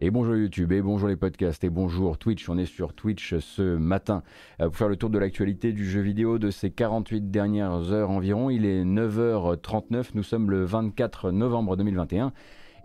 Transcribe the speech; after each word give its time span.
Et 0.00 0.10
bonjour 0.10 0.34
YouTube, 0.34 0.72
et 0.72 0.82
bonjour 0.82 1.08
les 1.08 1.14
podcasts, 1.16 1.62
et 1.62 1.70
bonjour 1.70 2.18
Twitch. 2.18 2.48
On 2.48 2.58
est 2.58 2.66
sur 2.66 2.94
Twitch 2.94 3.38
ce 3.38 3.76
matin 3.76 4.24
euh, 4.60 4.66
pour 4.66 4.76
faire 4.76 4.88
le 4.88 4.96
tour 4.96 5.08
de 5.08 5.18
l'actualité 5.18 5.72
du 5.72 5.88
jeu 5.88 6.00
vidéo 6.00 6.38
de 6.38 6.50
ces 6.50 6.70
48 6.70 7.30
dernières 7.30 7.92
heures 7.92 8.10
environ. 8.10 8.50
Il 8.50 8.66
est 8.66 8.84
9h39, 8.84 10.10
nous 10.14 10.24
sommes 10.24 10.50
le 10.50 10.64
24 10.64 11.30
novembre 11.30 11.76
2021. 11.76 12.32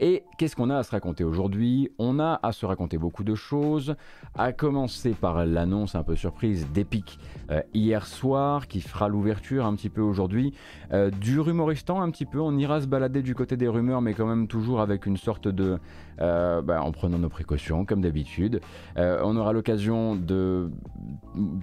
Et 0.02 0.24
qu'est-ce 0.38 0.56
qu'on 0.56 0.70
a 0.70 0.78
à 0.78 0.84
se 0.84 0.92
raconter 0.92 1.26
aujourd'hui? 1.26 1.92
On 2.00 2.20
a 2.20 2.40
à 2.42 2.54
se 2.54 2.66
raconter 2.66 2.98
beaucoup 2.98 3.26
de 3.26 3.36
choses, 3.36 3.96
à 4.34 4.54
commencer 4.54 5.12
par 5.12 5.46
l'annonce 5.46 5.94
un 5.94 6.04
peu 6.04 6.16
surprise 6.16 6.71
d'Epic 6.71 7.20
euh, 7.52 7.62
hier 7.73 8.07
soir, 8.07 8.68
qui 8.68 8.80
fera 8.80 9.10
l'ouverture 9.10 9.66
un 9.66 9.76
petit 9.76 9.89
peu 9.89 10.00
aujourd'hui, 10.00 10.54
euh, 10.94 11.10
du 11.10 11.41
rumoristan 11.41 12.02
un 12.02 12.12
petit 12.12 12.26
peu, 12.26 12.39
on 12.39 12.57
ira 12.57 12.80
se 12.80 12.88
balader 12.88 13.21
du 13.21 13.36
côté 13.36 13.57
des 13.57 13.68
rumeurs, 13.68 14.02
mais 14.02 14.14
quand 14.14 14.26
même 14.26 14.48
toujours 14.48 14.80
avec 14.80 15.05
une 15.05 15.18
sorte 15.18 15.50
de... 15.50 15.80
Euh, 16.22 16.62
bah, 16.62 16.82
en 16.82 16.92
prenant 16.92 17.18
nos 17.18 17.30
précautions, 17.30 17.86
comme 17.86 18.02
d'habitude. 18.02 18.62
on 18.98 19.36
aura 19.38 19.54
l'occasion 19.54 20.16
de 20.16 20.70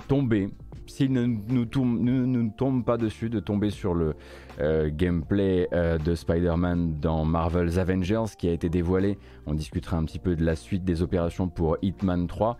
tomber 0.09 0.51
s'il 0.87 1.12
ne 1.12 1.27
nous, 1.27 1.64
tombe, 1.64 2.84
pas 2.84 2.97
dessus, 2.97 3.28
de 3.28 3.41
tomber 3.41 3.70
sur 3.70 3.95
le 3.95 4.14
euh, 4.61 4.91
gameplay 4.92 5.69
euh, 5.73 5.98
de 5.98 6.14
Spider-Man 6.14 6.98
dans 7.00 7.24
Marvel's 7.24 7.78
Avengers 7.78 8.24
qui 8.38 8.48
a 8.48 8.52
été 8.52 8.69
dévoilé. 8.69 9.19
On 9.47 9.55
discutera 9.55 9.97
un 9.97 10.05
petit 10.05 10.19
peu 10.19 10.37
de 10.37 10.45
la 10.45 10.56
suite 10.56 10.84
des 10.84 11.02
opérations 11.02 11.48
pour 11.48 11.77
Hitman 11.83 12.27
3. 12.27 12.56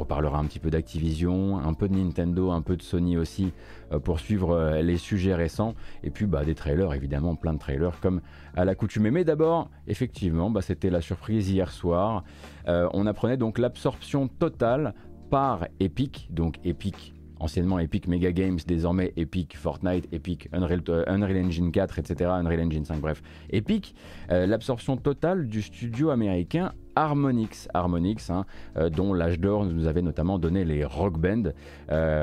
On 0.00 0.04
reparlera 0.04 0.38
un 0.38 0.46
petit 0.46 0.60
peu 0.60 0.70
d'Activision, 0.70 1.58
un 1.58 1.74
peu 1.74 1.86
de 1.86 1.94
Nintendo, 1.94 2.52
un 2.52 2.62
peu 2.62 2.74
de 2.74 2.82
Sony 2.82 3.18
aussi 3.18 3.52
euh, 3.92 3.98
pour 3.98 4.18
suivre 4.18 4.80
les 4.80 4.96
sujets 4.96 5.34
récents. 5.34 5.74
Et 6.02 6.08
puis 6.08 6.24
bah, 6.24 6.42
des 6.42 6.54
trailers, 6.54 6.94
évidemment, 6.94 7.36
plein 7.36 7.52
de 7.52 7.58
trailers 7.58 8.00
comme 8.00 8.22
à 8.56 8.64
l'accoutumée. 8.64 9.10
Mais 9.10 9.24
d'abord, 9.24 9.68
effectivement, 9.86 10.48
bah, 10.48 10.62
c'était 10.62 10.88
la 10.88 11.02
surprise 11.02 11.50
hier 11.50 11.70
soir. 11.70 12.24
on 12.66 13.06
apprenait 13.06 13.36
donc 13.36 13.58
l'absorption 13.58 14.26
totale 14.26 14.94
par 15.28 15.68
Epic, 15.80 16.28
donc 16.30 16.56
Epic 16.64 17.12
anciennement 17.40 17.78
Epic 17.78 18.06
Mega 18.06 18.30
Games, 18.30 18.58
désormais 18.66 19.12
Epic 19.16 19.56
Fortnite, 19.56 20.06
Epic 20.12 20.48
Unreal, 20.52 20.82
euh, 20.88 21.04
Engine 21.08 21.72
4, 21.72 21.98
etc., 21.98 22.30
Unreal 22.32 22.60
Engine 22.60 22.84
5, 22.84 23.00
bref, 23.00 23.22
Epic, 23.50 23.94
euh, 24.30 24.46
l'absorption 24.46 24.96
totale 24.96 25.48
du 25.48 25.62
studio 25.62 26.10
américain 26.10 26.72
Harmonix, 26.96 27.68
Harmonix 27.72 28.30
hein, 28.30 28.44
euh, 28.76 28.90
dont 28.90 29.14
l'âge 29.14 29.38
d'or 29.38 29.64
nous 29.64 29.86
avait 29.86 30.02
notamment 30.02 30.38
donné 30.38 30.64
les 30.64 30.84
Rock 30.84 31.18
Band. 31.18 31.52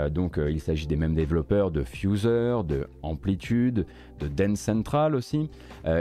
donc 0.10 0.38
il 0.38 0.60
s'agit 0.62 0.88
des 0.88 0.96
mêmes 0.96 1.16
développeurs 1.16 1.72
de 1.72 1.84
Fuser, 1.84 2.58
de 2.68 2.88
Amplitude, 3.02 3.86
de 4.20 4.28
Dance 4.28 4.60
Central 4.60 5.16
aussi, 5.16 5.50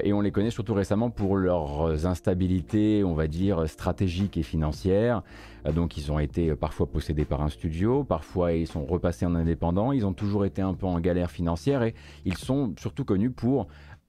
et 0.04 0.12
on 0.12 0.20
les 0.20 0.30
connaît 0.30 0.50
surtout 0.50 0.74
récemment 0.74 1.10
pour 1.10 1.36
leurs 1.36 2.06
instabilités, 2.06 3.02
on 3.04 3.14
va 3.14 3.26
dire, 3.26 3.68
stratégiques 3.68 4.36
et 4.36 4.42
financières. 4.42 5.22
Euh, 5.66 5.72
donc 5.72 5.96
ils 5.96 6.10
ont 6.12 6.18
été 6.18 6.50
euh, 6.50 6.56
parfois 6.56 6.86
possédés 6.86 7.24
par 7.24 7.42
un 7.42 7.48
studio, 7.48 8.04
parfois 8.04 8.52
ils 8.52 8.66
sont 8.66 8.84
repassés 8.84 9.26
en 9.26 9.34
indépendant, 9.34 9.92
ils 9.92 10.06
ont 10.06 10.12
toujours 10.12 10.44
été 10.44 10.62
un 10.62 10.74
peu 10.74 10.86
en 10.86 11.00
galère 11.00 11.30
financière 11.30 11.82
et 11.82 11.94
ils 12.24 12.36
sont 12.36 12.74
surtout 12.78 13.04
connus 13.04 13.30
pour 13.30 13.66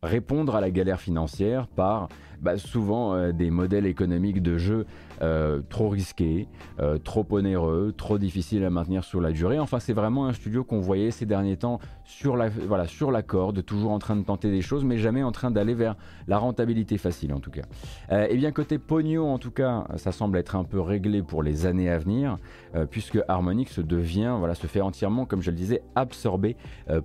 répondre 0.08 0.56
à 0.56 0.62
la 0.62 0.72
galère 0.72 1.00
financière 1.00 1.68
par 1.68 2.10
bah, 2.42 2.58
souvent 2.58 3.16
euh, 3.16 3.32
des 3.32 3.50
modèles 3.50 3.86
économiques 3.86 4.42
de 4.42 4.58
jeu 4.58 4.86
euh, 5.22 5.62
trop 5.70 5.90
risqués, 5.90 6.48
euh, 6.80 6.98
trop 6.98 7.26
onéreux, 7.32 7.94
trop 7.98 8.18
difficiles 8.18 8.64
à 8.64 8.70
maintenir 8.70 9.04
sur 9.04 9.22
la 9.22 9.32
durée. 9.32 9.60
Enfin, 9.60 9.80
c'est 9.80 9.94
vraiment 9.94 10.28
un 10.28 10.34
studio 10.34 10.64
qu'on 10.64 10.80
voyait 10.80 11.12
ces 11.12 11.26
derniers 11.26 11.58
temps 11.58 11.80
sur 12.04 12.38
la, 12.38 12.50
voilà, 12.50 12.86
sur 12.86 13.12
la 13.12 13.24
corde, 13.24 13.66
toujours 13.66 13.92
en 13.92 14.00
train 14.00 14.16
de 14.16 14.24
tenter 14.24 14.52
des 14.52 14.62
choses, 14.62 14.84
mais 14.84 14.98
jamais 14.98 15.24
en 15.24 15.32
train 15.32 15.50
d'aller 15.50 15.74
vers 15.74 15.96
la 16.28 16.38
rentabilité 16.38 16.98
facile 16.98 17.34
en 17.34 17.40
tout 17.40 17.52
cas. 17.52 17.64
et 18.12 18.28
eh 18.30 18.38
bien 18.38 18.52
côté 18.52 18.78
pognon, 18.78 19.34
en 19.34 19.40
tout 19.40 19.52
cas, 19.52 19.86
ça 19.96 20.12
semble 20.12 20.38
être 20.38 20.56
un 20.56 20.64
peu 20.64 20.80
réglé 20.80 21.24
pour 21.24 21.44
les 21.44 21.66
années 21.66 21.90
à 21.90 21.98
venir, 21.98 22.38
puisque 22.90 23.20
Harmonix 23.28 23.80
devient, 23.80 24.36
voilà, 24.38 24.56
se 24.56 24.68
fait 24.68 24.82
entièrement, 24.82 25.26
comme 25.26 25.42
je 25.42 25.52
le 25.52 25.58
disais, 25.58 25.82
absorbé 25.96 26.56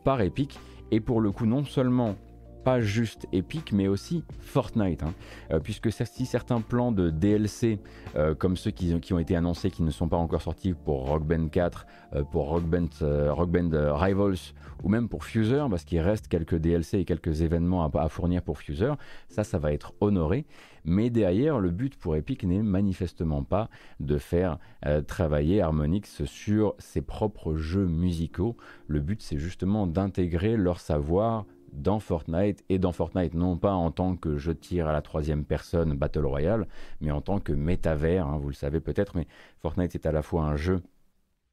par 0.04 0.20
Epic. 0.20 0.58
Et 0.90 1.00
pour 1.00 1.20
le 1.20 1.30
coup, 1.32 1.46
non 1.46 1.64
seulement 1.64 2.16
pas 2.62 2.80
juste 2.80 3.26
Epic, 3.32 3.72
mais 3.72 3.88
aussi 3.88 4.24
Fortnite. 4.40 5.02
Hein. 5.02 5.14
Euh, 5.50 5.60
puisque 5.60 5.90
si 5.92 6.26
certains 6.26 6.60
plans 6.60 6.92
de 6.92 7.10
DLC, 7.10 7.78
euh, 8.16 8.34
comme 8.34 8.56
ceux 8.56 8.70
qui, 8.70 8.94
ont 9.12 9.18
été 9.18 9.36
annoncés, 9.36 9.70
qui 9.70 9.82
ne 9.82 9.90
sont 9.90 10.08
pas 10.08 10.16
encore 10.16 10.42
sortis 10.42 10.74
pour 10.74 11.06
Rock 11.06 11.24
Band 11.24 11.48
4, 11.48 11.86
euh, 12.14 12.24
pour 12.24 12.48
Rock 12.48 12.64
Band, 12.64 12.88
Rock 13.30 13.50
Band 13.50 13.96
Rivals, 13.96 14.54
ou 14.82 14.88
même 14.88 15.08
pour 15.08 15.24
Fuser, 15.24 15.64
parce 15.70 15.84
qu'il 15.84 16.00
reste 16.00 16.28
quelques 16.28 16.56
DLC 16.56 16.98
et 16.98 17.04
quelques 17.04 17.42
événements 17.42 17.84
à, 17.84 18.00
à, 18.00 18.08
fournir 18.08 18.42
pour 18.42 18.58
Fuser, 18.58 18.92
ça, 19.28 19.44
ça 19.44 19.58
va 19.58 19.72
être 19.72 19.92
honoré. 20.00 20.46
Mais 20.84 21.10
derrière, 21.10 21.60
le 21.60 21.70
but 21.70 21.96
pour 21.96 22.16
Epic 22.16 22.42
n'est 22.44 22.62
manifestement 22.62 23.44
pas 23.44 23.70
de 24.00 24.18
faire 24.18 24.58
travailler 25.06 25.62
Harmonix 25.62 26.24
sur 26.24 26.74
ses 26.78 27.02
propres 27.02 27.54
jeux 27.54 27.86
musicaux. 27.86 28.56
Le 28.88 28.98
but, 28.98 29.22
c'est 29.22 29.38
justement 29.38 29.86
d'intégrer 29.86 30.56
leur 30.56 30.80
savoir 30.80 31.46
dans 31.72 32.00
Fortnite 32.00 32.64
et 32.68 32.78
dans 32.78 32.92
Fortnite 32.92 33.34
non 33.34 33.56
pas 33.56 33.72
en 33.72 33.90
tant 33.90 34.16
que 34.16 34.36
je 34.36 34.52
tire 34.52 34.88
à 34.88 34.92
la 34.92 35.02
troisième 35.02 35.44
personne 35.44 35.94
Battle 35.94 36.26
Royale, 36.26 36.66
mais 37.00 37.10
en 37.10 37.20
tant 37.20 37.40
que 37.40 37.52
métavers, 37.52 38.26
hein, 38.26 38.38
vous 38.38 38.48
le 38.48 38.54
savez 38.54 38.80
peut-être, 38.80 39.16
mais 39.16 39.26
Fortnite 39.58 39.94
est 39.94 40.06
à 40.06 40.12
la 40.12 40.22
fois 40.22 40.44
un 40.44 40.56
jeu 40.56 40.82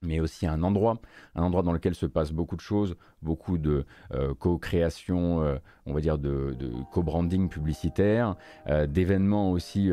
mais 0.02 0.19
aussi 0.19 0.47
un 0.47 0.63
endroit, 0.63 1.02
un 1.35 1.44
endroit 1.44 1.63
dans 1.63 1.74
lequel 1.74 1.96
se 1.96 2.06
passe 2.06 2.31
beaucoup 2.31 2.56
de 2.56 2.62
choses, 2.62 2.96
beaucoup 3.22 3.57
de 3.57 3.85
euh, 4.13 4.34
co-création, 4.34 5.41
euh, 5.44 5.57
on 5.85 5.94
va 5.94 6.02
dire 6.02 6.18
de, 6.18 6.56
co-branding 6.91 7.50
publicitaire, 7.50 8.35
euh, 8.68 8.88
d'événements 8.88 9.52
aussi, 9.52 9.91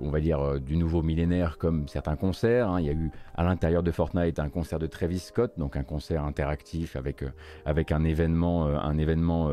on 0.00 0.10
va 0.10 0.20
dire 0.20 0.60
du 0.60 0.76
nouveau 0.76 1.02
millénaire 1.02 1.58
comme 1.58 1.88
certains 1.88 2.16
concerts. 2.16 2.68
Hein. 2.68 2.80
Il 2.80 2.86
y 2.86 2.90
a 2.90 2.92
eu 2.92 3.10
à 3.34 3.44
l'intérieur 3.44 3.82
de 3.82 3.90
Fortnite 3.90 4.38
un 4.38 4.48
concert 4.48 4.78
de 4.78 4.86
Travis 4.86 5.18
Scott, 5.18 5.54
donc 5.56 5.76
un 5.76 5.82
concert 5.82 6.24
interactif 6.24 6.96
avec, 6.96 7.24
avec 7.64 7.92
un 7.92 8.04
événement, 8.04 8.66
un 8.66 8.98
événement 8.98 9.50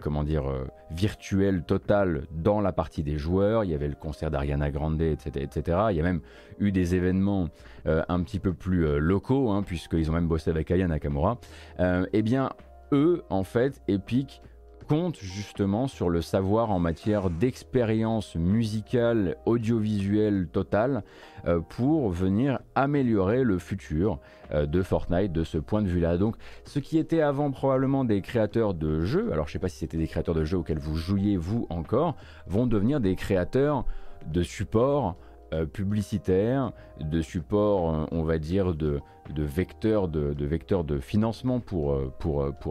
comment 0.00 0.24
dire, 0.24 0.44
virtuel 0.90 1.62
total 1.62 2.26
dans 2.32 2.60
la 2.60 2.72
partie 2.72 3.02
des 3.02 3.16
joueurs. 3.16 3.64
Il 3.64 3.70
y 3.70 3.74
avait 3.74 3.88
le 3.88 3.94
concert 3.94 4.30
d'Ariana 4.30 4.70
Grande, 4.70 5.00
etc., 5.00 5.30
etc. 5.40 5.78
Il 5.90 5.96
y 5.96 6.00
a 6.00 6.04
même 6.04 6.20
eu 6.58 6.72
des 6.72 6.94
événements 6.94 7.48
un 7.84 8.22
petit 8.22 8.38
peu 8.38 8.52
plus 8.52 8.98
locaux, 8.98 9.50
hein, 9.50 9.62
puisqu'ils 9.62 10.10
ont 10.10 10.14
même 10.14 10.28
bossé 10.28 10.50
avec 10.50 10.70
Aya 10.70 10.86
Nakamura. 10.88 11.38
Euh, 11.80 12.01
eh 12.12 12.22
bien, 12.22 12.50
eux, 12.92 13.22
en 13.30 13.44
fait, 13.44 13.80
Epic 13.88 14.42
compte 14.82 15.18
justement 15.20 15.86
sur 15.86 16.10
le 16.10 16.20
savoir 16.20 16.70
en 16.70 16.78
matière 16.78 17.30
d'expérience 17.30 18.34
musicale, 18.36 19.36
audiovisuelle 19.46 20.48
totale 20.48 21.02
euh, 21.46 21.60
pour 21.60 22.10
venir 22.10 22.60
améliorer 22.74 23.44
le 23.44 23.58
futur 23.58 24.18
euh, 24.52 24.66
de 24.66 24.82
Fortnite 24.82 25.32
de 25.32 25.44
ce 25.44 25.58
point 25.58 25.82
de 25.82 25.88
vue-là. 25.88 26.18
Donc, 26.18 26.36
ce 26.64 26.78
qui 26.78 26.98
était 26.98 27.22
avant 27.22 27.50
probablement 27.50 28.04
des 28.04 28.20
créateurs 28.20 28.74
de 28.74 29.00
jeux, 29.00 29.32
alors 29.32 29.46
je 29.46 29.50
ne 29.50 29.52
sais 29.54 29.58
pas 29.60 29.68
si 29.68 29.78
c'était 29.78 29.98
des 29.98 30.08
créateurs 30.08 30.34
de 30.34 30.44
jeux 30.44 30.58
auxquels 30.58 30.78
vous 30.78 30.96
jouiez 30.96 31.36
vous 31.36 31.66
encore, 31.70 32.16
vont 32.46 32.66
devenir 32.66 33.00
des 33.00 33.16
créateurs 33.16 33.84
de 34.26 34.42
support 34.42 35.08
euh, 35.10 35.31
publicitaire, 35.66 36.72
de 37.00 37.22
support, 37.22 37.94
euh, 37.94 38.06
on 38.10 38.22
va 38.22 38.38
dire, 38.38 38.74
de, 38.74 39.00
vecteurs 39.36 40.08
de, 40.08 40.32
de, 40.34 40.46
de 40.84 40.98
financement 40.98 41.60
pour, 41.60 41.92
euh, 41.92 42.12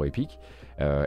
Epic. 0.06 0.40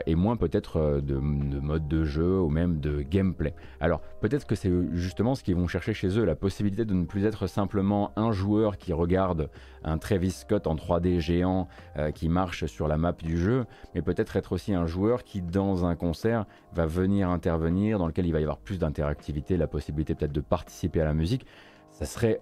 Et 0.05 0.15
moins 0.15 0.37
peut-être 0.37 1.01
de, 1.01 1.15
mode 1.15 1.87
de 1.87 2.03
jeu 2.03 2.39
ou 2.39 2.49
même 2.49 2.79
de 2.79 3.01
gameplay. 3.01 3.53
Alors 3.79 4.01
peut-être 4.21 4.45
que 4.45 4.55
c'est 4.55 4.71
justement 4.93 5.35
ce 5.35 5.43
qu'ils 5.43 5.55
vont 5.55 5.67
chercher 5.67 5.93
chez 5.93 6.17
eux, 6.17 6.23
la 6.23 6.35
possibilité 6.35 6.85
de 6.85 6.93
ne 6.93 7.05
plus 7.05 7.25
être 7.25 7.47
simplement 7.47 8.11
un 8.15 8.31
joueur 8.31 8.77
qui 8.77 8.93
regarde 8.93 9.49
un 9.83 9.97
Travis 9.97 10.31
Scott 10.31 10.67
en 10.67 10.75
3D 10.75 11.19
géant 11.19 11.67
qui 12.13 12.29
marche 12.29 12.65
sur 12.65 12.87
la 12.87 12.97
map 12.97 13.13
du 13.13 13.37
jeu, 13.37 13.65
mais 13.93 14.01
peut-être 14.01 14.35
être 14.35 14.53
aussi 14.53 14.73
un 14.73 14.85
joueur 14.85 15.23
qui 15.23 15.41
dans 15.41 15.85
un 15.85 15.95
concert 15.95 16.45
va 16.73 16.85
venir 16.85 17.29
intervenir, 17.29 17.99
dans 17.99 18.07
lequel 18.07 18.25
il 18.25 18.31
va 18.31 18.39
y 18.39 18.43
avoir 18.43 18.57
plus 18.57 18.79
d'interactivité, 18.79 19.57
la 19.57 19.67
possibilité 19.67 20.15
peut-être 20.15 20.31
de 20.31 20.41
participer 20.41 21.01
à 21.01 21.05
la 21.05 21.13
musique 21.13 21.45
ça 21.95 22.05
serait 22.05 22.41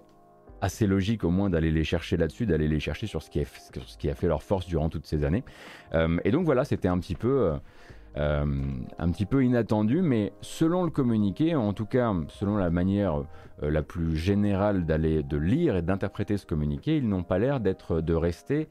assez 0.64 0.86
logique 0.86 1.24
au 1.24 1.30
moins 1.30 1.50
d'aller 1.50 1.70
les 1.70 1.84
chercher 1.84 2.16
là-dessus, 2.16 2.46
d'aller 2.46 2.68
les 2.68 2.80
chercher 2.80 3.06
sur 3.06 3.22
ce 3.22 3.28
qui, 3.30 3.40
a 4.10 4.14
fait 4.14 4.26
leur 4.26 4.42
force 4.42 4.66
durant 4.66 4.88
toutes 4.88 5.06
ces 5.06 5.22
années. 5.22 5.44
Euh, 5.92 6.16
et 6.24 6.30
donc 6.30 6.46
voilà, 6.46 6.64
c'était 6.64 6.88
un 6.88 6.98
petit 6.98 7.14
peu... 7.14 7.42
Euh, 7.42 7.56
euh, 8.16 8.46
un 9.00 9.10
petit 9.10 9.26
peu 9.26 9.44
inattendu, 9.44 10.00
mais 10.00 10.32
selon 10.40 10.84
le 10.84 10.90
communiqué, 10.90 11.56
en 11.56 11.72
tout 11.72 11.84
cas 11.84 12.14
selon 12.28 12.56
la 12.56 12.70
manière 12.70 13.24
la 13.60 13.82
plus 13.82 14.16
générale 14.16 14.86
d'aller 14.86 15.24
de 15.24 15.36
lire 15.36 15.74
et 15.74 15.82
d'interpréter 15.82 16.36
ce 16.36 16.46
communiqué, 16.46 16.96
ils 16.96 17.08
n'ont 17.08 17.24
pas 17.24 17.40
l'air 17.40 17.58
d'être 17.58 18.00
de 18.00 18.14
rester 18.14 18.68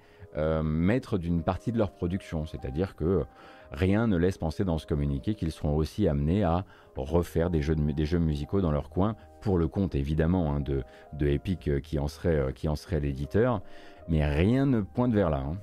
maîtres 0.63 1.17
d'une 1.17 1.43
partie 1.43 1.73
de 1.73 1.77
leur 1.77 1.91
production. 1.91 2.45
C'est-à-dire 2.45 2.95
que 2.95 3.25
rien 3.73 4.07
ne 4.07 4.15
laisse 4.15 4.37
penser 4.37 4.63
dans 4.63 4.77
ce 4.77 4.87
communiqué 4.87 5.35
qu'ils 5.35 5.51
seront 5.51 5.75
aussi 5.75 6.07
amenés 6.07 6.43
à 6.43 6.63
refaire 6.95 7.49
des 7.49 7.61
jeux, 7.61 7.75
des 7.75 8.05
jeux 8.05 8.19
musicaux 8.19 8.61
dans 8.61 8.71
leur 8.71 8.89
coin, 8.89 9.15
pour 9.41 9.57
le 9.57 9.67
compte 9.67 9.95
évidemment 9.95 10.53
hein, 10.53 10.61
de, 10.61 10.83
de, 11.13 11.27
Epic 11.27 11.67
euh, 11.67 11.79
qui 11.79 11.99
en 11.99 12.07
serait, 12.07 12.37
euh, 12.37 12.51
qui 12.51 12.67
l'éditeur, 12.99 13.61
mais 14.07 14.25
rien 14.25 14.65
ne 14.65 14.81
pointe 14.81 15.13
vers 15.13 15.29
là. 15.29 15.43
Hein. 15.45 15.57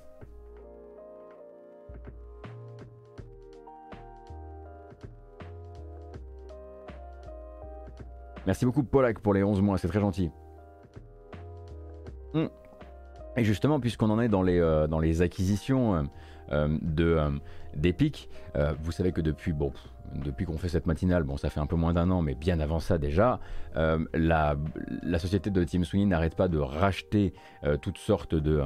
Merci 8.47 8.65
beaucoup 8.65 8.83
Polak 8.83 9.21
pour 9.21 9.35
les 9.35 9.43
11 9.43 9.61
mois, 9.63 9.79
c'est 9.79 9.89
très 9.89 10.01
gentil. 10.01 10.31
Hmm. 12.35 12.47
Et 13.37 13.45
justement, 13.45 13.81
puisqu'on 13.81 14.11
en 14.11 14.21
est 14.21 14.29
dans 14.29 14.43
les, 14.43 14.59
euh, 14.59 14.87
dans 14.87 14.99
les 14.99 15.23
acquisitions 15.23 16.09
de 16.51 17.17
d'Epic, 17.77 18.29
vous 18.83 18.91
savez 18.91 19.13
que 19.13 19.21
depuis, 19.21 19.53
bon, 19.53 19.73
depuis 20.15 20.45
qu'on 20.45 20.59
fait 20.59 20.69
cette 20.69 20.87
matinale, 20.87 21.23
bon, 21.23 21.37
ça 21.37 21.51
fait 21.51 21.61
un 21.61 21.67
peu 21.67 21.77
moins 21.77 21.93
d'un 21.93 22.11
an, 22.11 22.23
mais 22.23 22.35
bien 22.35 22.61
avant 22.61 22.81
ça 22.81 22.99
déjà, 22.99 23.41
la, 23.75 24.57
la, 25.03 25.19
société 25.19 25.51
de 25.51 25.65
Team 25.65 25.85
Sweeney 25.85 26.07
n'arrête 26.07 26.35
pas 26.35 26.49
de 26.49 26.59
racheter 26.59 27.33
toutes 27.81 27.99
sortes 27.99 28.35
de 28.35 28.63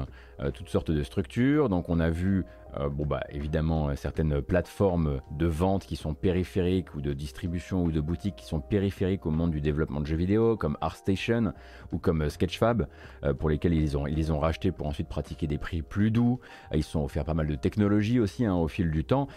toutes 0.55 0.69
sortes 0.69 0.91
de 0.91 1.03
structures. 1.03 1.69
Donc, 1.69 1.89
on 1.89 2.01
a 2.01 2.11
vu 2.11 2.45
euh, 2.81 2.89
bon 2.89 3.07
bah 3.07 3.23
évidemment 3.31 3.89
euh, 3.89 3.97
certaines 3.97 4.41
plateformes 4.41 5.21
de 5.31 5.47
vente 5.47 5.85
qui 5.85 5.97
sont 5.97 6.15
périphériques 6.15 6.95
ou 6.95 7.01
de 7.01 7.13
distribution 7.13 7.85
ou 7.85 7.93
de 7.93 8.01
boutiques 8.01 8.37
qui 8.37 8.47
sont 8.47 8.61
périphériques 8.61 9.27
au 9.27 9.31
monde 9.31 9.51
du 9.51 9.61
développement 9.61 10.01
de 10.01 10.07
jeux 10.07 10.17
vidéo 10.17 10.57
comme 10.57 10.77
ArtStation 10.81 11.53
ou 11.93 11.99
comme 11.99 12.23
euh, 12.23 12.29
Sketchfab 12.29 12.87
pour 13.39 13.49
lesquels 13.49 13.75
ils 13.75 13.97
ont, 13.97 14.07
ils 14.07 14.15
les 14.15 14.31
ont 14.31 14.39
rachetés 14.39 14.71
pour 14.71 14.87
ensuite 14.87 15.09
pratiquer 15.09 15.47
des 15.47 15.59
prix 15.59 15.83
plus 15.83 16.11
doux. 16.11 16.41
Ils 16.75 16.83
sont 16.83 17.03
offert 17.03 17.25
pas 17.25 17.35
mal 17.35 17.47
de 17.47 17.55
technologies 17.55 18.21
aussi 18.21 18.45
hein, 18.45 18.55
au 18.55 18.69
fil 18.69 18.91
du 18.91 19.05
temps 19.05 19.29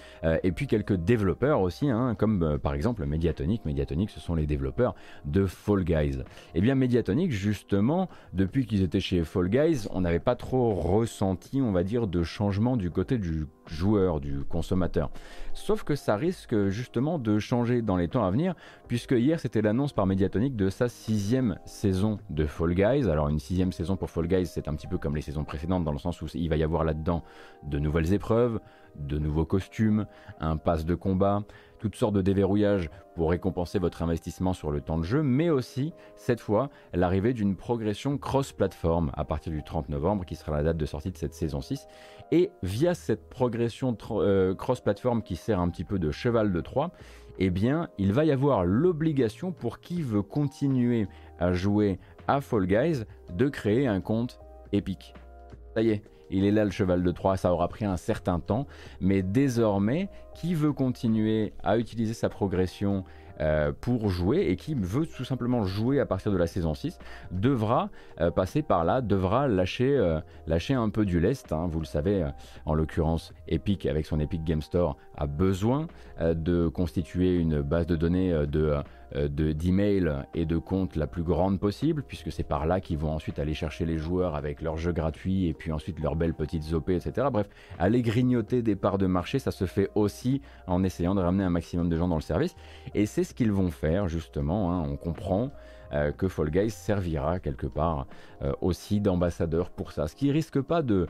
et 0.44 0.51
puis 0.51 0.68
quelques 0.68 0.95
développeurs 0.95 1.62
aussi 1.62 1.89
hein, 1.89 2.16
comme 2.16 2.57
par 2.62 2.74
exemple 2.74 3.06
Mediatonic. 3.06 3.66
Mediatonic 3.66 4.10
ce 4.10 4.19
sont 4.19 4.36
les 4.36 4.45
développeurs 4.45 4.95
de 5.25 5.45
Fall 5.45 5.84
Guys. 5.84 6.19
Et 6.19 6.24
eh 6.56 6.62
bien 6.62 6.75
Mediatonic 6.75 7.31
justement 7.31 8.10
depuis 8.34 8.66
qu'ils 8.66 8.81
étaient 8.81 9.00
chez 9.00 9.24
Fall 9.24 9.50
Guys 9.50 9.88
on 9.92 10.01
n'avait 10.01 10.19
pas 10.19 10.36
trop 10.36 10.74
ressenti 10.74 11.62
on 11.62 11.72
va 11.72 11.84
dire 11.84 12.07
de 12.07 12.24
changement 12.24 12.78
du 12.78 12.92
côté 12.92 13.18
du 13.18 13.26
du 13.27 13.47
joueur, 13.69 14.19
du 14.19 14.44
consommateur. 14.50 15.10
Sauf 15.54 15.84
que 15.84 15.96
ça 15.96 16.16
risque 16.16 16.68
justement 16.69 17.19
de 17.19 17.40
changer 17.40 17.81
dans 17.81 17.98
les 17.98 18.08
temps 18.08 18.25
à 18.25 18.31
venir, 18.31 18.56
puisque 18.88 19.12
hier 19.12 19.40
c'était 19.40 19.62
l'annonce 19.62 19.94
par 19.94 20.06
Mediatonic 20.06 20.56
de 20.56 20.69
sa 20.69 20.90
sixième 20.90 21.58
saison 21.66 22.19
de 22.30 22.46
Fall 22.46 22.74
Guys. 22.74 23.10
Alors 23.10 23.30
une 23.30 23.40
sixième 23.40 23.72
saison 23.72 23.96
pour 23.96 24.10
Fall 24.10 24.28
Guys, 24.28 24.48
c'est 24.48 24.68
un 24.68 24.75
petit 24.75 24.88
peu 24.88 24.98
comme 24.98 25.16
les 25.16 25.22
saisons 25.22 25.44
précédentes, 25.44 25.84
dans 25.84 25.92
le 25.92 25.98
sens 25.98 26.22
où 26.22 26.28
il 26.34 26.50
va 26.50 26.58
y 26.58 26.64
avoir 26.64 26.84
là-dedans 26.84 27.24
de 27.64 27.80
nouvelles 27.80 28.14
épreuves, 28.14 28.60
de 28.96 29.18
nouveaux 29.18 29.46
costumes, 29.46 30.06
un 30.40 30.58
pass 30.58 30.86
de 30.86 30.96
combat, 30.96 31.44
toutes 31.80 31.96
sortes 31.96 32.16
de 32.16 32.22
déverrouillages 32.22 32.90
pour 33.16 33.30
récompenser 33.30 33.80
votre 33.80 34.02
investissement 34.02 34.54
sur 34.54 34.72
le 34.72 34.81
temps 34.81 34.98
de 34.98 35.04
jeu, 35.04 35.24
mais 35.24 35.50
aussi, 35.50 35.94
cette 36.16 36.40
fois, 36.40 36.70
l'arrivée 36.94 37.34
d'une 37.34 37.56
progression 37.56 38.18
cross-platform 38.18 39.12
à 39.13 39.25
partir 39.25 39.52
du 39.52 39.63
30 39.63 39.90
novembre, 39.90 40.25
qui 40.25 40.36
sera 40.36 40.52
la 40.58 40.63
date 40.63 40.78
de 40.78 40.86
sortie 40.86 41.12
de 41.12 41.18
cette 41.18 41.34
saison 41.34 41.62
6. 41.62 41.88
Et 42.31 42.52
via 42.62 42.94
cette 42.94 43.30
progression 43.30 43.56
euh, 43.59 44.56
cross-platform 44.56 45.21
qui 45.21 45.36
sert 45.36 45.59
un 45.59 45.69
petit 45.69 45.83
peu 45.83 46.00
de 46.00 46.12
cheval 46.12 46.51
de 46.51 46.62
Troie, 46.62 46.92
eh 47.39 47.50
bien, 47.50 47.89
il 47.98 48.13
va 48.13 48.25
y 48.25 48.31
avoir 48.31 48.65
l'obligation 48.65 49.51
pour 49.51 49.80
qui 49.80 50.01
veut 50.01 50.21
continuer 50.24 51.07
à 51.39 51.54
jouer 51.54 52.00
à 52.27 52.42
Fall 52.42 52.65
Guys 52.65 53.04
de 53.31 53.48
créer 53.48 53.88
un 53.88 54.01
compte 54.01 54.39
épique. 54.71 55.13
Ça 55.75 55.81
y 55.81 55.89
est, 55.89 56.04
il 56.30 56.45
est 56.45 56.51
là 56.51 56.65
le 56.65 56.71
cheval 56.71 57.04
de 57.04 57.12
Troie, 57.12 57.38
ça 57.38 57.54
aura 57.54 57.68
pris 57.68 57.86
un 57.86 57.98
certain 57.98 58.39
temps, 58.39 58.68
mais 59.00 59.21
désormais, 59.21 60.10
qui 60.33 60.56
veut 60.56 60.74
continuer 60.74 61.53
à 61.63 61.77
utiliser 61.77 62.13
sa 62.13 62.30
progression 62.30 63.03
euh, 63.39 63.72
pour 63.80 64.10
jouer 64.10 64.48
et 64.48 64.56
qui 64.56 64.74
veut 64.74 65.06
tout 65.06 65.24
simplement 65.24 65.63
jouer 65.63 66.00
à 66.00 66.06
partir 66.06 66.31
de 66.31 66.38
la 66.38 66.48
saison 66.48 66.74
6 66.74 66.98
devra 67.31 67.89
euh, 68.19 68.31
passer 68.31 68.63
par 68.63 68.84
là, 68.84 69.01
devra 69.01 69.48
lâcher, 69.48 69.95
euh, 69.95 70.19
un 70.69 70.89
peu 70.89 71.06
du 71.06 71.19
lest. 71.19 71.51
Hein. 71.54 71.68
vous 71.69 71.80
le 71.80 71.86
savez, 71.86 72.25
en 72.66 72.74
l'occurrence, 72.74 73.34
Epic 73.48 73.86
avec 73.86 74.06
son 74.06 74.19
Epic 74.19 74.44
Game 74.44 74.62
Store 74.62 74.98
a 75.16 75.28
besoin 75.28 75.88
de 76.19 76.68
constituer 76.68 77.36
une 77.36 77.62
base 77.62 77.86
de 77.86 77.95
données 77.95 78.45
de 78.48 78.75
d'emails 79.15 80.25
et 80.33 80.45
de 80.45 80.57
comptes 80.57 80.95
la 80.95 81.07
plus 81.07 81.24
grande 81.24 81.59
possible, 81.59 82.04
puisque 82.04 82.31
c'est 82.31 82.44
par 82.44 82.65
là 82.65 82.81
qu'ils 82.81 82.98
vont 82.98 83.12
ensuite 83.12 83.39
aller 83.39 83.54
chercher 83.54 83.86
les 83.86 83.98
joueurs 83.98 84.36
avec 84.36 84.62
leurs 84.62 84.77
jeux 84.77 84.92
gratuits 84.92 85.48
et 85.48 85.54
puis 85.54 85.71
ensuite 85.71 86.00
leurs 86.00 86.15
belles 86.15 86.33
petites 86.33 86.74
OP, 86.74 86.89
etc. 86.89 87.27
Bref, 87.31 87.48
aller 87.80 88.01
grignoter 88.01 88.62
des 88.62 88.75
parts 88.75 88.98
de 88.98 89.07
marché, 89.07 89.39
ça 89.39 89.51
se 89.51 89.65
fait 89.65 89.89
aussi 89.95 90.42
en 90.68 90.83
essayant 90.83 91.15
de 91.15 91.21
ramener 91.21 91.44
un 91.44 91.50
maximum 91.50 91.89
de 91.89 91.95
gens 91.95 92.07
dans 92.07 92.15
le 92.15 92.21
service. 92.21 92.56
Et 92.94 93.06
c'est 93.06 93.24
ce 93.24 93.33
qu'ils 93.33 93.51
vont 93.51 93.71
faire 93.71 94.07
justement. 94.07 94.71
Hein. 94.71 94.88
on 94.88 94.98
comprend 94.98 95.51
euh, 95.94 96.12
que 96.12 96.27
Fall 96.27 96.50
Guys 96.50 96.71
servira 96.71 97.39
quelque 97.39 97.68
part 97.68 98.07
euh, 98.42 98.51
aussi 98.62 99.00
d'ambassadeur 99.00 99.69
pour 99.69 99.92
ça. 99.92 100.07
Ce 100.07 100.15
qui 100.15 100.31
risque 100.31 100.62
pas 100.62 100.81
de 100.81 101.07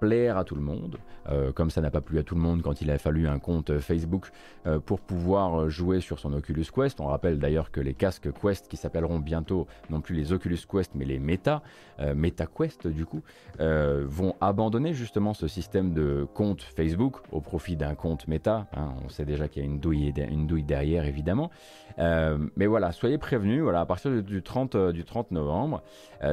plaire 0.00 0.36
à 0.36 0.44
tout 0.44 0.54
le 0.54 0.62
monde, 0.62 0.98
euh, 1.28 1.52
comme 1.52 1.70
ça 1.70 1.80
n'a 1.80 1.90
pas 1.90 2.00
plu 2.00 2.18
à 2.18 2.22
tout 2.22 2.34
le 2.34 2.40
monde 2.40 2.62
quand 2.62 2.80
il 2.80 2.90
a 2.90 2.98
fallu 2.98 3.28
un 3.28 3.38
compte 3.38 3.78
Facebook 3.78 4.30
euh, 4.66 4.78
pour 4.78 5.00
pouvoir 5.00 5.68
jouer 5.68 6.00
sur 6.00 6.18
son 6.18 6.32
Oculus 6.32 6.66
Quest. 6.74 7.00
On 7.00 7.06
rappelle 7.06 7.38
d'ailleurs 7.38 7.70
que 7.70 7.80
les 7.80 7.94
casques 7.94 8.28
Quest 8.32 8.68
qui 8.68 8.76
s'appelleront 8.76 9.18
bientôt 9.18 9.66
non 9.90 10.00
plus 10.00 10.14
les 10.14 10.32
Oculus 10.32 10.58
Quest 10.70 10.92
mais 10.94 11.04
les 11.04 11.18
Meta, 11.18 11.62
euh, 12.00 12.14
Meta 12.14 12.46
Quest 12.46 12.86
du 12.86 13.06
coup, 13.06 13.22
vont 13.58 14.34
abandonner 14.40 14.92
justement 14.92 15.34
ce 15.34 15.48
système 15.48 15.92
de 15.92 16.26
compte 16.34 16.62
Facebook 16.62 17.16
au 17.32 17.40
profit 17.40 17.76
d'un 17.76 17.94
compte 17.94 18.28
Meta. 18.28 18.66
Hein. 18.74 18.94
on 19.04 19.08
sait 19.08 19.24
déjà 19.24 19.48
qu'il 19.48 19.62
y 19.62 19.66
a 19.66 19.68
une 19.68 19.80
douille, 19.80 20.12
une 20.16 20.46
douille 20.46 20.62
derrière 20.62 21.04
évidemment. 21.04 21.50
Mais 21.98 22.66
voilà, 22.66 22.92
soyez 22.92 23.18
prévenus, 23.18 23.62
voilà, 23.62 23.80
à 23.80 23.86
partir 23.86 24.22
du 24.22 24.42
30, 24.42 24.76
du 24.92 25.04
30 25.04 25.30
novembre, 25.30 25.82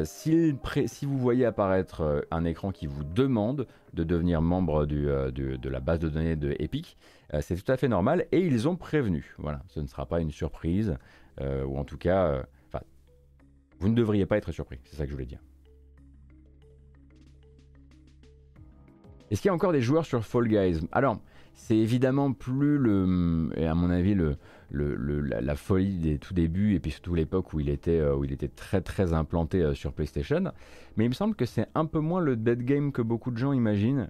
si, 0.03 0.55
si 0.85 1.05
vous 1.05 1.17
voyez 1.17 1.45
apparaître 1.45 2.25
un 2.31 2.45
écran 2.45 2.71
qui 2.71 2.87
vous 2.87 3.03
demande 3.03 3.67
de 3.93 4.03
devenir 4.03 4.41
membre 4.41 4.85
euh, 4.91 5.31
de 5.31 5.69
la 5.69 5.79
base 5.79 5.99
de 5.99 6.09
données 6.09 6.35
de 6.35 6.55
Epic. 6.59 6.97
Euh, 7.33 7.41
c'est 7.41 7.55
tout 7.55 7.71
à 7.71 7.77
fait 7.77 7.87
normal 7.87 8.25
et 8.31 8.39
ils 8.39 8.67
ont 8.67 8.75
prévenu. 8.75 9.35
Voilà, 9.37 9.61
ce 9.67 9.79
ne 9.79 9.87
sera 9.87 10.05
pas 10.05 10.19
une 10.19 10.31
surprise, 10.31 10.97
euh, 11.41 11.63
ou 11.63 11.77
en 11.77 11.83
tout 11.83 11.97
cas, 11.97 12.43
vous 13.79 13.89
ne 13.89 13.95
devriez 13.95 14.25
pas 14.25 14.37
être 14.37 14.51
surpris, 14.51 14.79
c'est 14.85 14.95
ça 14.95 15.03
que 15.03 15.09
je 15.09 15.13
voulais 15.13 15.25
dire. 15.25 15.41
Est-ce 19.29 19.41
qu'il 19.41 19.49
y 19.49 19.51
a 19.51 19.53
encore 19.53 19.73
des 19.73 19.81
joueurs 19.81 20.05
sur 20.05 20.23
Fall 20.23 20.47
Guys? 20.47 20.79
Alors, 20.91 21.19
c'est 21.53 21.75
évidemment 21.75 22.33
plus 22.33 22.77
le, 22.77 23.51
à 23.57 23.73
mon 23.73 23.89
avis, 23.89 24.13
le, 24.13 24.37
la, 24.73 25.55
folie 25.55 25.97
des 25.99 26.17
tout 26.17 26.33
débuts 26.33 26.73
et 26.75 26.79
puis 26.79 26.91
surtout 26.91 27.13
l'époque 27.15 27.53
où 27.53 27.59
il 27.59 27.69
était, 27.69 27.99
euh, 27.99 28.15
où 28.15 28.23
il 28.23 28.31
était 28.31 28.47
très 28.47 28.81
très 28.81 29.13
implanté 29.13 29.61
euh, 29.61 29.73
sur 29.73 29.93
PlayStation. 29.93 30.51
Mais 30.97 31.05
il 31.05 31.09
me 31.09 31.13
semble 31.13 31.35
que 31.35 31.45
c'est 31.45 31.67
un 31.75 31.85
peu 31.85 31.99
moins 31.99 32.21
le 32.21 32.35
dead 32.35 32.63
game 32.63 32.91
que 32.91 33.01
beaucoup 33.01 33.31
de 33.31 33.37
gens 33.37 33.53
imaginent, 33.53 34.09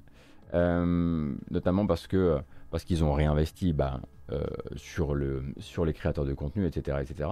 euh, 0.54 1.34
notamment 1.52 1.86
parce 1.86 2.08
que 2.08 2.38
parce 2.72 2.84
qu'ils 2.86 3.04
ont 3.04 3.14
réinvesti 3.14 3.72
bah, 3.72 4.02
sur, 4.76 5.14
le, 5.14 5.44
sur 5.60 5.86
les 5.86 5.94
créateurs 5.94 6.26
de 6.26 6.34
contenu, 6.34 6.66
etc., 6.66 6.98
etc. 7.02 7.30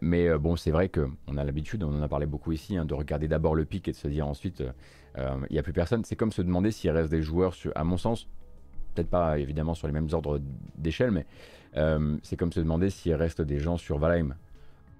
mais 0.00 0.36
bon, 0.36 0.56
c'est 0.56 0.72
vrai 0.72 0.88
qu'on 0.88 1.36
a 1.36 1.44
l'habitude, 1.44 1.84
on 1.84 1.96
en 1.96 2.02
a 2.02 2.08
parlé 2.08 2.26
beaucoup 2.26 2.50
ici, 2.50 2.76
hein, 2.76 2.84
de 2.84 2.94
regarder 2.94 3.28
d'abord 3.28 3.54
le 3.54 3.64
pic 3.64 3.86
et 3.86 3.92
de 3.92 3.96
se 3.96 4.08
dire 4.08 4.26
ensuite, 4.26 4.64
il 5.16 5.52
n'y 5.52 5.60
a 5.60 5.62
plus 5.62 5.72
personne. 5.72 6.04
C'est 6.04 6.16
comme 6.16 6.32
se 6.32 6.42
demander 6.42 6.72
s'il 6.72 6.90
reste 6.90 7.08
des 7.08 7.22
joueurs, 7.22 7.54
à 7.76 7.84
mon 7.84 7.96
sens, 7.96 8.26
peut-être 8.96 9.10
pas 9.10 9.38
évidemment 9.38 9.74
sur 9.74 9.86
les 9.86 9.92
mêmes 9.92 10.08
ordres 10.12 10.40
d'échelle, 10.76 11.10
mais 11.10 11.26
euh, 11.76 12.16
c'est 12.22 12.36
comme 12.36 12.52
se 12.52 12.60
demander 12.60 12.90
s'il 12.90 13.14
reste 13.14 13.42
des 13.42 13.58
gens 13.58 13.76
sur 13.76 13.98
Valheim. 13.98 14.34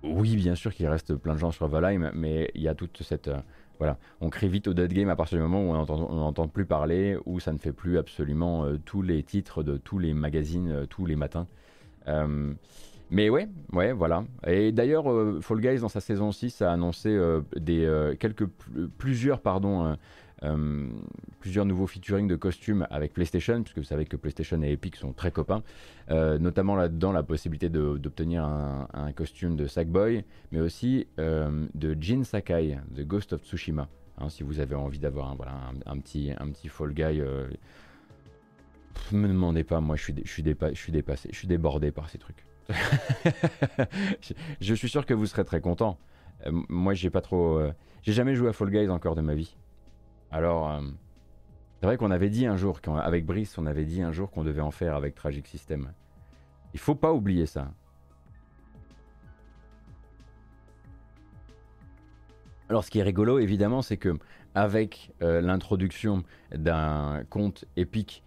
Oui, 0.02 0.36
bien 0.36 0.54
sûr 0.54 0.74
qu'il 0.74 0.86
reste 0.86 1.14
plein 1.14 1.34
de 1.34 1.38
gens 1.38 1.50
sur 1.50 1.66
Valheim, 1.66 2.10
mais 2.14 2.50
il 2.54 2.62
y 2.62 2.68
a 2.68 2.74
toute 2.74 3.02
cette... 3.02 3.28
Euh, 3.28 3.38
voilà, 3.78 3.98
on 4.22 4.30
crée 4.30 4.48
vite 4.48 4.68
au 4.68 4.74
dead 4.74 4.92
game 4.92 5.10
à 5.10 5.16
partir 5.16 5.36
du 5.36 5.42
moment 5.42 5.60
où 5.60 5.74
on 5.74 6.16
n'entend 6.16 6.48
plus 6.48 6.64
parler, 6.64 7.18
où 7.26 7.40
ça 7.40 7.52
ne 7.52 7.58
fait 7.58 7.72
plus 7.72 7.98
absolument 7.98 8.64
euh, 8.64 8.78
tous 8.82 9.02
les 9.02 9.22
titres 9.22 9.62
de 9.62 9.76
tous 9.76 9.98
les 9.98 10.14
magazines 10.14 10.86
tous 10.88 11.04
les 11.04 11.16
matins. 11.16 11.46
mais 13.10 13.28
ouais, 13.28 13.48
ouais, 13.72 13.92
voilà. 13.92 14.24
Et 14.46 14.72
d'ailleurs, 14.72 15.04
Fall 15.42 15.60
Guys 15.60 15.80
dans 15.80 15.90
sa 15.90 16.00
saison 16.00 16.32
6 16.32 16.62
a 16.62 16.72
annoncé 16.72 17.18
des 17.56 18.14
quelques 18.18 18.46
plusieurs 18.96 19.40
pardon 19.40 19.96
euh, 20.42 20.88
plusieurs 21.40 21.64
nouveaux 21.64 21.86
featuring 21.86 22.28
de 22.28 22.36
costumes 22.36 22.86
avec 22.90 23.12
PlayStation, 23.12 23.62
puisque 23.62 23.78
vous 23.78 23.84
savez 23.84 24.04
que 24.04 24.16
PlayStation 24.16 24.60
et 24.62 24.72
Epic 24.72 24.96
sont 24.96 25.12
très 25.12 25.30
copains. 25.30 25.62
Euh, 26.10 26.38
notamment 26.38 26.76
là-dedans 26.76 27.12
la 27.12 27.22
possibilité 27.22 27.68
d'obtenir 27.68 28.44
un, 28.44 29.12
costume 29.12 29.56
de 29.56 29.66
Sackboy, 29.66 30.24
mais 30.52 30.60
aussi 30.60 31.06
euh, 31.18 31.66
de 31.74 31.96
Jin 31.98 32.24
Sakai, 32.24 32.78
The 32.94 33.02
Ghost 33.02 33.32
of 33.32 33.42
Tsushima. 33.42 33.88
Hein, 34.18 34.28
si 34.28 34.42
vous 34.42 34.60
avez 34.60 34.74
envie 34.74 34.98
d'avoir 34.98 35.36
un, 35.86 35.98
petit, 35.98 36.32
un 36.38 36.50
petit 36.50 36.68
Fall 36.68 36.92
Guy. 36.92 37.22
Ne 39.12 39.18
me 39.18 39.28
demandez 39.28 39.62
pas, 39.62 39.80
moi 39.80 39.96
je 39.96 40.04
suis, 40.04 40.14
je, 40.24 40.30
suis 40.30 40.42
je 40.42 40.74
suis 40.74 40.92
dépassé, 40.92 41.28
je 41.30 41.36
suis 41.36 41.48
débordé 41.48 41.90
par 41.90 42.08
ces 42.08 42.16
trucs. 42.18 42.46
je, 44.60 44.74
suis 44.74 44.88
sûr 44.88 45.06
que 45.06 45.14
vous 45.14 45.26
serez 45.26 45.44
très 45.44 45.60
content. 45.60 45.98
moi 46.50 46.94
j'ai 46.94 47.10
pas 47.10 47.20
trop. 47.20 47.60
j'ai 48.02 48.12
jamais 48.12 48.34
joué 48.34 48.48
à 48.48 48.52
Fall 48.54 48.70
Guys 48.70 48.88
encore 48.88 49.14
de 49.14 49.20
ma 49.20 49.34
vie. 49.34 49.54
Alors, 50.30 50.71
euh, 50.71 50.80
c'est 51.80 51.87
vrai 51.87 51.97
qu'on 51.97 52.11
avait 52.11 52.30
dit 52.30 52.47
un 52.47 52.56
jour, 52.56 52.80
avec 53.02 53.25
Brice, 53.25 53.56
on 53.59 53.66
avait 53.66 53.85
dit 53.85 54.02
un 54.02 54.12
jour 54.12 54.30
qu'on 54.30 54.45
devait 54.45 54.61
en 54.61 54.71
faire 54.71 54.95
avec 54.95 55.14
Tragic 55.14 55.47
System. 55.47 55.92
Il 56.75 56.80
faut 56.80 56.95
pas 56.95 57.12
oublier 57.12 57.47
ça. 57.47 57.71
Alors, 62.68 62.85
ce 62.85 62.90
qui 62.90 62.99
est 62.99 63.04
rigolo, 63.04 63.38
évidemment, 63.38 63.83
c'est 63.83 63.97
que 63.97 64.16
avec 64.54 65.12
euh, 65.23 65.40
l'introduction 65.40 66.25
d'un 66.52 67.23
compte 67.30 67.64
épique 67.76 68.23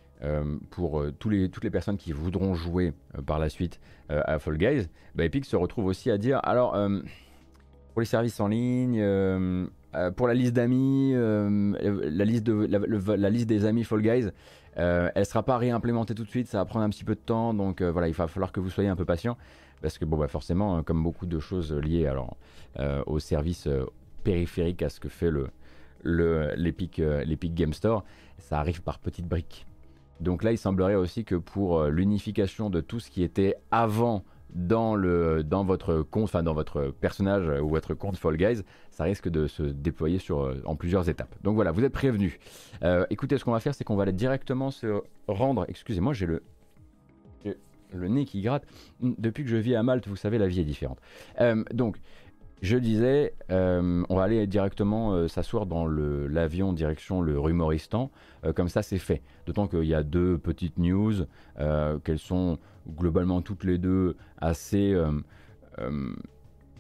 pour 0.70 1.01
tous 1.18 1.29
les, 1.29 1.50
toutes 1.50 1.63
les 1.63 1.70
personnes 1.70 1.96
qui 1.96 2.12
voudront 2.12 2.53
jouer 2.53 2.91
par 3.25 3.39
la 3.39 3.48
suite 3.48 3.79
à 4.10 4.38
Fall 4.38 4.58
Guys, 4.58 4.89
bah, 5.15 5.24
Epic 5.24 5.46
se 5.46 5.56
retrouve 5.56 5.86
aussi 5.86 6.12
à 6.12 6.18
dire 6.18 6.41
alors 6.44 6.74
pour 7.94 8.01
les 8.01 8.06
services 8.06 8.41
en 8.41 8.50
ligne, 8.50 9.01
pour 10.15 10.27
la 10.27 10.34
liste 10.34 10.53
d'amis, 10.53 11.13
de, 11.13 12.15
la, 13.15 13.29
liste 13.29 13.48
des 13.48 13.65
amis 13.65 13.84
Fall 13.84 14.01
Guys, 14.01 14.29
elle 14.75 15.12
ne 15.15 15.24
sera 15.24 15.43
pas 15.43 15.58
réimplémentée 15.58 16.13
tout 16.13 16.24
de 16.24 16.29
suite, 16.29 16.48
ça 16.48 16.60
va 16.60 16.65
prendre 16.65 16.86
un 16.86 16.89
petit 16.89 17.03
peu 17.03 17.15
de 17.15 17.19
temps, 17.19 17.53
donc 17.53 17.81
voilà, 17.81 18.08
il 18.08 18.13
va 18.13 18.27
falloir 18.27 18.51
que 18.51 18.60
vous 18.60 18.69
soyez 18.69 18.89
un 18.89 18.96
peu 18.96 19.05
patient 19.05 19.38
parce 19.81 19.98
que 19.98 20.05
bon, 20.05 20.17
bah 20.17 20.27
forcément, 20.27 20.84
comme 20.84 21.03
beaucoup 21.03 21.25
de 21.25 21.39
choses 21.39 21.74
liées 21.74 22.08
alors, 22.08 22.38
euh, 22.79 23.03
au 23.05 23.19
service 23.19 23.67
euh, 23.67 23.86
périphérique 24.24 24.81
à 24.81 24.89
ce 24.89 25.00
que 25.00 25.10
fait 25.10 25.31
le, 25.31 25.50
euh, 26.05 26.55
l'Epic 26.55 27.53
Game 27.53 27.74
Store, 27.74 28.03
ça 28.38 28.60
arrive 28.60 28.81
par 28.81 29.00
petites 29.00 29.27
briques. 29.27 29.65
Donc 30.19 30.43
là, 30.43 30.51
il 30.51 30.58
semblerait 30.58 30.96
aussi 30.96 31.24
que 31.24 31.36
pour 31.36 31.84
l'unification 31.86 32.69
de 32.69 32.81
tout 32.81 33.00
ce 33.00 33.10
qui 33.10 33.24
était 33.24 33.55
avant 33.72 34.25
dans, 34.53 34.96
le, 34.96 35.44
dans 35.44 35.63
votre 35.63 36.01
compte, 36.01 36.36
dans 36.36 36.53
votre 36.53 36.94
personnage 37.00 37.50
ou 37.62 37.70
votre 37.70 37.94
compte 37.94 38.18
Fall 38.18 38.38
Guys, 38.38 38.63
ça 38.91 39.03
risque 39.03 39.29
de 39.29 39.48
se 39.48 39.63
déployer 39.63 40.20
sur, 40.20 40.53
en 40.65 40.75
plusieurs 40.75 41.10
étapes. 41.10 41.36
Donc 41.44 41.56
voilà, 41.56 41.72
vous 41.72 41.84
êtes 41.84 41.94
prévenus. 41.94 42.38
écoutez, 43.10 43.38
ce 43.38 43.46
qu'on 43.46 43.51
va 43.51 43.60
faire, 43.60 43.75
c'est 43.75 43.84
qu'on 43.84 43.96
va 43.96 44.03
aller 44.03 44.13
directement 44.13 44.72
se 44.72 45.01
rendre. 45.27 45.65
Excusez-moi, 45.68 46.13
j'ai 46.13 46.25
le 46.25 46.41
le 47.94 48.08
nez 48.08 48.25
qui 48.25 48.41
gratte. 48.41 48.65
Depuis 49.01 49.44
que 49.44 49.50
je 49.50 49.58
vis 49.58 49.75
à 49.75 49.84
Malte, 49.84 50.08
vous 50.08 50.15
savez, 50.15 50.38
la 50.38 50.48
vie 50.48 50.60
est 50.60 50.65
différente. 50.65 51.00
Euh, 51.39 51.63
donc, 51.74 51.98
je 52.62 52.77
disais, 52.77 53.34
euh, 53.51 54.03
on 54.10 54.15
va 54.15 54.24
aller 54.24 54.46
directement 54.46 55.13
euh, 55.13 55.27
s'asseoir 55.29 55.65
dans 55.65 55.88
l'avion 55.88 56.74
direction 56.74 57.22
le 57.22 57.39
Rumoristan. 57.39 58.12
comme 58.56 58.70
ça, 58.70 58.82
c'est 58.82 58.98
fait. 58.98 59.22
D'autant 59.46 59.68
qu'il 59.68 59.86
y 59.86 59.94
a 59.94 60.03
deux 60.03 60.38
petites 60.38 60.77
news, 60.77 61.13
qu'elles 61.58 62.20
sont 62.20 62.58
globalement 62.89 63.41
toutes 63.41 63.63
les 63.63 63.77
deux 63.77 64.15
assez 64.38 64.96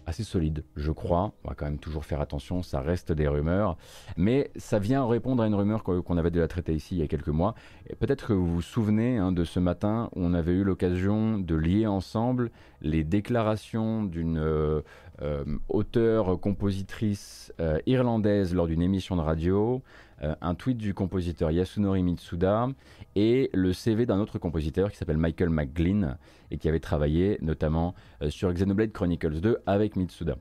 assez 0.09 0.23
solide, 0.23 0.63
je 0.75 0.91
crois. 0.91 1.31
On 1.43 1.49
va 1.49 1.55
quand 1.55 1.65
même 1.65 1.77
toujours 1.77 2.03
faire 2.03 2.19
attention, 2.19 2.63
ça 2.63 2.81
reste 2.81 3.11
des 3.11 3.27
rumeurs. 3.27 3.77
Mais 4.17 4.51
ça 4.57 4.79
vient 4.79 5.05
répondre 5.07 5.41
à 5.41 5.47
une 5.47 5.55
rumeur 5.55 5.83
qu'on 5.83 6.17
avait 6.17 6.31
déjà 6.31 6.47
traitée 6.47 6.73
ici 6.73 6.95
il 6.95 6.99
y 6.99 7.03
a 7.03 7.07
quelques 7.07 7.29
mois. 7.29 7.55
Peut-être 7.99 8.27
que 8.27 8.33
vous 8.33 8.55
vous 8.55 8.61
souvenez 8.61 9.17
hein, 9.17 9.31
de 9.31 9.43
ce 9.43 9.59
matin 9.59 10.09
où 10.15 10.23
on 10.23 10.33
avait 10.33 10.51
eu 10.51 10.63
l'occasion 10.63 11.37
de 11.37 11.55
lier 11.55 11.87
ensemble 11.87 12.51
les 12.81 13.03
déclarations 13.03 14.03
d'une 14.03 14.39
euh, 14.39 14.81
euh, 15.21 15.43
auteure-compositrice 15.69 17.53
euh, 17.59 17.79
irlandaise 17.85 18.55
lors 18.55 18.67
d'une 18.67 18.81
émission 18.81 19.15
de 19.15 19.21
radio, 19.21 19.83
un 20.21 20.55
tweet 20.55 20.77
du 20.77 20.93
compositeur 20.93 21.51
Yasunori 21.51 22.03
Mitsuda 22.03 22.67
et 23.15 23.49
le 23.53 23.73
CV 23.73 24.05
d'un 24.05 24.19
autre 24.19 24.39
compositeur 24.39 24.91
qui 24.91 24.97
s'appelle 24.97 25.17
Michael 25.17 25.49
McGlynn 25.49 26.17
et 26.51 26.57
qui 26.57 26.67
avait 26.67 26.79
travaillé 26.79 27.37
notamment 27.41 27.95
sur 28.29 28.51
Xenoblade 28.53 28.91
Chronicles 28.91 29.39
2 29.39 29.59
avec 29.65 29.95
Mitsuda. 29.95 30.35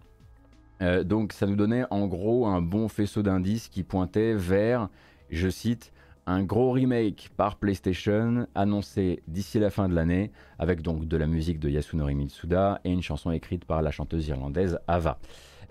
donc 1.04 1.32
ça 1.32 1.46
nous 1.46 1.56
donnait 1.56 1.84
en 1.90 2.06
gros 2.06 2.46
un 2.46 2.60
bon 2.60 2.88
faisceau 2.88 3.22
d'indices 3.22 3.68
qui 3.68 3.82
pointait 3.82 4.34
vers, 4.34 4.88
je 5.30 5.48
cite, 5.48 5.92
un 6.28 6.42
gros 6.42 6.72
remake 6.72 7.30
par 7.38 7.56
PlayStation 7.56 8.46
annoncé 8.54 9.22
d'ici 9.26 9.58
la 9.58 9.70
fin 9.70 9.88
de 9.88 9.94
l'année, 9.94 10.30
avec 10.58 10.82
donc 10.82 11.06
de 11.08 11.16
la 11.16 11.26
musique 11.26 11.58
de 11.58 11.70
Yasunori 11.70 12.14
Mitsuda 12.14 12.80
et 12.84 12.92
une 12.92 13.00
chanson 13.00 13.30
écrite 13.30 13.64
par 13.64 13.80
la 13.80 13.90
chanteuse 13.90 14.28
irlandaise 14.28 14.78
Ava. 14.86 15.18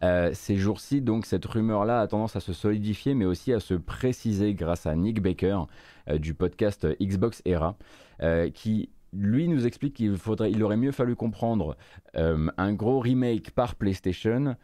Euh, 0.03 0.31
ces 0.33 0.55
jours-ci, 0.55 1.01
donc, 1.01 1.25
cette 1.25 1.45
rumeur-là 1.45 2.01
a 2.01 2.07
tendance 2.07 2.35
à 2.35 2.39
se 2.39 2.53
solidifier, 2.53 3.13
mais 3.13 3.25
aussi 3.25 3.53
à 3.53 3.59
se 3.59 3.73
préciser 3.73 4.53
grâce 4.53 4.85
à 4.85 4.95
Nick 4.95 5.21
Baker 5.21 5.61
euh, 6.09 6.17
du 6.17 6.33
podcast 6.33 6.87
Xbox 7.01 7.41
Era, 7.45 7.77
euh, 8.21 8.49
qui 8.49 8.89
lui 9.13 9.47
nous 9.47 9.65
explique 9.65 9.95
qu'il 9.95 10.17
faudrait, 10.17 10.51
il 10.51 10.61
aurait 10.63 10.77
mieux 10.77 10.91
fallu 10.91 11.15
comprendre 11.15 11.77
un 12.13 12.73
gros 12.73 12.99
remake 12.99 13.51
par 13.51 13.75
PlayStation 13.75 14.57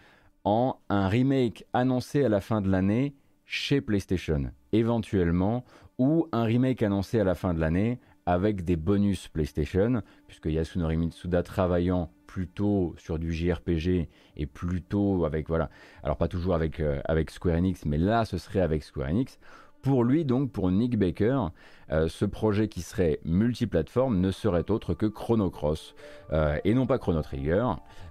en 0.44 0.76
un 0.90 1.08
remake 1.08 1.66
annoncé 1.72 2.26
à 2.26 2.30
la 2.30 2.42
fin 2.42 2.60
de 2.60 2.70
l'année 2.70 3.16
chez 3.46 3.80
PlayStation, 3.80 4.52
éventuellement 4.74 5.64
ou 5.98 6.28
un 6.34 6.44
remake 6.44 6.84
annoncé 6.84 7.20
à 7.20 7.24
la 7.24 7.36
fin 7.36 7.54
de 7.54 7.60
l'année 7.60 8.00
avec 8.26 8.64
des 8.64 8.76
bonus 8.76 9.28
PlayStation, 9.28 10.02
puisque 10.28 10.46
Yasunori 10.46 10.98
Mitsuda 10.98 11.42
travaillant 11.44 12.10
plutôt 12.34 12.96
sur 12.98 13.20
du 13.20 13.32
JRPG 13.32 14.10
et 14.38 14.46
plutôt 14.48 15.24
avec, 15.24 15.48
voilà, 15.48 15.70
alors 16.02 16.18
pas 16.18 16.28
toujours 16.28 16.56
avec, 16.56 16.80
euh, 16.80 17.00
avec 17.06 17.30
Square 17.30 17.58
Enix, 17.58 17.86
mais 17.86 18.00
là 18.00 18.26
ce 18.26 18.40
serait 18.40 18.62
avec 18.62 18.82
Square 18.82 19.10
Enix. 19.10 19.38
Pour 19.84 20.04
lui, 20.04 20.26
donc, 20.26 20.52
pour 20.52 20.72
Nick 20.72 20.98
Baker, 20.98 21.50
euh, 21.92 22.08
ce 22.08 22.26
projet 22.26 22.70
qui 22.70 22.82
serait 22.82 23.20
multiplateforme 23.24 24.20
ne 24.20 24.32
serait 24.32 24.72
autre 24.72 24.96
que 24.96 25.06
Chrono 25.06 25.52
Cross, 25.52 25.94
euh, 26.32 26.58
et 26.64 26.74
non 26.74 26.88
pas 26.88 26.98
Chrono 26.98 27.22
Trigger. 27.22 27.68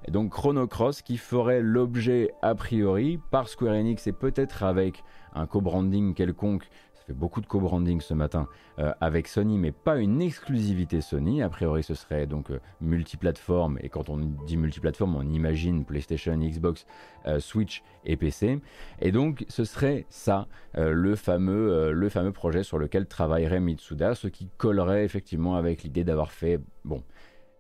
Donc 0.09 0.31
Chrono 0.31 0.69
Cross 0.69 1.03
qui 1.03 1.17
ferait 1.17 1.61
l'objet, 1.61 2.31
a 2.43 2.55
priori, 2.55 3.19
par 3.33 3.49
Square 3.49 3.75
Enix 3.75 4.07
et 4.07 4.13
peut-être 4.13 4.63
avec 4.63 5.03
un 5.35 5.47
co-branding 5.47 6.15
quelconque 6.15 6.69
fait 7.05 7.13
beaucoup 7.13 7.41
de 7.41 7.47
co-branding 7.47 8.01
ce 8.01 8.15
matin 8.15 8.49
euh, 8.79 8.93
avec 9.01 9.29
Sony, 9.29 9.59
mais 9.59 9.73
pas 9.73 9.99
une 9.99 10.21
exclusivité 10.21 11.01
Sony. 11.01 11.43
A 11.43 11.49
priori, 11.49 11.83
ce 11.83 11.95
serait 11.95 12.27
donc 12.27 12.51
euh, 12.51 12.61
multiplateforme. 12.81 13.79
Et 13.81 13.89
quand 13.89 14.09
on 14.09 14.19
dit 14.19 14.57
multiplateforme, 14.57 15.17
on 15.17 15.23
imagine 15.23 15.85
PlayStation, 15.85 16.37
Xbox, 16.37 16.87
euh, 17.27 17.41
Switch 17.41 17.83
et 18.05 18.17
PC. 18.17 18.61
Et 19.01 19.13
donc, 19.13 19.45
ce 19.49 19.65
serait 19.65 20.07
ça, 20.11 20.47
le, 20.75 21.15
fameux, 21.17 21.93
le 21.93 22.09
fameux 22.09 22.33
projet 22.33 22.63
sur 22.63 22.79
lequel 22.79 23.07
travaillerait 23.07 23.61
Mitsuda, 23.61 24.15
ce 24.15 24.29
qui 24.29 24.49
collerait 24.57 25.05
effectivement 25.05 25.57
avec 25.57 25.83
l'idée 25.83 26.05
d'avoir 26.05 26.33
fait. 26.33 26.61
Bon, 26.85 27.03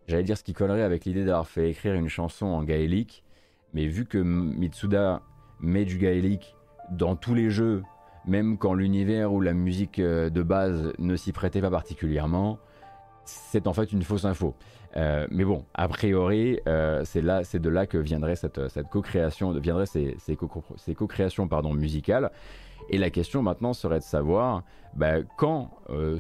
j'allais 0.06 0.22
dire 0.22 0.38
ce 0.38 0.44
qui 0.44 0.52
collerait 0.52 0.82
avec 0.82 1.04
l'idée 1.04 1.25
d'avoir 1.25 1.46
fait 1.46 1.70
écrire 1.70 1.94
une 1.94 2.08
chanson 2.08 2.46
en 2.46 2.62
gaélique. 2.64 3.25
Mais 3.75 3.87
vu 3.87 4.04
que 4.04 4.18
Mitsuda 4.18 5.22
met 5.61 5.84
du 5.84 5.99
gaélique 5.99 6.56
dans 6.90 7.16
tous 7.16 7.34
les 7.34 7.50
jeux 7.50 7.82
même 8.26 8.59
quand 8.59 8.75
l'univers 8.75 9.33
ou 9.33 9.41
la 9.41 9.52
musique 9.52 9.99
euh, 9.99 10.31
de 10.31 10.43
base 10.43 10.93
ne 10.99 11.17
s'y 11.17 11.33
prêtait 11.33 11.61
pas 11.61 11.71
particulièrement, 11.71 12.59
c'est 13.25 13.67
en 13.67 13.73
fait 13.73 13.93
une 13.93 14.02
fausse 14.02 14.25
info. 14.25 14.55
Euh, 14.97 15.26
mais 15.31 15.45
bon, 15.45 15.64
a 15.75 15.88
priori, 15.88 16.61
euh, 16.67 17.02
c'est 17.05 17.23
de 17.23 17.69
là 17.69 17.87
que 17.87 17.99
viendrait 17.99 18.37
cette, 18.37 18.61
co-création, 18.91 19.55
ces, 19.87 20.17
ces 20.19 20.95
co-créations 20.95 21.49
pardon 21.49 21.73
musicales. 21.73 22.31
Et 22.90 22.98
la 22.98 23.10
question 23.10 23.42
maintenant 23.42 23.72
serait 23.72 23.98
de 23.98 24.04
savoir 24.04 24.62
bah, 24.94 25.22
quand, 25.36 25.70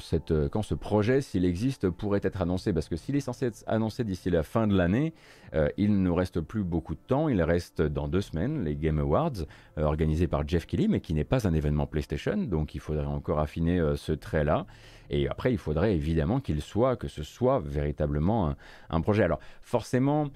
cette, 0.00 0.48
quand 0.48 0.62
ce 0.62 0.74
projet, 0.74 1.20
s'il 1.20 1.44
existe, 1.44 1.90
pourrait 1.90 2.20
être 2.22 2.40
annoncé. 2.40 2.72
Parce 2.72 2.88
que 2.88 2.96
s'il 2.96 3.16
est 3.16 3.20
censé 3.20 3.46
être 3.46 3.64
annoncé 3.66 4.04
d'ici 4.04 4.30
la 4.30 4.42
fin 4.42 4.66
de 4.66 4.76
l'année, 4.76 5.12
euh, 5.54 5.68
il 5.76 6.02
ne 6.02 6.10
reste 6.10 6.40
plus 6.40 6.64
beaucoup 6.64 6.94
de 6.94 7.00
temps, 7.06 7.28
il 7.28 7.42
reste 7.42 7.82
dans 7.82 8.08
deux 8.08 8.20
semaines 8.20 8.64
les 8.64 8.74
Game 8.74 8.98
Awards 8.98 9.44
euh, 9.78 9.82
organisés 9.82 10.26
par 10.26 10.46
Jeff 10.48 10.66
Kelly, 10.66 10.88
mais 10.88 11.00
qui 11.00 11.14
n'est 11.14 11.24
pas 11.24 11.46
un 11.46 11.52
événement 11.52 11.86
PlayStation, 11.86 12.36
donc 12.36 12.74
il 12.74 12.80
faudrait 12.80 13.06
encore 13.06 13.38
affiner 13.38 13.78
euh, 13.78 13.96
ce 13.96 14.12
trait-là. 14.12 14.66
Et 15.12 15.28
après, 15.28 15.52
il 15.52 15.58
faudrait 15.58 15.94
évidemment 15.94 16.40
qu'il 16.40 16.60
soit, 16.60 16.96
que 16.96 17.06
ce 17.06 17.22
soit 17.22 17.60
véritablement 17.64 18.54
un, 18.90 19.00
projet. 19.00 19.22
Alors, 19.22 19.40
forcément, 19.60 20.28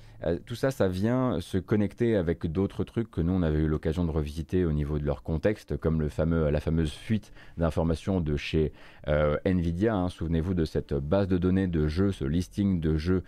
tout 0.44 0.54
ça, 0.54 0.70
ça 0.70 0.88
vient 0.88 1.40
se 1.40 1.58
connecter 1.58 2.16
avec 2.16 2.46
d'autres 2.46 2.84
trucs 2.84 3.10
que 3.10 3.20
nous, 3.20 3.32
on 3.32 3.42
avait 3.42 3.58
eu 3.58 3.68
l'occasion 3.68 4.04
de 4.04 4.10
revisiter 4.10 4.64
au 4.64 4.72
niveau 4.72 4.98
de 4.98 5.04
leur 5.04 5.22
contexte, 5.22 5.76
comme 5.76 6.00
le 6.00 6.08
fameux, 6.08 6.50
la 6.50 6.60
fameuse 6.60 6.92
fuite 6.92 7.32
d'informations 7.56 8.20
de 8.20 8.36
chez 8.36 8.72
Nvidia. 9.06 9.94
Hein. 9.94 10.08
Souvenez-vous 10.08 10.54
de 10.54 10.64
cette 10.64 10.94
base 10.94 11.28
de 11.28 11.38
données 11.38 11.68
de 11.68 11.86
jeux, 11.86 12.12
ce 12.12 12.24
listing 12.24 12.80
de 12.80 12.96
jeux 12.96 13.22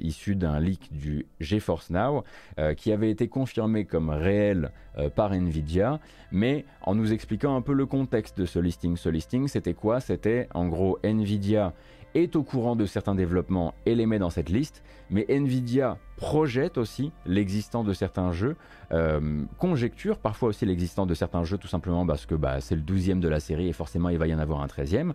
issu 0.00 0.36
d'un 0.36 0.58
leak 0.60 0.92
du 0.92 1.26
GeForce 1.40 1.90
Now, 1.90 2.24
euh, 2.58 2.74
qui 2.74 2.92
avait 2.92 3.10
été 3.10 3.28
confirmé 3.28 3.84
comme 3.84 4.10
réel 4.10 4.72
euh, 4.98 5.10
par 5.10 5.32
Nvidia, 5.32 6.00
mais 6.32 6.64
en 6.82 6.94
nous 6.94 7.12
expliquant 7.12 7.56
un 7.56 7.62
peu 7.62 7.72
le 7.72 7.86
contexte 7.86 8.38
de 8.38 8.46
ce 8.46 8.58
listing. 8.58 8.96
Ce 8.96 9.08
listing, 9.08 9.48
c'était 9.48 9.74
quoi? 9.74 10.00
C'était 10.00 10.48
en 10.54 10.66
gros 10.66 10.87
Nvidia 11.02 11.74
est 12.14 12.36
au 12.36 12.42
courant 12.42 12.76
de 12.76 12.86
certains 12.86 13.14
développements 13.14 13.74
et 13.86 13.94
les 13.94 14.06
met 14.06 14.18
dans 14.18 14.30
cette 14.30 14.48
liste, 14.48 14.82
mais 15.10 15.26
Nvidia 15.28 15.98
projette 16.16 16.78
aussi 16.78 17.12
l'existence 17.26 17.86
de 17.86 17.92
certains 17.92 18.32
jeux, 18.32 18.56
euh, 18.92 19.44
conjecture 19.58 20.18
parfois 20.18 20.48
aussi 20.48 20.66
l'existence 20.66 21.06
de 21.06 21.14
certains 21.14 21.44
jeux 21.44 21.58
tout 21.58 21.68
simplement 21.68 22.04
parce 22.06 22.26
que 22.26 22.34
bah, 22.34 22.60
c'est 22.60 22.74
le 22.74 22.82
12e 22.82 23.20
de 23.20 23.28
la 23.28 23.38
série 23.40 23.68
et 23.68 23.72
forcément 23.72 24.08
il 24.08 24.18
va 24.18 24.26
y 24.26 24.34
en 24.34 24.38
avoir 24.38 24.60
un 24.62 24.66
13e. 24.66 25.12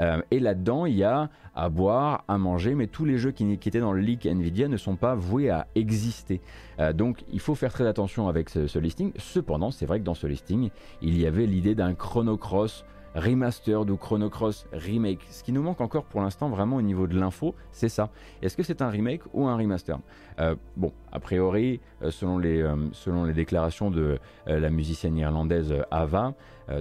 Euh, 0.00 0.22
et 0.30 0.40
là-dedans, 0.40 0.86
il 0.86 0.94
y 0.94 1.04
a 1.04 1.30
à 1.54 1.68
boire, 1.68 2.24
à 2.28 2.38
manger, 2.38 2.74
mais 2.74 2.86
tous 2.86 3.04
les 3.04 3.18
jeux 3.18 3.32
qui, 3.32 3.50
étaient 3.52 3.80
dans 3.80 3.92
le 3.92 4.00
leak 4.00 4.26
Nvidia 4.26 4.68
ne 4.68 4.76
sont 4.76 4.96
pas 4.96 5.14
voués 5.14 5.50
à 5.50 5.66
exister. 5.74 6.40
Euh, 6.78 6.92
donc 6.92 7.24
il 7.32 7.40
faut 7.40 7.54
faire 7.54 7.72
très 7.72 7.86
attention 7.86 8.28
avec 8.28 8.48
ce, 8.48 8.66
ce 8.66 8.78
listing. 8.78 9.12
Cependant, 9.18 9.70
c'est 9.70 9.86
vrai 9.86 10.00
que 10.00 10.04
dans 10.04 10.14
ce 10.14 10.26
listing, 10.26 10.70
il 11.02 11.18
y 11.18 11.26
avait 11.26 11.46
l'idée 11.46 11.74
d'un 11.74 11.94
chrono 11.94 12.36
cross 12.36 12.84
remastered 13.16 13.90
ou 13.90 13.96
Chrono 13.96 14.28
Cross 14.28 14.66
remake. 14.72 15.26
Ce 15.30 15.42
qui 15.42 15.52
nous 15.52 15.62
manque 15.62 15.80
encore 15.80 16.04
pour 16.04 16.20
l'instant 16.20 16.48
vraiment 16.48 16.76
au 16.76 16.82
niveau 16.82 17.06
de 17.06 17.18
l'info, 17.18 17.54
c'est 17.72 17.88
ça. 17.88 18.10
Est-ce 18.42 18.56
que 18.56 18.62
c'est 18.62 18.82
un 18.82 18.90
remake 18.90 19.22
ou 19.32 19.46
un 19.46 19.56
remaster? 19.56 19.98
Euh, 20.38 20.54
Bon, 20.76 20.92
a 21.10 21.18
priori, 21.18 21.80
euh, 22.02 22.10
selon, 22.10 22.38
les, 22.38 22.60
euh, 22.60 22.76
selon 22.92 23.24
les 23.24 23.32
déclarations 23.32 23.90
de 23.90 24.18
la 24.46 24.70
musicienne 24.70 25.16
irlandaise 25.16 25.74
Ava, 25.90 26.34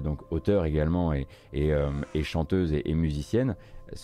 donc 0.04 0.32
auteur 0.32 0.66
également 0.66 1.14
et, 1.14 1.28
et, 1.54 2.24
chanteuse 2.24 2.74
et, 2.74 2.94
musicienne, 2.94 3.56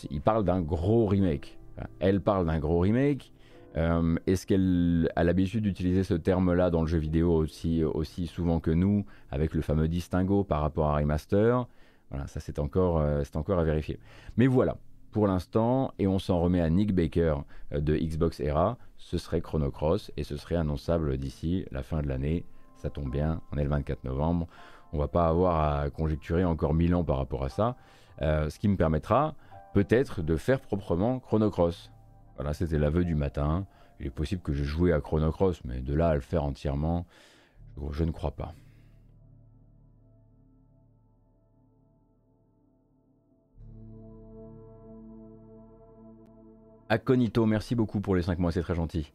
il 0.09 0.21
parle 0.21 0.45
d'un 0.45 0.61
gros 0.61 1.05
remake. 1.05 1.59
Elle 1.99 2.21
parle 2.21 2.45
d'un 2.45 2.59
gros 2.59 2.79
remake. 2.79 3.33
Est-ce 3.75 4.45
qu'elle 4.45 5.11
a 5.15 5.23
l'habitude 5.23 5.63
d'utiliser 5.63 6.03
ce 6.03 6.13
terme-là 6.13 6.69
dans 6.69 6.81
le 6.81 6.87
jeu 6.87 6.97
vidéo 6.97 7.33
aussi, 7.33 7.83
aussi 7.83 8.27
souvent 8.27 8.59
que 8.59 8.71
nous, 8.71 9.05
avec 9.31 9.53
le 9.53 9.61
fameux 9.61 9.87
distinguo 9.87 10.43
par 10.43 10.61
rapport 10.61 10.87
à 10.87 10.97
remaster? 10.97 11.67
Voilà, 12.11 12.27
ça 12.27 12.39
c'est 12.39 12.59
encore, 12.59 12.99
euh, 12.99 13.23
c'est 13.23 13.37
encore 13.37 13.57
à 13.57 13.63
vérifier. 13.63 13.97
Mais 14.37 14.47
voilà, 14.47 14.77
pour 15.11 15.27
l'instant, 15.27 15.93
et 15.97 16.07
on 16.07 16.19
s'en 16.19 16.39
remet 16.39 16.61
à 16.61 16.69
Nick 16.69 16.93
Baker 16.93 17.37
euh, 17.73 17.79
de 17.79 17.95
Xbox 17.95 18.39
Era, 18.39 18.77
ce 18.97 19.17
serait 19.17 19.41
Chrono 19.41 19.71
Cross 19.71 20.11
et 20.17 20.23
ce 20.23 20.37
serait 20.37 20.55
annonçable 20.55 21.17
d'ici 21.17 21.65
la 21.71 21.83
fin 21.83 22.01
de 22.01 22.07
l'année. 22.07 22.45
Ça 22.75 22.89
tombe 22.89 23.11
bien, 23.11 23.41
on 23.51 23.57
est 23.57 23.63
le 23.63 23.69
24 23.69 24.03
novembre. 24.03 24.47
On 24.93 24.97
va 24.97 25.07
pas 25.07 25.27
avoir 25.27 25.79
à 25.79 25.89
conjecturer 25.89 26.43
encore 26.43 26.73
mille 26.73 26.93
ans 26.95 27.03
par 27.03 27.17
rapport 27.17 27.43
à 27.43 27.49
ça. 27.49 27.75
Euh, 28.21 28.49
ce 28.49 28.59
qui 28.59 28.67
me 28.67 28.75
permettra 28.75 29.35
peut-être 29.73 30.21
de 30.21 30.35
faire 30.35 30.59
proprement 30.59 31.19
Chrono 31.19 31.49
Cross. 31.49 31.91
Voilà, 32.35 32.53
c'était 32.53 32.77
l'aveu 32.77 33.05
du 33.05 33.15
matin. 33.15 33.65
Il 33.99 34.07
est 34.07 34.11
possible 34.11 34.41
que 34.41 34.51
je 34.51 34.63
joue 34.63 34.87
à 34.87 34.99
Chrono 34.99 35.31
Cross, 35.31 35.61
mais 35.63 35.79
de 35.79 35.93
là 35.93 36.09
à 36.09 36.15
le 36.15 36.21
faire 36.21 36.43
entièrement, 36.43 37.05
je 37.91 38.03
ne 38.03 38.11
crois 38.11 38.31
pas. 38.31 38.53
Aconito, 46.91 47.45
merci 47.45 47.73
beaucoup 47.73 48.01
pour 48.01 48.17
les 48.17 48.21
5 48.21 48.37
mois, 48.37 48.51
c'est 48.51 48.63
très 48.63 48.75
gentil. 48.75 49.13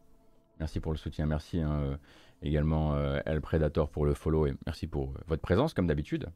Merci 0.59 0.79
pour 0.79 0.93
le 0.93 0.97
soutien, 0.97 1.27
merci 1.27 1.61
hein, 1.61 1.73
euh, 1.73 1.97
également 2.41 2.95
euh, 2.95 3.19
El 3.27 3.39
Predator 3.39 3.87
pour 3.91 4.03
le 4.03 4.15
follow 4.15 4.47
et 4.47 4.55
merci 4.65 4.87
pour 4.87 5.11
euh, 5.11 5.19
votre 5.27 5.43
présence 5.43 5.75
comme 5.75 5.85
d'habitude. 5.85 6.31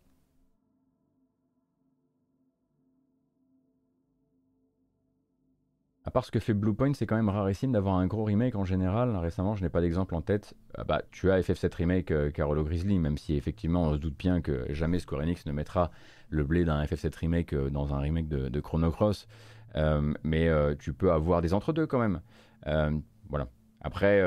À 6.06 6.12
part 6.12 6.26
ce 6.26 6.30
que 6.30 6.40
fait 6.40 6.54
Bluepoint, 6.54 6.94
c'est 6.94 7.08
quand 7.08 7.16
même 7.16 7.30
rarissime 7.30 7.72
d'avoir 7.72 7.96
un 7.96 8.06
gros 8.06 8.24
remake 8.24 8.56
en 8.56 8.66
général. 8.66 9.16
Récemment, 9.16 9.56
je 9.56 9.64
n'ai 9.64 9.70
pas 9.70 9.82
d'exemple 9.82 10.14
en 10.14 10.22
tête. 10.22 10.54
Ah 10.76 10.84
bah, 10.84 11.02
tu 11.10 11.32
as 11.32 11.40
FF7 11.40 11.74
Remake 11.74 12.34
Carolo 12.34 12.64
Grizzly, 12.64 13.00
même 13.00 13.18
si 13.18 13.36
effectivement 13.36 13.86
on 13.86 13.94
se 13.94 13.98
doute 13.98 14.16
bien 14.16 14.42
que 14.42 14.72
jamais 14.72 15.00
Square 15.00 15.24
Enix 15.24 15.48
ne 15.48 15.54
mettra 15.54 15.90
le 16.30 16.44
blé 16.44 16.66
d'un 16.66 16.84
FF7 16.84 17.16
Remake 17.18 17.56
dans 17.56 17.96
un 17.96 18.00
remake 18.00 18.28
de, 18.28 18.48
de 18.50 18.60
Chrono 18.60 18.92
Cross. 18.92 19.28
Euh, 19.75 20.13
mais 20.24 20.48
euh, 20.48 20.75
tu 20.78 20.94
peux 20.94 21.12
avoir 21.12 21.42
des 21.42 21.54
entre-deux 21.54 21.88
quand 21.88 22.00
même. 22.00 22.22
Euh, 22.68 22.92
voilà. 23.30 23.48
Après, 23.82 24.22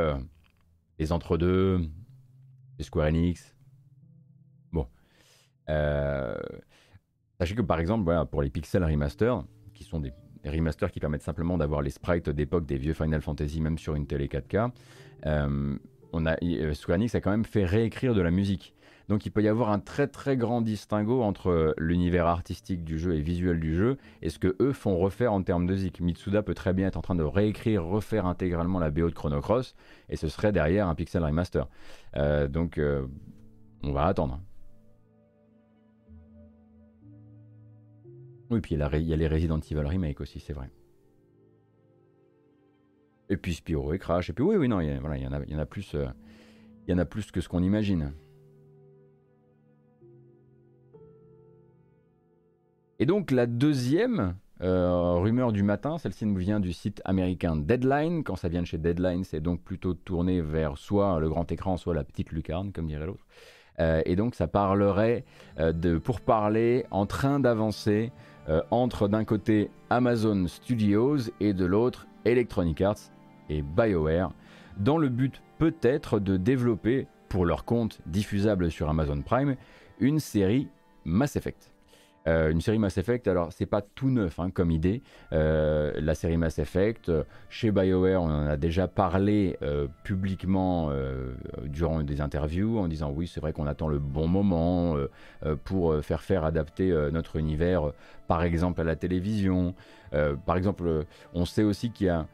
les 0.98 1.12
entre-deux, 1.12 1.80
les 2.78 2.84
Square 2.84 3.08
Enix. 3.08 3.54
Bon. 4.72 4.88
sachez 7.38 7.54
que 7.54 7.62
par 7.62 7.78
exemple, 7.78 8.26
pour 8.30 8.42
les 8.42 8.50
Pixel 8.50 8.82
Remaster, 8.82 9.44
qui 9.74 9.84
sont 9.84 10.00
des 10.00 10.12
remasters 10.44 10.90
qui 10.90 11.00
permettent 11.00 11.22
simplement 11.22 11.56
d'avoir 11.56 11.82
les 11.82 11.90
sprites 11.90 12.28
d'époque 12.28 12.66
des 12.66 12.78
vieux 12.78 12.94
Final 12.94 13.20
Fantasy, 13.20 13.60
même 13.60 13.78
sur 13.78 13.94
une 13.94 14.06
télé 14.06 14.26
4K, 14.26 14.72
on 16.12 16.26
a, 16.26 16.74
Square 16.74 16.96
Enix 16.96 17.14
a 17.14 17.20
quand 17.20 17.30
même 17.30 17.44
fait 17.44 17.64
réécrire 17.64 18.14
de 18.14 18.22
la 18.22 18.30
musique. 18.30 18.74
Donc 19.08 19.26
il 19.26 19.30
peut 19.30 19.42
y 19.42 19.48
avoir 19.48 19.70
un 19.70 19.80
très 19.80 20.06
très 20.06 20.36
grand 20.36 20.62
distinguo 20.62 21.22
entre 21.22 21.74
l'univers 21.78 22.26
artistique 22.26 22.84
du 22.84 22.98
jeu 22.98 23.14
et 23.14 23.20
visuel 23.20 23.60
du 23.60 23.74
jeu 23.74 23.98
et 24.22 24.30
ce 24.30 24.38
que 24.38 24.56
eux 24.60 24.72
font 24.72 24.96
refaire 24.96 25.32
en 25.32 25.42
termes 25.42 25.66
de 25.66 25.76
zik. 25.76 26.00
Mitsuda 26.00 26.42
peut 26.42 26.54
très 26.54 26.72
bien 26.72 26.86
être 26.86 26.96
en 26.96 27.02
train 27.02 27.14
de 27.14 27.22
réécrire, 27.22 27.84
refaire 27.84 28.26
intégralement 28.26 28.78
la 28.78 28.90
BO 28.90 29.10
de 29.10 29.14
Chrono 29.14 29.40
Cross 29.40 29.74
et 30.08 30.16
ce 30.16 30.28
serait 30.28 30.52
derrière 30.52 30.88
un 30.88 30.94
pixel 30.94 31.22
remaster. 31.22 31.68
Euh, 32.16 32.48
donc 32.48 32.78
euh, 32.78 33.06
on 33.82 33.92
va 33.92 34.06
attendre. 34.06 34.40
Oui, 38.50 38.60
puis 38.60 38.74
il 38.74 38.78
y, 38.78 39.12
a 39.12 39.16
les 39.16 39.28
Resident 39.28 39.58
Evil 39.58 39.86
Remake 39.86 40.20
aussi, 40.20 40.38
c'est 40.38 40.52
vrai. 40.52 40.70
Et 43.28 43.36
puis 43.36 43.54
Spyro 43.54 43.92
et 43.94 43.98
Crash. 43.98 44.30
Et 44.30 44.32
puis 44.32 44.44
oui, 44.44 44.56
oui, 44.56 44.68
non, 44.68 44.80
il 44.80 45.66
plus. 45.66 45.94
Euh, 45.94 46.06
il 46.86 46.90
y 46.90 46.94
en 46.94 46.98
a 46.98 47.04
plus 47.04 47.30
que 47.30 47.40
ce 47.40 47.48
qu'on 47.48 47.62
imagine. 47.62 48.12
Et 53.00 53.06
donc 53.06 53.30
la 53.30 53.46
deuxième 53.46 54.36
euh, 54.62 55.14
rumeur 55.14 55.52
du 55.52 55.64
matin, 55.64 55.98
celle-ci 55.98 56.26
nous 56.26 56.36
vient 56.36 56.60
du 56.60 56.72
site 56.72 57.02
américain 57.04 57.56
Deadline. 57.56 58.22
Quand 58.22 58.36
ça 58.36 58.48
vient 58.48 58.62
de 58.62 58.66
chez 58.66 58.78
Deadline, 58.78 59.24
c'est 59.24 59.40
donc 59.40 59.60
plutôt 59.60 59.94
tourné 59.94 60.40
vers 60.40 60.78
soit 60.78 61.18
le 61.18 61.28
grand 61.28 61.50
écran, 61.50 61.76
soit 61.76 61.94
la 61.94 62.04
petite 62.04 62.30
lucarne, 62.30 62.70
comme 62.70 62.86
dirait 62.86 63.06
l'autre. 63.06 63.26
Euh, 63.80 64.00
et 64.04 64.14
donc 64.14 64.36
ça 64.36 64.46
parlerait 64.46 65.24
euh, 65.58 65.72
de 65.72 65.98
pourparler 65.98 66.86
en 66.90 67.06
train 67.06 67.40
d'avancer 67.40 68.12
entre 68.70 69.08
d'un 69.08 69.24
côté 69.24 69.70
Amazon 69.88 70.46
Studios 70.48 71.30
et 71.40 71.54
de 71.54 71.64
l'autre 71.64 72.06
Electronic 72.26 72.82
Arts 72.82 73.10
et 73.48 73.62
BioWare, 73.62 74.34
dans 74.76 74.98
le 74.98 75.08
but 75.08 75.40
peut-être 75.56 76.20
de 76.20 76.36
développer, 76.36 77.06
pour 77.30 77.46
leur 77.46 77.64
compte 77.64 78.02
diffusable 78.04 78.70
sur 78.70 78.90
Amazon 78.90 79.22
Prime, 79.22 79.56
une 79.98 80.20
série 80.20 80.68
Mass 81.06 81.36
Effect. 81.36 81.73
Euh, 82.26 82.50
une 82.50 82.60
série 82.60 82.78
Mass 82.78 82.96
Effect, 82.96 83.28
alors 83.28 83.52
c'est 83.52 83.66
pas 83.66 83.82
tout 83.82 84.10
neuf 84.10 84.38
hein, 84.38 84.50
comme 84.50 84.70
idée. 84.70 85.02
Euh, 85.32 85.92
la 85.96 86.14
série 86.14 86.36
Mass 86.36 86.58
Effect, 86.58 87.08
euh, 87.08 87.24
chez 87.50 87.70
BioWare, 87.70 88.22
on 88.22 88.30
en 88.30 88.46
a 88.46 88.56
déjà 88.56 88.88
parlé 88.88 89.58
publiquement 90.02 90.90
durant 91.64 92.02
des 92.02 92.20
interviews 92.20 92.78
en 92.78 92.88
disant 92.88 93.10
oui, 93.14 93.26
c'est 93.26 93.40
vrai 93.40 93.52
qu'on 93.52 93.66
attend 93.66 93.88
le 93.88 93.98
bon 93.98 94.26
moment 94.26 94.96
pour 95.64 95.96
faire 96.02 96.22
faire 96.22 96.44
adapter 96.44 96.90
notre 97.12 97.36
univers, 97.36 97.92
par 98.26 98.42
exemple 98.42 98.80
à 98.80 98.84
la 98.84 98.96
télévision. 98.96 99.74
par 100.46 100.56
exemple, 100.56 101.04
on 101.34 101.44
sait 101.44 101.62
aussi 101.62 101.90
qu'il 101.90 102.06
y 102.06 102.10
a 102.10 102.26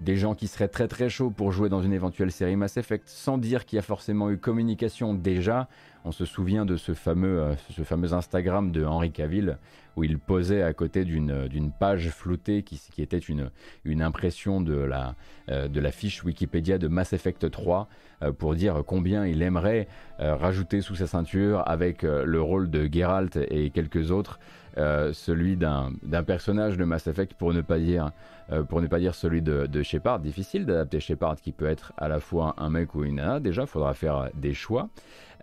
des 0.00 0.16
gens 0.16 0.34
qui 0.34 0.46
seraient 0.46 0.68
très 0.68 0.88
très 0.88 1.08
chauds 1.08 1.30
pour 1.30 1.52
jouer 1.52 1.68
dans 1.68 1.82
une 1.82 1.92
éventuelle 1.92 2.32
série 2.32 2.56
Mass 2.56 2.76
Effect, 2.76 3.08
sans 3.08 3.38
dire 3.38 3.66
qu'il 3.66 3.76
y 3.76 3.78
a 3.78 3.82
forcément 3.82 4.30
eu 4.30 4.38
communication 4.38 5.14
déjà. 5.14 5.68
On 6.04 6.12
se 6.12 6.24
souvient 6.24 6.64
de 6.64 6.76
ce 6.76 6.94
fameux, 6.94 7.40
euh, 7.40 7.54
ce 7.70 7.82
fameux 7.82 8.14
Instagram 8.14 8.72
de 8.72 8.84
Henri 8.84 9.10
Cavill 9.12 9.58
où 9.96 10.04
il 10.04 10.18
posait 10.18 10.62
à 10.62 10.72
côté 10.72 11.04
d'une 11.04 11.72
page 11.78 12.10
floutée 12.10 12.62
qui, 12.62 12.80
qui 12.92 13.02
était 13.02 13.18
une, 13.18 13.50
une 13.84 14.00
impression 14.00 14.60
de 14.60 14.74
la, 14.74 15.16
euh, 15.50 15.68
de 15.68 15.86
fiche 15.90 16.24
Wikipédia 16.24 16.78
de 16.78 16.88
Mass 16.88 17.12
Effect 17.12 17.50
3 17.50 17.88
euh, 18.22 18.32
pour 18.32 18.54
dire 18.54 18.82
combien 18.86 19.26
il 19.26 19.42
aimerait 19.42 19.88
rajouter 20.18 20.80
sous 20.80 20.94
sa 20.94 21.06
ceinture 21.06 21.62
avec 21.66 22.02
le 22.02 22.40
rôle 22.40 22.70
de 22.70 22.88
Geralt 22.90 23.38
et 23.50 23.70
quelques 23.70 24.10
autres 24.10 24.38
celui 24.76 25.56
d'un 25.56 26.22
personnage 26.26 26.76
de 26.76 26.84
Mass 26.84 27.06
Effect 27.06 27.34
pour 27.34 27.52
ne 27.52 27.60
pas 27.60 27.78
dire 27.78 28.10
pour 28.68 28.80
ne 28.80 28.88
pas 28.88 28.98
dire 28.98 29.14
celui 29.14 29.42
de, 29.42 29.82
Shepard. 29.82 30.20
Difficile 30.20 30.66
d'adapter 30.66 30.98
Shepard 30.98 31.36
qui 31.36 31.52
peut 31.52 31.66
être 31.66 31.92
à 31.96 32.08
la 32.08 32.18
fois 32.18 32.54
un 32.58 32.68
mec 32.68 32.94
ou 32.94 33.04
une 33.04 33.16
nana. 33.16 33.38
Déjà, 33.38 33.66
faudra 33.66 33.94
faire 33.94 34.28
des 34.34 34.54
choix. 34.54 34.88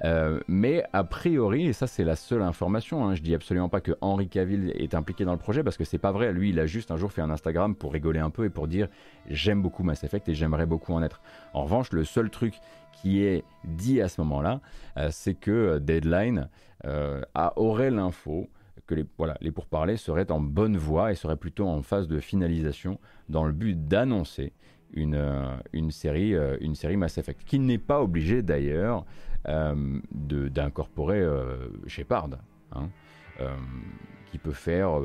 Euh, 0.04 0.40
mais 0.48 0.84
a 0.94 1.04
priori, 1.04 1.68
et 1.68 1.74
ça 1.74 1.88
c'est 1.88 2.04
la 2.04 2.16
seule 2.16 2.44
information, 2.44 3.06
hein, 3.06 3.16
je 3.16 3.22
dis 3.22 3.34
absolument 3.34 3.70
pas 3.70 3.82
que 3.82 3.94
Henry 4.02 4.28
Cavill 4.28 4.72
est 4.76 4.94
impliqué 4.94 5.26
dans 5.26 5.32
le 5.32 5.40
projet 5.40 5.64
parce 5.64 5.78
que 5.78 5.86
c'est 5.86 5.98
pas 5.98 6.12
vrai. 6.12 6.32
Lui, 6.32 6.50
il 6.50 6.60
a 6.60 6.66
juste 6.66 6.92
un 6.92 6.98
jour 6.98 7.12
fait 7.12 7.22
un 7.22 7.32
Instagram 7.32 7.76
pour 7.76 7.94
rigoler 7.94 8.20
un 8.20 8.30
peu 8.30 8.46
et 8.46 8.50
pour 8.50 8.68
dire 8.68 8.88
j'aime 9.30 9.62
beaucoup 9.62 9.84
Mass 9.84 10.04
Effect 10.04 10.30
et 10.30 10.36
j'aimerais 10.36 10.66
beaucoup 10.66 10.94
en 10.94 11.02
être. 11.02 11.22
En 11.54 11.64
revanche, 11.64 11.92
le 11.92 12.04
seul 12.04 12.30
truc 12.30 12.54
qui 13.02 13.24
est 13.24 13.44
dit 13.64 14.02
à 14.02 14.08
ce 14.08 14.22
moment-là, 14.22 14.62
euh, 14.98 15.10
c'est 15.12 15.36
que 15.36 15.80
Deadline 15.80 16.50
euh, 16.86 17.22
a, 17.34 17.54
aurait 17.58 17.92
l'info 17.92 18.50
que 18.88 18.96
les, 18.96 19.06
voilà, 19.18 19.38
les 19.42 19.52
pourparlers 19.52 19.98
seraient 19.98 20.32
en 20.32 20.40
bonne 20.40 20.78
voie 20.78 21.12
et 21.12 21.16
seraient 21.16 21.38
plutôt 21.38 21.68
en 21.68 21.82
phase 21.82 22.08
de 22.08 22.20
finalisation 22.20 23.00
dans 23.30 23.44
le 23.44 23.52
but 23.52 23.88
d'annoncer 23.88 24.54
une, 24.94 25.22
une, 25.74 25.92
série, 25.92 26.34
une 26.62 26.74
série 26.74 26.96
Mass 26.96 27.18
Effect, 27.18 27.44
qui 27.46 27.60
n'est 27.60 27.78
pas 27.78 28.02
obligé 28.02 28.42
d'ailleurs 28.42 29.06
euh, 29.48 30.00
d'incorporer 30.12 31.22
euh, 31.22 31.70
Shepard, 31.86 32.32
hein, 32.74 32.90
euh, 33.40 33.56
qui 34.30 34.38
peut 34.38 34.52
faire 34.52 35.00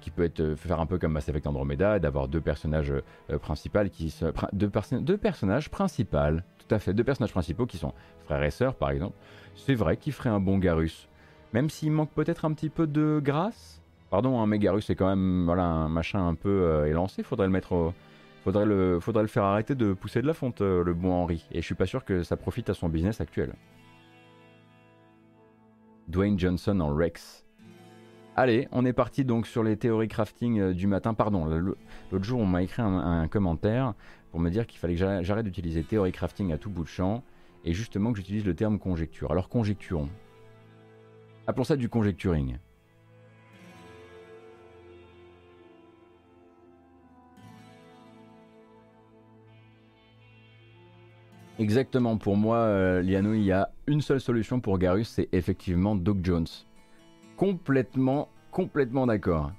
qui 0.00 0.10
peut 0.10 0.24
être 0.24 0.56
faire 0.56 0.78
un 0.78 0.84
peu 0.84 0.98
comme 0.98 1.12
Mass 1.12 1.28
Effect 1.30 1.46
Andromeda, 1.46 1.98
d'avoir 1.98 2.28
deux 2.28 2.42
personnages 2.42 2.92
principaux 3.40 3.88
qui 3.90 4.14
deux, 4.52 4.70
deux, 5.00 5.16
personnages 5.16 5.70
principaux, 5.70 6.18
tout 6.58 6.74
à 6.74 6.78
fait, 6.78 6.92
deux 6.92 7.04
personnages 7.04 7.32
principaux 7.32 7.64
qui 7.64 7.78
sont 7.78 7.94
frères 8.24 8.42
et 8.42 8.50
sœurs 8.50 8.74
par 8.74 8.90
exemple. 8.90 9.16
C'est 9.54 9.74
vrai 9.74 9.96
qu'il 9.96 10.12
ferait 10.12 10.28
un 10.28 10.38
bon 10.38 10.58
Garus, 10.58 11.08
même 11.52 11.70
s'il 11.70 11.92
manque 11.92 12.10
peut-être 12.10 12.44
un 12.44 12.52
petit 12.52 12.70
peu 12.70 12.86
de 12.86 13.20
grâce. 13.22 13.82
Pardon, 14.10 14.38
un 14.38 14.42
hein, 14.42 14.46
mais 14.46 14.58
Garus 14.58 14.86
c'est 14.86 14.96
quand 14.96 15.08
même 15.08 15.48
un 15.48 15.88
machin 15.88 16.26
un 16.26 16.34
peu 16.34 16.86
élancé. 16.86 17.22
Faudrait 17.22 17.46
le 17.46 17.52
mettre 17.52 17.72
au, 17.72 17.94
Faudrait 18.44 18.64
le, 18.64 19.00
faire 19.26 19.44
arrêter 19.44 19.74
de 19.74 19.92
pousser 19.92 20.22
de 20.22 20.26
la 20.26 20.32
fonte, 20.32 20.62
euh, 20.62 20.82
le 20.82 20.94
bon 20.94 21.12
Henry. 21.12 21.46
Et 21.52 21.60
je 21.60 21.66
suis 21.66 21.74
pas 21.74 21.86
sûr 21.86 22.04
que 22.04 22.22
ça 22.22 22.36
profite 22.36 22.70
à 22.70 22.74
son 22.74 22.88
business 22.88 23.20
actuel. 23.20 23.52
Dwayne 26.08 26.38
Johnson 26.38 26.80
en 26.80 26.94
Rex. 26.94 27.44
allez, 28.36 28.66
on 28.72 28.86
est 28.86 28.94
parti 28.94 29.24
donc 29.24 29.46
sur 29.46 29.62
les 29.62 29.76
théories 29.76 30.08
crafting 30.08 30.72
du 30.72 30.86
matin. 30.86 31.12
Pardon, 31.12 31.44
l'autre 31.44 32.24
jour 32.24 32.40
on 32.40 32.46
m'a 32.46 32.62
écrit 32.62 32.82
un, 32.82 33.28
commentaire 33.28 33.92
pour 34.30 34.40
me 34.40 34.48
dire 34.48 34.66
qu'il 34.66 34.80
fallait 34.80 34.96
que 34.96 35.22
j'arrête 35.22 35.44
d'utiliser 35.44 35.84
théorie 35.84 36.10
crafting 36.10 36.52
à 36.52 36.58
tout 36.58 36.70
bout 36.70 36.82
de 36.82 36.88
champ 36.88 37.22
et 37.64 37.74
justement 37.74 38.10
que 38.10 38.18
j'utilise 38.18 38.46
le 38.46 38.54
terme 38.54 38.78
conjecture. 38.78 39.30
Alors 39.30 39.48
conjecturons. 39.48 40.08
Appelons 41.50 41.64
ça 41.64 41.74
du 41.74 41.88
conjecturing. 41.88 42.58
Exactement, 51.58 52.18
pour 52.18 52.36
moi, 52.36 52.58
euh, 52.58 53.02
Liano, 53.02 53.34
il 53.34 53.42
y 53.42 53.50
a 53.50 53.72
une 53.88 54.00
seule 54.00 54.20
solution 54.20 54.60
pour 54.60 54.78
Garus, 54.78 55.08
c'est 55.08 55.28
effectivement 55.32 55.96
Doc 55.96 56.18
Jones. 56.22 56.46
Complètement, 57.36 58.28
complètement 58.52 59.08
d'accord. 59.08 59.50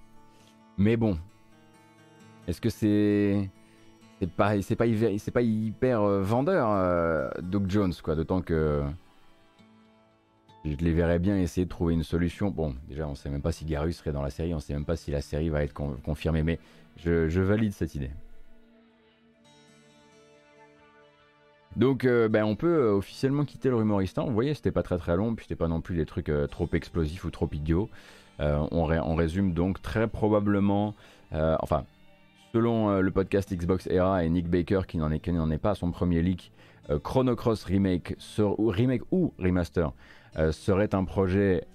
Mais 0.78 0.96
bon, 0.96 1.18
est-ce 2.48 2.62
que 2.62 2.70
c'est 2.70 3.50
c'est 4.22 4.32
pas 4.32 5.42
hyper 5.42 6.02
euh, 6.04 6.22
vendeur 6.22 6.70
euh, 6.72 7.30
Doc 7.42 7.64
Jones 7.68 7.94
quoi, 8.02 8.16
d'autant 8.16 8.42
que 8.42 8.82
je 10.66 10.76
les 10.76 10.94
verrais 10.94 11.20
bien 11.20 11.38
essayer 11.38 11.66
de 11.66 11.70
trouver 11.70 11.94
une 11.94 12.04
solution. 12.04 12.52
Bon, 12.52 12.76
déjà, 12.88 13.08
on 13.08 13.16
sait 13.16 13.30
même 13.30 13.42
pas 13.42 13.52
si 13.52 13.66
Garus 13.66 13.98
serait 13.98 14.12
dans 14.12 14.22
la 14.22 14.30
série, 14.30 14.54
on 14.54 14.60
sait 14.60 14.74
même 14.74 14.86
pas 14.86 14.96
si 14.96 15.12
la 15.12 15.22
série 15.22 15.50
va 15.50 15.64
être 15.64 15.74
confirmée, 15.74 16.44
mais 16.44 16.60
je 16.98 17.42
valide 17.42 17.74
cette 17.74 17.96
idée. 17.96 18.12
Donc 21.78 22.04
euh, 22.04 22.28
ben, 22.28 22.44
on 22.44 22.56
peut 22.56 22.68
euh, 22.68 22.94
officiellement 22.94 23.46
quitter 23.46 23.70
le 23.70 23.76
rumoristan. 23.76 24.26
Vous 24.26 24.34
voyez, 24.34 24.54
c'était 24.54 24.72
pas 24.72 24.84
très 24.84 24.98
très 24.98 25.16
long, 25.16 25.36
puis 25.36 25.46
c'était 25.46 25.56
pas 25.56 25.70
non 25.70 25.82
plus 25.82 25.96
des 25.96 26.06
trucs 26.06 26.30
euh, 26.30 26.48
trop 26.48 26.68
explosifs 26.74 27.24
ou 27.24 27.32
trop 27.32 27.50
idiots. 27.52 27.90
On, 28.40 28.86
résume 29.16 29.54
donc 29.54 29.84
très 29.84 30.08
probablement, 30.08 30.96
enfin, 31.32 31.86
selon 32.54 33.00
le 33.00 33.12
podcast 33.12 33.54
Xbox 33.54 33.88
Era 33.88 34.24
et 34.24 34.30
Nick 34.30 34.50
Baker 34.50 34.82
qui 34.88 34.98
n'en 34.98 35.12
est, 35.12 35.58
pas 35.58 35.72
à 35.72 35.76
son 35.76 35.92
premier 35.92 36.22
leak, 36.22 36.52
Chrono 37.04 37.36
Cross 37.36 37.64
remake, 37.64 38.16
ou 39.12 39.34
remaster 39.40 39.92
serait 40.52 40.94
un 40.94 41.04
projet 41.06 41.66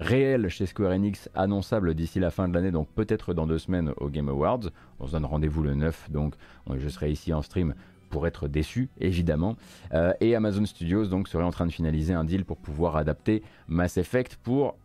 réel 0.00 0.48
chez 0.48 0.66
Square 0.66 0.92
Enix, 0.92 1.28
annonçable 1.34 1.94
d'ici 1.94 2.18
la 2.20 2.30
fin 2.30 2.48
de 2.48 2.54
l'année, 2.54 2.70
donc 2.70 2.88
peut-être 2.94 3.34
dans 3.34 3.46
deux 3.46 3.58
semaines 3.58 3.92
au 3.98 4.08
Game 4.08 4.28
Awards. 4.28 4.70
On 4.98 5.06
se 5.06 5.12
donne 5.12 5.26
rendez-vous 5.26 5.62
le 5.62 5.74
9, 5.74 6.10
donc 6.10 6.34
je 6.74 6.88
serai 6.88 7.10
ici 7.12 7.32
en 7.32 7.42
stream 7.42 7.74
pour 8.10 8.26
être 8.26 8.48
déçu, 8.48 8.90
évidemment. 8.98 9.56
Euh, 9.94 10.12
et 10.20 10.34
Amazon 10.34 10.66
Studios 10.66 11.04
serait 11.26 11.44
en 11.44 11.50
train 11.50 11.66
de 11.66 11.72
finaliser 11.72 12.12
un 12.12 12.24
deal 12.24 12.44
pour 12.44 12.56
pouvoir 12.56 12.96
adapter 12.96 13.42
Mass 13.68 13.96
Effect 13.96 14.36
pour 14.42 14.76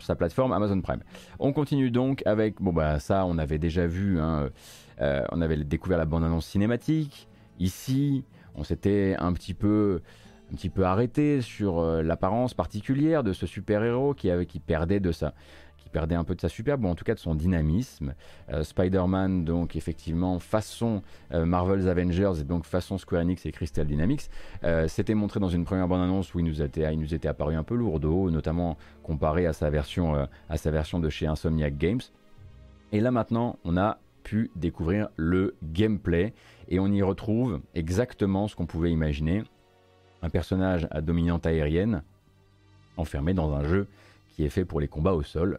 sa 0.00 0.16
plateforme 0.16 0.52
Amazon 0.52 0.80
Prime. 0.80 1.02
On 1.38 1.52
continue 1.52 1.90
donc 1.90 2.22
avec, 2.24 2.60
bon 2.60 2.72
bah 2.72 2.98
ça 2.98 3.26
on 3.26 3.36
avait 3.36 3.58
déjà 3.58 3.86
vu, 3.86 4.18
hein, 4.18 4.48
euh, 5.00 5.24
on 5.32 5.40
avait 5.40 5.56
découvert 5.56 5.98
la 5.98 6.04
bande-annonce 6.04 6.46
cinématique. 6.46 7.28
Ici, 7.58 8.24
on 8.54 8.64
s'était 8.64 9.16
un 9.18 9.32
petit 9.32 9.54
peu 9.54 10.00
un 10.50 10.54
petit 10.54 10.68
peu 10.68 10.84
arrêté 10.84 11.40
sur 11.40 11.78
euh, 11.78 12.02
l'apparence 12.02 12.52
particulière 12.52 13.24
de 13.24 13.32
ce 13.32 13.46
super-héros 13.46 14.12
qui, 14.12 14.28
qui 14.46 14.60
perdait 14.60 15.00
de 15.00 15.10
sa, 15.10 15.32
perdait 15.92 16.14
un 16.14 16.24
peu 16.24 16.34
de 16.34 16.40
sa 16.40 16.48
superbe, 16.48 16.84
ou 16.84 16.88
en 16.88 16.94
tout 16.94 17.04
cas 17.04 17.14
de 17.14 17.18
son 17.18 17.34
dynamisme. 17.34 18.14
Euh, 18.50 18.62
Spider-Man, 18.62 19.44
donc 19.44 19.76
effectivement, 19.76 20.38
façon 20.38 21.02
Marvel's 21.30 21.86
Avengers 21.86 22.32
et 22.40 22.44
donc 22.44 22.64
façon 22.64 22.96
Square 22.98 23.22
Enix 23.22 23.44
et 23.46 23.52
Crystal 23.52 23.86
Dynamics, 23.86 24.28
s'était 24.88 25.14
montré 25.14 25.38
dans 25.40 25.48
une 25.48 25.64
première 25.64 25.88
bande-annonce 25.88 26.34
où 26.34 26.38
il 26.38 26.46
nous, 26.46 26.62
était, 26.62 26.90
il 26.92 26.98
nous 26.98 27.14
était 27.14 27.28
apparu 27.28 27.54
un 27.54 27.62
peu 27.62 27.74
lourdeau, 27.74 28.30
notamment 28.30 28.76
comparé 29.02 29.46
à 29.46 29.52
sa 29.52 29.68
version, 29.68 30.26
à 30.48 30.56
sa 30.56 30.70
version 30.70 30.98
de 30.98 31.10
chez 31.10 31.26
Insomniac 31.26 31.76
Games. 31.76 32.00
Et 32.92 33.00
là 33.00 33.10
maintenant, 33.10 33.58
on 33.64 33.76
a 33.76 33.98
pu 34.22 34.50
découvrir 34.56 35.08
le 35.16 35.54
gameplay 35.62 36.34
et 36.68 36.78
on 36.80 36.88
y 36.88 37.02
retrouve 37.02 37.60
exactement 37.74 38.48
ce 38.48 38.56
qu'on 38.56 38.66
pouvait 38.66 38.90
imaginer. 38.90 39.42
Un 40.22 40.30
personnage 40.30 40.86
à 40.90 41.00
dominante 41.00 41.46
aérienne 41.46 42.02
enfermé 42.96 43.34
dans 43.34 43.52
un 43.54 43.64
jeu 43.64 43.88
qui 44.30 44.44
est 44.44 44.50
fait 44.50 44.64
pour 44.64 44.80
les 44.80 44.88
combats 44.88 45.14
au 45.14 45.22
sol. 45.22 45.58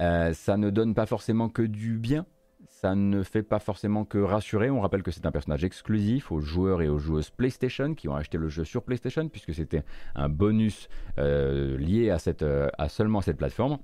Euh, 0.00 0.32
ça 0.32 0.56
ne 0.56 0.70
donne 0.70 0.94
pas 0.94 1.06
forcément 1.06 1.48
que 1.48 1.62
du 1.62 1.98
bien, 1.98 2.26
ça 2.66 2.94
ne 2.94 3.22
fait 3.22 3.42
pas 3.42 3.60
forcément 3.60 4.04
que 4.04 4.18
rassurer. 4.18 4.70
On 4.70 4.80
rappelle 4.80 5.02
que 5.02 5.10
c'est 5.10 5.26
un 5.26 5.30
personnage 5.30 5.64
exclusif 5.64 6.32
aux 6.32 6.40
joueurs 6.40 6.82
et 6.82 6.88
aux 6.88 6.98
joueuses 6.98 7.30
PlayStation 7.30 7.94
qui 7.94 8.08
ont 8.08 8.16
acheté 8.16 8.38
le 8.38 8.48
jeu 8.48 8.64
sur 8.64 8.82
PlayStation 8.82 9.28
puisque 9.28 9.54
c'était 9.54 9.84
un 10.14 10.28
bonus 10.28 10.88
euh, 11.18 11.78
lié 11.78 12.10
à, 12.10 12.18
cette, 12.18 12.42
euh, 12.42 12.68
à 12.78 12.88
seulement 12.88 13.20
cette 13.20 13.36
plateforme. 13.36 13.78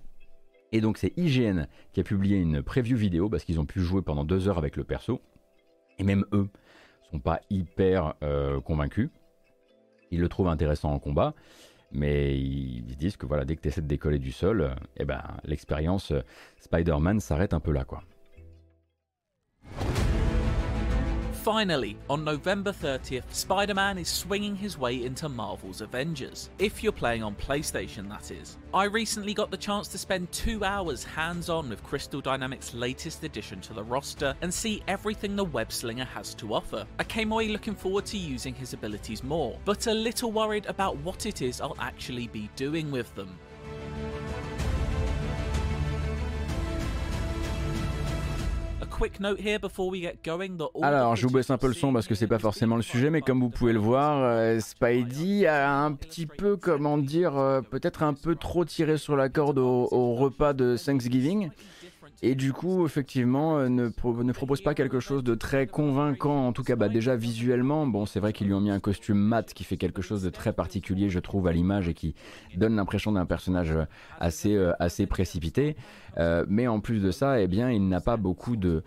Et 0.72 0.81
donc 0.81 0.98
c'est 0.98 1.12
IGN 1.16 1.66
qui 1.92 2.00
a 2.00 2.04
publié 2.04 2.37
une 2.37 2.62
preview 2.62 2.96
vidéo 2.96 3.28
parce 3.28 3.44
qu'ils 3.44 3.61
ont 3.61 3.66
pu 3.66 3.81
jouer 3.81 4.02
pendant 4.02 4.24
deux 4.24 4.48
heures 4.48 4.59
avec 4.59 4.76
le 4.76 4.85
perso. 4.85 5.20
Et 5.98 6.04
même 6.04 6.24
eux 6.33 6.48
sont 7.11 7.20
pas 7.20 7.40
hyper 7.50 8.14
convaincus. 8.64 9.09
Ils 10.11 10.20
le 10.20 10.28
trouvent 10.28 10.48
intéressant 10.48 10.92
en 10.92 10.98
combat. 10.98 11.35
Mais 11.90 12.38
ils 12.38 12.96
disent 12.96 13.16
que 13.16 13.26
voilà, 13.26 13.44
dès 13.44 13.57
que 13.57 13.62
tu 13.62 13.68
essaies 13.68 13.81
de 13.81 13.87
décoller 13.87 14.18
du 14.18 14.33
sol, 14.33 14.74
eh 14.96 15.04
ben, 15.04 15.22
l'expérience 15.44 16.12
euh, 16.12 16.20
Spider-Man 16.59 17.20
s'arrête 17.20 17.54
un 17.54 17.61
peu 17.61 17.72
là. 17.72 17.87
Finally, 21.48 21.96
on 22.11 22.24
November 22.24 22.72
30th, 22.72 23.32
Spider 23.32 23.72
Man 23.72 23.96
is 23.96 24.06
swinging 24.06 24.54
his 24.54 24.76
way 24.76 25.02
into 25.02 25.30
Marvel's 25.30 25.80
Avengers. 25.80 26.50
If 26.58 26.82
you're 26.82 26.92
playing 26.92 27.22
on 27.22 27.34
PlayStation, 27.37 28.06
that 28.11 28.30
is. 28.30 28.58
I 28.74 28.84
recently 28.84 29.32
got 29.32 29.50
the 29.50 29.56
chance 29.56 29.88
to 29.88 29.96
spend 29.96 30.30
two 30.30 30.62
hours 30.62 31.02
hands 31.02 31.48
on 31.48 31.70
with 31.70 31.82
Crystal 31.82 32.20
Dynamics' 32.20 32.74
latest 32.74 33.24
addition 33.24 33.62
to 33.62 33.72
the 33.72 33.82
roster 33.82 34.34
and 34.42 34.52
see 34.52 34.82
everything 34.88 35.37
the 35.37 35.44
web 35.44 35.72
slinger 35.72 36.04
has 36.04 36.34
to 36.34 36.52
offer. 36.52 36.84
I 36.98 37.04
came 37.04 37.32
away 37.32 37.48
looking 37.48 37.74
forward 37.74 38.04
to 38.06 38.18
using 38.18 38.54
his 38.54 38.74
abilities 38.74 39.24
more, 39.24 39.58
but 39.64 39.87
a 39.87 39.94
little 39.94 40.30
worried 40.30 40.66
about 40.66 40.98
what 40.98 41.24
it 41.24 41.40
is 41.40 41.62
I'll 41.62 41.76
actually 41.80 42.26
be 42.26 42.50
doing 42.56 42.90
with 42.90 43.14
them. 43.14 43.38
Alors, 50.82 51.14
je 51.14 51.26
vous 51.26 51.32
baisse 51.32 51.50
un 51.50 51.58
peu 51.58 51.68
le 51.68 51.74
son 51.74 51.92
parce 51.92 52.06
que 52.06 52.14
c'est 52.14 52.26
pas 52.26 52.38
forcément 52.38 52.76
le 52.76 52.82
sujet, 52.82 53.11
mais 53.11 53.20
comme 53.20 53.40
vous 53.40 53.50
pouvez 53.50 53.72
le 53.72 53.78
voir, 53.78 54.18
euh, 54.22 54.58
Spidey 54.58 55.46
a 55.46 55.72
un 55.72 55.92
petit 55.92 56.26
peu, 56.26 56.56
comment 56.56 56.98
dire, 56.98 57.37
euh, 57.37 57.61
peut-être 57.61 58.02
un 58.02 58.14
peu 58.14 58.34
trop 58.34 58.64
tiré 58.64 58.98
sur 58.98 59.16
la 59.16 59.28
corde 59.28 59.58
au 59.58 60.14
repas 60.14 60.52
de 60.52 60.76
Thanksgiving. 60.76 61.50
Et 62.20 62.34
du 62.34 62.52
coup, 62.52 62.84
effectivement, 62.84 63.58
euh, 63.58 63.68
ne, 63.68 63.84
ne, 63.84 64.32
propose 64.32 64.61
pas 64.61 64.74
quelque 64.74 64.98
chose 64.98 65.22
de 65.22 65.37
très 65.37 65.68
convaincant, 65.68 66.48
en 66.48 66.52
tout 66.52 66.64
cas 66.64 66.74
bah, 66.74 66.88
déjà 66.88 67.14
visuellement. 67.14 67.87
Bon, 67.87 68.06
c'est 68.06 68.18
vrai 68.18 68.32
qu'ils 68.32 68.48
lui 68.48 68.54
ont 68.54 68.61
mis 68.61 68.72
un 68.72 68.80
costume 68.80 69.18
mat 69.18 69.54
qui 69.54 69.62
fait 69.62 69.76
quelque 69.76 70.02
chose 70.02 70.22
de 70.22 70.30
très 70.30 70.52
particulier, 70.52 71.11
je 71.11 71.20
trouve, 71.20 71.46
à 71.46 71.52
l'image 71.52 71.88
et 71.88 71.94
qui 71.94 72.16
donne 72.56 72.74
l'impression 72.74 73.12
d'un 73.12 73.24
personnage 73.24 73.72
assez, 74.18 74.56
euh, 74.56 74.72
assez 74.80 75.06
précipité. 75.06 75.76
Euh, 76.16 76.44
mais 76.48 76.66
en 76.66 76.80
plus 76.80 77.00
de 77.00 77.10
ça, 77.10 77.40
eh 77.40 77.46
bien, 77.46 77.70
il 77.70 77.88
n'a 77.88 78.00
pas 78.00 78.16
beaucoup 78.16 78.56
de, 78.56 78.82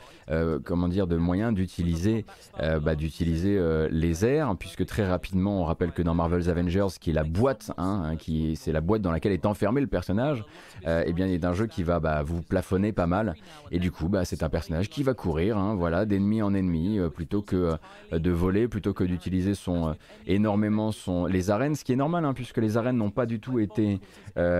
comment 0.64 0.88
dire, 0.88 1.08
de 1.08 1.18
moyens 1.18 1.54
d'utiliser, 1.54 2.26
bah, 2.60 2.96
d'utiliser 2.96 3.60
les 3.90 4.26
airs, 4.26 4.56
puisque 4.58 4.86
très 4.86 5.08
rapidement, 5.08 5.62
on 5.62 5.66
rappelle 5.66 5.92
que 5.92 6.02
dans 6.02 6.14
Marvel's 6.14 6.48
Avengers, 6.48 6.88
qui 7.00 7.12
est 7.12 7.14
la 7.14 7.24
boîte, 7.24 7.72
hein, 7.78 8.04
hein 8.06 8.16
qui 8.16 8.56
c'est 8.56 8.72
la 8.72 8.82
boîte 8.82 9.02
dans 9.02 9.12
laquelle 9.12 9.34
est 9.34 9.46
enfermé 9.46 9.82
le 9.82 9.88
personnage, 9.88 10.46
eh 10.86 11.14
bien, 11.14 11.28
il 11.28 11.34
est 11.34 11.46
un 11.46 11.54
jeu 11.54 11.68
qui 11.68 11.84
va 11.84 12.00
bah, 12.00 12.24
vous 12.24 12.42
plafonner 12.42 12.92
pas 12.92 13.08
mal 13.08 13.36
et 13.72 13.80
du 13.80 13.92
coup, 13.92 14.10
bah, 14.10 14.26
c'est 14.26 14.44
un 14.44 14.50
personnage 14.50 14.90
qui 14.90 15.04
va 15.04 15.14
courir, 15.14 15.58
hein, 15.58 15.76
voilà, 15.76 16.06
d'ennemi 16.06 16.42
en 16.42 16.54
ennemi, 16.54 17.00
euh, 17.00 17.10
plutôt 17.10 17.42
que 17.42 17.78
euh, 18.12 18.20
de 18.20 18.32
voler, 18.32 18.68
plutôt 18.68 18.94
que 18.94 19.04
d'utiliser 19.04 19.56
son 19.56 19.90
euh, 19.90 19.94
énormément 20.28 20.92
son 20.92 21.26
les 21.26 21.50
arènes, 21.50 21.76
ce 21.76 21.84
qui 21.84 21.94
est 21.94 21.98
normal, 21.98 22.26
hein, 22.26 22.34
puisque 22.34 22.58
les 22.58 22.78
arènes 22.78 22.98
n'ont 22.98 23.12
pas 23.12 23.26
du 23.26 23.40
tout 23.40 23.60
été, 23.60 24.00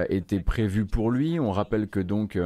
été 0.10 0.40
prévues 0.40 0.86
pour 0.86 1.12
lui. 1.12 1.40
On 1.40 1.52
rappelle 1.52 1.88
que 1.88 2.00
donc 2.00 2.38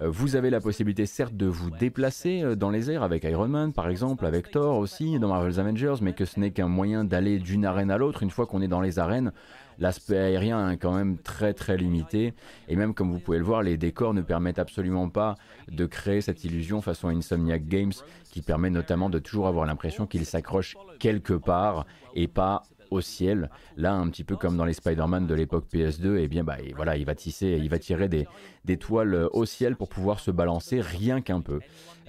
vous 0.00 0.36
avez 0.36 0.50
la 0.50 0.60
possibilité 0.60 1.06
certes 1.06 1.34
de 1.34 1.46
vous 1.46 1.70
déplacer 1.70 2.56
dans 2.56 2.70
les 2.70 2.90
airs 2.90 3.02
avec 3.02 3.24
Iron 3.24 3.48
Man 3.48 3.72
par 3.72 3.88
exemple, 3.88 4.26
avec 4.26 4.50
Thor 4.50 4.78
aussi, 4.78 5.18
dans 5.18 5.28
Marvel's 5.28 5.58
Avengers, 5.58 5.96
mais 6.00 6.12
que 6.12 6.24
ce 6.24 6.40
n'est 6.40 6.50
qu'un 6.50 6.68
moyen 6.68 7.04
d'aller 7.04 7.38
d'une 7.38 7.64
arène 7.64 7.90
à 7.90 7.98
l'autre. 7.98 8.22
Une 8.22 8.30
fois 8.30 8.46
qu'on 8.46 8.62
est 8.62 8.68
dans 8.68 8.80
les 8.80 8.98
arènes, 8.98 9.32
l'aspect 9.78 10.18
aérien 10.18 10.70
est 10.70 10.76
quand 10.76 10.92
même 10.92 11.18
très 11.18 11.54
très 11.54 11.76
limité. 11.76 12.34
Et 12.68 12.76
même 12.76 12.94
comme 12.94 13.10
vous 13.10 13.18
pouvez 13.18 13.38
le 13.38 13.44
voir, 13.44 13.62
les 13.62 13.76
décors 13.76 14.14
ne 14.14 14.22
permettent 14.22 14.58
absolument 14.58 15.08
pas 15.08 15.36
de 15.70 15.86
créer 15.86 16.20
cette 16.20 16.44
illusion 16.44 16.80
façon 16.80 17.08
Insomniac 17.08 17.66
Games 17.66 17.92
qui 18.30 18.42
permet 18.42 18.70
notamment 18.70 19.10
de 19.10 19.18
toujours 19.18 19.48
avoir 19.48 19.66
l'impression 19.66 20.06
qu'il 20.06 20.24
s'accroche 20.24 20.76
quelque 20.98 21.34
part 21.34 21.86
et 22.14 22.28
pas 22.28 22.62
au 22.92 23.00
ciel. 23.00 23.50
Là, 23.76 23.94
un 23.94 24.08
petit 24.08 24.24
peu 24.24 24.36
comme 24.36 24.56
dans 24.56 24.64
les 24.64 24.74
Spider-Man 24.74 25.26
de 25.26 25.34
l'époque 25.34 25.66
PS2, 25.72 26.18
et 26.18 26.24
eh 26.24 26.28
bien 26.28 26.44
bah, 26.44 26.58
voilà, 26.76 26.96
il 26.96 27.06
va 27.06 27.14
tisser, 27.14 27.58
il 27.60 27.68
va 27.68 27.78
tirer 27.78 28.08
des, 28.08 28.28
des 28.64 28.76
toiles 28.76 29.28
au 29.32 29.44
ciel 29.44 29.76
pour 29.76 29.88
pouvoir 29.88 30.20
se 30.20 30.30
balancer 30.30 30.80
rien 30.80 31.20
qu'un 31.20 31.40
peu. 31.40 31.60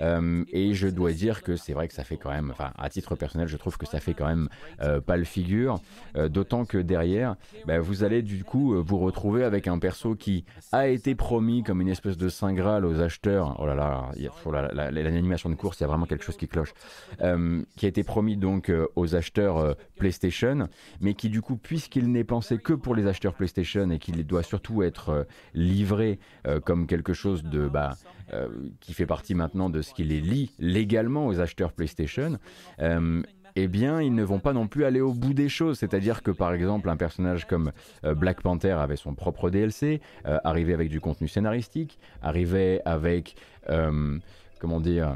Euh, 0.01 0.43
et 0.51 0.73
je 0.73 0.87
dois 0.87 1.11
dire 1.11 1.43
que 1.43 1.55
c'est 1.55 1.73
vrai 1.73 1.87
que 1.87 1.93
ça 1.93 2.03
fait 2.03 2.17
quand 2.17 2.31
même, 2.31 2.51
enfin 2.51 2.71
à 2.77 2.89
titre 2.89 3.15
personnel, 3.15 3.47
je 3.47 3.57
trouve 3.57 3.77
que 3.77 3.85
ça 3.85 3.99
fait 3.99 4.13
quand 4.13 4.27
même 4.27 4.49
euh, 4.81 5.01
pas 5.01 5.17
le 5.17 5.23
figure. 5.23 5.79
Euh, 6.15 6.29
d'autant 6.29 6.65
que 6.65 6.77
derrière, 6.77 7.35
bah, 7.65 7.79
vous 7.79 8.03
allez 8.03 8.21
du 8.21 8.43
coup 8.43 8.75
vous 8.81 8.97
retrouver 8.99 9.43
avec 9.43 9.67
un 9.67 9.79
perso 9.79 10.15
qui 10.15 10.45
a 10.71 10.87
été 10.87 11.15
promis 11.15 11.63
comme 11.63 11.81
une 11.81 11.89
espèce 11.89 12.17
de 12.17 12.29
saint 12.29 12.53
graal 12.53 12.85
aux 12.85 12.99
acheteurs. 12.99 13.55
Oh 13.59 13.65
là 13.65 13.75
là, 13.75 14.91
l'animation 14.91 15.49
de 15.49 15.55
course, 15.55 15.79
il 15.79 15.83
y 15.83 15.85
a 15.85 15.87
vraiment 15.87 16.05
quelque 16.05 16.23
chose 16.23 16.37
qui 16.37 16.47
cloche. 16.47 16.73
qui 17.19 17.85
a 17.85 17.89
été 17.89 18.03
promis 18.03 18.37
donc 18.37 18.71
aux 18.95 19.15
acheteurs 19.15 19.75
PlayStation, 19.97 20.67
mais 21.01 21.13
qui 21.13 21.29
du 21.29 21.41
coup, 21.41 21.55
puisqu'il 21.55 22.11
n'est 22.11 22.23
pensé 22.23 22.57
que 22.57 22.73
pour 22.73 22.95
les 22.95 23.07
acheteurs 23.07 23.33
PlayStation 23.33 23.89
et 23.91 23.99
qu'il 23.99 24.25
doit 24.25 24.43
surtout 24.43 24.83
être 24.83 25.27
livré 25.53 26.19
comme 26.65 26.87
quelque 26.87 27.13
chose 27.13 27.43
de 27.43 27.67
bah, 27.67 27.95
euh, 28.33 28.47
qui 28.79 28.93
fait 28.93 29.05
partie 29.05 29.35
maintenant 29.35 29.69
de 29.69 29.81
ce 29.81 29.93
qui 29.93 30.03
les 30.03 30.21
lie 30.21 30.51
légalement 30.57 31.27
aux 31.27 31.39
acheteurs 31.39 31.73
PlayStation, 31.73 32.39
euh, 32.79 33.21
eh 33.55 33.67
bien, 33.67 34.01
ils 34.01 34.15
ne 34.15 34.23
vont 34.23 34.39
pas 34.39 34.53
non 34.53 34.67
plus 34.67 34.85
aller 34.85 35.01
au 35.01 35.13
bout 35.13 35.33
des 35.33 35.49
choses. 35.49 35.77
C'est-à-dire 35.77 36.23
que, 36.23 36.31
par 36.31 36.53
exemple, 36.53 36.89
un 36.89 36.95
personnage 36.95 37.45
comme 37.45 37.71
euh, 38.05 38.15
Black 38.15 38.41
Panther 38.41 38.71
avait 38.71 38.95
son 38.95 39.13
propre 39.13 39.49
DLC, 39.49 40.01
arrivait 40.23 40.73
avec 40.73 40.89
du 40.89 40.99
contenu 40.99 41.27
scénaristique, 41.27 41.99
arrivait 42.21 42.81
avec, 42.85 43.35
comment 44.59 44.79
dire, 44.79 45.09
euh, 45.09 45.15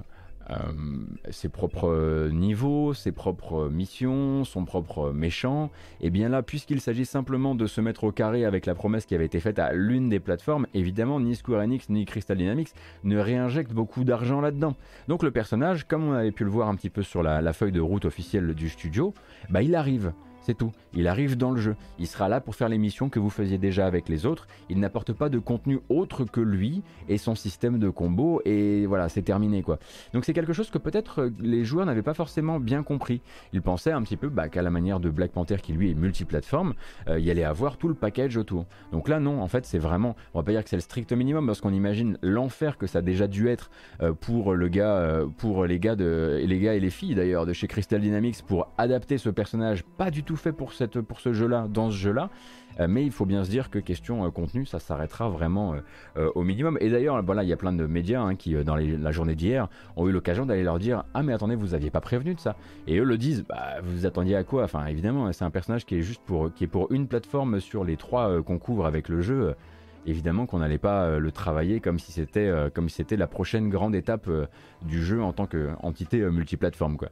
ses 1.30 1.50
propres 1.50 2.30
niveaux, 2.32 2.94
ses 2.94 3.12
propres 3.12 3.70
missions, 3.70 4.44
son 4.44 4.66
propre 4.66 5.12
méchant, 5.12 5.70
et 6.02 6.10
bien 6.10 6.30
là, 6.30 6.44
puisqu'il 6.44 6.82
s'agit 6.82 7.06
simplement 7.06 7.56
de 7.56 7.66
se 7.66 7.82
mettre 7.82 8.04
au 8.06 8.12
carré 8.12 8.46
avec 8.46 8.66
la 8.66 8.76
promesse 8.76 9.06
qui 9.06 9.16
avait 9.16 9.26
été 9.26 9.40
faite 9.40 9.60
à 9.60 9.74
l'une 9.74 10.10
des 10.10 10.20
plateformes, 10.20 10.68
évidemment, 10.74 11.20
ni 11.20 11.36
Square 11.36 11.62
Enix 11.62 11.90
ni 11.90 12.06
Crystal 12.06 12.38
Dynamics 12.38 12.70
ne 13.04 13.18
réinjectent 13.18 13.74
beaucoup 13.74 14.04
d'argent 14.04 14.42
là-dedans. 14.42 14.76
Donc 15.08 15.24
le 15.24 15.32
personnage, 15.32 15.86
comme 15.86 16.10
on 16.10 16.14
avait 16.14 16.32
pu 16.32 16.44
le 16.44 16.50
voir 16.50 16.70
un 16.70 16.76
petit 16.76 16.90
peu 16.90 17.04
sur 17.04 17.24
la, 17.24 17.42
la 17.42 17.54
feuille 17.54 17.72
de 17.72 17.82
route 17.82 18.06
officielle 18.06 18.54
du 18.54 18.70
studio, 18.70 19.14
bah 19.50 19.62
il 19.62 19.76
arrive. 19.76 20.14
C'est 20.48 20.54
tout. 20.54 20.72
Il 20.94 21.10
arrive 21.10 21.36
dans 21.36 21.52
le 21.52 21.60
jeu. 21.60 21.76
Il 22.00 22.08
sera 22.08 22.30
là 22.30 22.40
pour 22.40 22.56
faire 22.56 22.70
les 22.70 22.78
missions 22.78 23.10
que 23.10 23.20
vous 23.20 23.30
faisiez 23.30 23.58
déjà 23.58 23.86
avec 23.86 24.08
les 24.08 24.26
autres. 24.26 24.48
Il 24.70 24.80
n'apporte 24.80 25.12
pas 25.12 25.28
de 25.28 25.40
contenu 25.40 25.82
autre 25.90 26.24
que 26.24 26.40
lui 26.40 26.84
et 27.10 27.18
son 27.18 27.36
système 27.36 27.80
de 27.80 27.90
combo. 27.90 28.42
Et 28.46 28.86
voilà, 28.86 29.10
c'est 29.10 29.24
terminé 29.24 29.62
quoi. 29.62 29.78
Donc 30.14 30.24
c'est 30.24 30.32
quelque 30.32 30.54
chose 30.54 30.70
que 30.70 30.78
peut-être 30.78 31.24
euh, 31.24 31.32
les 31.42 31.66
joueurs 31.66 31.86
n'avaient 31.86 32.02
pas 32.02 32.14
forcément 32.14 32.62
bien 32.62 32.82
compris. 32.82 33.20
Ils 33.52 33.62
pensaient 33.62 33.92
un 33.92 34.02
petit 34.04 34.16
peu 34.16 34.30
bah, 34.30 34.48
qu'à 34.48 34.62
la 34.62 34.70
manière 34.70 35.02
de 35.02 35.10
Black 35.10 35.32
Panther 35.32 35.58
qui 35.58 35.74
lui 35.74 35.92
est 35.92 35.96
multiplateforme, 35.96 36.76
euh, 37.10 37.20
il 37.20 37.30
allait 37.30 37.44
avoir 37.44 37.76
tout 37.76 37.90
le 37.90 37.94
package 37.94 38.38
autour. 38.38 38.68
Donc 38.94 39.10
là 39.10 39.20
non, 39.20 39.42
en 39.42 39.50
fait 39.50 39.66
c'est 39.66 39.80
vraiment, 39.80 40.16
on 40.34 40.40
va 40.40 40.46
pas 40.46 40.54
dire 40.54 40.64
que 40.64 40.70
c'est 40.70 40.78
le 40.78 40.82
strict 40.82 41.12
minimum 41.12 41.46
parce 41.46 41.60
qu'on 41.60 41.74
imagine 41.74 42.18
l'enfer 42.22 42.78
que 42.78 42.88
ça 42.88 43.00
a 43.00 43.02
déjà 43.02 43.28
dû 43.28 43.50
être 43.50 43.70
euh, 44.02 44.14
pour 44.14 44.54
le 44.54 44.70
gars, 44.70 45.26
pour 45.40 45.66
les 45.66 45.78
gars 45.78 45.96
et 45.98 46.80
les 46.80 46.90
filles 46.90 47.16
d'ailleurs 47.16 47.46
de 47.46 47.52
chez 47.52 47.68
Crystal 47.68 48.00
Dynamics 48.00 48.44
pour 48.48 48.72
adapter 48.78 49.18
ce 49.18 49.30
personnage 49.30 49.84
pas 49.84 50.10
du 50.10 50.24
tout 50.24 50.37
fait 50.38 50.52
pour, 50.52 50.74
cette, 50.74 51.02
pour 51.02 51.20
ce 51.20 51.34
jeu-là, 51.34 51.68
dans 51.70 51.90
ce 51.92 51.96
jeu-là. 51.96 52.30
Euh, 52.80 52.88
mais 52.88 53.04
il 53.04 53.12
faut 53.12 53.26
bien 53.26 53.44
se 53.44 53.50
dire 53.50 53.70
que 53.70 53.80
question 53.80 54.26
euh, 54.26 54.30
contenu, 54.30 54.66
ça 54.66 54.80
s'arrêtera 54.80 55.30
vraiment 55.30 55.76
euh, 56.18 56.30
au 56.36 56.44
minimum. 56.44 56.78
Et 56.82 56.90
d'ailleurs, 56.90 57.24
voilà, 57.24 57.44
il 57.44 57.50
y 57.50 57.54
a 57.54 57.58
plein 57.58 57.74
de 57.74 57.86
médias 57.86 58.22
hein, 58.22 58.36
qui, 58.36 58.54
dans 58.64 58.76
la 58.76 59.12
journée 59.12 59.36
d'hier, 59.36 59.68
ont 59.96 60.08
eu 60.08 60.12
l'occasion 60.12 60.46
d'aller 60.46 60.64
leur 60.64 60.80
dire 60.80 61.04
Ah, 61.14 61.24
mais 61.24 61.34
attendez, 61.34 61.56
vous 61.56 61.74
aviez 61.74 61.90
pas 61.90 62.02
prévenu 62.02 62.36
de 62.36 62.40
ça. 62.40 62.56
Et 62.88 62.98
eux 63.00 63.04
le 63.04 63.18
disent 63.18 63.46
Bah, 63.48 63.82
vous 63.84 64.06
attendiez 64.06 64.36
à 64.36 64.44
quoi? 64.44 64.64
Enfin, 64.64 64.86
évidemment, 64.88 65.32
c'est 65.34 65.46
un 65.46 65.50
personnage 65.50 65.86
qui 65.86 65.96
est 65.96 66.02
juste 66.02 66.22
pour, 66.26 66.54
qui 66.54 66.66
est 66.66 66.68
pour 66.68 66.92
une 66.92 67.08
plateforme 67.08 67.60
sur 67.60 67.84
les 67.84 67.98
trois 67.98 68.42
qu'on 68.44 68.60
couvre 68.60 68.86
avec 68.86 69.10
le 69.10 69.22
jeu 69.22 69.56
évidemment 70.06 70.46
qu'on 70.46 70.60
n'allait 70.60 70.78
pas 70.78 71.20
le 71.20 71.32
travailler 71.34 71.82
comme 71.82 72.00
si 72.00 72.14
c'était 72.14 72.50
comme 72.74 72.88
si 72.88 72.96
c'était 72.96 73.18
la 73.18 73.28
prochaine 73.28 73.68
grande 73.68 73.94
étape 73.94 74.30
du 74.84 75.04
jeu 75.04 75.22
en 75.22 75.34
tant 75.34 75.48
qu'entité 75.48 76.22
multiplateforme 76.22 76.96
quoi. 76.96 77.10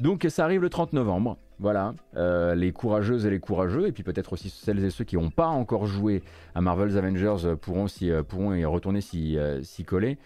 Donc 0.00 0.26
ça 0.28 0.44
arrive 0.44 0.62
le 0.62 0.68
30 0.68 0.92
novembre. 0.92 1.36
Voilà, 1.60 1.94
euh, 2.16 2.56
les 2.56 2.72
courageuses 2.72 3.26
et 3.26 3.30
les 3.30 3.38
courageux, 3.38 3.86
et 3.86 3.92
puis 3.92 4.02
peut-être 4.02 4.32
aussi 4.32 4.50
celles 4.50 4.84
et 4.84 4.90
ceux 4.90 5.04
qui 5.04 5.16
n'ont 5.16 5.30
pas 5.30 5.46
encore 5.46 5.86
joué 5.86 6.22
à 6.56 6.60
Marvel's 6.60 6.96
Avengers 6.96 7.54
pourront, 7.60 7.86
euh, 8.02 8.22
pourront 8.24 8.54
y 8.54 8.64
retourner 8.64 8.98
euh, 9.14 9.62
s'y 9.62 9.84
coller. 9.84 10.18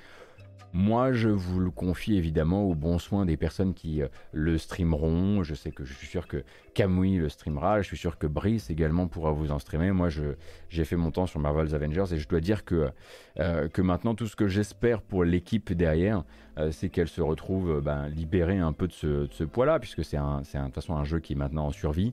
Moi, 0.74 1.14
je 1.14 1.30
vous 1.30 1.60
le 1.60 1.70
confie 1.70 2.16
évidemment 2.16 2.64
au 2.64 2.74
bon 2.74 2.98
soin 2.98 3.24
des 3.24 3.38
personnes 3.38 3.72
qui 3.72 4.02
euh, 4.02 4.08
le 4.32 4.58
streameront. 4.58 5.42
Je 5.42 5.54
sais 5.54 5.70
que 5.70 5.84
je 5.84 5.94
suis 5.94 6.06
sûr 6.06 6.28
que 6.28 6.44
Kamui 6.74 7.16
le 7.16 7.30
streamera. 7.30 7.80
Je 7.80 7.86
suis 7.86 7.96
sûr 7.96 8.18
que 8.18 8.26
Brice 8.26 8.68
également 8.68 9.06
pourra 9.06 9.32
vous 9.32 9.50
en 9.50 9.58
streamer. 9.58 9.92
Moi, 9.92 10.10
j'ai 10.68 10.84
fait 10.84 10.96
mon 10.96 11.10
temps 11.10 11.26
sur 11.26 11.40
Marvel's 11.40 11.72
Avengers 11.72 12.12
et 12.12 12.18
je 12.18 12.28
dois 12.28 12.40
dire 12.40 12.66
que, 12.66 12.90
euh, 13.40 13.68
que 13.68 13.80
maintenant, 13.80 14.14
tout 14.14 14.26
ce 14.26 14.36
que 14.36 14.46
j'espère 14.46 15.00
pour 15.00 15.24
l'équipe 15.24 15.72
derrière, 15.72 16.24
euh, 16.58 16.70
c'est 16.70 16.90
qu'elle 16.90 17.08
se 17.08 17.22
retrouve 17.22 17.80
ben, 17.80 18.08
libérée 18.08 18.58
un 18.58 18.74
peu 18.74 18.88
de 18.88 18.92
ce, 18.92 19.44
poids-là, 19.44 19.78
puisque 19.78 20.04
c'est 20.04 20.18
de 20.18 20.64
toute 20.66 20.74
façon 20.74 20.96
un 20.96 21.04
jeu 21.04 21.18
qui 21.20 21.32
est 21.32 21.36
maintenant 21.36 21.66
en 21.66 21.72
survie, 21.72 22.12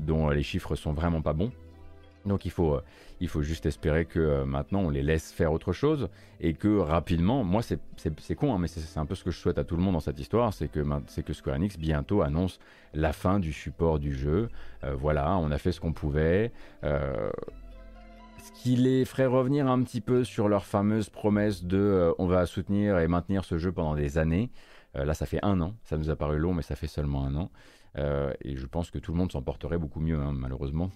dont 0.00 0.30
les 0.30 0.42
chiffres 0.42 0.74
sont 0.74 0.94
vraiment 0.94 1.20
pas 1.22 1.34
bons. 1.34 1.52
Donc 2.26 2.44
il 2.44 2.50
faut, 2.50 2.78
il 3.20 3.28
faut 3.28 3.42
juste 3.42 3.66
espérer 3.66 4.04
que 4.04 4.18
euh, 4.18 4.44
maintenant 4.44 4.80
on 4.80 4.90
les 4.90 5.02
laisse 5.02 5.32
faire 5.32 5.52
autre 5.52 5.72
chose 5.72 6.08
et 6.40 6.54
que 6.54 6.78
rapidement, 6.78 7.44
moi 7.44 7.62
c'est 7.62 7.80
con, 8.36 8.54
hein, 8.54 8.58
mais 8.58 8.68
c'est 8.68 8.98
un 8.98 9.06
peu 9.06 9.14
ce 9.14 9.24
que 9.24 9.30
je 9.30 9.38
souhaite 9.38 9.58
à 9.58 9.64
tout 9.64 9.76
le 9.76 9.82
monde 9.82 9.94
dans 9.94 10.00
cette 10.00 10.20
histoire, 10.20 10.52
c'est 10.52 10.68
que, 10.68 10.80
que 11.20 11.32
Square 11.32 11.56
Enix 11.56 11.78
bientôt 11.78 12.22
annonce 12.22 12.60
la 12.94 13.12
fin 13.12 13.40
du 13.40 13.52
support 13.52 13.98
du 13.98 14.14
jeu. 14.14 14.48
Euh, 14.84 14.94
voilà, 14.94 15.36
on 15.38 15.50
a 15.50 15.58
fait 15.58 15.72
ce 15.72 15.80
qu'on 15.80 15.92
pouvait. 15.92 16.52
ce 16.82 18.52
qui 18.54 18.76
les 18.76 19.04
ferait 19.04 19.26
revenir 19.26 19.66
un 19.66 19.82
petit 19.82 20.00
peu 20.00 20.22
sur 20.24 20.48
leur 20.48 20.64
fameuse 20.64 21.10
promesse 21.10 21.64
de 21.64 22.14
on 22.18 22.26
va 22.26 22.46
soutenir 22.46 22.98
et 22.98 23.08
maintenir 23.08 23.44
ce 23.44 23.58
jeu 23.58 23.72
pendant 23.72 23.94
des 23.94 24.18
années. 24.18 24.50
là 24.94 25.14
ça 25.14 25.26
fait 25.26 25.40
un 25.42 25.60
an, 25.60 25.74
ça 25.82 25.96
nous 25.98 26.08
a 26.10 26.16
paru 26.16 26.38
long 26.38 26.54
mais 26.54 26.62
ça 26.62 26.76
fait 26.76 26.86
seulement 26.86 27.24
un 27.24 27.34
an. 27.34 27.50
et 27.96 28.56
je 28.56 28.66
pense 28.66 28.90
que 28.90 28.98
tout 28.98 29.12
le 29.12 29.18
monde 29.18 29.32
s'en 29.32 29.42
porterait 29.42 29.78
beaucoup 29.78 30.00
mieux 30.00 30.18
hein, 30.18 30.32
malheureusement. 30.32 30.90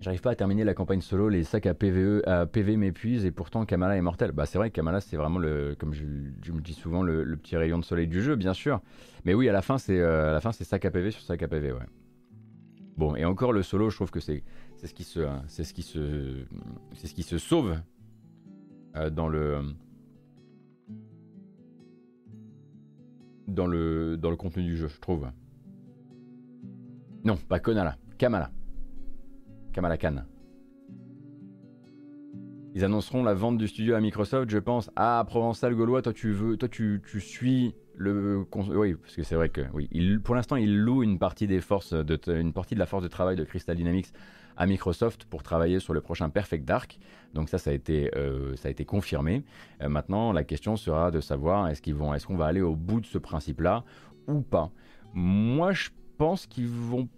J'arrive 0.00 0.20
pas 0.20 0.30
à 0.30 0.34
terminer 0.36 0.62
la 0.62 0.74
campagne 0.74 1.00
solo, 1.00 1.28
les 1.28 1.42
sacs 1.42 1.66
à 1.66 1.74
PVE, 1.74 2.22
PV 2.52 2.76
m'épuisent 2.76 3.24
et 3.24 3.32
pourtant 3.32 3.64
Kamala 3.64 3.96
est 3.96 4.00
mortel. 4.00 4.30
Bah 4.30 4.46
c'est 4.46 4.56
vrai 4.56 4.70
Kamala 4.70 5.00
c'est 5.00 5.16
vraiment 5.16 5.40
le, 5.40 5.74
comme 5.76 5.92
je, 5.92 6.52
me 6.52 6.60
dis 6.60 6.74
souvent, 6.74 7.02
le, 7.02 7.36
petit 7.36 7.56
rayon 7.56 7.78
de 7.78 7.84
soleil 7.84 8.06
du 8.06 8.22
jeu, 8.22 8.36
bien 8.36 8.54
sûr. 8.54 8.80
Mais 9.24 9.34
oui, 9.34 9.48
à 9.48 9.52
la 9.52 9.60
fin 9.60 9.76
c'est, 9.76 9.98
euh, 9.98 10.30
à 10.30 10.32
la 10.32 10.40
fin 10.40 10.52
c'est 10.52 10.62
sac 10.62 10.84
à 10.84 10.92
PV 10.92 11.10
sur 11.10 11.22
sac 11.22 11.42
à 11.42 11.48
PV, 11.48 11.72
ouais. 11.72 11.86
Bon, 12.96 13.16
et 13.16 13.24
encore 13.24 13.52
le 13.52 13.62
solo, 13.62 13.90
je 13.90 13.96
trouve 13.96 14.10
que 14.10 14.20
c'est, 14.20 14.44
c'est 14.76 14.86
ce 14.86 14.94
qui 14.94 15.04
se, 15.04 15.20
c'est 15.48 15.64
ce 15.64 15.74
qui 15.74 15.82
se, 15.82 16.44
c'est 16.94 17.08
ce 17.08 17.14
qui 17.14 17.24
se 17.24 17.38
sauve 17.38 17.76
euh, 18.96 19.10
dans 19.10 19.28
le, 19.28 19.62
dans 23.48 23.66
le, 23.66 24.16
dans 24.16 24.30
le 24.30 24.36
contenu 24.36 24.62
du 24.62 24.76
jeu, 24.76 24.86
je 24.86 25.00
trouve. 25.00 25.28
Non, 27.24 27.36
pas 27.36 27.58
Konala, 27.58 27.96
Kamala. 28.16 28.50
Kamala 29.78 29.96
Khan. 29.96 30.24
Ils 32.74 32.84
annonceront 32.84 33.22
la 33.22 33.32
vente 33.32 33.58
du 33.58 33.68
studio 33.68 33.94
à 33.94 34.00
Microsoft, 34.00 34.50
je 34.50 34.58
pense. 34.58 34.90
Ah, 34.96 35.22
Provençal 35.24 35.72
Gaulois, 35.76 36.02
toi 36.02 36.12
tu 36.12 36.32
veux, 36.32 36.56
toi 36.56 36.68
tu, 36.68 37.00
tu 37.08 37.20
suis 37.20 37.76
le, 37.94 38.44
oui, 38.70 38.96
parce 38.96 39.14
que 39.14 39.22
c'est 39.22 39.36
vrai 39.36 39.50
que 39.50 39.60
oui, 39.74 39.88
il, 39.92 40.20
pour 40.20 40.34
l'instant 40.34 40.56
il 40.56 40.80
loue 40.80 41.04
une 41.04 41.20
partie 41.20 41.46
des 41.46 41.60
forces, 41.60 41.92
de, 41.92 42.18
une 42.32 42.52
partie 42.52 42.74
de 42.74 42.80
la 42.80 42.86
force 42.86 43.04
de 43.04 43.08
travail 43.08 43.36
de 43.36 43.44
Crystal 43.44 43.76
Dynamics 43.76 44.08
à 44.56 44.66
Microsoft 44.66 45.26
pour 45.26 45.44
travailler 45.44 45.78
sur 45.78 45.94
le 45.94 46.00
prochain 46.00 46.28
Perfect 46.28 46.64
Dark. 46.64 46.98
Donc 47.34 47.48
ça, 47.48 47.58
ça 47.58 47.70
a 47.70 47.72
été, 47.72 48.10
euh, 48.16 48.56
ça 48.56 48.66
a 48.66 48.72
été 48.72 48.84
confirmé. 48.84 49.44
Euh, 49.80 49.88
maintenant, 49.88 50.32
la 50.32 50.42
question 50.42 50.74
sera 50.74 51.12
de 51.12 51.20
savoir 51.20 51.68
est-ce 51.68 51.82
qu'ils 51.82 51.94
vont, 51.94 52.14
est-ce 52.14 52.26
qu'on 52.26 52.36
va 52.36 52.46
aller 52.46 52.62
au 52.62 52.74
bout 52.74 53.00
de 53.00 53.06
ce 53.06 53.18
principe-là 53.18 53.84
ou 54.26 54.40
pas. 54.40 54.72
Moi, 55.14 55.70
je 55.70 55.90
pense 56.16 56.48
qu'ils 56.48 56.66
vont 56.66 57.08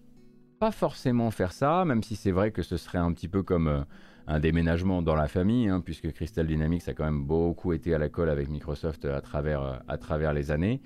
pas 0.61 0.71
forcément 0.71 1.31
faire 1.31 1.53
ça, 1.53 1.87
même 1.87 2.03
si 2.03 2.17
c'est 2.17 2.31
vrai 2.31 2.51
que 2.51 2.61
ce 2.61 2.77
serait 2.77 2.99
un 2.99 3.13
petit 3.15 3.29
peu 3.29 3.43
comme 3.43 3.67
euh, 3.67 3.81
un 4.27 4.41
déménagement 4.41 5.01
dans 5.01 5.17
la 5.17 5.27
famille, 5.27 5.69
hein, 5.69 5.81
puisque 5.83 6.13
Crystal 6.13 6.47
Dynamics 6.47 6.87
a 6.87 6.93
quand 6.93 7.07
même 7.07 7.25
beaucoup 7.25 7.73
été 7.73 7.95
à 7.95 7.99
la 7.99 8.11
colle 8.11 8.29
avec 8.29 8.51
Microsoft 8.51 9.07
à 9.07 9.23
travers, 9.23 9.63
euh, 9.63 9.77
à 9.89 9.97
travers 9.97 10.35
les 10.35 10.51
années. 10.51 10.83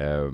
Euh, 0.00 0.28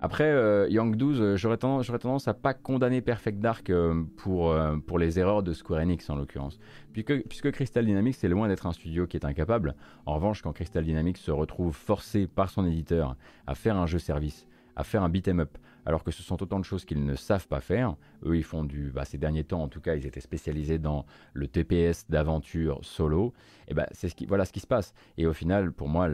après, 0.00 0.70
Young 0.70 0.96
12, 0.96 1.36
j'aurais 1.36 1.56
tendance, 1.56 1.86
tendance, 1.86 2.28
à 2.28 2.34
pas 2.34 2.52
condamner 2.52 3.00
Perfect 3.00 3.40
Dark 3.40 3.72
pour, 4.18 4.54
pour 4.86 4.98
les 4.98 5.18
erreurs 5.18 5.42
de 5.42 5.54
Square 5.54 5.80
Enix 5.80 6.10
en 6.10 6.16
l'occurrence. 6.16 6.58
Puisque, 6.92 7.26
puisque 7.26 7.50
Crystal 7.52 7.86
Dynamics 7.86 8.22
est 8.22 8.28
loin 8.28 8.46
d'être 8.48 8.66
un 8.66 8.74
studio 8.74 9.06
qui 9.06 9.16
est 9.16 9.24
incapable. 9.24 9.74
En 10.04 10.16
revanche, 10.16 10.42
quand 10.42 10.52
Crystal 10.52 10.84
Dynamics 10.84 11.16
se 11.16 11.30
retrouve 11.30 11.74
forcé 11.74 12.26
par 12.26 12.50
son 12.50 12.66
éditeur 12.66 13.16
à 13.46 13.54
faire 13.54 13.78
un 13.78 13.86
jeu 13.86 13.98
service 13.98 14.46
à 14.76 14.84
faire 14.84 15.02
un 15.02 15.08
beat'em 15.08 15.40
up 15.40 15.56
alors 15.86 16.04
que 16.04 16.10
ce 16.10 16.22
sont 16.22 16.42
autant 16.42 16.58
de 16.58 16.64
choses 16.64 16.84
qu'ils 16.84 17.04
ne 17.04 17.14
savent 17.14 17.48
pas 17.48 17.60
faire. 17.60 17.96
Eux, 18.24 18.36
ils 18.36 18.44
font 18.44 18.64
du. 18.64 18.90
Bah, 18.90 19.04
ces 19.04 19.18
derniers 19.18 19.44
temps, 19.44 19.62
en 19.62 19.68
tout 19.68 19.80
cas, 19.80 19.94
ils 19.94 20.06
étaient 20.06 20.20
spécialisés 20.20 20.78
dans 20.78 21.04
le 21.32 21.46
TPS 21.46 22.06
d'aventure 22.08 22.78
solo. 22.82 23.32
Et 23.68 23.74
bah, 23.74 23.86
c'est 23.92 24.08
ce 24.08 24.14
qui, 24.14 24.26
voilà 24.26 24.44
ce 24.44 24.52
qui 24.52 24.60
se 24.60 24.66
passe. 24.66 24.94
Et 25.16 25.26
au 25.26 25.32
final, 25.32 25.72
pour 25.72 25.88
moi, 25.88 26.08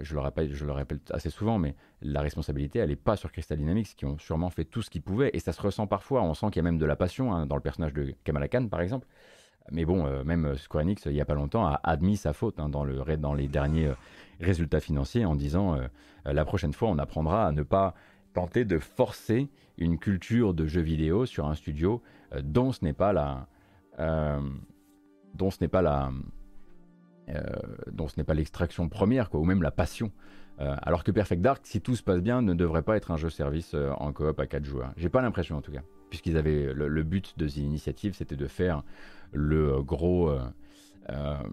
je, 0.00 0.14
le 0.14 0.20
répète, 0.20 0.52
je 0.52 0.64
le 0.64 0.72
répète 0.72 1.10
assez 1.10 1.30
souvent, 1.30 1.58
mais 1.58 1.74
la 2.02 2.20
responsabilité, 2.20 2.78
elle 2.78 2.90
n'est 2.90 2.96
pas 2.96 3.16
sur 3.16 3.32
Crystal 3.32 3.58
Dynamics, 3.58 3.94
qui 3.96 4.04
ont 4.04 4.18
sûrement 4.18 4.50
fait 4.50 4.64
tout 4.64 4.82
ce 4.82 4.90
qu'ils 4.90 5.02
pouvaient. 5.02 5.30
Et 5.32 5.38
ça 5.38 5.52
se 5.52 5.62
ressent 5.62 5.86
parfois. 5.86 6.22
On 6.22 6.34
sent 6.34 6.46
qu'il 6.46 6.56
y 6.56 6.60
a 6.60 6.62
même 6.64 6.78
de 6.78 6.86
la 6.86 6.96
passion 6.96 7.34
hein, 7.34 7.46
dans 7.46 7.56
le 7.56 7.62
personnage 7.62 7.92
de 7.92 8.14
Kamala 8.24 8.48
Khan, 8.48 8.68
par 8.68 8.80
exemple. 8.80 9.06
Mais 9.70 9.84
bon, 9.84 10.06
euh, 10.06 10.24
même 10.24 10.56
Square 10.56 10.84
Enix, 10.84 11.06
il 11.06 11.12
n'y 11.12 11.20
a 11.20 11.24
pas 11.24 11.34
longtemps, 11.34 11.66
a 11.66 11.80
admis 11.82 12.16
sa 12.16 12.32
faute 12.32 12.60
hein, 12.60 12.68
dans, 12.68 12.84
le, 12.84 13.02
dans 13.16 13.32
les 13.32 13.48
derniers 13.48 13.86
euh, 13.86 13.94
résultats 14.40 14.80
financiers 14.80 15.24
en 15.24 15.34
disant 15.34 15.74
euh, 15.74 15.86
la 16.26 16.44
prochaine 16.44 16.72
fois, 16.72 16.88
on 16.88 16.98
apprendra 16.98 17.46
à 17.46 17.52
ne 17.52 17.62
pas 17.62 17.94
tenter 18.34 18.64
de 18.64 18.78
forcer 18.78 19.48
une 19.78 19.98
culture 19.98 20.52
de 20.52 20.66
jeux 20.66 20.82
vidéo 20.82 21.24
sur 21.24 21.46
un 21.46 21.54
studio 21.54 22.02
euh, 22.32 22.42
dont 22.44 22.72
ce 22.72 22.84
n'est 22.84 22.92
pas 22.92 23.12
la 23.12 23.48
euh, 23.98 24.40
dont 25.34 25.50
ce 25.50 25.58
n'est 25.60 25.68
pas 25.68 25.82
la 25.82 26.10
euh, 27.30 27.40
dont 27.90 28.08
ce 28.08 28.18
n'est 28.18 28.24
pas 28.24 28.34
l'extraction 28.34 28.88
première 28.88 29.30
quoi, 29.30 29.40
ou 29.40 29.44
même 29.44 29.62
la 29.62 29.70
passion 29.70 30.12
alors 30.56 31.02
que 31.02 31.10
Perfect 31.10 31.42
Dark 31.42 31.62
si 31.66 31.80
tout 31.80 31.96
se 31.96 32.02
passe 32.04 32.20
bien 32.20 32.40
ne 32.40 32.54
devrait 32.54 32.82
pas 32.82 32.96
être 32.96 33.10
un 33.10 33.16
jeu 33.16 33.28
service 33.28 33.74
en 33.74 34.12
coop 34.12 34.38
à 34.38 34.46
4 34.46 34.64
joueurs 34.64 34.92
j'ai 34.96 35.08
pas 35.08 35.20
l'impression 35.20 35.56
en 35.56 35.60
tout 35.60 35.72
cas 35.72 35.82
puisqu'ils 36.10 36.36
avaient 36.36 36.72
le, 36.72 37.02
but 37.02 37.36
de 37.36 37.44
l'initiative 37.44 38.14
c'était 38.14 38.36
de 38.36 38.46
faire 38.46 38.84
le 39.32 39.82
gros 39.82 40.32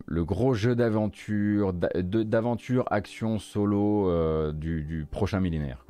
le 0.06 0.24
gros 0.24 0.54
jeu 0.54 0.76
d'aventure, 0.76 1.74
d'aventure 1.74 2.86
action 2.92 3.40
solo 3.40 4.52
du, 4.52 5.08
prochain 5.10 5.40
millénaire. 5.40 5.84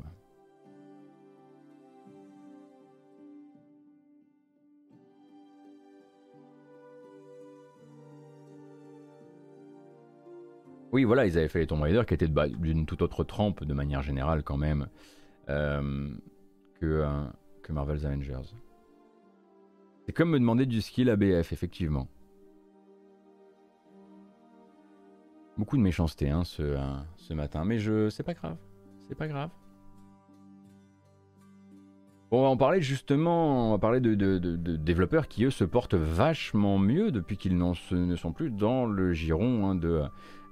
Oui, 10.92 11.06
voilà, 11.06 11.26
ils 11.26 11.38
avaient 11.38 11.48
fait 11.48 11.60
les 11.60 11.68
Tomb 11.68 11.82
Raider 11.82 12.04
qui 12.06 12.14
étaient 12.14 12.28
d'une 12.28 12.86
toute 12.86 13.02
autre 13.02 13.24
trempe 13.24 13.64
de 13.64 13.74
manière 13.74 14.02
générale 14.02 14.44
quand 14.44 14.58
même 14.58 14.88
euh, 15.50 16.10
que, 16.80 16.86
euh, 16.86 17.24
que 17.64 17.72
Marvel's 17.72 18.04
Avengers. 18.04 18.54
C'est 20.06 20.12
comme 20.12 20.32
me 20.32 20.40
demander 20.40 20.66
du 20.66 20.82
skill 20.82 21.10
ABF, 21.10 21.54
effectivement. 21.54 22.08
Beaucoup 25.58 25.78
de 25.78 25.82
méchanceté 25.82 26.30
hein, 26.30 26.44
ce, 26.44 26.62
euh, 26.62 26.80
ce 27.16 27.34
matin, 27.34 27.64
mais 27.64 27.80
je, 27.80 28.10
c'est 28.10 28.24
pas 28.24 28.34
grave, 28.34 28.58
c'est 29.08 29.16
pas 29.16 29.28
grave. 29.28 29.50
On 32.34 32.42
va 32.42 32.48
en 32.48 32.56
parler 32.56 32.82
justement, 32.82 33.68
on 33.68 33.72
va 33.72 33.78
parler 33.78 34.00
de, 34.00 34.16
développeurs 34.78 35.28
qui 35.28 35.44
eux 35.44 35.50
se 35.50 35.66
portent 35.66 35.96
vachement 35.96 36.78
mieux 36.80 37.12
depuis 37.12 37.36
qu'ils 37.36 37.58
ne 37.58 38.16
sont 38.16 38.32
plus 38.32 38.50
dans 38.50 38.86
le 38.86 39.12
giron 39.12 39.68
hein, 39.68 39.76
de, 39.76 40.04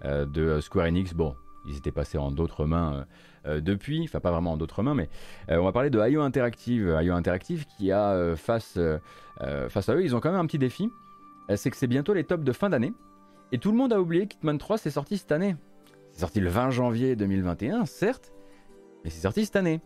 de 0.03 0.59
Square 0.61 0.87
Enix. 0.87 1.13
Bon, 1.13 1.35
ils 1.65 1.77
étaient 1.77 1.91
passés 1.91 2.17
en 2.17 2.31
d'autres 2.31 2.65
mains 2.65 2.93
euh, 2.93 3.03
euh, 3.45 3.61
depuis, 3.61 4.03
enfin 4.03 4.19
pas 4.19 4.31
vraiment 4.31 4.53
en 4.53 4.57
d'autres 4.57 4.83
mains, 4.83 4.95
mais 4.95 5.09
on 5.49 5.63
va 5.63 5.71
parler 5.71 5.89
de 5.89 5.99
IO 5.99 6.21
Interactive. 6.21 6.97
IO 7.01 7.13
Interactive 7.13 7.65
qui 7.65 7.91
a 7.91 8.35
face, 8.35 8.77
face 9.69 9.89
à 9.89 9.95
eux, 9.95 10.03
ils 10.03 10.15
ont 10.15 10.19
quand 10.19 10.31
même 10.31 10.41
un 10.41 10.45
petit 10.45 10.59
défi. 10.59 10.89
c'est 11.55 11.69
que 11.69 11.77
c'est 11.77 11.87
bientôt 11.87 12.13
les 12.13 12.23
tops 12.23 12.43
de 12.43 12.51
fin 12.51 12.69
d'année. 12.69 12.93
Et 13.51 13.57
tout 13.57 13.71
le 13.71 13.77
monde 13.77 13.93
a 13.93 13.99
oublié 13.99 14.27
qu'Hitman 14.27 14.57
3 14.57 14.77
c'est 14.77 14.91
sorti 14.91 15.17
cette 15.17 15.31
année. 15.31 15.55
C'est 16.11 16.21
sorti 16.21 16.39
le 16.39 16.49
20 16.49 16.71
janvier 16.71 17.15
2021, 17.15 17.85
certes, 17.85 18.33
mais 19.03 19.09
c'est 19.09 19.21
sorti 19.21 19.45
cette 19.45 19.55
année 19.55 19.81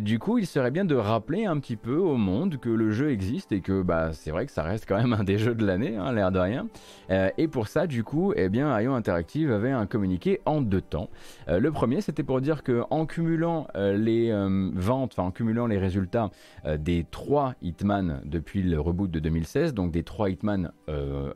du 0.00 0.18
coup, 0.18 0.38
il 0.38 0.46
serait 0.46 0.70
bien 0.70 0.84
de 0.84 0.94
rappeler 0.94 1.44
un 1.44 1.58
petit 1.58 1.76
peu 1.76 1.96
au 1.96 2.16
monde 2.16 2.58
que 2.58 2.68
le 2.68 2.90
jeu 2.90 3.10
existe 3.10 3.52
et 3.52 3.60
que 3.60 3.82
bah, 3.82 4.12
c'est 4.12 4.30
vrai 4.30 4.46
que 4.46 4.52
ça 4.52 4.62
reste 4.62 4.86
quand 4.88 4.96
même 4.96 5.12
un 5.12 5.24
des 5.24 5.38
jeux 5.38 5.54
de 5.54 5.64
l'année, 5.64 5.96
hein, 5.96 6.12
l'air 6.12 6.32
de 6.32 6.38
rien. 6.38 6.68
Euh, 7.10 7.30
et 7.38 7.48
pour 7.48 7.68
ça, 7.68 7.86
du 7.86 8.04
coup, 8.04 8.32
eh 8.36 8.48
bien, 8.48 8.78
IO 8.80 8.92
Interactive 8.92 9.50
avait 9.50 9.70
un 9.70 9.86
communiqué 9.86 10.40
en 10.44 10.60
deux 10.60 10.80
temps. 10.80 11.10
Euh, 11.48 11.58
le 11.58 11.70
premier, 11.70 12.00
c'était 12.00 12.22
pour 12.22 12.40
dire 12.40 12.62
que 12.62 12.82
en 12.90 13.06
cumulant 13.06 13.66
euh, 13.76 13.96
les 13.96 14.32
ventes, 14.74 15.12
enfin 15.12 15.28
en 15.28 15.30
cumulant 15.30 15.66
les 15.66 15.78
résultats 15.78 16.30
des 16.78 17.06
trois 17.10 17.54
Hitman 17.62 18.20
depuis 18.24 18.62
le 18.62 18.80
reboot 18.80 19.10
de 19.10 19.20
2016, 19.20 19.74
donc 19.74 19.90
des 19.90 20.02
trois 20.02 20.30
Hitman 20.30 20.70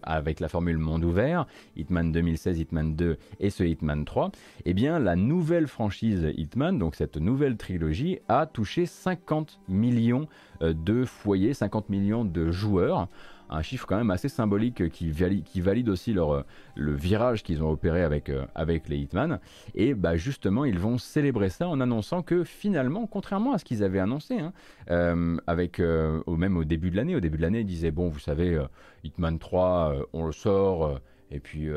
avec 0.02 0.40
la 0.40 0.48
formule 0.48 0.78
monde 0.78 1.04
ouvert, 1.04 1.46
Hitman 1.76 2.12
2016, 2.12 2.58
Hitman 2.58 2.94
2 2.94 3.18
et 3.40 3.50
ce 3.50 3.62
Hitman 3.64 4.04
3, 4.04 4.30
eh 4.64 4.74
bien, 4.74 4.98
la 4.98 5.16
nouvelle 5.16 5.66
franchise 5.66 6.32
Hitman, 6.36 6.78
donc 6.78 6.94
cette 6.94 7.16
nouvelle 7.16 7.56
trilogie, 7.56 8.18
a 8.28 8.46
touché 8.46 8.86
50 8.86 9.60
millions 9.68 10.28
euh, 10.62 10.74
de 10.74 11.04
foyers, 11.04 11.54
50 11.54 11.88
millions 11.88 12.24
de 12.24 12.50
joueurs. 12.50 13.08
Un 13.50 13.62
chiffre 13.62 13.86
quand 13.86 13.96
même 13.96 14.10
assez 14.10 14.28
symbolique 14.28 14.90
qui 14.90 15.10
valide, 15.10 15.42
qui 15.42 15.62
valide 15.62 15.88
aussi 15.88 16.12
leur, 16.12 16.32
euh, 16.32 16.42
le 16.76 16.92
virage 16.92 17.42
qu'ils 17.42 17.62
ont 17.62 17.70
opéré 17.70 18.02
avec, 18.02 18.28
euh, 18.28 18.44
avec 18.54 18.90
les 18.90 18.98
Hitman. 18.98 19.40
Et 19.74 19.94
bah 19.94 20.16
justement, 20.16 20.66
ils 20.66 20.78
vont 20.78 20.98
célébrer 20.98 21.48
ça 21.48 21.66
en 21.66 21.80
annonçant 21.80 22.22
que 22.22 22.44
finalement, 22.44 23.06
contrairement 23.06 23.54
à 23.54 23.58
ce 23.58 23.64
qu'ils 23.64 23.82
avaient 23.82 24.00
annoncé, 24.00 24.38
hein, 24.38 24.52
avec, 25.46 25.80
au 25.80 26.36
même 26.36 26.56
au 26.56 26.64
début 26.64 26.90
de 26.90 26.96
l'année, 26.96 27.16
au 27.16 27.20
début 27.20 27.38
de 27.38 27.42
l'année, 27.42 27.60
ils 27.60 27.66
disaient, 27.66 27.90
bon, 27.90 28.08
vous 28.08 28.18
savez, 28.18 28.60
Hitman 29.04 29.38
3, 29.38 29.94
on 30.12 30.26
le 30.26 30.32
sort, 30.32 31.00
et 31.30 31.40
puis 31.40 31.68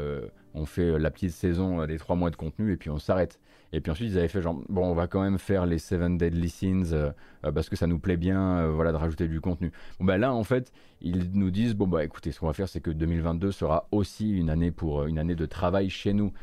on 0.54 0.66
fait 0.66 0.98
la 1.00 1.12
petite 1.12 1.32
saison 1.32 1.86
des 1.86 1.98
trois 1.98 2.16
mois 2.16 2.30
de 2.30 2.36
contenu, 2.36 2.74
et 2.74 2.78
puis 2.78 2.90
on 2.90 3.00
s'arrête. 3.00 3.40
Et 3.74 3.80
puis 3.80 3.92
ensuite, 3.92 4.12
ils 4.12 4.18
avaient 4.18 4.28
fait 4.28 4.42
genre, 4.42 4.60
bon, 4.70 4.86
on 4.86 4.94
va 4.94 5.08
quand 5.08 5.22
même 5.22 5.38
faire 5.38 5.66
les 5.66 5.78
Seven 5.78 6.18
Deadly 6.18 6.50
Sins 6.50 6.92
euh, 6.92 7.12
euh, 7.46 7.52
parce 7.52 7.70
que 7.70 7.76
ça 7.76 7.88
nous 7.88 8.00
plaît 8.00 8.18
bien, 8.18 8.58
euh, 8.58 8.72
voilà, 8.72 8.92
de 8.92 8.98
rajouter 8.98 9.28
du 9.28 9.40
contenu. 9.40 9.72
Bon, 10.00 10.06
bah 10.06 10.18
là, 10.18 10.34
en 10.34 10.44
fait, 10.44 10.74
ils 11.02 11.32
nous 11.34 11.52
disent, 11.52 11.74
bon, 11.74 11.88
bah 11.88 12.04
écoutez, 12.04 12.32
ce 12.32 12.40
qu'on 12.40 12.48
va 12.48 12.54
faire, 12.54 12.68
c'est 12.68 12.82
que 12.82 12.92
2022 12.92 13.52
sera 13.52 13.88
aussi 13.92 14.30
une 14.30 14.50
année, 14.50 14.72
pour, 14.72 15.06
une 15.06 15.18
année 15.18 15.36
de 15.36 15.46
travail 15.46 15.90
chez 15.90 16.14
nous 16.14 16.34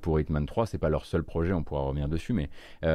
pour 0.00 0.20
Hitman 0.20 0.46
3. 0.46 0.66
C'est 0.66 0.78
pas 0.78 0.88
leur 0.88 1.04
seul 1.04 1.24
projet, 1.24 1.52
on 1.52 1.62
pourra 1.62 1.82
revenir 1.82 2.08
dessus, 2.08 2.32
mais 2.32 2.48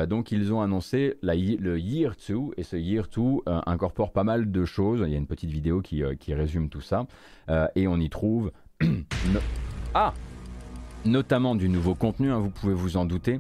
donc 0.08 0.32
ils 0.32 0.54
ont 0.54 0.62
annoncé 0.62 1.18
la, 1.22 1.36
le 1.36 1.78
Year 1.78 2.16
2, 2.28 2.36
et 2.56 2.64
ce 2.64 2.78
Year 2.78 3.08
2 3.14 3.22
incorpore 3.66 4.14
pas 4.14 4.24
mal 4.24 4.50
de 4.50 4.66
choses. 4.66 5.04
Il 5.06 5.12
y 5.12 5.16
a 5.16 5.18
une 5.18 5.28
petite 5.28 5.52
vidéo 5.52 5.82
qui, 5.82 6.02
qui 6.20 6.34
résume 6.34 6.70
tout 6.70 6.82
ça, 6.82 7.06
et 7.76 7.88
on 7.88 8.00
y 8.00 8.10
trouve. 8.10 8.52
Ah 9.94 10.14
Notamment 11.04 11.56
du 11.56 11.68
nouveau 11.68 11.96
contenu, 11.96 12.32
hein, 12.32 12.38
vous 12.38 12.52
pouvez 12.52 12.74
vous 12.74 12.96
en 12.96 13.06
douter. 13.06 13.40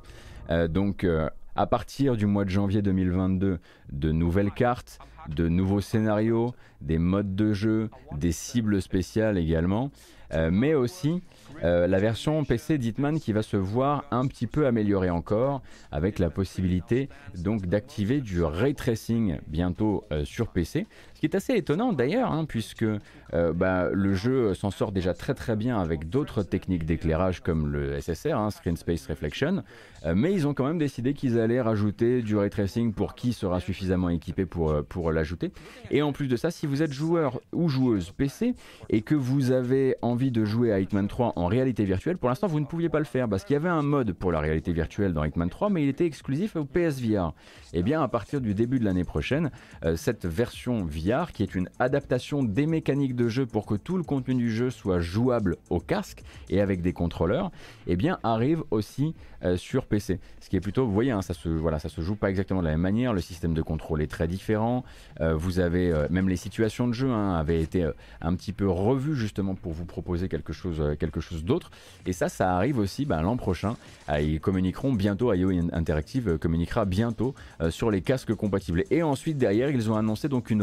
Euh, 0.49 0.67
donc 0.67 1.03
euh, 1.03 1.29
à 1.55 1.67
partir 1.67 2.15
du 2.15 2.25
mois 2.25 2.45
de 2.45 2.49
janvier 2.49 2.81
2022, 2.81 3.59
de 3.91 4.11
nouvelles 4.11 4.51
cartes, 4.51 4.99
de 5.27 5.47
nouveaux 5.47 5.81
scénarios, 5.81 6.53
des 6.81 6.97
modes 6.97 7.35
de 7.35 7.53
jeu, 7.53 7.89
des 8.15 8.31
cibles 8.31 8.81
spéciales 8.81 9.37
également, 9.37 9.91
euh, 10.33 10.49
mais 10.51 10.73
aussi 10.73 11.21
la 11.61 11.99
version 11.99 12.45
PC 12.45 12.77
d'Hitman 12.77 13.19
qui 13.19 13.33
va 13.33 13.41
se 13.41 13.57
voir 13.57 14.05
un 14.11 14.27
petit 14.27 14.47
peu 14.47 14.65
améliorée 14.65 15.09
encore, 15.09 15.61
avec 15.91 16.17
la 16.17 16.29
possibilité 16.29 17.09
donc 17.37 17.65
d'activer 17.65 18.21
du 18.21 18.41
ray 18.41 18.73
tracing 18.73 19.39
bientôt 19.45 20.05
sur 20.23 20.47
PC, 20.47 20.87
ce 21.19 21.27
qui 21.27 21.33
est 21.33 21.35
assez 21.35 21.53
étonnant 21.55 21.91
d'ailleurs, 21.91 22.31
hein, 22.31 22.45
puisque 22.45 22.85
euh, 23.33 23.51
bah, 23.51 23.89
le 23.91 24.13
jeu 24.13 24.53
s'en 24.53 24.71
sort 24.71 24.93
déjà 24.93 25.13
très 25.13 25.33
très 25.33 25.57
bien 25.57 25.77
avec 25.77 26.07
d'autres 26.07 26.43
techniques 26.43 26.85
d'éclairage 26.85 27.41
comme 27.41 27.67
le 27.67 27.99
SSR, 27.99 28.37
hein, 28.37 28.51
Screen 28.51 28.77
Space 28.77 29.05
Reflection, 29.05 29.63
euh, 30.05 30.13
mais 30.15 30.31
ils 30.31 30.47
ont 30.47 30.53
quand 30.53 30.65
même 30.65 30.77
décidé 30.77 31.13
qu'ils 31.13 31.37
allaient 31.37 31.59
rajouter 31.59 32.21
du 32.21 32.37
ray 32.37 32.49
tracing 32.49 32.93
pour 32.93 33.15
qui 33.15 33.33
sera 33.33 33.59
suffisamment 33.59 34.07
équipé 34.07 34.45
pour, 34.45 34.71
euh, 34.71 34.81
pour 34.81 35.11
l'ajouter. 35.11 35.51
Et 35.91 36.01
en 36.01 36.13
plus 36.13 36.29
de 36.29 36.37
ça, 36.37 36.51
si 36.51 36.67
vous 36.67 36.83
êtes 36.83 36.93
joueur 36.93 37.41
ou 37.51 37.67
joueuse 37.67 38.11
PC 38.11 38.55
et 38.89 39.01
que 39.01 39.15
vous 39.15 39.51
avez 39.51 39.97
envie 40.01 40.31
de 40.31 40.45
jouer 40.45 40.71
à 40.71 40.79
Hitman 40.79 41.09
3 41.09 41.33
en 41.35 41.47
réalité 41.47 41.83
virtuelle, 41.83 42.17
pour 42.17 42.29
l'instant 42.29 42.47
vous 42.47 42.61
ne 42.61 42.65
pouviez 42.65 42.87
pas 42.87 42.99
le 42.99 43.03
faire 43.03 43.27
parce 43.27 43.43
qu'il 43.43 43.55
y 43.55 43.57
avait 43.57 43.67
un 43.67 43.83
mode 43.83 44.13
pour 44.13 44.31
la 44.31 44.39
réalité 44.39 44.71
virtuelle 44.71 45.11
dans 45.11 45.25
Hitman 45.25 45.49
3, 45.49 45.69
mais 45.69 45.83
il 45.83 45.89
était 45.89 46.05
exclusif 46.05 46.55
au 46.55 46.63
PSVR. 46.63 47.33
Et 47.73 47.79
eh 47.79 47.83
bien 47.83 48.01
à 48.01 48.07
partir 48.07 48.39
du 48.39 48.53
début 48.53 48.79
de 48.79 48.85
l'année 48.85 49.03
prochaine, 49.03 49.51
cette 49.95 50.25
version 50.25 50.85
VR 50.85 51.08
qui 51.09 51.41
est 51.41 51.55
une 51.55 51.69
adaptation 51.79 52.43
des 52.43 52.67
mécaniques 52.67 53.15
de 53.15 53.29
jeu 53.29 53.47
pour 53.47 53.65
que 53.65 53.73
tout 53.73 53.97
le 53.97 54.03
contenu 54.03 54.35
du 54.35 54.51
jeu 54.51 54.69
soit 54.69 54.99
jouable 54.99 55.57
au 55.71 55.79
casque 55.79 56.21
et 56.49 56.61
avec 56.61 56.83
des 56.83 56.93
contrôleurs, 56.93 57.51
eh 57.87 57.95
bien 57.95 58.19
arrive 58.21 58.63
aussi 58.69 59.15
euh, 59.43 59.57
sur 59.57 59.85
PC. 59.85 60.19
Ce 60.39 60.49
qui 60.49 60.55
est 60.55 60.59
plutôt, 60.59 60.85
vous 60.85 60.93
voyez, 60.93 61.09
hein, 61.09 61.23
ça 61.23 61.33
se 61.33 61.49
voilà, 61.49 61.79
ça 61.79 61.89
se 61.89 62.01
joue 62.01 62.15
pas 62.15 62.29
exactement 62.29 62.59
de 62.59 62.65
la 62.65 62.73
même 62.73 62.81
manière. 62.81 63.13
Le 63.13 63.21
système 63.21 63.55
de 63.55 63.61
contrôle 63.63 64.03
est 64.03 64.11
très 64.11 64.27
différent. 64.27 64.83
Euh, 65.19 65.33
vous 65.33 65.59
avez 65.59 65.91
euh, 65.91 66.05
même 66.11 66.29
les 66.29 66.35
situations 66.35 66.87
de 66.87 66.93
jeu 66.93 67.09
hein, 67.09 67.33
avaient 67.33 67.61
été 67.61 67.89
un 68.21 68.35
petit 68.35 68.53
peu 68.53 68.69
revues 68.69 69.15
justement 69.15 69.55
pour 69.55 69.71
vous 69.71 69.85
proposer 69.85 70.29
quelque 70.29 70.53
chose, 70.53 70.95
quelque 70.99 71.21
chose 71.21 71.43
d'autre. 71.43 71.71
Et 72.05 72.13
ça, 72.13 72.29
ça 72.29 72.55
arrive 72.55 72.77
aussi 72.77 73.05
ben, 73.05 73.23
l'an 73.23 73.35
prochain. 73.35 73.75
ils 74.19 74.39
communiqueront 74.39 74.93
bientôt, 74.93 75.33
IO 75.33 75.49
Interactive 75.73 76.37
communiquera 76.37 76.85
bientôt 76.85 77.33
sur 77.71 77.89
les 77.89 78.01
casques 78.01 78.35
compatibles. 78.35 78.83
Et 78.91 79.01
ensuite, 79.01 79.37
derrière, 79.37 79.71
ils 79.71 79.89
ont 79.89 79.95
annoncé 79.95 80.29
donc 80.29 80.51
une, 80.51 80.61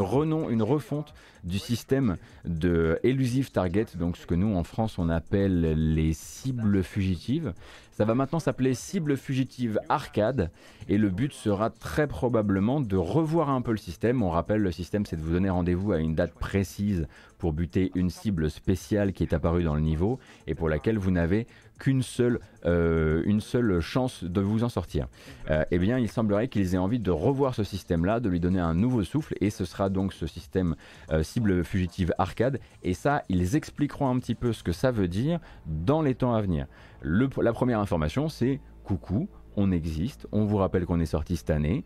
une 0.50 0.62
refonte 0.62 1.14
du 1.44 1.58
système 1.58 2.16
de 2.44 2.98
Elusive 3.02 3.50
Target, 3.50 3.86
donc 3.94 4.16
ce 4.16 4.26
que 4.26 4.34
nous 4.34 4.56
en 4.56 4.64
France 4.64 4.98
on 4.98 5.08
appelle 5.08 5.94
les 5.94 6.12
cibles 6.12 6.82
fugitives. 6.82 7.52
Ça 7.92 8.04
va 8.04 8.14
maintenant 8.14 8.40
s'appeler 8.40 8.74
cible 8.74 9.16
fugitive 9.16 9.80
arcade 9.88 10.50
et 10.88 10.98
le 10.98 11.08
but 11.08 11.32
sera 11.32 11.70
très 11.70 12.06
probablement 12.06 12.80
de 12.80 12.96
revoir 12.96 13.48
un 13.48 13.62
peu 13.62 13.70
le 13.70 13.78
système. 13.78 14.22
On 14.22 14.28
rappelle, 14.28 14.60
le 14.60 14.70
système 14.70 15.06
c'est 15.06 15.16
de 15.16 15.22
vous 15.22 15.32
donner 15.32 15.48
rendez-vous 15.48 15.92
à 15.92 15.98
une 15.98 16.14
date 16.14 16.34
précise 16.34 17.06
pour 17.38 17.54
buter 17.54 17.92
une 17.94 18.10
cible 18.10 18.50
spéciale 18.50 19.12
qui 19.12 19.22
est 19.22 19.32
apparue 19.32 19.64
dans 19.64 19.74
le 19.74 19.80
niveau 19.80 20.18
et 20.46 20.54
pour 20.54 20.68
laquelle 20.68 20.98
vous 20.98 21.10
n'avez 21.10 21.46
qu'une 21.78 22.02
seule, 22.02 22.40
euh, 22.64 23.22
une 23.26 23.40
seule 23.40 23.80
chance 23.80 24.24
de 24.24 24.40
vous 24.40 24.64
en 24.64 24.68
sortir. 24.68 25.08
Euh, 25.50 25.64
eh 25.70 25.78
bien, 25.78 25.98
il 25.98 26.08
semblerait 26.08 26.48
qu'ils 26.48 26.74
aient 26.74 26.78
envie 26.78 26.98
de 26.98 27.10
revoir 27.10 27.54
ce 27.54 27.64
système-là, 27.64 28.20
de 28.20 28.28
lui 28.28 28.40
donner 28.40 28.60
un 28.60 28.74
nouveau 28.74 29.04
souffle, 29.04 29.34
et 29.40 29.50
ce 29.50 29.64
sera 29.64 29.88
donc 29.88 30.12
ce 30.12 30.26
système 30.26 30.74
euh, 31.10 31.22
cible 31.22 31.64
fugitive 31.64 32.12
arcade. 32.18 32.60
Et 32.82 32.94
ça, 32.94 33.22
ils 33.28 33.56
expliqueront 33.56 34.08
un 34.08 34.18
petit 34.18 34.34
peu 34.34 34.52
ce 34.52 34.62
que 34.62 34.72
ça 34.72 34.90
veut 34.90 35.08
dire 35.08 35.40
dans 35.66 36.02
les 36.02 36.14
temps 36.14 36.34
à 36.34 36.40
venir. 36.40 36.66
la 37.02 37.52
première 37.52 37.80
information, 37.80 38.28
c'est 38.28 38.60
coucou, 38.84 39.28
on 39.56 39.72
existe, 39.72 40.26
on 40.32 40.44
vous 40.44 40.58
rappelle 40.58 40.84
qu'on 40.86 41.00
est 41.00 41.06
sorti 41.06 41.36
cette 41.36 41.50
année, 41.50 41.84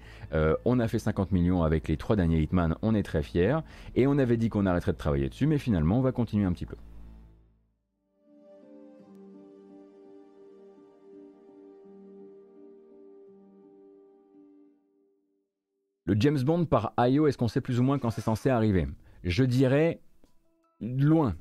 on 0.64 0.80
a 0.80 0.88
fait 0.88 0.99
50 0.99 1.30
millions 1.30 1.62
avec 1.62 1.88
les 1.88 1.97
trois 1.97 2.16
derniers 2.16 2.41
Hitman, 2.41 2.74
on 2.82 2.95
est 2.95 3.03
très 3.05 3.22
fiers, 3.22 3.59
et 3.95 4.07
on 4.07 4.18
avait 4.18 4.36
dit 4.36 4.49
qu'on 4.49 4.66
arrêterait 4.66 4.93
de 4.93 4.99
travailler 4.99 5.28
dessus, 5.28 5.47
mais 5.47 5.59
finalement 5.59 5.99
on 5.99 6.03
va 6.03 6.12
continuer 6.12 6.47
un 6.47 6.53
petit 6.53 6.66
peu. 6.66 6.76
Le 16.11 16.17
James 16.19 16.43
Bond 16.43 16.65
par 16.65 16.93
IO, 16.99 17.29
est-ce 17.29 17.39
qu'on 17.39 17.47
sait 17.47 17.61
plus 17.61 17.79
ou 17.79 17.85
moins 17.85 18.01
quand 18.01 18.11
c'est 18.11 18.21
censé 18.21 18.51
arriver? 18.51 18.89
Je 19.23 19.45
dirais 19.45 20.01
loin, 20.81 21.37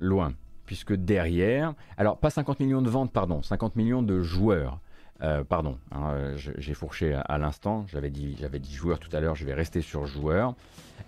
loin. 0.00 0.32
Puisque 0.64 0.94
derrière, 0.94 1.74
alors 1.98 2.16
pas 2.16 2.30
50 2.30 2.58
millions 2.60 2.80
de 2.80 2.88
ventes, 2.88 3.12
pardon, 3.12 3.42
50 3.42 3.76
millions 3.76 4.02
de 4.02 4.22
joueurs. 4.22 4.80
Euh, 5.20 5.44
pardon, 5.44 5.76
hein, 5.92 6.32
j'ai 6.36 6.72
fourché 6.72 7.12
à, 7.12 7.36
l'instant, 7.36 7.84
j'avais 7.86 8.08
dit, 8.08 8.34
dit 8.50 8.74
joueurs 8.74 8.98
tout 8.98 9.14
à 9.14 9.20
l'heure, 9.20 9.34
je 9.34 9.44
vais 9.44 9.52
rester 9.52 9.82
sur 9.82 10.06
joueurs. 10.06 10.54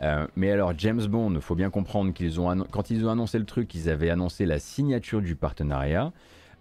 Euh, 0.03 0.27
mais 0.37 0.51
alors 0.51 0.75
James 0.77 1.07
Bond, 1.07 1.33
il 1.37 1.41
faut 1.41 1.55
bien 1.55 1.71
comprendre 1.71 2.13
qu'ils 2.13 2.39
ont 2.39 2.67
quand 2.71 2.91
ils 2.91 3.07
ont 3.07 3.11
annoncé 3.11 3.39
le 3.39 3.47
truc, 3.47 3.75
ils 3.75 3.89
avaient 3.89 4.11
annoncé 4.11 4.45
la 4.45 4.59
signature 4.59 5.23
du 5.23 5.37
partenariat. 5.37 6.13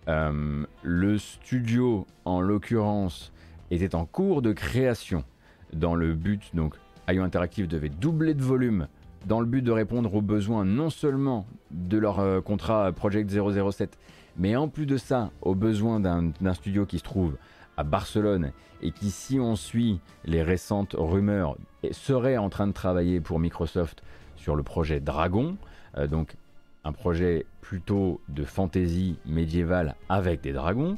Euh, 0.08 0.66
le 0.84 1.18
studio, 1.18 2.08
en 2.24 2.40
l'occurrence, 2.40 3.34
était 3.72 3.94
en 3.94 4.06
cours 4.06 4.42
de 4.42 4.54
création 4.54 5.26
dans 5.74 5.96
le 5.96 6.14
but, 6.14 6.52
donc 6.54 6.76
IO 7.10 7.24
Interactive 7.24 7.68
devait 7.68 7.90
doubler 7.90 8.34
de 8.34 8.42
volume 8.42 8.88
dans 9.26 9.40
le 9.40 9.46
but 9.46 9.62
de 9.62 9.72
répondre 9.72 10.14
aux 10.14 10.22
besoins 10.22 10.66
non 10.66 10.90
seulement 10.90 11.48
de 11.72 11.98
leur 11.98 12.20
euh, 12.20 12.42
contrat 12.42 12.92
Project 12.92 13.30
007, 13.32 13.98
mais 14.38 14.56
en 14.56 14.68
plus 14.68 14.86
de 14.86 14.98
ça, 14.98 15.32
aux 15.42 15.56
besoins 15.56 16.00
d'un 16.00 16.54
studio 16.54 16.86
qui 16.86 17.00
se 17.00 17.04
trouve 17.04 17.38
à 17.78 17.84
Barcelone 17.84 18.52
et 18.82 18.92
qui, 18.92 19.10
si 19.10 19.40
on 19.40 19.56
suit 19.56 20.00
les 20.26 20.44
récentes 20.44 20.96
rumeurs, 20.98 21.58
serait 21.92 22.38
en 22.38 22.50
train 22.50 22.68
de 22.68 22.74
travailler 22.74 23.20
pour 23.20 23.40
Microsoft 23.40 24.04
sur 24.36 24.56
le 24.56 24.64
projet 24.64 25.00
Dragon, 25.00 25.58
euh, 25.98 26.08
donc 26.08 26.36
un 26.84 26.92
projet 26.92 27.46
plutôt 27.62 28.22
de 28.30 28.44
fantasy 28.44 29.18
médiévale 29.26 29.96
avec 30.08 30.42
des 30.42 30.54
dragons. 30.54 30.98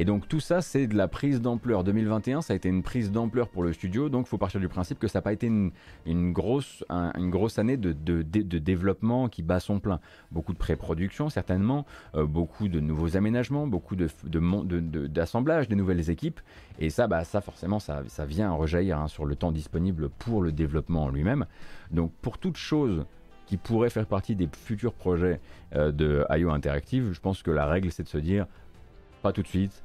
Et 0.00 0.04
donc 0.04 0.28
tout 0.28 0.38
ça, 0.38 0.62
c'est 0.62 0.86
de 0.86 0.96
la 0.96 1.08
prise 1.08 1.42
d'ampleur. 1.42 1.82
2021, 1.82 2.40
ça 2.40 2.52
a 2.52 2.56
été 2.56 2.68
une 2.68 2.84
prise 2.84 3.10
d'ampleur 3.10 3.48
pour 3.48 3.64
le 3.64 3.72
studio, 3.72 4.08
donc 4.08 4.26
il 4.26 4.28
faut 4.28 4.38
partir 4.38 4.60
du 4.60 4.68
principe 4.68 5.00
que 5.00 5.08
ça 5.08 5.18
n'a 5.18 5.22
pas 5.22 5.32
été 5.32 5.48
une, 5.48 6.32
grosse, 6.32 6.84
année 6.88 7.76
de, 7.76 8.22
développement 8.22 9.28
qui 9.28 9.42
bat 9.42 9.58
son 9.58 9.80
plein. 9.80 9.98
Beaucoup 10.30 10.52
de 10.52 10.58
pré-production, 10.58 11.30
certainement, 11.30 11.84
euh, 12.14 12.26
beaucoup 12.26 12.68
de 12.68 12.78
nouveaux 12.78 13.16
aménagements, 13.16 13.66
beaucoup 13.66 13.96
d'assemblage 13.96 15.66
de, 15.66 15.70
des 15.70 15.76
nouvelles 15.76 16.10
équipes. 16.10 16.38
Et 16.78 16.90
ça, 16.90 17.08
bah, 17.08 17.24
ça 17.24 17.40
forcément, 17.40 17.80
ça, 17.80 18.02
ça 18.06 18.24
vient 18.24 18.52
rejaillir 18.52 19.00
hein, 19.00 19.08
sur 19.08 19.26
le 19.26 19.34
temps 19.34 19.50
disponible 19.50 20.10
pour 20.10 20.42
le 20.42 20.52
développement 20.52 21.04
en 21.04 21.08
lui-même. 21.08 21.44
Donc 21.90 22.12
pour 22.22 22.38
toute 22.38 22.56
chose 22.56 23.04
qui 23.46 23.56
pourrait 23.56 23.90
faire 23.90 24.06
partie 24.06 24.36
des 24.36 24.48
futurs 24.52 24.92
projets 24.92 25.40
euh, 25.74 25.90
de 25.90 26.24
IO 26.30 26.50
Interactive, 26.50 27.10
je 27.12 27.20
pense 27.20 27.42
que 27.42 27.50
la 27.50 27.66
règle 27.66 27.90
c'est 27.90 28.04
de 28.04 28.08
se 28.08 28.18
dire 28.18 28.46
pas 29.22 29.32
tout 29.32 29.42
de 29.42 29.48
suite, 29.48 29.82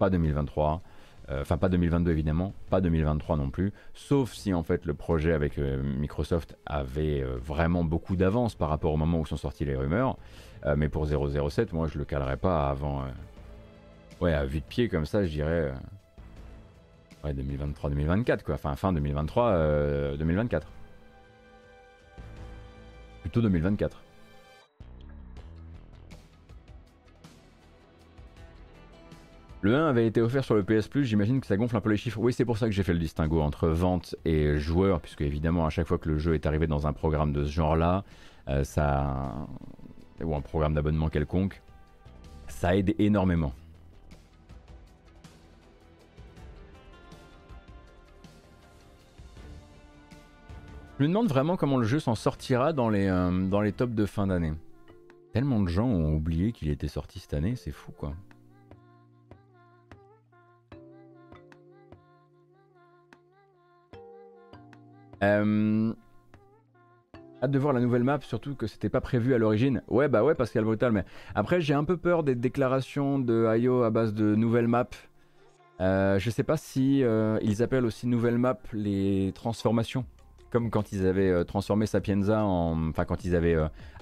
pas 0.00 0.10
2023. 0.10 0.82
Euh, 1.30 1.42
enfin, 1.42 1.58
pas 1.58 1.68
2022 1.68 2.10
évidemment, 2.10 2.54
pas 2.70 2.80
2023 2.80 3.36
non 3.36 3.50
plus, 3.50 3.72
sauf 3.94 4.32
si 4.32 4.52
en 4.52 4.64
fait 4.64 4.84
le 4.84 4.94
projet 4.94 5.32
avec 5.32 5.58
euh, 5.58 5.80
Microsoft 5.80 6.56
avait 6.66 7.20
euh, 7.22 7.36
vraiment 7.36 7.84
beaucoup 7.84 8.16
d'avance 8.16 8.56
par 8.56 8.68
rapport 8.68 8.92
au 8.92 8.96
moment 8.96 9.20
où 9.20 9.26
sont 9.26 9.36
sorties 9.36 9.64
les 9.64 9.76
rumeurs. 9.76 10.16
mais 10.76 10.88
pour 10.88 11.06
007, 11.06 11.72
moi 11.72 11.86
je 11.86 11.98
le 11.98 12.04
calerais 12.04 12.36
pas 12.36 12.68
avant. 12.68 13.04
ouais, 14.20 14.34
à 14.34 14.44
vue 14.44 14.60
de 14.60 14.64
pied 14.64 14.88
comme 14.88 15.06
ça, 15.06 15.24
je 15.24 15.30
dirais. 15.30 15.72
ouais, 17.22 17.32
2023-2024 17.32 18.42
quoi. 18.42 18.54
Enfin, 18.56 18.74
fin 18.74 18.92
2023-2024. 18.92 20.62
Plutôt 23.22 23.42
2024. 23.42 24.02
Le 29.62 29.76
1 29.76 29.88
avait 29.88 30.06
été 30.06 30.22
offert 30.22 30.42
sur 30.42 30.54
le 30.54 30.62
PS 30.62 30.88
Plus, 30.88 31.04
j'imagine 31.04 31.38
que 31.38 31.46
ça 31.46 31.58
gonfle 31.58 31.76
un 31.76 31.82
peu 31.82 31.90
les 31.90 31.98
chiffres. 31.98 32.18
Oui, 32.18 32.32
c'est 32.32 32.46
pour 32.46 32.56
ça 32.56 32.64
que 32.64 32.72
j'ai 32.72 32.82
fait 32.82 32.94
le 32.94 32.98
distinguo 32.98 33.42
entre 33.42 33.68
vente 33.68 34.16
et 34.24 34.58
joueur, 34.58 35.02
puisque 35.02 35.20
évidemment, 35.20 35.66
à 35.66 35.70
chaque 35.70 35.86
fois 35.86 35.98
que 35.98 36.08
le 36.08 36.16
jeu 36.16 36.34
est 36.34 36.46
arrivé 36.46 36.66
dans 36.66 36.86
un 36.86 36.94
programme 36.94 37.34
de 37.34 37.44
ce 37.44 37.50
genre-là, 37.50 38.04
euh, 38.48 38.64
ça. 38.64 39.34
ou 40.24 40.34
un 40.34 40.40
programme 40.40 40.72
d'abonnement 40.72 41.10
quelconque, 41.10 41.60
ça 42.48 42.74
aide 42.74 42.94
énormément. 42.98 43.52
Je 50.98 51.04
me 51.04 51.08
demande 51.08 51.28
vraiment 51.28 51.58
comment 51.58 51.76
le 51.76 51.84
jeu 51.84 52.00
s'en 52.00 52.14
sortira 52.14 52.72
dans 52.72 52.88
les, 52.88 53.08
euh, 53.08 53.30
dans 53.30 53.60
les 53.60 53.72
tops 53.72 53.94
de 53.94 54.06
fin 54.06 54.26
d'année. 54.26 54.54
Tellement 55.34 55.60
de 55.60 55.68
gens 55.68 55.86
ont 55.86 56.14
oublié 56.14 56.52
qu'il 56.52 56.70
était 56.70 56.88
sorti 56.88 57.18
cette 57.18 57.34
année, 57.34 57.56
c'est 57.56 57.72
fou 57.72 57.92
quoi. 57.92 58.14
Euh... 65.22 65.92
Hâte 67.42 67.50
de 67.52 67.58
voir 67.58 67.72
la 67.72 67.80
nouvelle 67.80 68.04
map, 68.04 68.20
surtout 68.20 68.54
que 68.54 68.66
c'était 68.66 68.90
pas 68.90 69.00
prévu 69.00 69.32
à 69.32 69.38
l'origine. 69.38 69.82
Ouais, 69.88 70.08
bah 70.08 70.22
ouais, 70.22 70.34
Pascal 70.34 70.64
Brutal, 70.64 70.92
mais 70.92 71.04
après 71.34 71.62
j'ai 71.62 71.72
un 71.72 71.84
peu 71.84 71.96
peur 71.96 72.22
des 72.22 72.34
déclarations 72.34 73.18
de 73.18 73.56
IO 73.56 73.82
à 73.82 73.90
base 73.90 74.12
de 74.12 74.34
nouvelles 74.34 74.68
maps. 74.68 74.84
Euh, 75.80 76.18
je 76.18 76.28
sais 76.28 76.42
pas 76.42 76.58
si 76.58 77.02
euh, 77.02 77.38
ils 77.40 77.62
appellent 77.62 77.86
aussi 77.86 78.06
nouvelles 78.06 78.36
maps 78.36 78.58
les 78.74 79.32
transformations, 79.34 80.04
comme 80.50 80.68
quand 80.68 80.92
ils 80.92 81.06
avaient 81.06 81.30
euh, 81.30 81.44
transformé 81.44 81.86
Sapienza 81.86 82.44
en, 82.44 82.90
enfin 82.90 83.06
quand 83.06 83.24
ils 83.24 83.34
avaient 83.34 83.56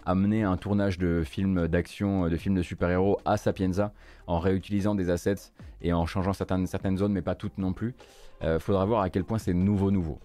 amené 0.04 0.42
un 0.42 0.56
tournage 0.56 0.98
de 0.98 1.22
films 1.24 1.68
d'action, 1.68 2.28
de 2.28 2.36
films 2.36 2.56
de 2.56 2.62
super-héros 2.62 3.20
à 3.24 3.36
Sapienza, 3.36 3.92
en 4.26 4.40
réutilisant 4.40 4.96
des 4.96 5.10
assets 5.10 5.52
et 5.80 5.92
en 5.92 6.06
changeant 6.06 6.32
certaines, 6.32 6.66
certaines 6.66 6.96
zones, 6.96 7.12
mais 7.12 7.22
pas 7.22 7.36
toutes 7.36 7.58
non 7.58 7.72
plus. 7.72 7.94
faudra 8.58 8.84
voir 8.84 9.02
à 9.02 9.10
quel 9.10 9.22
point 9.22 9.38
c'est 9.38 9.54
nouveau 9.54 9.92
nouveau. 9.92 10.18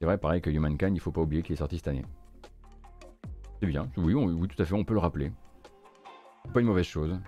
C'est 0.00 0.06
vrai, 0.06 0.16
pareil 0.16 0.40
que 0.40 0.48
Humankind, 0.48 0.94
il 0.94 1.00
faut 1.00 1.10
pas 1.10 1.22
oublier 1.22 1.42
qu'il 1.42 1.54
est 1.54 1.58
sorti 1.58 1.78
cette 1.78 1.88
année. 1.88 2.04
C'est 3.60 3.66
bien, 3.66 3.88
oui, 3.96 4.14
oui, 4.14 4.46
tout 4.46 4.62
à 4.62 4.64
fait, 4.64 4.74
on 4.74 4.84
peut 4.84 4.94
le 4.94 5.00
rappeler. 5.00 5.32
Pas 6.54 6.60
une 6.60 6.66
mauvaise 6.66 6.86
chose. 6.86 7.18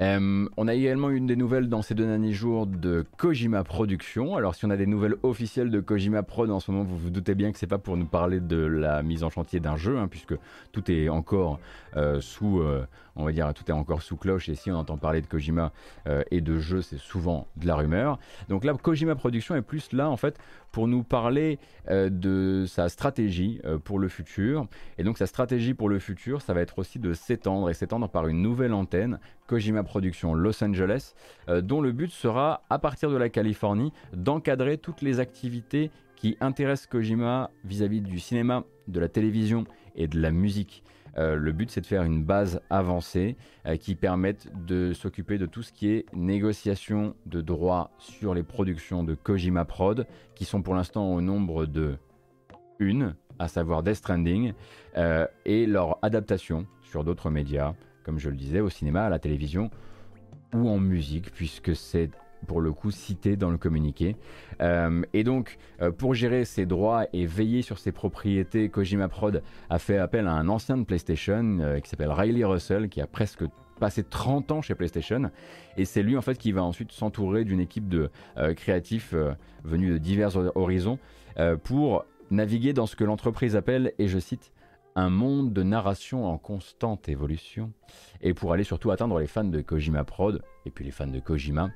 Euh, 0.00 0.48
on 0.56 0.66
a 0.66 0.74
également 0.74 1.10
une 1.10 1.26
des 1.26 1.36
nouvelles 1.36 1.68
dans 1.68 1.82
ces 1.82 1.94
deux 1.94 2.06
derniers 2.06 2.32
jours 2.32 2.66
de 2.66 3.04
Kojima 3.16 3.62
Productions. 3.62 4.36
Alors 4.36 4.54
si 4.54 4.64
on 4.64 4.70
a 4.70 4.76
des 4.76 4.86
nouvelles 4.86 5.16
officielles 5.22 5.70
de 5.70 5.80
Kojima 5.80 6.22
Prod 6.22 6.50
en 6.50 6.58
ce 6.58 6.70
moment, 6.70 6.84
vous 6.84 6.96
vous 6.96 7.10
doutez 7.10 7.34
bien 7.34 7.52
que 7.52 7.58
c'est 7.58 7.66
pas 7.66 7.78
pour 7.78 7.96
nous 7.96 8.06
parler 8.06 8.40
de 8.40 8.56
la 8.56 9.02
mise 9.02 9.22
en 9.22 9.30
chantier 9.30 9.60
d'un 9.60 9.76
jeu, 9.76 9.98
hein, 9.98 10.08
puisque 10.08 10.34
tout 10.72 10.90
est 10.90 11.08
encore 11.08 11.60
euh, 11.96 12.20
sous, 12.20 12.60
euh, 12.60 12.86
on 13.16 13.24
va 13.24 13.32
dire, 13.32 13.52
tout 13.54 13.64
est 13.68 13.72
encore 13.72 14.02
sous 14.02 14.16
cloche. 14.16 14.48
Et 14.48 14.54
si 14.54 14.70
on 14.70 14.76
entend 14.76 14.96
parler 14.96 15.20
de 15.20 15.26
Kojima 15.26 15.72
et 16.30 16.40
de 16.40 16.58
jeux, 16.58 16.82
c'est 16.82 16.98
souvent 16.98 17.46
de 17.56 17.66
la 17.66 17.76
rumeur. 17.76 18.18
Donc 18.48 18.64
là, 18.64 18.74
Kojima 18.74 19.14
Productions 19.14 19.54
est 19.54 19.62
plus 19.62 19.92
là 19.92 20.10
en 20.10 20.16
fait 20.16 20.38
pour 20.72 20.88
nous 20.88 21.04
parler 21.04 21.58
de 21.88 22.64
sa 22.66 22.88
stratégie 22.88 23.60
pour 23.84 23.98
le 23.98 24.08
futur. 24.08 24.66
Et 24.98 25.04
donc 25.04 25.18
sa 25.18 25.26
stratégie 25.26 25.74
pour 25.74 25.88
le 25.88 25.98
futur, 25.98 26.42
ça 26.42 26.52
va 26.52 26.60
être 26.60 26.78
aussi 26.78 26.98
de 26.98 27.12
s'étendre 27.12 27.70
et 27.70 27.74
s'étendre 27.74 28.08
par 28.08 28.26
une 28.26 28.42
nouvelle 28.42 28.72
antenne, 28.72 29.20
Kojima 29.46 29.84
Productions 29.84 30.34
Los 30.34 30.62
Angeles, 30.64 31.14
dont 31.48 31.80
le 31.80 31.92
but 31.92 32.10
sera, 32.10 32.62
à 32.70 32.78
partir 32.78 33.10
de 33.10 33.16
la 33.16 33.28
Californie, 33.28 33.92
d'encadrer 34.12 34.78
toutes 34.78 35.02
les 35.02 35.20
activités 35.20 35.90
qui 36.16 36.36
intéressent 36.40 36.86
Kojima 36.86 37.50
vis-à-vis 37.64 38.00
-vis 38.00 38.04
du 38.04 38.18
cinéma, 38.18 38.64
de 38.88 39.00
la 39.00 39.08
télévision 39.08 39.64
et 39.94 40.08
de 40.08 40.20
la 40.20 40.30
musique. 40.30 40.82
Euh, 41.16 41.36
le 41.36 41.52
but, 41.52 41.70
c'est 41.70 41.80
de 41.80 41.86
faire 41.86 42.02
une 42.02 42.24
base 42.24 42.60
avancée 42.70 43.36
euh, 43.66 43.76
qui 43.76 43.94
permette 43.94 44.48
de 44.66 44.92
s'occuper 44.92 45.38
de 45.38 45.46
tout 45.46 45.62
ce 45.62 45.72
qui 45.72 45.90
est 45.90 46.06
négociation 46.12 47.14
de 47.26 47.40
droits 47.40 47.90
sur 47.98 48.34
les 48.34 48.42
productions 48.42 49.04
de 49.04 49.14
Kojima 49.14 49.64
Prod, 49.64 50.06
qui 50.34 50.44
sont 50.44 50.62
pour 50.62 50.74
l'instant 50.74 51.12
au 51.12 51.20
nombre 51.20 51.66
de 51.66 51.96
une, 52.78 53.14
à 53.38 53.48
savoir 53.48 53.82
Death 53.82 53.96
Stranding, 53.96 54.52
euh, 54.96 55.26
et 55.44 55.66
leur 55.66 55.98
adaptation 56.02 56.66
sur 56.82 57.04
d'autres 57.04 57.30
médias, 57.30 57.74
comme 58.04 58.18
je 58.18 58.28
le 58.28 58.36
disais, 58.36 58.60
au 58.60 58.68
cinéma, 58.68 59.04
à 59.04 59.08
la 59.08 59.18
télévision 59.18 59.70
ou 60.52 60.68
en 60.68 60.78
musique, 60.78 61.32
puisque 61.32 61.74
c'est 61.74 62.10
pour 62.44 62.60
le 62.60 62.72
coup 62.72 62.90
cité 62.90 63.36
dans 63.36 63.50
le 63.50 63.58
communiqué. 63.58 64.16
Euh, 64.60 65.02
et 65.12 65.24
donc, 65.24 65.58
euh, 65.80 65.90
pour 65.90 66.14
gérer 66.14 66.44
ses 66.44 66.66
droits 66.66 67.06
et 67.12 67.26
veiller 67.26 67.62
sur 67.62 67.78
ses 67.78 67.92
propriétés, 67.92 68.68
Kojima 68.68 69.08
Prod 69.08 69.42
a 69.70 69.78
fait 69.78 69.98
appel 69.98 70.26
à 70.26 70.32
un 70.32 70.48
ancien 70.48 70.76
de 70.76 70.84
PlayStation 70.84 71.58
euh, 71.60 71.80
qui 71.80 71.90
s'appelle 71.90 72.10
Riley 72.10 72.44
Russell, 72.44 72.88
qui 72.88 73.00
a 73.00 73.06
presque 73.06 73.44
passé 73.80 74.04
30 74.04 74.52
ans 74.52 74.62
chez 74.62 74.74
PlayStation. 74.74 75.30
Et 75.76 75.84
c'est 75.84 76.02
lui 76.02 76.16
en 76.16 76.22
fait 76.22 76.38
qui 76.38 76.52
va 76.52 76.62
ensuite 76.62 76.92
s'entourer 76.92 77.44
d'une 77.44 77.58
équipe 77.58 77.88
de 77.88 78.08
créatifs 78.54 79.16
venus 79.64 79.92
de 79.92 79.98
divers 79.98 80.36
horizons 80.56 81.00
pour 81.64 82.04
naviguer 82.30 82.72
dans 82.72 82.86
ce 82.86 82.94
que 82.94 83.02
l'entreprise 83.02 83.56
appelle, 83.56 83.92
et 83.98 84.06
je 84.06 84.20
cite, 84.20 84.52
un 84.96 85.10
monde 85.10 85.52
de 85.52 85.62
narration 85.62 86.26
en 86.26 86.38
constante 86.38 87.08
évolution, 87.08 87.72
et 88.20 88.32
pour 88.32 88.52
aller 88.52 88.64
surtout 88.64 88.90
atteindre 88.90 89.18
les 89.18 89.26
fans 89.26 89.44
de 89.44 89.60
Kojima 89.60 90.04
Prod, 90.04 90.42
et 90.66 90.70
puis 90.70 90.84
les 90.84 90.90
fans 90.90 91.06
de 91.06 91.18
Kojima, 91.18 91.70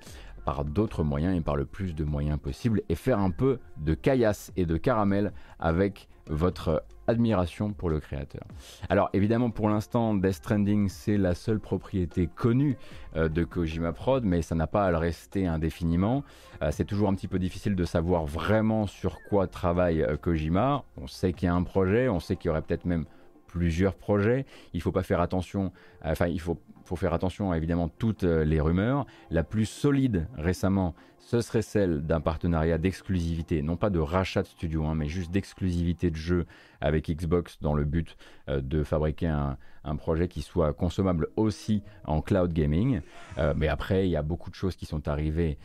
d'autres 0.65 1.05
moyens 1.05 1.37
et 1.37 1.41
par 1.41 1.57
le 1.57 1.65
plus 1.65 1.95
de 1.95 2.05
moyens 2.05 2.39
possible 2.39 2.83
et 2.89 2.95
faire 2.95 3.19
un 3.19 3.31
peu 3.31 3.59
de 3.77 3.95
caillasse 3.95 4.53
et 4.57 4.67
de 4.67 4.77
caramel 4.77 5.33
avec 5.59 6.09
votre 6.29 6.85
admiration 7.07 7.73
pour 7.73 7.89
le 7.89 8.01
créateur. 8.01 8.43
Alors 8.91 9.09
évidemment 9.15 9.51
pour 9.51 9.69
l'instant 9.71 10.15
Death 10.15 10.35
Stranding 10.35 10.89
c'est 10.89 11.17
la 11.17 11.35
seule 11.35 11.59
propriété 11.59 12.27
connue 12.27 12.77
euh, 13.17 13.29
de 13.31 13.45
Kojima 13.45 13.93
Prod 13.93 14.25
mais 14.25 14.43
ça 14.43 14.55
n'a 14.55 14.67
pas 14.67 14.85
à 14.85 14.91
le 14.91 14.99
rester 14.99 15.47
indéfiniment. 15.47 16.23
Euh, 16.63 16.71
c'est 16.71 16.85
toujours 16.85 17.09
un 17.09 17.15
petit 17.15 17.29
peu 17.29 17.39
difficile 17.39 17.75
de 17.75 17.85
savoir 17.85 18.27
vraiment 18.27 18.87
sur 18.87 19.19
quoi 19.31 19.47
travaille 19.47 20.03
euh, 20.03 20.17
Kojima. 20.17 20.85
On 20.99 21.07
sait 21.07 21.33
qu'il 21.33 21.47
y 21.47 21.51
a 21.51 21.55
un 21.55 21.63
projet, 21.63 22.09
on 22.09 22.21
sait 22.21 22.37
qu'il 22.37 22.49
y 22.49 22.51
aurait 22.51 22.63
peut-être 22.63 22.85
même 22.85 23.07
plusieurs 23.47 23.95
projets. 23.95 24.45
Il 24.75 24.83
faut 24.83 24.93
pas 24.93 25.03
faire 25.03 25.23
attention, 25.23 25.73
enfin 26.05 26.27
il 26.27 26.41
faut 26.41 26.59
faut 26.89 26.97
faire 26.97 27.13
attention 27.13 27.53
à 27.53 27.57
évidemment 27.59 27.89
toutes 27.89 28.25
euh, 28.25 28.45
les 28.45 28.61
rumeurs. 28.61 29.07
La 29.31 29.45
plus 29.45 29.67
solide 29.67 30.27
récemment, 30.37 30.95
ce 31.19 31.43
serait 31.43 31.63
celle 31.63 32.01
d'un 32.07 32.21
partenariat 32.21 32.79
d'exclusivité, 32.79 33.61
non 33.61 33.77
pas 33.77 33.91
de 33.91 33.99
rachat 33.99 34.43
de 34.43 34.47
studio, 34.47 34.87
hein, 34.87 34.95
mais 34.95 35.07
juste 35.07 35.31
d'exclusivité 35.31 36.11
de 36.11 36.17
jeu 36.17 36.47
avec 36.81 37.11
Xbox 37.11 37.61
dans 37.61 37.75
le 37.75 37.85
but 37.85 38.17
euh, 38.49 38.63
de 38.63 38.83
fabriquer 38.83 39.27
un, 39.27 39.57
projet 39.97 40.29
qui 40.29 40.43
soit 40.43 40.75
consommable 40.75 41.29
aussi 41.37 41.83
en 42.05 42.21
cloud 42.21 42.53
gaming. 42.53 43.01
Euh, 43.39 43.55
mais 43.57 43.69
après, 43.69 44.07
il 44.07 44.11
y 44.11 44.17
a 44.17 44.23
beaucoup 44.23 44.51
de 44.51 44.55
choses 44.55 44.77
qui 44.77 44.85
sont 44.85 45.09
arrivées, 45.09 45.57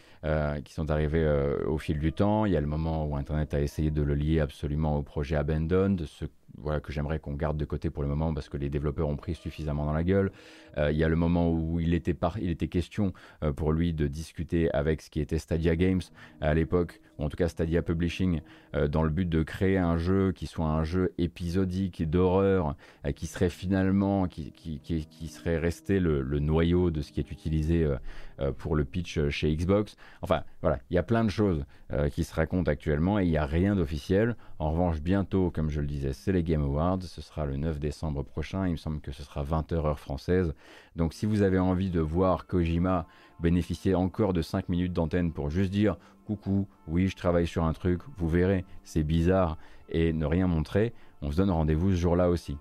qui 0.64 0.74
sont 0.74 0.90
arrivées 0.90 1.28
au 1.68 1.78
fil 1.78 2.00
du 2.00 2.14
temps. 2.14 2.46
Il 2.46 2.54
y 2.54 2.56
a 2.56 2.62
le 2.62 2.68
moment 2.68 3.06
où 3.06 3.18
Internet 3.18 3.54
a 3.54 3.60
essayé 3.60 3.92
de 3.92 4.02
le 4.02 4.16
lier 4.16 4.40
absolument 4.40 4.98
au 4.98 5.02
projet 5.02 5.36
Abandoned, 5.36 6.06
ce 6.06 6.24
que 6.82 6.92
j'aimerais 6.92 7.20
qu'on 7.20 7.34
garde 7.34 7.58
de 7.58 7.66
côté 7.66 7.90
pour 7.90 8.04
le 8.04 8.10
moment 8.10 8.34
parce 8.34 8.50
que 8.50 8.58
les 8.58 8.70
développeurs 8.70 9.08
ont 9.08 9.16
pris 9.18 9.36
suffisamment 9.36 9.86
dans 9.86 9.94
la 9.94 10.04
gueule. 10.04 10.32
Euh, 10.78 10.92
il 10.92 10.98
y 10.98 11.04
a 11.04 11.10
le 11.10 11.16
moment 11.16 11.52
où 11.52 11.80
il 11.80 11.94
était, 11.94 12.14
question 12.68 13.14
euh, 13.44 13.52
pour 13.52 13.72
lui 13.72 13.94
de 13.94 14.08
discuter 14.08 14.72
avec 14.72 15.02
ce 15.02 15.10
qui 15.10 15.20
était 15.20 15.38
Stadia 15.38 15.76
Games 15.76 16.02
à 16.42 16.54
l'époque, 16.54 17.02
ou 17.18 17.26
en 17.26 17.30
tout 17.30 17.38
cas 17.38 17.48
Stadia 17.48 17.82
Publishing, 17.82 18.42
euh, 18.76 18.88
dans 18.88 19.04
le 19.04 19.10
but 19.10 19.30
de 19.30 19.44
créer 19.44 19.78
un 19.78 19.98
jeu 19.98 20.32
qui 20.32 20.48
soit 20.48 20.66
un 20.66 20.84
jeu 20.84 21.14
épisodique 21.18 22.10
d'horreur, 22.10 22.76
qui 23.16 23.28
serait 23.28 23.50
finalement, 23.50 24.28
qui, 24.28 24.54
serait 25.28 25.58
resté 25.58 26.00
le, 26.00 26.22
le, 26.22 26.40
noyau 26.40 26.92
de 26.92 27.02
ce 27.02 27.12
qui 27.12 27.20
est 27.20 27.32
utilisé 27.32 27.88
pour 28.58 28.76
le 28.76 28.84
pitch 28.84 29.30
chez 29.30 29.56
Xbox. 29.56 29.96
Enfin, 30.22 30.44
voilà, 30.62 30.80
il 30.90 30.96
y 30.96 30.98
a 30.98 31.04
plein 31.04 31.24
de 31.24 31.30
choses 31.30 31.66
qui 32.12 32.24
se 32.24 32.34
racontent 32.34 32.72
actuellement 32.72 33.20
et 33.20 33.26
il 33.26 33.30
n'y 33.30 33.38
a 33.38 33.46
rien 33.46 33.76
d'officiel. 33.76 34.36
En 34.60 34.72
revanche, 34.72 35.02
bientôt, 35.02 35.52
comme 35.52 35.70
je 35.70 35.82
le 35.82 35.88
disais, 35.88 36.14
c'est 36.14 36.32
les 36.32 36.44
Game 36.44 36.64
Awards. 36.64 37.02
Ce 37.02 37.22
sera 37.22 37.46
le 37.46 37.58
9 37.58 37.80
décembre 37.80 38.24
prochain. 38.24 38.66
Il 38.68 38.72
me 38.72 38.78
semble 38.78 39.02
que 39.02 39.12
ce 39.12 39.24
sera 39.24 39.44
20h 39.44 39.74
heure 39.74 40.00
française. 40.00 40.54
Donc 40.96 41.14
si 41.14 41.26
vous 41.26 41.42
avez 41.42 41.60
envie 41.60 41.90
de 41.90 42.00
voir 42.00 42.48
Kojima 42.48 43.08
bénéficier 43.40 43.96
encore 43.96 44.34
de 44.34 44.42
5 44.42 44.70
minutes 44.70 44.94
d'antenne 44.94 45.32
pour 45.32 45.50
juste 45.50 45.72
dire 45.72 45.98
coucou, 46.26 46.68
oui 46.88 47.08
je 47.08 47.16
travaille 47.16 47.48
sur 47.48 47.64
un 47.64 47.74
truc, 47.74 48.02
vous 48.18 48.30
verrez, 48.30 48.66
c'est 48.84 49.04
bizarre, 49.04 49.58
et 49.90 50.14
ne 50.14 50.26
rien 50.26 50.48
montrer, 50.48 50.94
on 51.22 51.32
se 51.32 51.38
donne 51.38 51.52
rendez-vous 51.52 51.92
ce 51.92 51.98
jour-là 51.98 52.30
aussi. 52.30 52.58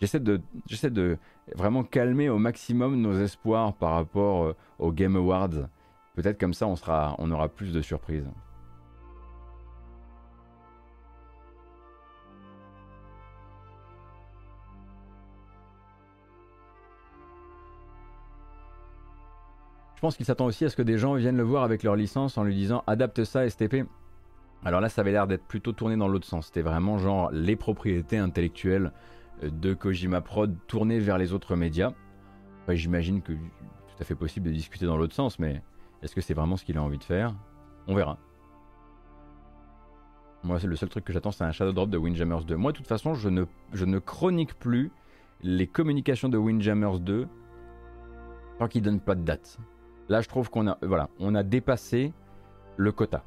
J'essaie 0.00 0.20
de, 0.20 1.18
vraiment 1.54 1.84
calmer 1.84 2.28
au 2.28 2.38
maximum 2.38 3.00
nos 3.00 3.18
espoirs 3.20 3.74
par 3.74 3.92
rapport 3.92 4.44
euh, 4.44 4.56
aux 4.78 4.92
Game 4.92 5.16
Awards. 5.16 5.68
Peut-être 6.14 6.38
comme 6.38 6.54
ça 6.54 6.66
on, 6.66 6.74
on 7.18 7.30
aura 7.30 7.48
plus 7.48 7.72
de 7.72 7.80
surprises. 7.80 8.28
Je 19.96 20.00
pense 20.00 20.16
qu'il 20.16 20.26
s'attend 20.26 20.46
aussi 20.46 20.64
à 20.64 20.70
ce 20.70 20.76
que 20.76 20.82
des 20.82 20.98
gens 20.98 21.14
viennent 21.14 21.36
le 21.36 21.42
voir 21.42 21.64
avec 21.64 21.82
leur 21.82 21.96
licence 21.96 22.36
en 22.36 22.44
lui 22.44 22.54
disant 22.54 22.84
adapte 22.86 23.24
ça 23.24 23.48
STP. 23.48 23.86
Alors 24.64 24.80
là, 24.80 24.88
ça 24.88 25.02
avait 25.02 25.12
l'air 25.12 25.26
d'être 25.26 25.44
plutôt 25.44 25.72
tourné 25.72 25.96
dans 25.96 26.08
l'autre 26.08 26.26
sens. 26.26 26.46
C'était 26.46 26.62
vraiment 26.62 26.98
genre 26.98 27.30
les 27.32 27.56
propriétés 27.56 28.18
intellectuelles 28.18 28.92
euh, 29.42 29.50
de 29.50 29.74
Kojima 29.74 30.20
Prod 30.20 30.56
tournées 30.66 31.00
vers 31.00 31.18
les 31.18 31.32
autres 31.32 31.56
médias. 31.56 31.92
J'imagine 32.68 33.20
que 33.20 33.34
c'est 33.34 33.96
tout 33.96 34.02
à 34.02 34.04
fait 34.04 34.14
possible 34.14 34.46
de 34.46 34.52
discuter 34.52 34.86
dans 34.86 34.96
l'autre 34.96 35.14
sens, 35.14 35.38
mais 35.38 35.62
est-ce 36.02 36.14
que 36.14 36.22
c'est 36.22 36.32
vraiment 36.32 36.56
ce 36.56 36.64
qu'il 36.64 36.78
a 36.78 36.82
envie 36.82 36.98
de 36.98 37.04
faire? 37.04 37.34
On 37.86 37.94
verra. 37.94 38.18
Moi, 40.42 40.58
c'est 40.60 40.66
le 40.66 40.76
seul 40.76 40.88
truc 40.88 41.04
que 41.04 41.12
j'attends, 41.12 41.30
c'est 41.30 41.44
un 41.44 41.52
Shadow 41.52 41.72
Drop 41.72 41.90
de 41.90 41.98
Windjammers 41.98 42.44
2. 42.46 42.56
Moi, 42.56 42.72
de 42.72 42.76
toute 42.76 42.86
façon, 42.86 43.14
je 43.14 43.28
ne, 43.28 43.44
ne 43.74 43.98
chronique 43.98 44.54
plus 44.58 44.90
les 45.42 45.66
communications 45.66 46.28
de 46.28 46.38
Windjammers 46.38 47.00
2 47.00 47.26
tant 48.58 48.68
qu'ils 48.68 48.82
donnent 48.82 49.00
pas 49.00 49.14
de 49.14 49.22
date. 49.22 49.58
Là, 50.08 50.20
je 50.20 50.28
trouve 50.28 50.50
qu'on 50.50 50.68
a, 50.68 50.78
voilà, 50.82 51.08
on 51.18 51.34
a 51.34 51.42
dépassé 51.42 52.12
le 52.76 52.92
quota. 52.92 53.22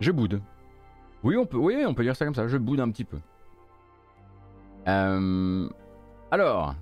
Je 0.00 0.10
boude. 0.10 0.40
Oui, 1.22 1.36
on 1.36 1.46
peut, 1.46 1.56
oui, 1.58 1.84
on 1.86 1.94
peut 1.94 2.02
dire 2.02 2.16
ça 2.16 2.24
comme 2.24 2.34
ça. 2.34 2.48
Je 2.48 2.56
boude 2.56 2.80
un 2.80 2.90
petit 2.90 3.04
peu. 3.04 3.18
Euh, 4.88 5.68
alors, 6.30 6.74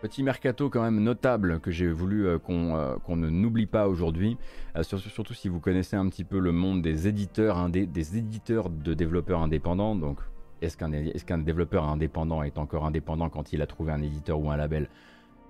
Petit 0.00 0.22
mercato 0.22 0.70
quand 0.70 0.82
même 0.82 1.02
notable 1.02 1.58
que 1.58 1.72
j'ai 1.72 1.90
voulu 1.90 2.28
euh, 2.28 2.38
euh, 2.48 2.98
qu'on 2.98 3.16
ne 3.16 3.28
n'oublie 3.28 3.66
pas 3.66 3.88
aujourd'hui, 3.88 4.36
euh, 4.76 4.84
surtout, 4.84 5.34
si 5.34 5.48
vous 5.48 5.58
connaissez 5.58 5.96
un 5.96 6.08
petit 6.08 6.22
peu 6.22 6.38
le 6.38 6.52
monde 6.52 6.82
des 6.82 7.08
éditeurs, 7.08 7.68
des 7.68 8.16
éditeurs 8.16 8.70
de 8.70 8.94
développeurs 8.94 9.42
indépendants. 9.42 9.96
Donc, 9.96 10.20
est-ce 10.62 10.76
qu'un 10.76 10.92
est 10.92 11.24
qu'un 11.24 11.38
développeur 11.38 11.82
indépendant 11.82 12.44
est 12.44 12.58
encore 12.58 12.86
indépendant 12.86 13.28
quand 13.28 13.52
il 13.52 13.60
a 13.60 13.66
trouvé 13.66 13.90
un 13.90 14.00
éditeur 14.00 14.38
ou 14.38 14.52
un 14.52 14.56
label? 14.56 14.88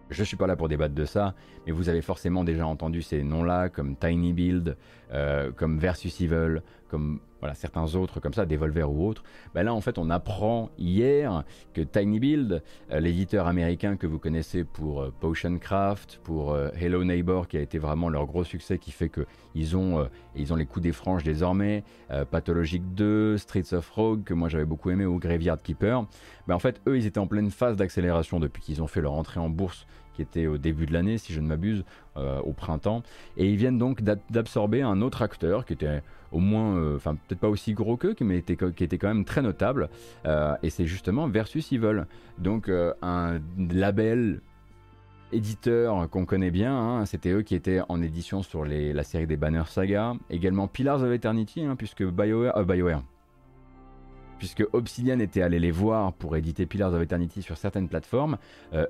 Je 0.09 0.20
ne 0.20 0.24
suis 0.24 0.38
pas 0.38 0.46
là 0.46 0.57
pour 0.57 0.70
débattre 0.70 0.94
de 0.94 1.05
ça, 1.05 1.34
mais 1.66 1.72
vous 1.72 1.90
avez 1.90 2.01
forcément 2.01 2.42
déjà 2.42 2.66
entendu 2.66 3.03
ces 3.03 3.22
noms-là, 3.22 3.68
comme 3.68 3.96
Tiny 3.96 4.32
Build, 4.32 4.78
comme 5.56 5.78
Versus 5.78 6.20
Evil, 6.20 6.62
comme 6.88 7.20
voilà, 7.40 7.54
certains 7.54 7.94
autres 7.94 8.20
comme 8.20 8.34
ça, 8.34 8.46
Devolver 8.46 8.90
ou 8.90 9.06
autres, 9.06 9.22
ben 9.54 9.62
là 9.62 9.74
en 9.74 9.80
fait 9.80 9.98
on 9.98 10.11
apprend 10.11 10.70
hier 10.78 11.44
que 11.72 11.80
Tiny 11.80 12.18
Build, 12.18 12.62
euh, 12.90 13.00
l'éditeur 13.00 13.46
américain 13.46 13.96
que 13.96 14.06
vous 14.06 14.18
connaissez 14.18 14.64
pour 14.64 15.02
euh, 15.02 15.12
Potioncraft, 15.20 16.20
pour 16.24 16.52
euh, 16.52 16.70
Hello 16.74 17.04
Neighbor 17.04 17.46
qui 17.46 17.56
a 17.56 17.61
été 17.61 17.78
vraiment 17.78 18.09
leur 18.09 18.26
gros 18.26 18.44
succès 18.44 18.78
qui 18.78 18.90
fait 18.90 19.09
ont, 19.74 20.09
ils 20.36 20.52
ont 20.52 20.56
les 20.56 20.66
coups 20.66 20.82
des 20.82 20.92
franges 20.92 21.24
désormais, 21.24 21.82
Pathologic 22.30 22.94
2, 22.94 23.38
Streets 23.38 23.72
of 23.72 23.88
Rogue 23.90 24.24
que 24.24 24.34
moi 24.34 24.48
j'avais 24.48 24.64
beaucoup 24.64 24.90
aimé 24.90 25.04
ou 25.06 25.18
Graveyard 25.18 25.61
Keeper, 25.61 26.06
ben 26.46 26.54
en 26.54 26.59
fait 26.59 26.80
eux 26.86 26.96
ils 26.96 27.06
étaient 27.06 27.18
en 27.18 27.26
pleine 27.26 27.50
phase 27.50 27.76
d'accélération 27.76 28.38
depuis 28.38 28.62
qu'ils 28.62 28.82
ont 28.82 28.86
fait 28.86 29.00
leur 29.00 29.12
entrée 29.12 29.40
en 29.40 29.48
bourse 29.48 29.86
qui 30.19 30.23
était 30.23 30.49
au 30.49 30.59
début 30.59 30.87
de 30.87 30.93
l'année, 30.93 31.16
si 31.16 31.33
je 31.33 31.41
ne 31.41 31.47
m'abuse, 31.47 31.85
au 32.16 32.53
printemps. 32.53 33.05
Et 33.37 33.49
ils 33.49 33.55
viennent 33.55 33.79
donc 33.79 34.03
d'absorber 34.03 34.83
un 34.83 35.03
autre 35.03 35.23
acteur 35.23 35.64
qui 35.64 35.75
était 35.75 36.03
au 36.33 36.39
moins, 36.39 36.77
euh, 36.77 36.97
enfin 36.97 37.14
peut-être 37.14 37.41
pas 37.41 37.49
aussi 37.49 37.73
gros 37.75 37.97
qu'eux, 37.97 38.14
mais 38.21 38.43
qui 38.43 38.53
était 38.85 38.99
quand 38.99 39.09
même 39.09 39.25
très 39.25 39.43
notable. 39.43 39.89
Euh, 40.27 40.55
et 40.62 40.71
c'est 40.71 40.87
justement 40.87 41.29
Versus 41.29 41.73
Evil, 41.73 42.05
donc 42.39 42.69
euh, 42.69 42.93
un 43.03 43.41
label 43.59 44.41
éditeur 45.31 46.09
qu'on 46.09 46.25
connaît 46.25 46.51
bien, 46.51 46.75
hein. 46.75 47.07
c'était 47.07 47.33
eux 47.33 47.43
qui 47.43 47.55
étaient 47.55 47.81
en 47.91 48.01
édition 48.01 48.43
sur 48.43 48.64
la 48.64 49.03
série 49.03 49.27
des 49.27 49.37
Banner 49.37 49.64
Saga, 49.66 50.14
également 50.31 50.69
Pillars 50.69 51.03
of 51.03 51.12
Eternity, 51.12 51.64
hein, 51.64 51.77
puisque 51.77 52.03
BioWare, 52.03 52.64
BioWare, 52.64 53.03
puisque 54.39 54.64
Obsidian 54.72 55.18
était 55.18 55.43
allé 55.43 55.59
les 55.59 55.70
voir 55.70 56.12
pour 56.12 56.36
éditer 56.36 56.66
Pillars 56.66 56.93
of 56.93 57.03
Eternity 57.03 57.43
sur 57.43 57.57
certaines 57.57 57.89
plateformes. 57.89 58.39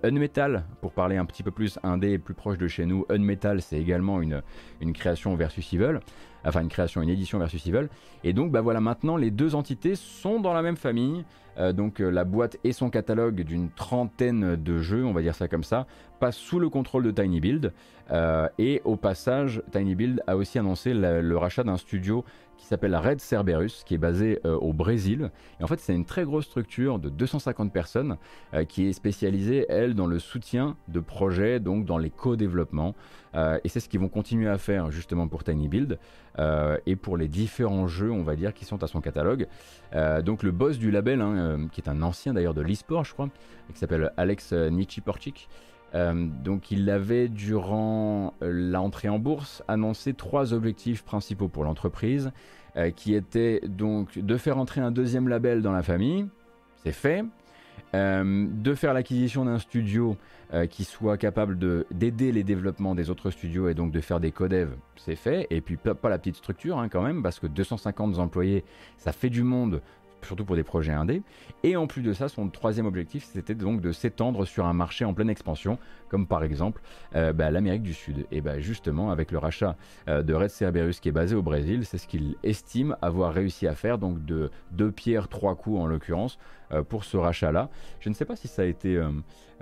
Unmetal, 0.02 0.64
pour 0.80 0.92
parler 0.92 1.16
un 1.16 1.24
petit 1.24 1.42
peu 1.42 1.50
plus 1.50 1.78
indé 1.82 2.18
plus 2.18 2.34
proche 2.34 2.58
de 2.58 2.68
chez 2.68 2.86
nous, 2.86 3.06
Unmetal 3.08 3.62
c'est 3.62 3.78
également 3.78 4.20
une, 4.20 4.42
une 4.80 4.92
création 4.92 5.34
versus 5.34 5.72
Evil 5.72 6.00
enfin 6.44 6.62
une 6.62 6.68
création, 6.68 7.02
une 7.02 7.08
édition 7.08 7.38
versus 7.38 7.66
Evil. 7.66 7.88
Et 8.24 8.32
donc 8.32 8.50
bah 8.50 8.60
voilà, 8.60 8.80
maintenant 8.80 9.16
les 9.16 9.30
deux 9.30 9.54
entités 9.54 9.94
sont 9.94 10.40
dans 10.40 10.52
la 10.52 10.62
même 10.62 10.76
famille. 10.76 11.24
Euh, 11.58 11.72
donc 11.72 12.00
euh, 12.00 12.08
la 12.08 12.24
boîte 12.24 12.56
et 12.62 12.72
son 12.72 12.88
catalogue 12.88 13.40
d'une 13.40 13.70
trentaine 13.70 14.54
de 14.54 14.78
jeux, 14.78 15.04
on 15.04 15.12
va 15.12 15.22
dire 15.22 15.34
ça 15.34 15.48
comme 15.48 15.64
ça, 15.64 15.86
passent 16.20 16.36
sous 16.36 16.60
le 16.60 16.68
contrôle 16.68 17.02
de 17.02 17.10
Tiny 17.10 17.40
Build. 17.40 17.72
Euh, 18.10 18.48
et 18.58 18.80
au 18.84 18.96
passage, 18.96 19.62
Tiny 19.72 19.94
Build 19.94 20.22
a 20.26 20.36
aussi 20.36 20.58
annoncé 20.58 20.94
le 20.94 21.36
rachat 21.36 21.64
d'un 21.64 21.76
studio 21.76 22.24
qui 22.58 22.66
s'appelle 22.66 22.94
Red 22.94 23.20
Cerberus, 23.20 23.84
qui 23.86 23.94
est 23.94 23.98
basé 23.98 24.40
au 24.44 24.72
Brésil. 24.72 25.30
Et 25.60 25.64
en 25.64 25.66
fait, 25.66 25.80
c'est 25.80 25.94
une 25.94 26.04
très 26.04 26.24
grosse 26.24 26.44
structure 26.44 26.98
de 26.98 27.08
250 27.08 27.72
personnes 27.72 28.16
qui 28.68 28.88
est 28.88 28.92
spécialisée, 28.92 29.64
elle, 29.68 29.94
dans 29.94 30.06
le 30.06 30.18
soutien 30.18 30.76
de 30.88 31.00
projets, 31.00 31.60
donc 31.60 31.84
dans 31.84 31.98
les 31.98 32.10
co-développements. 32.10 32.94
et 33.34 33.68
c'est 33.68 33.80
ce 33.80 33.88
qu'ils 33.88 34.00
vont 34.00 34.08
continuer 34.08 34.48
à 34.48 34.58
faire 34.58 34.90
justement 34.90 35.28
pour 35.28 35.44
Tiny 35.44 35.68
Build 35.68 35.98
et 36.86 36.96
pour 36.96 37.16
les 37.16 37.28
différents 37.28 37.86
jeux, 37.86 38.10
on 38.10 38.22
va 38.22 38.36
dire, 38.36 38.52
qui 38.52 38.64
sont 38.64 38.82
à 38.82 38.86
son 38.86 39.00
catalogue. 39.00 39.46
donc 40.24 40.42
le 40.42 40.50
boss 40.50 40.78
du 40.78 40.90
label, 40.90 41.20
hein, 41.20 41.36
euh, 41.36 41.68
qui 41.70 41.80
est 41.80 41.88
un 41.88 42.02
ancien 42.02 42.34
d'ailleurs 42.34 42.54
de 42.54 42.62
l'e-sport, 42.62 43.04
je 43.04 43.12
crois, 43.12 43.28
qui 43.72 43.78
s'appelle 43.78 44.12
Alex 44.16 44.52
Nichiporchik. 44.52 45.48
Euh, 45.94 46.26
donc 46.44 46.70
il 46.70 46.88
avait 46.90 47.28
durant 47.28 48.34
l'entrée 48.40 49.08
en 49.08 49.18
bourse 49.18 49.62
annoncé 49.68 50.12
trois 50.14 50.52
objectifs 50.52 51.02
principaux 51.02 51.48
pour 51.48 51.64
l'entreprise, 51.64 52.30
euh, 52.76 52.90
qui 52.90 53.14
étaient 53.14 53.60
donc 53.66 54.18
de 54.18 54.36
faire 54.36 54.58
entrer 54.58 54.80
un 54.80 54.90
deuxième 54.90 55.28
label 55.28 55.62
dans 55.62 55.72
la 55.72 55.82
famille, 55.82 56.26
c'est 56.84 56.92
fait, 56.92 57.24
de 57.94 58.74
faire 58.74 58.92
l'acquisition 58.92 59.46
d'un 59.46 59.58
studio 59.58 60.16
qui 60.68 60.84
soit 60.84 61.16
capable 61.16 61.58
d'aider 61.90 62.32
les 62.32 62.44
développements 62.44 62.94
des 62.94 63.08
autres 63.08 63.30
studios 63.30 63.70
et 63.70 63.74
donc 63.74 63.92
de 63.92 64.00
faire 64.00 64.20
des 64.20 64.30
codev, 64.30 64.74
c'est 64.96 65.16
fait, 65.16 65.46
et 65.48 65.62
puis 65.62 65.78
pas, 65.78 65.96
la 66.10 66.18
petite 66.18 66.36
structure 66.36 66.78
hein, 66.78 66.90
quand 66.90 67.00
même, 67.00 67.22
parce 67.22 67.38
que 67.38 67.46
250 67.46 68.18
employés, 68.18 68.62
ça 68.98 69.12
fait 69.12 69.30
du 69.30 69.42
monde 69.42 69.80
surtout 70.22 70.44
pour 70.44 70.56
des 70.56 70.62
projets 70.62 70.92
indés. 70.92 71.22
Et 71.62 71.76
en 71.76 71.86
plus 71.86 72.02
de 72.02 72.12
ça, 72.12 72.28
son 72.28 72.48
troisième 72.48 72.86
objectif, 72.86 73.24
c'était 73.24 73.54
donc 73.54 73.80
de 73.80 73.92
s'étendre 73.92 74.44
sur 74.44 74.66
un 74.66 74.72
marché 74.72 75.04
en 75.04 75.14
pleine 75.14 75.30
expansion, 75.30 75.78
comme 76.08 76.26
par 76.26 76.42
exemple 76.44 76.82
euh, 77.14 77.32
bah, 77.32 77.50
l'Amérique 77.50 77.82
du 77.82 77.94
Sud. 77.94 78.26
Et 78.30 78.40
bah, 78.40 78.60
justement, 78.60 79.10
avec 79.10 79.32
le 79.32 79.38
rachat 79.38 79.76
euh, 80.08 80.22
de 80.22 80.34
Red 80.34 80.50
Cerberus 80.50 81.00
qui 81.00 81.08
est 81.08 81.12
basé 81.12 81.34
au 81.34 81.42
Brésil, 81.42 81.84
c'est 81.84 81.98
ce 81.98 82.06
qu'il 82.06 82.36
estime 82.42 82.96
avoir 83.02 83.32
réussi 83.32 83.66
à 83.66 83.74
faire, 83.74 83.98
donc 83.98 84.24
de 84.24 84.50
deux 84.72 84.90
pierres, 84.90 85.28
trois 85.28 85.54
coups 85.54 85.78
en 85.78 85.86
l'occurrence, 85.86 86.38
euh, 86.72 86.82
pour 86.82 87.04
ce 87.04 87.16
rachat-là. 87.16 87.70
Je 88.00 88.08
ne 88.08 88.14
sais 88.14 88.24
pas 88.24 88.36
si 88.36 88.48
ça 88.48 88.62
a 88.62 88.64
été... 88.64 89.00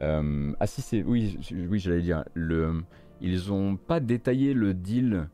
ah 0.01 0.67
si 0.67 0.83
c'est... 0.83 1.03
Oui, 1.03 1.39
oui 1.53 1.79
j'allais 1.79 2.03
dire, 2.03 2.25
le... 2.35 2.83
ils 3.21 3.49
n'ont 3.49 3.77
pas 3.77 4.01
détaillé 4.01 4.55
le 4.55 4.75
deal 4.75 5.29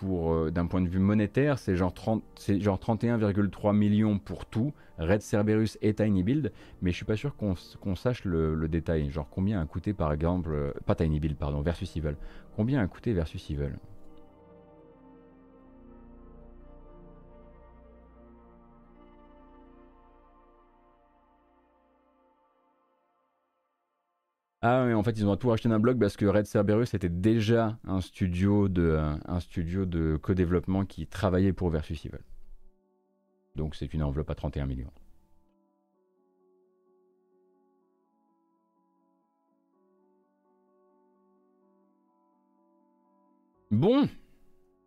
pour 0.00 0.32
euh, 0.32 0.50
d'un 0.50 0.66
point 0.66 0.80
de 0.80 0.88
vue 0.88 0.98
monétaire, 0.98 1.58
c'est 1.58 1.76
genre, 1.76 1.94
genre 2.48 2.78
31,3 2.78 3.76
millions 3.76 4.18
pour 4.18 4.46
tout, 4.46 4.72
Red 4.98 5.22
Cerberus 5.22 5.76
et 5.82 5.94
Tiny 5.94 6.22
Build, 6.22 6.52
mais 6.82 6.90
je 6.90 6.96
suis 6.96 7.04
pas 7.04 7.16
sûr 7.16 7.36
qu'on 7.36 7.94
sache 7.96 8.24
le, 8.24 8.68
détail, 8.68 9.10
genre 9.10 9.28
combien 9.30 9.60
a 9.60 9.66
coûté 9.66 9.92
par 9.92 10.12
exemple, 10.12 10.50
euh, 10.52 10.72
pas 10.86 10.94
Tiny 10.94 11.20
Build 11.20 11.36
pardon, 11.36 11.60
versus 11.60 11.94
Evil, 11.96 12.14
combien 12.56 12.80
a 12.80 12.86
coûté 12.86 13.12
versus 13.12 13.50
Evil? 13.50 13.72
Ah 24.62 24.84
oui, 24.86 24.92
en 24.92 25.02
fait, 25.02 25.12
ils 25.12 25.26
ont 25.26 25.36
tout 25.36 25.48
racheté 25.48 25.68
d'un 25.70 25.78
blog 25.78 25.98
parce 25.98 26.16
que 26.16 26.26
Red 26.26 26.46
Cerberus 26.46 26.94
était 26.94 27.08
déjà 27.08 27.78
un 27.84 28.00
studio 28.02 28.68
de, 28.68 28.98
un 29.26 29.40
studio 29.40 29.86
de 29.86 30.18
co-développement 30.20 30.84
qui 30.84 31.06
travaillait 31.06 31.52
pour 31.54 31.70
Versus 31.70 32.04
Evil. 32.04 32.18
Donc 33.56 33.74
c'est 33.74 33.92
une 33.94 34.02
enveloppe 34.02 34.30
à 34.30 34.34
31 34.34 34.66
millions. 34.66 34.92
Bon, 43.70 44.08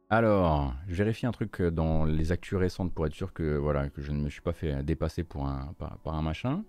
alors, 0.09 0.75
je 0.87 0.95
vérifie 0.95 1.25
un 1.25 1.31
truc 1.31 1.61
dans 1.61 2.05
les 2.05 2.31
actus 2.31 2.57
récentes 2.57 2.93
pour 2.93 3.07
être 3.07 3.15
sûr 3.15 3.33
que 3.33 3.57
voilà 3.57 3.89
que 3.89 4.01
je 4.01 4.11
ne 4.11 4.21
me 4.21 4.29
suis 4.29 4.41
pas 4.41 4.53
fait 4.53 4.83
dépasser 4.83 5.25
un, 5.35 5.73
par 5.77 6.15
un 6.15 6.21
machin. 6.21 6.63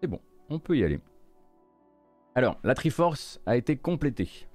C'est 0.00 0.06
bon, 0.06 0.20
on 0.48 0.58
peut 0.58 0.76
y 0.76 0.84
aller. 0.84 1.00
Alors, 2.34 2.56
la 2.62 2.74
Triforce 2.74 3.40
a 3.46 3.56
été 3.56 3.76
complétée. 3.76 4.46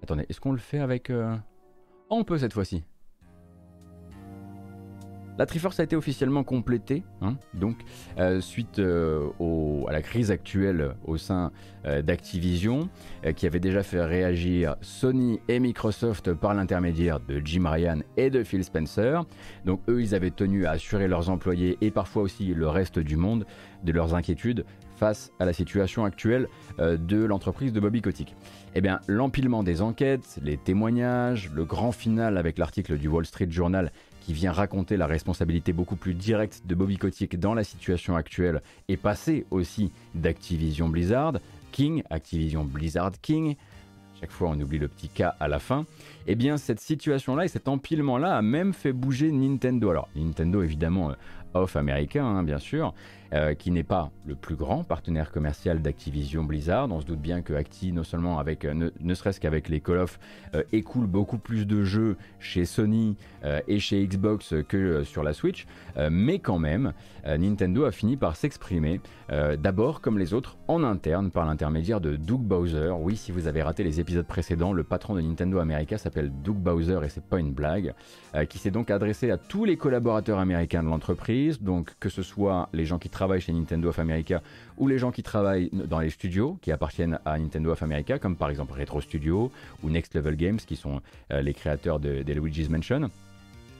Attendez, 0.00 0.26
est-ce 0.28 0.40
qu'on 0.40 0.52
le 0.52 0.58
fait 0.58 0.78
avec... 0.78 1.10
Euh, 1.10 1.34
oh, 2.08 2.16
on 2.18 2.24
peut 2.24 2.38
cette 2.38 2.52
fois-ci. 2.52 2.84
La 5.38 5.46
Triforce 5.46 5.80
a 5.80 5.82
été 5.82 5.96
officiellement 5.96 6.44
complétée, 6.44 7.02
hein, 7.22 7.36
donc 7.54 7.78
euh, 8.18 8.40
suite 8.40 8.78
euh, 8.78 9.30
à 9.88 9.92
la 9.92 10.02
crise 10.02 10.30
actuelle 10.30 10.94
au 11.04 11.16
sein 11.16 11.50
d'Activision, 12.04 12.88
qui 13.34 13.46
avait 13.46 13.58
déjà 13.58 13.82
fait 13.82 14.04
réagir 14.04 14.76
Sony 14.82 15.40
et 15.48 15.58
Microsoft 15.58 16.32
par 16.32 16.54
l'intermédiaire 16.54 17.18
de 17.18 17.40
Jim 17.44 17.68
Ryan 17.68 18.00
et 18.16 18.30
de 18.30 18.44
Phil 18.44 18.62
Spencer. 18.62 19.24
Donc 19.64 19.80
eux, 19.88 20.00
ils 20.00 20.14
avaient 20.14 20.30
tenu 20.30 20.66
à 20.66 20.72
assurer 20.72 21.08
leurs 21.08 21.28
employés 21.28 21.76
et 21.80 21.90
parfois 21.90 22.22
aussi 22.22 22.54
le 22.54 22.68
reste 22.68 23.00
du 23.00 23.16
monde 23.16 23.46
de 23.82 23.90
leurs 23.90 24.14
inquiétudes 24.14 24.64
face 25.02 25.32
à 25.40 25.44
la 25.44 25.52
situation 25.52 26.04
actuelle 26.04 26.46
euh, 26.78 26.96
de 26.96 27.24
l'entreprise 27.24 27.72
de 27.72 27.80
Bobby 27.80 28.00
Kotick. 28.02 28.36
Eh 28.76 28.80
bien, 28.80 29.00
l'empilement 29.08 29.64
des 29.64 29.82
enquêtes, 29.82 30.38
les 30.44 30.56
témoignages, 30.56 31.50
le 31.52 31.64
grand 31.64 31.90
final 31.90 32.38
avec 32.38 32.56
l'article 32.56 32.96
du 32.96 33.08
Wall 33.08 33.26
Street 33.26 33.50
Journal 33.50 33.90
qui 34.20 34.32
vient 34.32 34.52
raconter 34.52 34.96
la 34.96 35.08
responsabilité 35.08 35.72
beaucoup 35.72 35.96
plus 35.96 36.14
directe 36.14 36.62
de 36.66 36.76
Bobby 36.76 36.98
Kotick 36.98 37.36
dans 37.40 37.52
la 37.52 37.64
situation 37.64 38.14
actuelle 38.14 38.62
et 38.86 38.96
passer 38.96 39.44
aussi 39.50 39.90
d'Activision 40.14 40.88
Blizzard, 40.88 41.32
King, 41.72 42.04
Activision 42.08 42.62
Blizzard 42.62 43.10
King, 43.20 43.56
chaque 44.20 44.30
fois 44.30 44.50
on 44.50 44.60
oublie 44.60 44.78
le 44.78 44.86
petit 44.86 45.08
K 45.08 45.24
à 45.40 45.48
la 45.48 45.58
fin, 45.58 45.84
eh 46.28 46.36
bien 46.36 46.58
cette 46.58 46.78
situation-là 46.78 47.46
et 47.46 47.48
cet 47.48 47.66
empilement-là 47.66 48.36
a 48.36 48.42
même 48.42 48.72
fait 48.72 48.92
bouger 48.92 49.32
Nintendo. 49.32 49.90
Alors 49.90 50.08
Nintendo 50.14 50.62
évidemment 50.62 51.10
euh, 51.10 51.14
off 51.54 51.74
américain 51.74 52.24
hein, 52.24 52.44
bien 52.44 52.60
sûr, 52.60 52.94
euh, 53.34 53.54
qui 53.54 53.70
n'est 53.70 53.82
pas 53.82 54.10
le 54.26 54.34
plus 54.34 54.56
grand 54.56 54.84
partenaire 54.84 55.32
commercial 55.32 55.80
d'Activision 55.80 56.44
Blizzard. 56.44 56.92
On 56.92 57.00
se 57.00 57.06
doute 57.06 57.20
bien 57.20 57.40
que 57.40 57.54
Acti, 57.54 57.90
non 57.90 58.04
seulement 58.04 58.38
avec, 58.38 58.66
euh, 58.66 58.90
ne, 59.00 59.14
serait-ce 59.14 59.40
qu'avec 59.40 59.70
les 59.70 59.80
Call 59.80 60.00
of, 60.00 60.20
euh, 60.54 60.62
écoule 60.72 61.06
beaucoup 61.06 61.38
plus 61.38 61.66
de 61.66 61.82
jeux 61.82 62.18
chez 62.40 62.66
Sony 62.66 63.16
et 63.66 63.80
chez 63.80 64.06
Xbox 64.06 64.54
que 64.68 65.02
sur 65.02 65.24
la 65.24 65.32
Switch, 65.32 65.66
mais 66.10 66.38
quand 66.38 66.58
même, 66.58 66.92
Nintendo 67.26 67.84
a 67.84 67.90
fini 67.90 68.16
par 68.16 68.36
s'exprimer, 68.36 69.00
d'abord 69.58 70.00
comme 70.00 70.16
les 70.16 70.32
autres, 70.32 70.56
en 70.68 70.84
interne 70.84 71.30
par 71.32 71.44
l'intermédiaire 71.44 72.00
de 72.00 72.14
Doug 72.14 72.40
Bowser. 72.40 72.92
Oui, 73.00 73.16
si 73.16 73.32
vous 73.32 73.48
avez 73.48 73.62
raté 73.62 73.82
les 73.82 73.98
épisodes 73.98 74.26
précédents, 74.26 74.72
le 74.72 74.84
patron 74.84 75.16
de 75.16 75.20
Nintendo 75.20 75.58
America 75.58 75.98
s'appelle 75.98 76.30
Doug 76.44 76.56
Bowser 76.56 77.00
et 77.04 77.08
c'est 77.08 77.24
pas 77.24 77.40
une 77.40 77.52
blague, 77.52 77.94
qui 78.48 78.58
s'est 78.58 78.70
donc 78.70 78.90
adressé 78.92 79.30
à 79.32 79.38
tous 79.38 79.64
les 79.64 79.76
collaborateurs 79.76 80.38
américains 80.38 80.84
de 80.84 80.88
l'entreprise, 80.88 81.60
donc 81.60 81.94
que 81.98 82.08
ce 82.08 82.22
soit 82.22 82.68
les 82.72 82.84
gens 82.84 82.98
qui 82.98 83.08
travaillent 83.08 83.21
travaillent 83.22 83.40
chez 83.40 83.52
Nintendo 83.52 83.90
of 83.90 84.00
America 84.00 84.42
ou 84.78 84.88
les 84.88 84.98
gens 84.98 85.12
qui 85.12 85.22
travaillent 85.22 85.70
dans 85.72 86.00
les 86.00 86.10
studios 86.10 86.58
qui 86.60 86.72
appartiennent 86.72 87.20
à 87.24 87.38
Nintendo 87.38 87.70
of 87.70 87.80
America, 87.80 88.18
comme 88.18 88.34
par 88.34 88.50
exemple 88.50 88.72
Retro 88.76 89.00
Studio 89.00 89.52
ou 89.84 89.90
Next 89.90 90.16
Level 90.16 90.34
Games, 90.34 90.56
qui 90.56 90.74
sont 90.74 91.00
euh, 91.30 91.40
les 91.40 91.54
créateurs 91.54 92.00
de, 92.00 92.24
de 92.24 92.32
Luigi's 92.32 92.68
Mansion. 92.68 93.10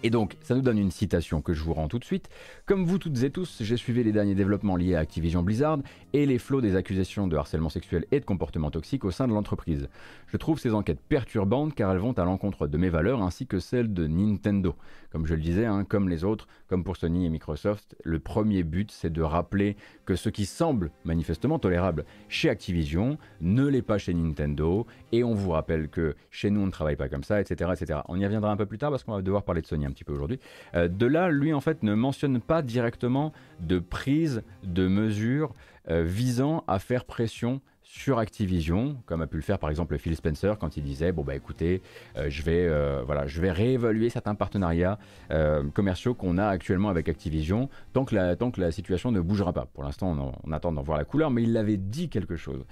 Et 0.04 0.10
donc, 0.10 0.36
ça 0.42 0.56
nous 0.56 0.62
donne 0.62 0.78
une 0.78 0.90
citation 0.90 1.42
que 1.42 1.52
je 1.52 1.62
vous 1.62 1.74
rends 1.74 1.86
tout 1.86 2.00
de 2.00 2.04
suite. 2.04 2.28
Comme 2.66 2.84
vous 2.84 2.98
toutes 2.98 3.22
et 3.22 3.30
tous, 3.30 3.58
j'ai 3.60 3.76
suivi 3.76 4.02
les 4.02 4.10
derniers 4.10 4.34
développements 4.34 4.74
liés 4.74 4.96
à 4.96 4.98
Activision 4.98 5.44
Blizzard 5.44 5.78
et 6.12 6.26
les 6.26 6.38
flots 6.38 6.60
des 6.60 6.74
accusations 6.74 7.28
de 7.28 7.36
harcèlement 7.36 7.68
sexuel 7.68 8.04
et 8.10 8.18
de 8.18 8.24
comportement 8.24 8.70
toxique 8.70 9.04
au 9.04 9.12
sein 9.12 9.28
de 9.28 9.32
l'entreprise. 9.32 9.88
Je 10.26 10.36
trouve 10.36 10.58
ces 10.58 10.74
enquêtes 10.74 11.00
perturbantes 11.00 11.74
car 11.74 11.92
elles 11.92 11.98
vont 11.98 12.12
à 12.12 12.24
l'encontre 12.24 12.66
de 12.66 12.78
mes 12.78 12.88
valeurs 12.88 13.22
ainsi 13.22 13.46
que 13.46 13.60
celles 13.60 13.92
de 13.92 14.06
Nintendo. 14.08 14.74
Comme 15.10 15.26
je 15.26 15.34
le 15.34 15.40
disais, 15.40 15.66
hein, 15.66 15.84
comme 15.84 16.08
les 16.08 16.24
autres, 16.24 16.48
comme 16.68 16.84
pour 16.84 16.96
Sony 16.96 17.26
et 17.26 17.28
Microsoft, 17.28 17.94
le 18.02 18.18
premier 18.18 18.64
but 18.64 18.90
c'est 18.90 19.12
de 19.12 19.22
rappeler 19.22 19.76
que 20.06 20.16
ce 20.16 20.30
qui 20.30 20.46
semble 20.46 20.90
manifestement 21.04 21.58
tolérable 21.58 22.04
chez 22.28 22.48
Activision 22.48 23.18
ne 23.40 23.66
l'est 23.66 23.82
pas 23.82 23.98
chez 23.98 24.14
Nintendo 24.14 24.86
et 25.12 25.22
on 25.22 25.34
vous 25.34 25.50
rappelle 25.50 25.88
que 25.88 26.16
chez 26.30 26.50
nous 26.50 26.62
on 26.62 26.66
ne 26.66 26.70
travaille 26.70 26.96
pas 26.96 27.08
comme 27.08 27.24
ça, 27.24 27.40
etc. 27.40 27.70
etc. 27.74 28.00
On 28.08 28.18
y 28.18 28.24
reviendra 28.24 28.50
un 28.50 28.56
peu 28.56 28.66
plus 28.66 28.78
tard 28.78 28.90
parce 28.90 29.04
qu'on 29.04 29.12
va 29.12 29.22
devoir 29.22 29.44
parler 29.44 29.60
de 29.60 29.66
Sony 29.66 29.86
petit 29.92 30.04
peu 30.04 30.12
aujourd'hui. 30.12 30.38
Euh, 30.74 30.88
de 30.88 31.06
là, 31.06 31.30
lui 31.30 31.52
en 31.52 31.60
fait 31.60 31.82
ne 31.82 31.94
mentionne 31.94 32.40
pas 32.40 32.62
directement 32.62 33.32
de 33.60 33.78
prise 33.78 34.42
de 34.64 34.86
mesures 34.86 35.54
euh, 35.90 36.02
visant 36.02 36.64
à 36.68 36.78
faire 36.78 37.04
pression 37.04 37.60
sur 37.84 38.18
Activision, 38.18 38.96
comme 39.04 39.20
a 39.20 39.26
pu 39.26 39.36
le 39.36 39.42
faire 39.42 39.58
par 39.58 39.68
exemple 39.68 39.98
Phil 39.98 40.16
Spencer 40.16 40.56
quand 40.58 40.78
il 40.78 40.82
disait 40.82 41.12
bon 41.12 41.24
bah 41.24 41.34
écoutez, 41.34 41.82
euh, 42.16 42.30
je 42.30 42.42
vais 42.42 42.66
voilà, 43.04 43.26
je 43.26 43.38
vais 43.40 43.50
réévaluer 43.50 44.08
certains 44.08 44.34
partenariats 44.34 44.98
commerciaux 45.74 46.14
qu'on 46.14 46.38
a 46.38 46.46
actuellement 46.46 46.88
avec 46.88 47.08
Activision 47.08 47.68
tant 47.92 48.04
que 48.04 48.14
la 48.14 48.36
tant 48.36 48.50
que 48.50 48.60
la 48.62 48.70
situation 48.70 49.12
ne 49.12 49.20
bougera 49.20 49.52
pas. 49.52 49.66
Pour 49.74 49.82
l'instant, 49.82 50.32
on, 50.44 50.52
attend 50.52 50.72
d'en 50.72 50.82
voir 50.82 50.96
la 50.96 51.04
couleur, 51.04 51.30
mais 51.30 51.42
il 51.42 51.54
avait 51.56 51.76
dit 51.76 52.08
quelque 52.08 52.36
chose. 52.36 52.64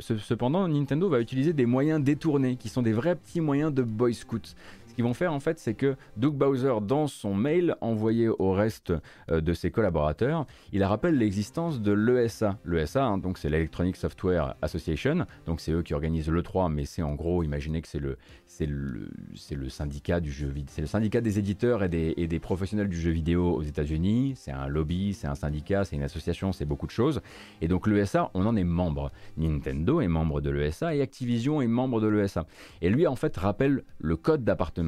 cependant, 0.00 0.66
Nintendo 0.66 1.10
va 1.10 1.20
utiliser 1.20 1.52
des 1.52 1.66
moyens 1.66 2.02
détournés 2.02 2.56
qui 2.56 2.68
sont 2.70 2.80
des 2.80 2.92
vrais 2.92 3.16
petits 3.16 3.40
moyens 3.40 3.74
de 3.74 3.82
boy 3.82 4.14
scouts. 4.14 4.54
Ce 4.94 4.96
qu'ils 4.96 5.04
vont 5.04 5.12
faire 5.12 5.32
en 5.32 5.40
fait, 5.40 5.58
c'est 5.58 5.74
que 5.74 5.96
Doug 6.16 6.34
Bowser, 6.34 6.74
dans 6.80 7.08
son 7.08 7.34
mail 7.34 7.74
envoyé 7.80 8.28
au 8.28 8.52
reste 8.52 8.92
euh, 9.28 9.40
de 9.40 9.52
ses 9.52 9.72
collaborateurs, 9.72 10.46
il 10.72 10.84
rappelle 10.84 11.18
l'existence 11.18 11.80
de 11.80 11.90
l'ESA. 11.90 12.58
L'ESA, 12.64 13.04
hein, 13.04 13.18
donc 13.18 13.38
c'est 13.38 13.48
l'Electronic 13.48 13.96
Software 13.96 14.54
Association, 14.62 15.26
donc 15.46 15.60
c'est 15.60 15.72
eux 15.72 15.82
qui 15.82 15.94
organisent 15.94 16.30
le 16.30 16.42
3, 16.44 16.68
mais 16.68 16.84
c'est 16.84 17.02
en 17.02 17.14
gros, 17.14 17.42
imaginez 17.42 17.82
que 17.82 17.88
c'est 17.88 17.98
le, 17.98 18.18
le, 18.60 19.10
le 19.50 19.68
syndicat 19.68 20.20
du 20.20 20.30
jeu 20.30 20.54
c'est 20.68 20.80
le 20.80 20.86
syndicat 20.86 21.20
des 21.20 21.40
éditeurs 21.40 21.82
et 21.82 21.88
des, 21.88 22.14
et 22.16 22.28
des 22.28 22.38
professionnels 22.38 22.88
du 22.88 23.00
jeu 23.00 23.10
vidéo 23.10 23.52
aux 23.52 23.62
États-Unis. 23.62 24.34
C'est 24.36 24.52
un 24.52 24.68
lobby, 24.68 25.12
c'est 25.12 25.26
un 25.26 25.34
syndicat, 25.34 25.84
c'est 25.84 25.96
une 25.96 26.04
association, 26.04 26.52
c'est 26.52 26.66
beaucoup 26.66 26.86
de 26.86 26.92
choses. 26.92 27.20
Et 27.60 27.66
donc 27.66 27.88
l'ESA, 27.88 28.30
on 28.34 28.46
en 28.46 28.54
est 28.54 28.62
membre. 28.62 29.10
Nintendo 29.36 30.00
est 30.00 30.06
membre 30.06 30.40
de 30.40 30.50
l'ESA 30.50 30.94
et 30.94 31.00
Activision 31.00 31.60
est 31.60 31.66
membre 31.66 32.00
de 32.00 32.06
l'ESA. 32.06 32.46
Et 32.80 32.90
lui, 32.90 33.08
en 33.08 33.16
fait, 33.16 33.36
rappelle 33.36 33.82
le 33.98 34.16
code 34.16 34.44
d'appartenance 34.44 34.83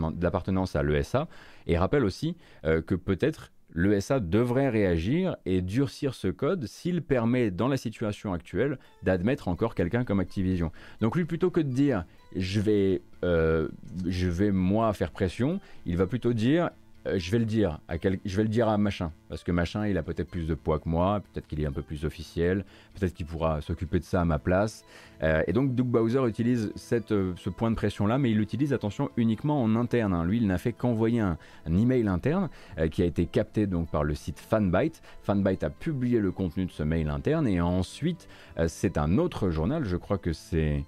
à 0.75 0.83
l'ESA 0.83 1.29
et 1.67 1.79
rappelle 1.79 2.05
aussi 2.05 2.37
euh, 2.65 2.83
que 2.83 2.95
peut-être 2.95 3.53
l'ESA 3.75 4.21
devrait 4.21 4.69
réagir 4.69 5.37
et 5.45 5.61
durcir 5.61 6.15
ce 6.15 6.29
code 6.29 6.67
s'il 6.67 7.03
permet, 7.03 7.51
dans 7.51 7.69
la 7.69 7.77
situation 7.77 8.33
actuelle, 8.33 8.79
d'admettre 9.03 9.49
encore 9.49 9.75
quelqu'un 9.75 10.05
comme 10.05 10.21
Activision. 10.21 10.73
Donc 11.01 11.17
lui, 11.17 11.25
plutôt 11.25 11.51
que 11.51 11.61
de 11.61 11.69
dire 11.69 12.05
je 12.35 12.61
vais, 12.61 13.03
euh, 13.25 13.69
je 14.07 14.29
vais 14.29 14.51
moi 14.51 14.93
faire 14.93 15.11
pression, 15.11 15.61
il 15.85 15.97
va 15.97 16.07
plutôt 16.07 16.33
dire 16.33 16.71
euh, 17.07 17.19
je 17.19 17.31
vais 17.31 17.39
le 17.39 17.45
dire 17.45 17.81
à 17.89 17.97
je 17.97 18.37
vais 18.37 18.43
le 18.43 18.49
dire 18.49 18.69
à 18.69 18.79
machin 18.79 19.13
parce 19.29 19.43
que 19.43 19.53
machin 19.53 19.87
il 19.87 19.99
a 19.99 20.03
peut-être 20.03 20.31
plus 20.31 20.47
de 20.47 20.55
poids 20.55 20.79
que 20.79 20.89
moi, 20.89 21.21
peut-être 21.33 21.47
qu'il 21.47 21.61
est 21.61 21.67
un 21.67 21.73
peu 21.73 21.83
plus 21.83 22.05
officiel, 22.05 22.65
peut-être 22.95 23.15
qu'il 23.15 23.27
pourra 23.27 23.61
s'occuper 23.61 23.99
de 23.99 24.05
ça 24.05 24.21
à 24.21 24.25
ma 24.25 24.39
place. 24.39 24.85
Euh, 25.23 25.43
et 25.47 25.53
donc 25.53 25.75
Doug 25.75 25.87
Bowser 25.87 26.27
utilise 26.27 26.73
euh, 27.11 27.33
ce 27.37 27.51
point 27.51 27.71
de 27.71 27.77
pression 27.77 28.07
là, 28.07 28.19
mais 28.19 28.31
il 28.31 28.37
l'utilise 28.37 28.73
attention 28.73 29.11
uniquement 29.17 29.63
en 29.63 29.77
interne. 29.77 30.13
Hein. 30.13 30.25
Lui 30.25 30.39
il 30.39 30.47
n'a 30.47 30.59
fait 30.59 30.73
qu'envoyer 30.73 31.21
un, 31.21 31.39
email 31.67 32.09
interne 32.09 32.49
qui 32.91 33.03
a 33.03 33.05
été 33.05 33.27
capté 33.27 33.67
donc 33.67 33.91
par 33.91 34.05
le 34.05 34.15
site 34.15 34.39
Fanbyte. 34.39 35.03
Fanbyte 35.23 35.65
a 35.65 35.71
publié 35.71 36.21
le 36.21 36.33
contenu 36.33 36.67
de 36.67 36.71
ce 36.71 36.83
mail 36.83 37.09
interne 37.09 37.47
et 37.47 37.61
ensuite 37.61 38.29
c'est 38.69 38.99
un 38.99 39.19
autre 39.19 39.51
journal, 39.51 39.85
je 39.85 39.97
crois 39.97 40.19
que 40.19 40.33
c'est 40.33 40.85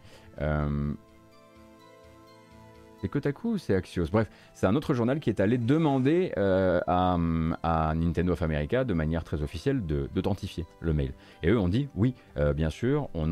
c'est 3.01 3.09
Kotaku 3.09 3.53
ou 3.53 3.59
c'est 3.59 3.75
Axios? 3.75 4.07
Bref, 4.11 4.29
c'est 4.55 4.67
un 4.67 4.75
autre 4.75 4.95
journal 4.95 5.21
qui 5.21 5.31
est 5.31 5.41
allé 5.41 5.59
demander 5.59 6.33
euh, 6.37 6.81
à, 6.87 7.17
Nintendo 7.95 8.33
of 8.33 8.43
America 8.43 8.85
de 8.85 8.95
manière 8.95 9.25
très 9.25 9.43
officielle 9.43 9.83
d'authentifier 9.87 10.67
le 10.81 10.93
mail. 10.93 11.13
Et 11.43 11.51
eux 11.51 11.59
ont 11.59 11.69
dit 11.69 11.89
oui, 11.95 12.15
euh, 12.37 12.53
bien 12.53 12.71
sûr, 12.71 13.09
on, 13.15 13.31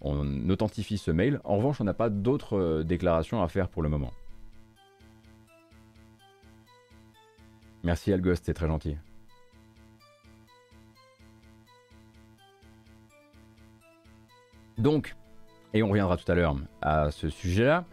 on, 0.00 0.48
authentifie 0.48 0.98
ce 0.98 1.10
mail. 1.10 1.40
En 1.44 1.56
revanche, 1.56 1.80
on 1.80 1.84
n'a 1.84 1.94
pas 1.94 2.08
d'autres 2.08 2.56
euh, 2.56 2.82
déclarations 2.82 3.42
à 3.42 3.48
faire 3.48 3.68
pour 3.68 3.82
le 3.82 3.88
moment. 3.88 4.12
Merci 7.82 8.12
Algost, 8.12 8.44
c'est 8.44 8.54
très 8.54 8.66
gentil. 8.66 8.96
Donc, 14.78 15.14
et 15.74 15.82
on 15.82 15.88
reviendra 15.88 16.16
tout 16.16 16.30
à 16.30 16.34
l'heure 16.34 16.56
à 16.80 17.10
ce 17.10 17.28
sujet-là. 17.28 17.84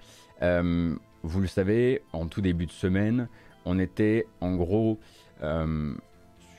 Euh, 0.42 0.96
vous 1.24 1.42
le 1.42 1.48
savez, 1.48 2.02
en 2.14 2.28
tout 2.28 2.42
début 2.42 2.66
de 2.66 2.72
semaine, 2.72 3.28
on 3.66 3.80
était 3.80 4.26
en 4.40 4.56
gros 4.56 5.00
euh, 5.44 5.94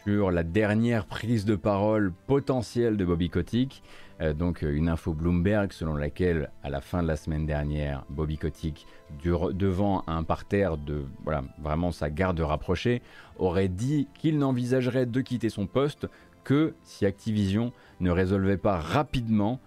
sur 0.05 0.31
la 0.31 0.43
dernière 0.43 1.07
prise 1.07 1.45
de 1.45 1.57
parole 1.57 2.13
potentielle 2.27 2.97
de 2.97 3.05
Bobby 3.05 3.31
Kotick. 3.31 3.83
Euh, 4.21 4.33
donc 4.33 4.63
une 4.63 4.89
info 4.89 5.13
Bloomberg 5.13 5.73
selon 5.73 5.95
laquelle 5.95 6.51
à 6.63 6.71
la 6.71 6.81
fin 6.81 7.03
de 7.03 7.09
la 7.09 7.17
semaine 7.17 7.47
dernière, 7.47 8.05
Bobby 8.11 8.37
Kotick, 8.37 8.87
devant 9.25 10.03
un 10.07 10.25
parterre 10.25 10.77
de 10.77 11.05
voilà, 11.23 11.45
vraiment 11.61 11.93
sa 11.93 12.11
garde 12.11 12.41
rapprochée, 12.41 13.01
aurait 13.39 13.69
dit 13.69 14.09
qu'il 14.15 14.39
n'envisagerait 14.39 15.07
de 15.07 15.21
quitter 15.21 15.51
son 15.51 15.67
poste 15.67 16.09
que 16.43 16.75
si 16.83 17.07
Activision 17.07 17.73
ne 18.01 18.11
résolvait 18.11 18.57
pas 18.57 18.79
rapidement 18.79 19.61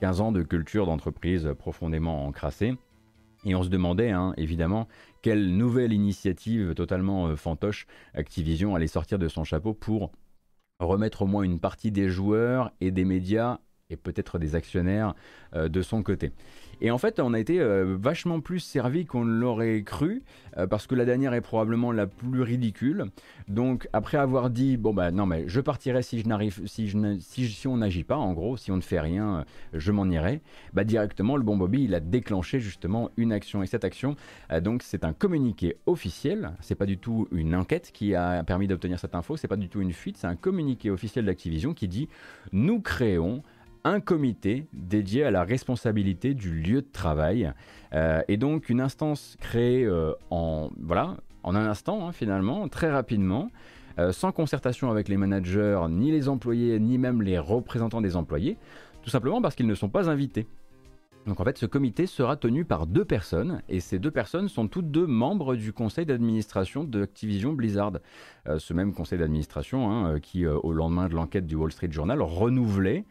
15 0.00 0.20
ans 0.20 0.32
de 0.32 0.42
culture 0.42 0.86
d'entreprise 0.86 1.50
profondément 1.58 2.26
encrassée. 2.26 2.76
Et 3.48 3.54
on 3.54 3.62
se 3.62 3.70
demandait, 3.70 4.10
hein, 4.10 4.34
évidemment, 4.36 4.88
quelle 5.22 5.56
nouvelle 5.56 5.94
initiative 5.94 6.74
totalement 6.74 7.28
euh, 7.28 7.34
fantoche 7.34 7.86
Activision 8.12 8.74
allait 8.74 8.86
sortir 8.86 9.18
de 9.18 9.26
son 9.26 9.42
chapeau 9.42 9.72
pour 9.72 10.12
remettre 10.80 11.22
au 11.22 11.26
moins 11.26 11.44
une 11.44 11.58
partie 11.58 11.90
des 11.90 12.10
joueurs 12.10 12.70
et 12.82 12.90
des 12.90 13.06
médias 13.06 13.58
et 13.88 13.96
peut-être 13.96 14.38
des 14.38 14.54
actionnaires 14.54 15.14
euh, 15.54 15.70
de 15.70 15.80
son 15.80 16.02
côté. 16.02 16.32
Et 16.80 16.90
en 16.90 16.98
fait, 16.98 17.20
on 17.20 17.34
a 17.34 17.40
été 17.40 17.60
euh, 17.60 17.96
vachement 17.98 18.40
plus 18.40 18.60
servi 18.60 19.04
qu'on 19.04 19.24
ne 19.24 19.32
l'aurait 19.32 19.82
cru, 19.82 20.22
euh, 20.56 20.66
parce 20.66 20.86
que 20.86 20.94
la 20.94 21.04
dernière 21.04 21.34
est 21.34 21.40
probablement 21.40 21.92
la 21.92 22.06
plus 22.06 22.42
ridicule. 22.42 23.06
Donc, 23.48 23.88
après 23.92 24.18
avoir 24.18 24.50
dit, 24.50 24.76
bon 24.76 24.94
bah 24.94 25.10
non, 25.10 25.26
mais 25.26 25.44
je 25.48 25.60
partirai 25.60 26.02
si 26.02 26.20
je 26.20 26.28
n'arrive, 26.28 26.60
si, 26.66 26.88
je 26.88 27.18
si, 27.20 27.68
on 27.68 27.78
n'agit 27.78 28.04
pas, 28.04 28.16
en 28.16 28.32
gros, 28.32 28.56
si 28.56 28.70
on 28.70 28.76
ne 28.76 28.82
fait 28.82 29.00
rien, 29.00 29.44
je 29.72 29.92
m'en 29.92 30.06
irai. 30.06 30.40
Bah 30.72 30.84
directement, 30.84 31.36
le 31.36 31.42
bon 31.42 31.56
Bobby, 31.56 31.84
il 31.84 31.94
a 31.94 32.00
déclenché 32.00 32.60
justement 32.60 33.10
une 33.16 33.32
action. 33.32 33.62
Et 33.62 33.66
cette 33.66 33.84
action, 33.84 34.16
donc, 34.62 34.82
c'est 34.82 35.04
un 35.04 35.12
communiqué 35.12 35.76
officiel. 35.86 36.52
C'est 36.60 36.74
pas 36.74 36.86
du 36.86 36.98
tout 36.98 37.28
une 37.32 37.54
enquête 37.54 37.90
qui 37.92 38.14
a 38.14 38.44
permis 38.44 38.68
d'obtenir 38.68 38.98
cette 38.98 39.14
info. 39.14 39.36
C'est 39.36 39.48
pas 39.48 39.56
du 39.56 39.68
tout 39.68 39.80
une 39.80 39.92
fuite. 39.92 40.16
C'est 40.16 40.26
un 40.26 40.36
communiqué 40.36 40.90
officiel 40.90 41.24
d'Activision 41.24 41.74
qui 41.74 41.88
dit, 41.88 42.08
nous 42.52 42.80
créons 42.80 43.42
un 43.84 44.00
comité 44.00 44.66
dédié 44.72 45.24
à 45.24 45.30
la 45.30 45.44
responsabilité 45.44 46.34
du 46.34 46.52
lieu 46.52 46.82
de 46.82 46.88
travail 46.92 47.52
euh, 47.94 48.22
et 48.28 48.36
donc 48.36 48.68
une 48.68 48.80
instance 48.80 49.36
créée 49.40 49.84
euh, 49.84 50.12
en 50.30 50.70
voilà 50.80 51.16
en 51.42 51.54
un 51.54 51.66
instant 51.66 52.06
hein, 52.06 52.12
finalement 52.12 52.68
très 52.68 52.90
rapidement 52.90 53.50
euh, 53.98 54.12
sans 54.12 54.32
concertation 54.32 54.90
avec 54.90 55.08
les 55.08 55.16
managers 55.16 55.80
ni 55.90 56.10
les 56.10 56.28
employés 56.28 56.78
ni 56.78 56.98
même 56.98 57.22
les 57.22 57.38
représentants 57.38 58.00
des 58.00 58.16
employés 58.16 58.56
tout 59.02 59.10
simplement 59.10 59.40
parce 59.40 59.54
qu'ils 59.54 59.66
ne 59.66 59.74
sont 59.74 59.88
pas 59.88 60.10
invités 60.10 60.46
donc 61.26 61.40
en 61.40 61.44
fait, 61.44 61.58
ce 61.58 61.66
comité 61.66 62.06
sera 62.06 62.36
tenu 62.36 62.64
par 62.64 62.86
deux 62.86 63.04
personnes, 63.04 63.60
et 63.68 63.80
ces 63.80 63.98
deux 63.98 64.10
personnes 64.10 64.48
sont 64.48 64.66
toutes 64.66 64.90
deux 64.90 65.06
membres 65.06 65.56
du 65.56 65.74
conseil 65.74 66.06
d'administration 66.06 66.84
d'Activision 66.84 67.52
Blizzard. 67.52 67.98
ce 68.56 68.72
même 68.72 68.94
conseil 68.94 69.18
d'administration 69.18 69.90
hein, 69.90 70.20
qui, 70.20 70.46
au 70.46 70.72
lendemain 70.72 71.06
de 71.06 71.14
l'enquête 71.14 71.44
du 71.44 71.54
Wall 71.54 71.70
Street 71.70 71.90
Journal, 71.90 72.22
renouvelait 72.22 73.04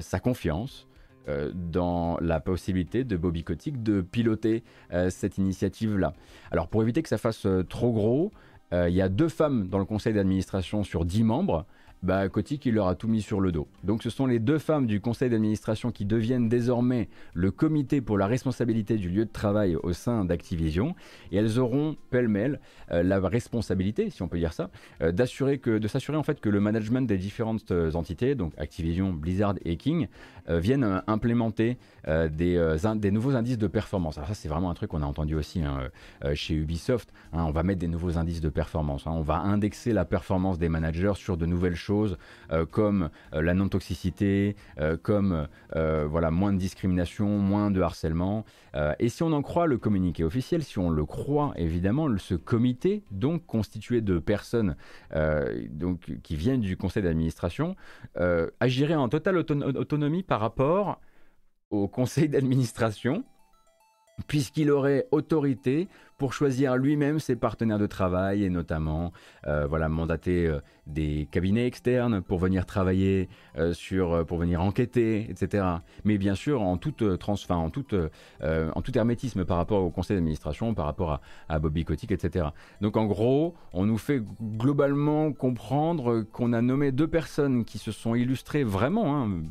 sa 0.00 0.20
confiance 0.20 0.88
euh, 1.28 1.50
dans 1.54 2.16
la 2.22 2.40
possibilité 2.40 3.04
de 3.04 3.14
Bobby 3.16 3.44
Kotick 3.44 3.82
de 3.82 4.00
piloter 4.00 4.64
euh, 4.94 5.10
cette 5.10 5.36
initiative-là. 5.36 6.14
Alors 6.50 6.68
pour 6.68 6.80
éviter 6.82 7.02
que 7.02 7.08
ça 7.08 7.18
fasse 7.18 7.46
trop 7.68 7.92
gros, 7.92 8.32
il 8.72 8.92
y 8.92 9.00
a 9.00 9.08
deux 9.08 9.28
femmes 9.28 9.68
dans 9.68 9.78
le 9.78 9.86
conseil 9.86 10.12
d'administration 10.12 10.84
sur 10.84 11.06
dix 11.06 11.22
membres 11.22 11.64
bah, 12.02 12.28
Kotick 12.28 12.64
il 12.66 12.74
leur 12.74 12.88
a 12.88 12.94
tout 12.94 13.08
mis 13.08 13.22
sur 13.22 13.40
le 13.40 13.52
dos. 13.52 13.66
Donc 13.82 14.02
ce 14.02 14.10
sont 14.10 14.26
les 14.26 14.38
deux 14.38 14.58
femmes 14.58 14.86
du 14.86 15.00
conseil 15.00 15.30
d'administration 15.30 15.90
qui 15.90 16.04
deviennent 16.04 16.48
désormais 16.48 17.08
le 17.34 17.50
comité 17.50 18.00
pour 18.00 18.18
la 18.18 18.26
responsabilité 18.26 18.96
du 18.96 19.08
lieu 19.08 19.24
de 19.24 19.32
travail 19.32 19.76
au 19.76 19.92
sein 19.92 20.24
d'Activision 20.24 20.94
et 21.32 21.36
elles 21.36 21.58
auront 21.58 21.96
pêle-mêle 22.10 22.60
euh, 22.92 23.02
la 23.02 23.20
responsabilité, 23.20 24.10
si 24.10 24.22
on 24.22 24.28
peut 24.28 24.38
dire 24.38 24.52
ça, 24.52 24.70
euh, 25.02 25.12
d'assurer 25.12 25.58
que 25.58 25.78
de 25.78 25.88
s'assurer 25.88 26.16
en 26.16 26.22
fait 26.22 26.40
que 26.40 26.48
le 26.48 26.60
management 26.60 27.06
des 27.06 27.18
différentes 27.18 27.70
euh, 27.70 27.92
entités, 27.94 28.34
donc 28.34 28.52
Activision, 28.58 29.12
Blizzard 29.12 29.54
et 29.64 29.76
King, 29.76 30.08
viennent 30.50 31.02
implémenter 31.06 31.76
des, 32.06 33.10
nouveaux 33.10 33.36
indices 33.36 33.58
de 33.58 33.66
performance. 33.66 34.16
Alors 34.16 34.28
ça 34.28 34.34
c'est 34.34 34.48
vraiment 34.48 34.70
un 34.70 34.74
truc 34.74 34.88
qu'on 34.88 35.02
a 35.02 35.04
entendu 35.04 35.34
aussi 35.34 35.62
hein, 35.62 35.90
chez 36.32 36.54
Ubisoft. 36.54 37.12
Hein, 37.34 37.44
on 37.46 37.50
va 37.50 37.62
mettre 37.62 37.80
des 37.80 37.86
nouveaux 37.86 38.16
indices 38.16 38.40
de 38.40 38.48
performance. 38.48 39.06
Hein. 39.06 39.10
on 39.12 39.20
va 39.20 39.40
indexer 39.40 39.92
la 39.92 40.06
performance 40.06 40.58
des 40.58 40.70
managers 40.70 41.12
sur 41.16 41.36
de 41.36 41.44
nouvelles 41.44 41.74
choses 41.74 41.87
euh, 41.90 42.66
comme 42.66 43.10
euh, 43.34 43.42
la 43.42 43.54
non-toxicité, 43.54 44.56
euh, 44.80 44.96
comme 44.96 45.46
voilà, 45.74 46.30
moins 46.30 46.52
de 46.52 46.58
discrimination, 46.58 47.38
moins 47.38 47.70
de 47.70 47.80
harcèlement. 47.80 48.44
et 48.98 49.08
si 49.08 49.22
on 49.22 49.32
en 49.32 49.42
croit 49.42 49.66
le 49.66 49.78
communiqué 49.78 50.24
officiel, 50.24 50.62
si 50.62 50.78
on 50.78 50.90
le 50.90 51.04
croit 51.04 51.52
évidemment, 51.56 52.08
ce 52.18 52.34
comité, 52.34 53.04
donc 53.10 53.46
constitué 53.46 54.00
de 54.00 54.18
personnes 54.18 54.76
donc, 55.70 56.12
qui 56.22 56.36
viennent 56.36 56.60
du 56.60 56.76
conseil 56.76 57.02
d'administration, 57.02 57.76
agirait 58.60 58.94
en 58.94 59.08
totale 59.08 59.36
autonomie 59.36 60.22
par 60.22 60.40
rapport 60.40 61.00
au 61.70 61.88
conseil 61.88 62.28
d'administration 62.28 63.24
puisqu'il 64.26 64.70
aurait 64.70 65.06
autorité 65.12 65.88
pour 66.18 66.32
choisir 66.32 66.76
lui-même 66.76 67.20
ses 67.20 67.36
partenaires 67.36 67.78
de 67.78 67.86
travail 67.86 68.42
et 68.44 68.50
notamment 68.50 69.12
euh, 69.46 69.66
voilà, 69.66 69.88
mandater 69.88 70.46
euh, 70.46 70.60
des 70.86 71.28
cabinets 71.30 71.66
externes 71.66 72.20
pour 72.20 72.38
venir 72.38 72.66
travailler 72.66 73.28
sur, 73.72 74.24
pour 74.24 74.38
venir 74.38 74.62
enquêter, 74.62 75.30
etc. 75.30 75.66
Mais 76.04 76.16
bien 76.16 76.34
sûr 76.34 76.62
en 76.62 76.78
toute 76.78 77.18
trans, 77.18 77.34
en 77.50 77.68
toute, 77.68 77.94
en 78.42 78.82
tout 78.82 78.96
hermétisme 78.96 79.44
par 79.44 79.58
rapport 79.58 79.82
au 79.82 79.90
conseil 79.90 80.16
d'administration, 80.16 80.72
par 80.72 80.86
rapport 80.86 81.20
à, 81.50 81.58
Bobby 81.58 81.84
Kotick, 81.84 82.10
etc. 82.10 82.46
Donc 82.80 82.96
en 82.96 83.04
gros, 83.04 83.54
on 83.74 83.84
nous 83.84 83.98
fait 83.98 84.22
globalement 84.42 85.30
comprendre 85.34 86.22
qu'on 86.22 86.54
a 86.54 86.62
nommé 86.62 86.90
deux 86.90 87.08
personnes 87.08 87.66
qui 87.66 87.76
se 87.76 87.92
sont 87.92 88.14
illustrées 88.14 88.64
vraiment 88.64 89.22
hein, 89.22 89.42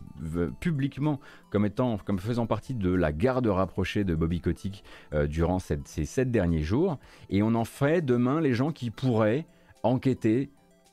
publiquement 0.59 1.19
comme 1.51 1.67
étant, 1.67 1.99
comme 1.99 2.17
faisant 2.17 2.47
partie 2.47 2.73
de 2.73 2.91
la 2.91 3.11
garde 3.11 3.45
rapprochée 3.45 4.03
de 4.05 4.15
Bobby 4.15 4.41
Kotick 4.41 4.83
durant 5.27 5.59
ces 5.59 6.05
sept 6.05 6.31
derniers 6.31 6.56
jours, 6.63 6.97
et 7.29 7.43
on 7.43 7.53
en 7.55 7.65
fait 7.65 8.03
demain 8.03 8.41
les 8.41 8.53
gens 8.53 8.71
qui 8.71 8.89
pourraient 8.89 9.45
enquêter, 9.83 10.49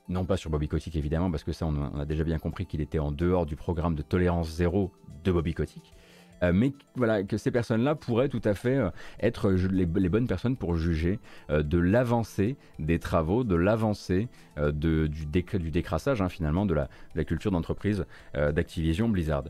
non 0.09 0.25
pas 0.25 0.37
sur 0.37 0.51
Bobby 0.51 0.69
Kotick 0.69 0.95
évidemment, 0.97 1.31
parce 1.31 1.45
que 1.45 1.53
ça 1.53 1.67
on 1.67 1.99
a 1.99 2.05
déjà 2.05 2.25
bien 2.25 2.39
compris 2.39 2.67
qu'il 2.67 2.81
était 2.81 2.99
en 2.99 3.13
dehors 3.13 3.47
du 3.47 3.57
programme 3.57 3.95
de 3.95 4.03
tolérance 4.03 4.51
zéro 4.51 4.93
de 5.25 5.33
Bobby 5.33 5.55
Kotick, 5.55 5.94
euh, 6.43 6.53
mais 6.53 6.73
voilà, 6.95 7.23
que 7.23 7.37
ces 7.37 7.51
personnes-là 7.51 7.95
pourraient 7.95 8.29
tout 8.29 8.41
à 8.45 8.55
fait 8.55 8.77
euh, 8.77 8.91
être 9.21 9.51
les, 9.51 9.87
bonnes 9.87 10.27
personnes 10.27 10.57
pour 10.57 10.77
juger 10.77 11.19
euh, 11.51 11.63
de 11.63 11.79
l'avancée 11.79 12.57
des 12.79 12.99
travaux, 12.99 13.45
de 13.45 13.55
l'avancée 13.55 14.29
du, 14.73 15.09
décrassage 15.27 16.23
hein, 16.23 16.29
finalement 16.29 16.67
de 16.67 16.75
la, 16.75 17.25
culture 17.25 17.51
d'entreprise 17.51 18.05
d'Activision 18.35 19.09
Blizzard. 19.09 19.45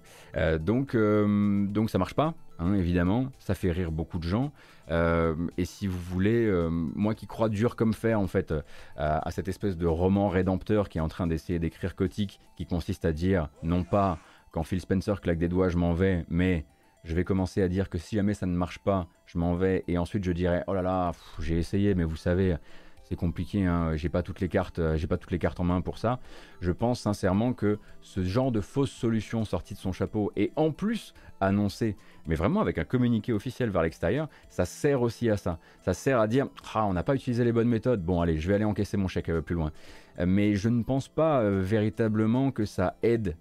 donc, 0.60 0.96
donc 0.96 1.90
ça 1.90 1.98
marche 1.98 2.14
pas, 2.14 2.34
hein, 2.58 2.74
évidemment, 2.74 3.30
ça 3.38 3.54
fait 3.54 3.70
rire 3.70 3.92
beaucoup 3.92 4.18
de 4.18 4.24
gens. 4.24 4.52
et 4.90 5.64
si 5.64 5.86
vous 5.86 5.98
voulez, 5.98 6.50
moi 6.70 7.14
qui 7.14 7.26
crois 7.26 7.48
dur 7.48 7.76
comme 7.76 7.92
fer 7.92 8.18
en 8.18 8.26
fait 8.26 8.54
à, 8.96 9.30
cette 9.30 9.48
espèce 9.48 9.76
de 9.76 9.86
roman 9.86 10.28
rédempteur 10.28 10.88
qui 10.88 10.98
est 10.98 11.02
en 11.02 11.08
train 11.08 11.26
d'essayer 11.26 11.58
d'écrire 11.58 11.94
Kotick, 11.94 12.40
qui 12.56 12.64
consiste 12.64 13.04
à 13.04 13.12
dire 13.12 13.48
non 13.62 13.84
pas 13.84 14.18
quand 14.52 14.62
Phil 14.62 14.80
Spencer 14.80 15.20
claque 15.20 15.38
des 15.38 15.48
doigts 15.48 15.68
je 15.68 15.76
m'en 15.76 15.92
vais, 15.92 16.24
mais 16.28 16.64
je 17.04 17.14
vais 17.14 17.24
commencer 17.24 17.62
à 17.62 17.68
dire 17.68 17.88
que 17.88 17.98
si 17.98 18.16
jamais 18.16 18.34
ça 18.34 18.46
ne 18.46 18.56
marche 18.56 18.78
pas, 18.78 19.06
je 19.26 19.38
m'en 19.38 19.54
vais 19.54 19.84
et 19.88 19.98
ensuite 19.98 20.24
je 20.24 20.32
dirai 20.32 20.62
oh 20.66 20.74
là 20.74 20.82
là, 20.82 21.12
j'ai 21.38 21.58
essayé, 21.58 21.94
mais 21.94 22.04
vous 22.04 22.16
savez, 22.16 22.56
c'est 23.04 23.16
compliqué, 23.16 23.64
hein, 23.66 23.96
j'ai 23.96 24.08
pas 24.08 24.22
toutes 24.22 24.40
les 24.40 24.48
cartes, 24.48 24.78
euh, 24.78 24.96
j'ai 24.96 25.06
pas 25.06 25.18
toutes 25.18 25.30
les 25.30 25.38
cartes 25.38 25.60
en 25.60 25.64
main 25.64 25.80
pour 25.82 25.98
ça. 25.98 26.18
Je 26.60 26.72
pense 26.72 27.00
sincèrement 27.00 27.52
que 27.52 27.78
ce 28.00 28.24
genre 28.24 28.50
de 28.50 28.60
fausse 28.60 28.90
solution 28.90 29.44
sortie 29.44 29.74
de 29.74 29.78
son 29.78 29.92
chapeau 29.92 30.32
et 30.36 30.52
en 30.56 30.70
plus 30.70 31.14
annoncée, 31.40 31.96
mais 32.26 32.34
vraiment 32.34 32.60
avec 32.60 32.78
un 32.78 32.84
communiqué 32.84 33.32
officiel 33.32 33.68
vers 33.68 33.82
l'extérieur, 33.82 34.28
ça 34.48 34.64
sert 34.64 35.02
aussi 35.02 35.28
à 35.28 35.36
ça. 35.36 35.58
Ça 35.82 35.92
sert 35.92 36.18
à 36.18 36.26
dire 36.26 36.48
ah 36.74 36.86
on 36.86 36.94
n'a 36.94 37.02
pas 37.02 37.14
utilisé 37.14 37.44
les 37.44 37.52
bonnes 37.52 37.68
méthodes. 37.68 38.02
Bon 38.02 38.22
allez, 38.22 38.38
je 38.38 38.48
vais 38.48 38.54
aller 38.54 38.64
encaisser 38.64 38.96
mon 38.96 39.08
chèque 39.08 39.28
euh, 39.28 39.42
plus 39.42 39.54
loin. 39.54 39.70
Euh, 40.18 40.24
mais 40.26 40.54
je 40.54 40.70
ne 40.70 40.82
pense 40.82 41.08
pas 41.08 41.42
véritablement 41.50 42.50
que 42.50 42.64
ça 42.64 42.96
aide 43.02 43.36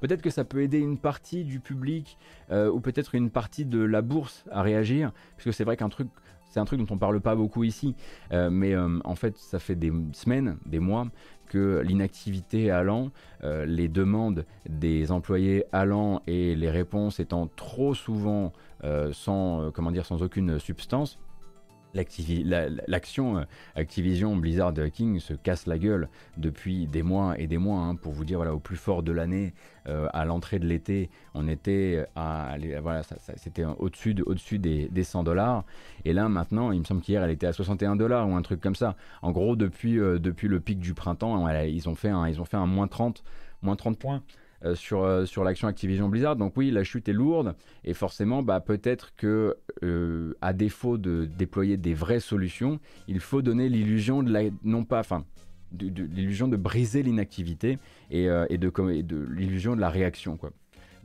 Peut-être 0.00 0.22
que 0.22 0.30
ça 0.30 0.44
peut 0.44 0.62
aider 0.62 0.78
une 0.78 0.98
partie 0.98 1.44
du 1.44 1.60
public 1.60 2.18
euh, 2.50 2.70
ou 2.70 2.80
peut-être 2.80 3.14
une 3.14 3.30
partie 3.30 3.64
de 3.64 3.82
la 3.82 4.02
bourse 4.02 4.44
à 4.50 4.62
réagir, 4.62 5.12
puisque 5.36 5.54
c'est 5.54 5.64
vrai 5.64 5.76
qu'un 5.76 5.88
truc, 5.88 6.08
c'est 6.48 6.60
un 6.60 6.64
truc 6.64 6.80
dont 6.80 6.94
on 6.94 6.98
parle 6.98 7.20
pas 7.20 7.34
beaucoup 7.34 7.64
ici, 7.64 7.94
euh, 8.32 8.50
mais 8.50 8.74
euh, 8.74 8.98
en 9.04 9.14
fait 9.14 9.36
ça 9.36 9.58
fait 9.58 9.74
des 9.74 9.92
semaines, 10.12 10.58
des 10.66 10.78
mois 10.78 11.06
que 11.46 11.80
l'inactivité 11.84 12.72
allant, 12.72 13.12
les 13.44 13.86
demandes 13.86 14.44
des 14.68 15.12
employés 15.12 15.64
allant 15.70 16.20
et 16.26 16.56
les 16.56 16.70
réponses 16.70 17.20
étant 17.20 17.46
trop 17.46 17.94
souvent 17.94 18.52
sans, 19.12 19.70
comment 19.70 19.92
dire, 19.92 20.04
sans 20.06 20.24
aucune 20.24 20.58
substance, 20.58 21.20
l'action 22.86 23.38
euh, 23.38 23.42
Activision 23.74 24.36
Blizzard 24.36 24.74
King 24.92 25.20
se 25.20 25.34
casse 25.34 25.66
la 25.66 25.78
gueule 25.78 26.08
depuis 26.36 26.86
des 26.86 27.02
mois 27.02 27.38
et 27.38 27.46
des 27.46 27.58
mois. 27.58 27.80
Hein, 27.80 27.94
pour 27.96 28.12
vous 28.12 28.24
dire, 28.24 28.38
voilà, 28.38 28.54
au 28.54 28.58
plus 28.58 28.76
fort 28.76 29.02
de 29.02 29.12
l'année, 29.12 29.54
euh, 29.88 30.08
à 30.12 30.24
l'entrée 30.24 30.58
de 30.58 30.66
l'été, 30.66 31.10
on 31.34 31.48
était 31.48 32.06
à, 32.16 32.56
voilà, 32.82 33.02
c'était 33.36 33.64
au-dessus 33.64 34.14
de, 34.14 34.22
au-dessus 34.24 34.58
des, 34.58 35.04
100 35.04 35.24
dollars. 35.24 35.64
Et 36.04 36.12
là, 36.12 36.28
maintenant, 36.28 36.72
il 36.72 36.80
me 36.80 36.84
semble 36.84 37.00
qu'hier, 37.00 37.22
elle 37.22 37.30
était 37.30 37.46
à 37.46 37.52
61 37.52 37.96
dollars 37.96 38.28
ou 38.28 38.34
un 38.34 38.42
truc 38.42 38.60
comme 38.60 38.74
ça. 38.74 38.96
En 39.22 39.32
gros, 39.32 39.56
depuis, 39.56 39.98
euh, 39.98 40.18
depuis 40.18 40.48
le 40.48 40.60
pic 40.60 40.78
du 40.78 40.94
printemps, 40.94 41.48
ils 41.48 41.88
ont 41.88 41.94
fait 41.94 42.08
un, 42.08 42.26
ils 42.28 42.40
ont 42.40 42.44
fait 42.44 42.56
un 42.56 42.66
moins 42.66 42.88
30, 42.88 43.22
moins 43.62 43.76
30 43.76 43.98
points. 43.98 44.22
Euh, 44.66 44.74
sur, 44.74 45.04
euh, 45.04 45.24
sur 45.26 45.44
l'action 45.44 45.68
Activision 45.68 46.08
Blizzard. 46.08 46.36
Donc 46.36 46.56
oui, 46.56 46.70
la 46.70 46.84
chute 46.84 47.08
est 47.08 47.12
lourde 47.12 47.54
et 47.84 47.94
forcément, 47.94 48.42
bah, 48.42 48.60
peut-être 48.60 49.14
que 49.16 49.56
euh, 49.82 50.34
à 50.40 50.52
défaut 50.52 50.98
de 50.98 51.24
déployer 51.24 51.76
des 51.76 51.94
vraies 51.94 52.20
solutions, 52.20 52.80
il 53.08 53.20
faut 53.20 53.42
donner 53.42 53.68
l'illusion 53.68 54.22
de 54.22 54.32
la, 54.32 54.42
non 54.64 54.84
pas, 54.84 55.00
enfin, 55.00 55.24
de, 55.72 56.04
l'illusion 56.04 56.48
de 56.48 56.56
briser 56.56 57.02
l'inactivité 57.02 57.78
et, 58.10 58.24
et, 58.24 58.58
de, 58.58 58.70
de 59.02 59.26
l'illusion 59.30 59.76
de 59.76 59.80
la 59.80 59.90
réaction, 59.90 60.36
quoi. 60.36 60.50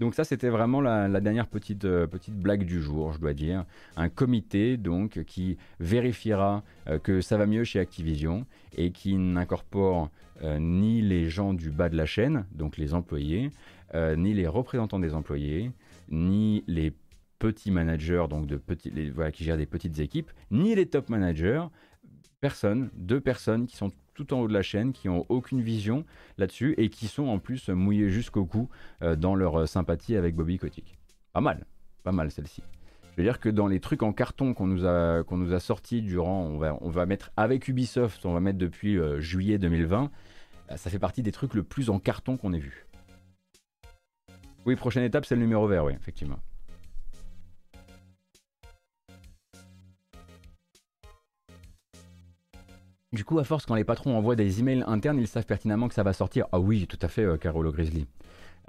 Donc 0.02 0.16
ça, 0.16 0.26
c'était 0.26 0.50
vraiment 0.50 0.82
la, 0.82 1.22
dernière 1.22 1.48
petite, 1.48 1.84
petite 1.84 2.36
blague 2.36 2.66
du 2.66 2.82
jour, 2.82 3.14
je 3.14 3.20
dois 3.20 3.34
dire. 3.34 3.64
Un 3.96 4.10
comité 4.10 4.76
donc 4.76 5.24
qui 5.26 5.58
vérifiera 5.80 6.64
que 7.04 7.22
ça 7.22 7.38
va 7.38 7.46
mieux 7.46 7.64
chez 7.64 7.80
Activision 7.80 8.46
et 8.76 8.92
qui 8.92 9.16
n'incorpore 9.16 10.10
euh, 10.44 10.58
ni 10.60 11.02
les 11.02 11.30
gens 11.30 11.54
du 11.54 11.70
bas 11.70 11.90
de 11.90 11.96
la 11.96 12.08
chaîne, 12.08 12.46
donc 12.52 12.78
les 12.78 12.96
employés, 12.96 13.52
euh, 13.94 14.16
ni 14.16 14.34
les 14.34 14.48
représentants 14.48 15.00
des 15.00 15.14
employés, 15.14 15.72
ni 16.10 16.64
les 16.68 16.94
petits 17.38 17.70
managers, 17.70 18.26
donc 18.28 18.48
de 18.48 18.60
voilà, 19.14 19.32
qui 19.32 19.44
gèrent 19.44 19.58
des 19.58 19.68
petites 19.68 20.00
équipes, 20.00 20.32
ni 20.50 20.74
les 20.74 20.88
top 20.88 21.10
managers, 21.10 21.64
personne, 22.42 22.90
deux 22.96 23.22
personnes 23.22 23.68
qui 23.68 23.78
sont 23.78 23.92
tout 24.14 24.34
en 24.34 24.42
haut 24.42 24.48
de 24.48 24.54
la 24.54 24.62
chaîne, 24.62 24.92
qui 24.92 25.08
n'ont 25.08 25.26
aucune 25.30 25.62
vision 25.62 26.06
là-dessus 26.38 26.76
et 26.78 26.90
qui 26.90 27.08
sont 27.08 27.28
en 27.28 27.40
plus 27.40 27.70
mouillés 27.70 28.10
jusqu'au 28.10 28.46
cou 28.46 28.70
euh, 29.02 29.16
dans 29.16 29.36
leur 29.36 29.68
sympathie 29.68 30.18
avec 30.18 30.36
Bobby 30.36 30.58
Kotick. 30.58 30.98
Pas 31.32 31.42
mal, 31.42 31.66
pas 32.04 32.12
mal 32.12 32.30
celle-ci. 32.30 32.62
Je 33.12 33.18
veux 33.18 33.24
dire 33.24 33.40
que 33.40 33.50
dans 33.50 33.68
les 33.68 33.80
trucs 33.80 34.04
en 34.04 34.14
carton 34.14 34.54
qu'on 34.54 34.68
nous 34.68 34.86
a, 34.86 35.60
sortis 35.60 36.02
durant, 36.02 36.44
on 36.44 36.90
va, 36.90 37.06
mettre 37.06 37.32
avec 37.36 37.68
Ubisoft, 37.68 38.26
on 38.26 38.34
va 38.34 38.40
mettre 38.40 38.58
depuis 38.58 38.98
juillet 39.20 39.58
2020, 39.58 40.10
euh, 40.72 40.78
ça 40.78 40.90
fait 40.90 41.00
partie 41.00 41.24
des 41.24 41.32
trucs 41.32 41.54
le 41.54 41.64
plus 41.64 41.90
en 41.90 42.00
carton 42.00 42.38
qu'on 42.38 42.54
ait 42.54 42.60
vu. 42.60 42.88
Oui, 44.66 44.76
prochaine 44.76 45.04
étape, 45.04 45.26
c'est 45.26 45.36
le 45.36 45.42
numéro 45.42 45.68
vert, 45.68 45.86
oui, 45.86 45.94
effectivement. 45.94 46.40
Du 53.14 53.26
coup, 53.26 53.40
à 53.40 53.44
force, 53.44 53.66
quand 53.66 53.76
les 53.76 53.84
patrons 53.84 54.18
envoient 54.18 54.38
des 54.38 54.62
emails 54.62 54.86
internes, 54.88 55.20
ils 55.20 55.28
savent 55.28 55.46
pertinemment 55.46 55.90
que 55.90 55.94
ça 55.94 56.02
va 56.02 56.14
sortir. 56.14 56.46
Ah 56.54 56.62
oui, 56.62 56.88
tout 56.88 57.00
à 57.02 57.10
fait, 57.10 57.26
euh, 57.26 57.36
Carolo 57.36 57.70
Grizzly. 57.70 58.08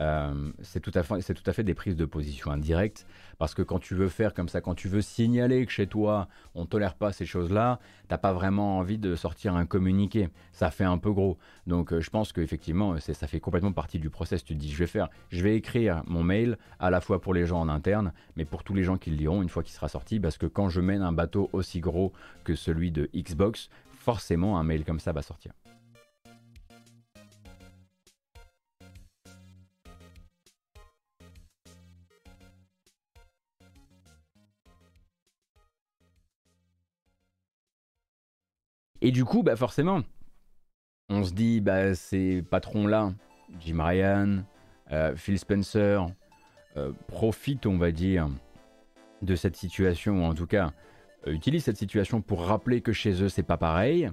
Euh, 0.00 0.50
c'est 0.62 0.80
tout, 0.80 0.90
à 0.96 1.04
fait, 1.04 1.62
des 1.62 1.74
prises 1.74 1.94
de 1.94 2.04
position 2.04 2.50
indirectes, 2.50 3.06
parce 3.38 3.54
que 3.54 3.62
quand 3.62 3.78
tu 3.78 3.94
veux 3.94 4.08
faire 4.08 4.34
comme 4.34 4.48
ça, 4.48 4.60
quand 4.60 4.74
tu 4.74 4.88
veux 4.88 5.00
signaler 5.00 5.64
que 5.64 5.70
chez 5.70 5.86
toi, 5.86 6.26
on 6.56 6.66
tolère 6.66 6.96
pas 6.96 7.12
ces 7.12 7.24
choses-là, 7.24 7.78
t'as 8.08 8.18
pas 8.18 8.32
vraiment 8.32 8.78
envie 8.78 8.98
de 8.98 9.14
sortir 9.14 9.54
un 9.54 9.64
communiqué. 9.64 10.28
Ça 10.50 10.72
fait 10.72 10.82
un 10.82 10.98
peu 10.98 11.12
gros. 11.12 11.38
Donc 11.68 11.92
euh, 11.92 12.00
je 12.00 12.10
pense 12.10 12.32
qu'effectivement, 12.32 12.98
ça 12.98 13.28
fait 13.28 13.38
complètement 13.38 13.70
partie 13.70 14.00
du 14.00 14.10
process. 14.10 14.42
Tu 14.42 14.54
te 14.54 14.58
dis, 14.58 14.72
je 14.72 14.78
vais 14.78 14.88
faire, 14.88 15.08
je 15.30 15.40
vais 15.40 15.54
écrire 15.54 16.02
mon 16.08 16.24
mail 16.24 16.58
à 16.80 16.90
la 16.90 17.00
fois 17.00 17.20
pour 17.20 17.32
les 17.32 17.46
gens 17.46 17.60
en 17.60 17.68
interne, 17.68 18.12
mais 18.34 18.44
pour 18.44 18.64
tous 18.64 18.74
les 18.74 18.82
gens 18.82 18.96
qui 18.96 19.10
le 19.10 19.16
liront 19.16 19.40
une 19.40 19.48
fois 19.48 19.62
qu'il 19.62 19.72
sera 19.74 19.86
sorti, 19.86 20.18
parce 20.18 20.36
que 20.36 20.46
quand 20.46 20.68
je 20.68 20.80
mène 20.80 21.02
un 21.02 21.12
bateau 21.12 21.48
aussi 21.52 21.78
gros 21.78 22.12
que 22.42 22.56
celui 22.56 22.90
de 22.90 23.08
Xbox, 23.14 23.70
forcément 24.02 24.58
un 24.58 24.64
mail 24.64 24.84
comme 24.84 25.00
ça 25.00 25.12
va 25.12 25.22
sortir. 25.22 25.52
Et 39.04 39.10
du 39.10 39.24
coup, 39.24 39.42
bah 39.42 39.56
forcément, 39.56 40.02
on 41.08 41.24
se 41.24 41.32
dit, 41.32 41.60
bah 41.60 41.94
ces 41.94 42.40
patrons-là, 42.42 43.12
Jim 43.58 43.82
Ryan, 43.82 44.44
euh, 44.92 45.16
Phil 45.16 45.40
Spencer, 45.40 46.06
euh, 46.76 46.92
profitent, 47.08 47.66
on 47.66 47.78
va 47.78 47.90
dire, 47.90 48.28
de 49.22 49.34
cette 49.34 49.56
situation, 49.56 50.22
ou 50.22 50.24
en 50.24 50.34
tout 50.34 50.46
cas, 50.46 50.72
utilisent 51.26 51.64
cette 51.64 51.76
situation 51.76 52.20
pour 52.20 52.44
rappeler 52.44 52.80
que 52.80 52.92
chez 52.92 53.22
eux, 53.22 53.28
c'est 53.28 53.42
pas 53.42 53.56
pareil. 53.56 54.10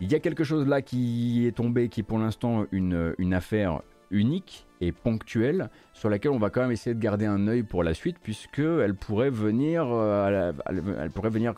Il 0.00 0.10
y 0.10 0.14
a 0.14 0.20
quelque 0.20 0.44
chose 0.44 0.66
là 0.66 0.82
qui 0.82 1.46
est 1.46 1.52
tombé, 1.56 1.88
qui 1.88 2.00
est 2.00 2.04
pour 2.04 2.18
l'instant 2.18 2.66
une, 2.70 3.14
une 3.18 3.32
affaire 3.32 3.80
unique 4.10 4.66
et 4.80 4.92
ponctuelle 4.92 5.70
sur 5.94 6.10
laquelle 6.10 6.32
on 6.32 6.38
va 6.38 6.50
quand 6.50 6.60
même 6.60 6.70
essayer 6.70 6.94
de 6.94 7.00
garder 7.00 7.24
un 7.24 7.48
œil 7.48 7.62
pour 7.62 7.82
la 7.82 7.94
suite 7.94 8.16
puisque 8.22 8.58
elle 8.58 8.94
pourrait 8.94 9.30
venir, 9.30 9.86
euh, 9.88 10.52
elle, 10.66 11.10
pourrait 11.10 11.30
venir 11.30 11.54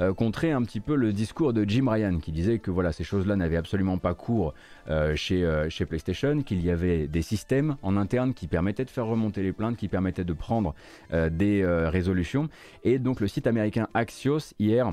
euh, 0.00 0.12
contrer 0.12 0.50
un 0.50 0.62
petit 0.62 0.80
peu 0.80 0.96
le 0.96 1.12
discours 1.12 1.52
de 1.52 1.64
Jim 1.68 1.88
Ryan 1.88 2.18
qui 2.18 2.32
disait 2.32 2.58
que 2.58 2.70
voilà 2.70 2.92
ces 2.92 3.04
choses-là 3.04 3.36
n'avaient 3.36 3.56
absolument 3.56 3.98
pas 3.98 4.14
cours 4.14 4.54
euh, 4.88 5.14
chez 5.14 5.86
PlayStation, 5.88 6.42
qu'il 6.42 6.64
y 6.64 6.70
avait 6.70 7.06
des 7.06 7.22
systèmes 7.22 7.76
en 7.82 7.96
interne 7.96 8.34
qui 8.34 8.48
permettaient 8.48 8.84
de 8.84 8.90
faire 8.90 9.06
remonter 9.06 9.42
les 9.42 9.52
plaintes, 9.52 9.76
qui 9.76 9.88
permettaient 9.88 10.24
de 10.24 10.32
prendre 10.32 10.74
des 11.12 11.64
résolutions. 11.64 12.48
Et 12.84 12.98
donc 12.98 13.20
le 13.20 13.28
site 13.28 13.46
américain 13.46 13.88
Axios 13.94 14.54
hier 14.58 14.92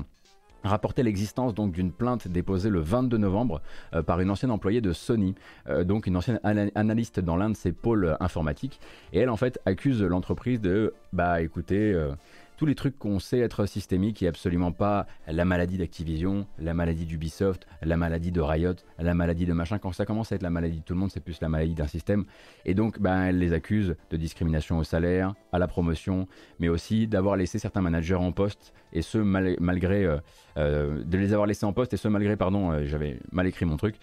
rapportait 0.64 1.02
l'existence 1.02 1.54
donc 1.54 1.72
d'une 1.72 1.92
plainte 1.92 2.28
déposée 2.28 2.70
le 2.70 2.80
22 2.80 3.16
novembre 3.16 3.60
euh, 3.94 4.02
par 4.02 4.20
une 4.20 4.30
ancienne 4.30 4.50
employée 4.50 4.80
de 4.80 4.92
Sony, 4.92 5.34
euh, 5.68 5.84
donc 5.84 6.06
une 6.06 6.16
ancienne 6.16 6.40
analyste 6.74 7.20
dans 7.20 7.36
l'un 7.36 7.50
de 7.50 7.56
ses 7.56 7.72
pôles 7.72 8.16
informatiques, 8.20 8.80
et 9.12 9.20
elle 9.20 9.30
en 9.30 9.36
fait 9.36 9.60
accuse 9.66 10.02
l'entreprise 10.02 10.60
de 10.60 10.94
bah 11.12 11.40
écoutez 11.40 11.92
euh, 11.92 12.12
tous 12.58 12.66
les 12.66 12.74
trucs 12.74 12.98
qu'on 12.98 13.20
sait 13.20 13.38
être 13.38 13.66
systémiques 13.66 14.20
et 14.22 14.26
absolument 14.26 14.72
pas 14.72 15.06
la 15.28 15.44
maladie 15.44 15.78
d'Activision, 15.78 16.44
la 16.58 16.74
maladie 16.74 17.06
d'Ubisoft, 17.06 17.68
la 17.82 17.96
maladie 17.96 18.32
de 18.32 18.40
Riot, 18.40 18.74
la 18.98 19.14
maladie 19.14 19.46
de 19.46 19.52
machin. 19.52 19.78
Quand 19.78 19.92
ça 19.92 20.04
commence 20.04 20.32
à 20.32 20.34
être 20.34 20.42
la 20.42 20.50
maladie 20.50 20.80
de 20.80 20.84
tout 20.84 20.92
le 20.92 20.98
monde, 20.98 21.10
c'est 21.12 21.20
plus 21.20 21.40
la 21.40 21.48
maladie 21.48 21.74
d'un 21.74 21.86
système. 21.86 22.24
Et 22.64 22.74
donc, 22.74 23.00
ben, 23.00 23.26
elle 23.26 23.38
les 23.38 23.52
accuse 23.52 23.94
de 24.10 24.16
discrimination 24.16 24.76
au 24.76 24.82
salaire, 24.82 25.34
à 25.52 25.60
la 25.60 25.68
promotion, 25.68 26.26
mais 26.58 26.68
aussi 26.68 27.06
d'avoir 27.06 27.36
laissé 27.36 27.60
certains 27.60 27.80
managers 27.80 28.16
en 28.16 28.32
poste, 28.32 28.74
et 28.92 29.02
ce 29.02 29.18
malgré 29.18 30.04
euh, 30.04 30.18
euh, 30.56 31.04
de 31.04 31.16
les 31.16 31.32
avoir 31.32 31.46
laissés 31.46 31.64
en 31.64 31.72
poste, 31.72 31.94
et 31.94 31.96
ce 31.96 32.08
malgré, 32.08 32.36
pardon, 32.36 32.72
euh, 32.72 32.84
j'avais 32.86 33.20
mal 33.30 33.46
écrit 33.46 33.66
mon 33.66 33.76
truc, 33.76 33.94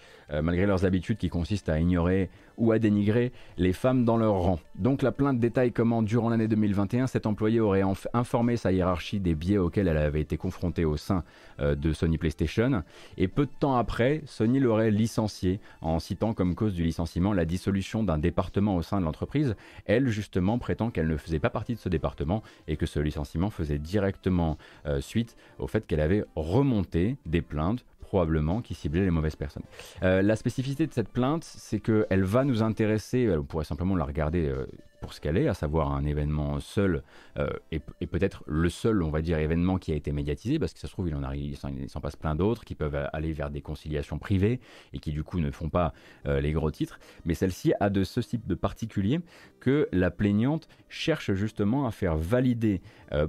malgré 0.42 0.66
leurs 0.66 0.84
habitudes 0.84 1.18
qui 1.18 1.28
consistent 1.28 1.68
à 1.68 1.78
ignorer 1.78 2.30
ou 2.56 2.72
à 2.72 2.78
dénigrer 2.78 3.32
les 3.58 3.72
femmes 3.72 4.04
dans 4.04 4.16
leur 4.16 4.34
rang. 4.34 4.58
Donc 4.74 5.02
la 5.02 5.12
plainte 5.12 5.38
détaille 5.40 5.72
comment, 5.72 6.02
durant 6.02 6.28
l'année 6.28 6.48
2021, 6.48 7.06
cet 7.06 7.26
employé 7.26 7.60
aurait 7.60 7.82
informé 8.12 8.56
sa 8.56 8.72
hiérarchie 8.72 9.20
des 9.20 9.34
biais 9.34 9.58
auxquels 9.58 9.88
elle 9.88 9.96
avait 9.96 10.20
été 10.20 10.36
confrontée 10.36 10.84
au 10.84 10.96
sein 10.96 11.24
euh, 11.60 11.74
de 11.74 11.92
Sony 11.92 12.18
PlayStation, 12.18 12.82
et 13.16 13.28
peu 13.28 13.46
de 13.46 13.50
temps 13.58 13.76
après, 13.76 14.22
Sony 14.26 14.60
l'aurait 14.60 14.90
licencié 14.90 15.60
en 15.80 15.98
citant 15.98 16.34
comme 16.34 16.54
cause 16.54 16.74
du 16.74 16.82
licenciement 16.82 17.32
la 17.32 17.44
dissolution 17.44 18.02
d'un 18.02 18.18
département 18.18 18.76
au 18.76 18.82
sein 18.82 19.00
de 19.00 19.04
l'entreprise. 19.04 19.56
Elle, 19.86 20.08
justement, 20.08 20.58
prétend 20.58 20.90
qu'elle 20.90 21.08
ne 21.08 21.16
faisait 21.16 21.38
pas 21.38 21.50
partie 21.50 21.74
de 21.74 21.78
ce 21.78 21.88
département 21.88 22.42
et 22.68 22.76
que 22.76 22.86
ce 22.86 23.00
licenciement 23.00 23.50
faisait 23.50 23.78
directement 23.78 24.58
euh, 24.86 25.00
suite 25.00 25.36
au 25.58 25.66
fait 25.66 25.86
qu'elle 25.86 26.00
avait 26.00 26.24
remonté 26.34 27.16
des 27.26 27.42
plaintes 27.42 27.84
probablement 28.06 28.62
qui 28.62 28.74
ciblait 28.74 29.02
les 29.02 29.10
mauvaises 29.10 29.36
personnes. 29.36 29.64
Euh, 30.02 30.22
la 30.22 30.36
spécificité 30.36 30.86
de 30.86 30.92
cette 30.92 31.08
plainte, 31.08 31.44
c'est 31.44 31.80
qu'elle 31.80 32.24
va 32.24 32.44
nous 32.44 32.62
intéresser, 32.62 33.28
on 33.36 33.44
pourrait 33.44 33.64
simplement 33.64 33.96
la 33.96 34.04
regarder 34.04 34.48
euh, 34.48 34.66
pour 35.06 35.14
ce 35.14 35.20
qu'elle 35.20 35.36
est, 35.36 35.46
à 35.46 35.54
savoir 35.54 35.92
un 35.92 36.04
événement 36.04 36.58
seul 36.58 37.04
euh, 37.38 37.48
et, 37.70 37.78
peut-être 38.08 38.42
le 38.48 38.68
seul, 38.68 39.04
on 39.04 39.10
va 39.10 39.22
dire, 39.22 39.38
événement 39.38 39.78
qui 39.78 39.92
a 39.92 39.94
été 39.94 40.10
médiatisé, 40.10 40.58
parce 40.58 40.74
que 40.74 40.80
ça 40.80 40.88
se 40.88 40.92
trouve, 40.92 41.08
il 41.08 41.56
s'en 41.88 42.00
passe 42.00 42.16
plein 42.16 42.34
d'autres 42.34 42.64
qui 42.64 42.74
peuvent 42.74 43.08
aller 43.12 43.32
vers 43.32 43.50
des 43.50 43.60
conciliations 43.60 44.18
privées 44.18 44.58
et 44.92 44.98
qui 44.98 45.12
du 45.12 45.22
coup 45.22 45.38
ne 45.38 45.52
font 45.52 45.68
pas 45.68 45.92
les 46.24 46.50
gros 46.50 46.72
titres. 46.72 46.98
Mais 47.24 47.34
celle-ci 47.34 47.72
a 47.78 47.88
de 47.88 48.02
ce 48.02 48.18
type 48.18 48.48
de 48.48 48.56
particulier 48.56 49.20
que 49.60 49.88
la 49.92 50.10
plaignante 50.10 50.66
cherche 50.88 51.32
justement 51.34 51.86
à 51.86 51.92
faire 51.92 52.16
valider 52.16 52.82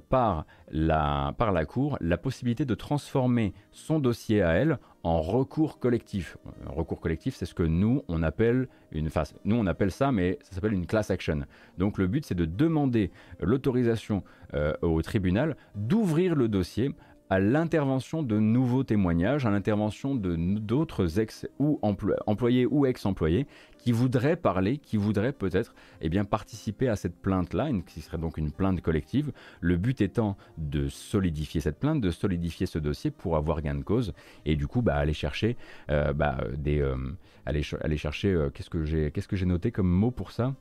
par, 0.09 0.47
la, 0.71 1.35
par 1.37 1.51
la 1.51 1.65
Cour 1.65 1.97
la 2.01 2.17
possibilité 2.17 2.65
de 2.65 2.73
transformer 2.73 3.53
son 3.71 3.99
dossier 3.99 4.41
à 4.41 4.53
elle 4.53 4.79
en 5.03 5.21
recours 5.21 5.79
collectif. 5.79 6.37
Un 6.67 6.71
recours 6.71 6.99
collectif, 6.99 7.35
c'est 7.35 7.45
ce 7.45 7.53
que 7.53 7.63
nous 7.63 8.03
on 8.07 8.23
appelle 8.23 8.67
une 8.91 9.09
phase. 9.09 9.33
Nous 9.45 9.55
on 9.55 9.65
appelle 9.65 9.91
ça, 9.91 10.11
mais 10.11 10.37
ça 10.41 10.55
s'appelle 10.55 10.73
une 10.73 10.85
class 10.85 11.11
action. 11.11 11.41
Donc 11.77 11.97
le 11.97 12.07
but, 12.07 12.25
c'est 12.25 12.35
de 12.35 12.45
demander 12.45 13.11
l'autorisation 13.39 14.23
euh, 14.53 14.73
au 14.81 15.01
tribunal 15.01 15.55
d'ouvrir 15.75 16.35
le 16.35 16.47
dossier 16.47 16.93
à 17.29 17.39
l'intervention 17.39 18.23
de 18.23 18.39
nouveaux 18.39 18.83
témoignages, 18.83 19.45
à 19.45 19.51
l'intervention 19.51 20.15
d'autres 20.15 21.19
ex 21.19 21.47
ou 21.59 21.79
employés 21.81 22.65
ou 22.65 22.85
ex-employés 22.85 23.47
qui 23.87 23.93
voudraient 23.93 24.35
parler, 24.35 24.79
qui 24.79 24.97
voudraient 24.97 25.31
peut-être 25.31 25.73
eh 26.01 26.09
bien, 26.09 26.25
participer 26.25 26.89
à 26.89 26.97
cette 26.97 27.15
plainte-là, 27.15 27.69
qui 27.85 28.01
serait 28.01 28.17
donc 28.17 28.37
une 28.37 28.51
plainte 28.51 28.81
collective. 28.81 29.31
Le 29.61 29.77
but 29.77 30.01
étant 30.01 30.35
de 30.57 30.89
solidifier 30.89 31.61
cette 31.61 31.79
plainte, 31.79 32.01
de 32.01 32.11
solidifier 32.11 32.65
ce 32.65 32.79
dossier 32.79 33.11
pour 33.11 33.37
avoir 33.37 33.61
gain 33.61 33.75
de 33.75 33.83
cause 33.83 34.11
et 34.43 34.57
du 34.57 34.67
coup 34.67 34.81
bah, 34.81 34.95
aller 34.95 35.13
chercher 35.13 35.55
euh, 35.89 36.11
bah, 36.11 36.37
des, 36.57 36.81
euh, 36.81 36.97
aller, 37.45 37.61
aller, 37.79 37.95
chercher 37.95 38.33
euh, 38.33 38.49
qu'est-ce 38.49 38.69
que 38.69 38.83
j'ai 38.83 39.09
qu'est-ce 39.11 39.29
que 39.29 39.41
noté 39.45 39.71
comme 39.71 39.87
mot 39.87 40.11
pour 40.11 40.33
ça? 40.33 40.53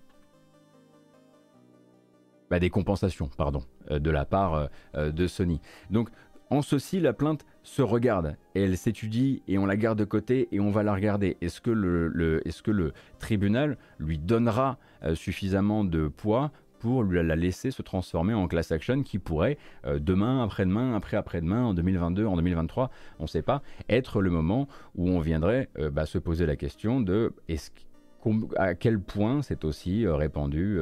Bah, 2.48 2.60
des 2.60 2.70
compensations, 2.70 3.28
pardon, 3.36 3.64
de 3.90 4.10
la 4.12 4.24
part 4.24 4.68
de 4.94 5.26
Sony. 5.26 5.60
Donc 5.90 6.10
en 6.50 6.62
ceci, 6.62 7.00
la 7.00 7.12
plainte 7.12 7.44
se 7.62 7.82
regarde 7.82 8.36
elle 8.62 8.76
s'étudie 8.76 9.42
et 9.48 9.58
on 9.58 9.66
la 9.66 9.76
garde 9.76 9.98
de 9.98 10.04
côté 10.04 10.48
et 10.52 10.60
on 10.60 10.70
va 10.70 10.82
la 10.82 10.94
regarder. 10.94 11.36
Est-ce 11.40 11.60
que 11.60 11.70
le, 11.70 12.92
tribunal 13.18 13.76
lui 13.98 14.18
donnera 14.18 14.78
euh, 15.04 15.14
suffisamment 15.14 15.84
de 15.84 16.08
poids 16.08 16.52
pour 16.78 17.04
la 17.04 17.36
laisser 17.36 17.70
se 17.70 17.82
transformer 17.82 18.34
en 18.34 18.48
class 18.48 18.70
action 18.70 19.02
qui 19.02 19.18
pourrait 19.18 19.58
euh, 19.86 19.98
demain, 19.98 20.42
après-demain, 20.42 20.94
après-après-demain, 20.94 21.64
en 21.64 21.74
2022, 21.74 22.26
en 22.26 22.36
2023, 22.36 22.90
on 23.18 23.22
ne 23.22 23.28
sait 23.28 23.42
pas, 23.42 23.62
être 23.88 24.20
le 24.20 24.30
moment 24.30 24.68
où 24.94 25.08
on 25.08 25.20
viendrait 25.20 25.68
euh, 25.78 25.90
bah, 25.90 26.06
se 26.06 26.18
poser 26.18 26.46
la 26.46 26.56
question 26.56 27.00
de 27.00 27.32
à 28.56 28.74
quel 28.74 28.98
point 29.00 29.40
c'est 29.42 29.64
aussi 29.64 30.04
répandu 30.04 30.80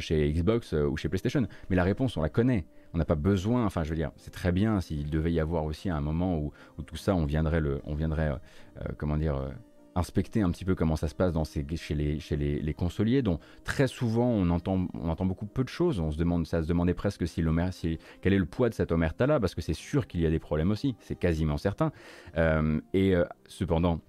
chez 0.00 0.32
Xbox 0.32 0.72
ou 0.72 0.96
chez 0.96 1.08
PlayStation. 1.08 1.46
Mais 1.68 1.76
la 1.76 1.84
réponse, 1.84 2.16
on 2.16 2.22
la 2.22 2.28
connaît 2.28 2.66
on 2.92 2.98
n'a 2.98 3.04
pas 3.04 3.14
besoin, 3.14 3.64
enfin 3.64 3.84
je 3.84 3.90
veux 3.90 3.96
dire, 3.96 4.10
c'est 4.16 4.32
très 4.32 4.52
bien 4.52 4.80
s'il 4.80 5.10
devait 5.10 5.32
y 5.32 5.40
avoir 5.40 5.64
aussi 5.64 5.90
un 5.90 6.00
moment 6.00 6.38
où, 6.38 6.52
tout 6.86 6.96
ça, 6.96 7.14
on 7.14 7.24
viendrait, 7.24 7.60
le, 7.60 7.80
on 7.84 7.94
viendrait 7.94 8.30
euh, 8.78 8.88
comment 8.96 9.16
dire, 9.16 9.36
euh, 9.36 9.50
inspecter 9.94 10.42
un 10.42 10.50
petit 10.50 10.64
peu 10.64 10.74
comment 10.74 10.96
ça 10.96 11.08
se 11.08 11.14
passe 11.14 11.32
dans 11.32 11.44
ces, 11.44 11.64
chez, 11.76 11.94
les, 11.94 12.20
chez 12.20 12.36
les, 12.36 12.74
consoliers, 12.74 13.22
dont 13.22 13.38
très 13.64 13.86
souvent 13.86 14.28
on 14.28 14.50
entend, 14.50 14.86
on 14.94 15.08
entend 15.08 15.26
beaucoup 15.26 15.46
peu 15.46 15.64
de 15.64 15.68
choses. 15.68 16.00
On 16.00 16.10
se 16.10 16.18
demande, 16.18 16.46
ça 16.46 16.62
se 16.62 16.68
demandait 16.68 16.94
presque 16.94 17.26
si 17.26 17.44
si, 17.72 17.98
quel 18.22 18.32
est 18.32 18.38
le 18.38 18.46
poids 18.46 18.68
de 18.68 18.74
cette 18.74 18.92
omerta-là, 18.92 19.40
parce 19.40 19.54
que 19.54 19.60
c'est 19.60 19.74
sûr 19.74 20.06
qu'il 20.06 20.20
y 20.20 20.26
a 20.26 20.30
des 20.30 20.38
problèmes 20.38 20.70
aussi, 20.70 20.96
c'est 21.00 21.18
quasiment 21.18 21.58
certain. 21.58 21.92
Euh, 22.36 22.80
et 22.94 23.14
cependant, 23.46 24.00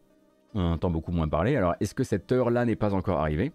on 0.53 0.61
entend 0.61 0.89
beaucoup 0.89 1.11
moins 1.11 1.27
parler. 1.27 1.55
Alors, 1.55 1.75
est-ce 1.79 1.95
que 1.95 2.03
cette 2.03 2.31
heure-là 2.31 2.65
n'est 2.65 2.75
pas 2.75 2.93
encore 2.93 3.19
arrivée? 3.19 3.51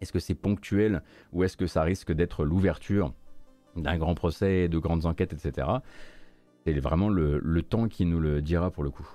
Est-ce 0.00 0.12
que 0.12 0.18
c'est 0.18 0.34
ponctuel? 0.34 1.02
Ou 1.32 1.44
est-ce 1.44 1.56
que 1.56 1.66
ça 1.66 1.82
risque 1.82 2.12
d'être 2.12 2.44
l'ouverture? 2.44 3.12
D'un 3.78 3.98
grand 3.98 4.14
procès, 4.14 4.68
de 4.68 4.78
grandes 4.78 5.06
enquêtes, 5.06 5.32
etc. 5.32 5.66
C'est 6.66 6.78
vraiment 6.78 7.08
le, 7.08 7.62
temps 7.62 7.88
qui 7.88 8.04
nous 8.04 8.20
le 8.20 8.42
dira 8.42 8.70
pour 8.70 8.82
le 8.82 8.90
coup. 8.90 9.08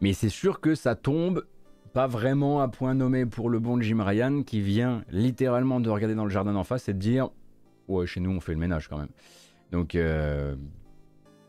Mais 0.00 0.12
c'est 0.12 0.28
sûr 0.28 0.60
que 0.60 0.74
ça 0.74 0.94
tombe 0.94 1.46
pas 1.92 2.06
vraiment 2.06 2.60
à 2.60 2.68
point 2.68 2.94
nommé 2.94 3.24
pour 3.24 3.48
le 3.48 3.58
bon 3.58 3.80
Jim 3.80 4.02
Ryan 4.02 4.42
qui 4.42 4.60
vient 4.60 5.02
littéralement 5.10 5.80
de 5.80 5.88
regarder 5.88 6.14
dans 6.14 6.24
le 6.24 6.30
jardin 6.30 6.52
d'en 6.52 6.64
face 6.64 6.88
et 6.88 6.92
de 6.92 6.98
dire 6.98 7.30
Ouais, 7.88 8.06
chez 8.06 8.20
nous 8.20 8.30
on 8.30 8.40
fait 8.40 8.52
le 8.52 8.58
ménage 8.58 8.88
quand 8.88 8.98
même. 8.98 9.08
Donc 9.72 9.94
euh, 9.94 10.54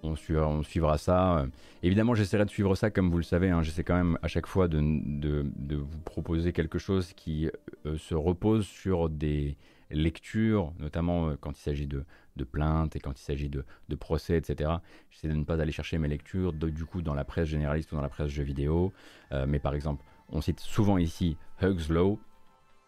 on, 0.08 0.64
suivra, 0.64 0.98
ça. 0.98 1.46
Évidemment, 1.84 2.16
j'essaierai 2.16 2.46
de 2.46 2.50
suivre 2.50 2.76
ça, 2.76 2.90
comme 2.90 3.10
vous 3.10 3.18
le 3.18 3.24
savez. 3.24 3.50
Hein. 3.50 3.62
J'essaie 3.62 3.84
quand 3.84 3.96
même 3.96 4.18
à 4.22 4.28
chaque 4.28 4.48
fois 4.48 4.68
de, 4.68 4.78
vous 4.78 6.00
proposer 6.06 6.54
quelque 6.54 6.80
chose 6.80 7.14
qui 7.14 7.50
euh, 7.86 7.98
se 7.98 8.16
repose 8.16 8.66
sur 8.66 9.10
des 9.10 9.58
lectures, 9.90 10.74
notamment 10.80 11.30
euh, 11.30 11.36
quand 11.40 11.58
il 11.58 11.62
s'agit 11.62 11.88
de, 11.88 12.04
plaintes 12.52 12.96
et 12.96 13.00
quand 13.00 13.20
il 13.20 13.24
s'agit 13.24 13.50
de, 13.50 13.64
procès, 13.96 14.38
etc. 14.38 14.72
J'essaie 15.10 15.28
de 15.28 15.34
ne 15.34 15.44
pas 15.44 15.60
aller 15.60 15.72
chercher 15.72 15.98
mes 15.98 16.08
lectures 16.08 16.54
du 16.54 16.86
coup 16.86 17.02
dans 17.02 17.14
la 17.14 17.24
presse 17.24 17.48
généraliste 17.48 17.92
ou 17.92 17.96
dans 17.96 18.02
la 18.02 18.10
presse 18.10 18.30
jeux 18.30 18.44
vidéo. 18.44 18.94
Euh, 19.32 19.46
mais 19.48 19.60
par 19.60 19.74
exemple, 19.74 20.04
on 20.30 20.42
cite 20.42 20.60
souvent 20.60 20.98
ici 20.98 21.38
Hugs 21.62 21.90
Law, 21.90 22.20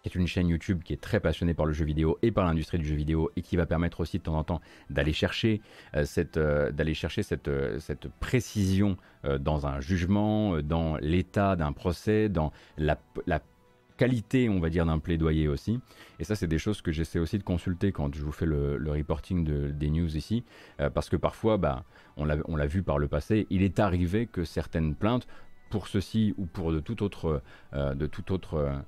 qui 0.01 0.09
est 0.09 0.15
une 0.15 0.27
chaîne 0.27 0.47
YouTube 0.47 0.81
qui 0.83 0.93
est 0.93 1.01
très 1.01 1.19
passionnée 1.19 1.53
par 1.53 1.65
le 1.65 1.73
jeu 1.73 1.83
vidéo 1.83 2.17
et 2.21 2.31
par 2.31 2.45
l'industrie 2.45 2.77
du 2.77 2.85
jeu 2.85 2.95
vidéo 2.95 3.31
et 3.35 3.41
qui 3.41 3.57
va 3.57 3.65
permettre 3.65 3.99
aussi 3.99 4.17
de 4.17 4.23
temps 4.23 4.37
en 4.37 4.43
temps 4.43 4.61
d'aller 4.89 5.11
chercher 5.11 5.61
euh, 5.95 6.05
cette, 6.05 6.37
euh, 6.37 6.71
d'aller 6.71 6.93
chercher 6.93 7.21
cette, 7.21 7.49
euh, 7.49 7.79
cette 7.79 8.07
précision 8.07 8.97
dans 9.41 9.67
un 9.67 9.81
jugement, 9.81 10.61
dans 10.61 10.95
l'état 10.95 11.57
d'un 11.57 11.73
procès, 11.73 12.29
dans 12.29 12.53
la, 12.77 12.97
la 13.27 13.41
qualité, 13.97 14.47
on 14.47 14.61
va 14.61 14.69
dire, 14.69 14.85
d'un 14.85 14.97
plaidoyer 14.97 15.49
aussi. 15.49 15.81
Et 16.19 16.23
ça, 16.23 16.35
c'est 16.35 16.47
des 16.47 16.57
choses 16.57 16.81
que 16.81 16.93
j'essaie 16.93 17.19
aussi 17.19 17.37
de 17.37 17.43
consulter 17.43 17.91
quand 17.91 18.15
je 18.15 18.23
vous 18.23 18.31
fais 18.31 18.45
le, 18.45 18.79
reporting 18.89 19.43
de, 19.43 19.71
des 19.71 19.89
news 19.89 20.15
ici, 20.15 20.45
parce 20.93 21.09
que 21.09 21.17
parfois, 21.17 21.57
bah, 21.57 21.83
on 22.15 22.23
l'a 22.23 22.65
vu 22.65 22.81
par 22.81 22.97
le 22.97 23.09
passé, 23.09 23.45
il 23.49 23.61
est 23.61 23.81
arrivé 23.81 24.25
que 24.25 24.45
certaines 24.45 24.95
plaintes, 24.95 25.27
pour 25.69 25.89
ceci 25.89 26.33
ou 26.37 26.45
pour 26.45 26.71
de 26.71 26.79
tout 26.79 27.03
autre, 27.03 27.41
de 27.73 28.05
tout 28.05 28.31
autre 28.31 28.81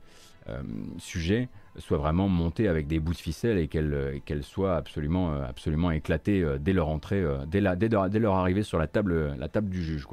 sujet 0.97 1.49
soit 1.77 1.97
vraiment 1.97 2.27
montée 2.27 2.67
avec 2.67 2.87
des 2.87 2.99
bouts 2.99 3.13
de 3.13 3.17
ficelle 3.17 3.57
et 3.57 3.67
qu'elle 3.67 4.43
soit 4.43 4.75
absolument, 4.75 5.33
absolument 5.41 5.91
éclatée 5.91 6.45
dès 6.59 6.73
leur 6.73 6.89
entrée, 6.89 7.23
dès, 7.47 7.61
leur 7.61 8.35
arrivée 8.35 8.63
sur 8.63 8.77
la 8.77 8.87
table, 8.87 9.35
la 9.37 9.47
table 9.47 9.69
du 9.69 9.83
juge. 9.83 10.07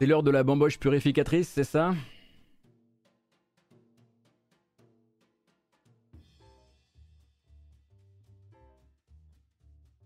C'est 0.00 0.06
l'heure 0.06 0.22
de 0.22 0.30
la 0.30 0.42
bamboche 0.42 0.78
purificatrice, 0.78 1.48
c'est 1.48 1.62
ça? 1.64 1.94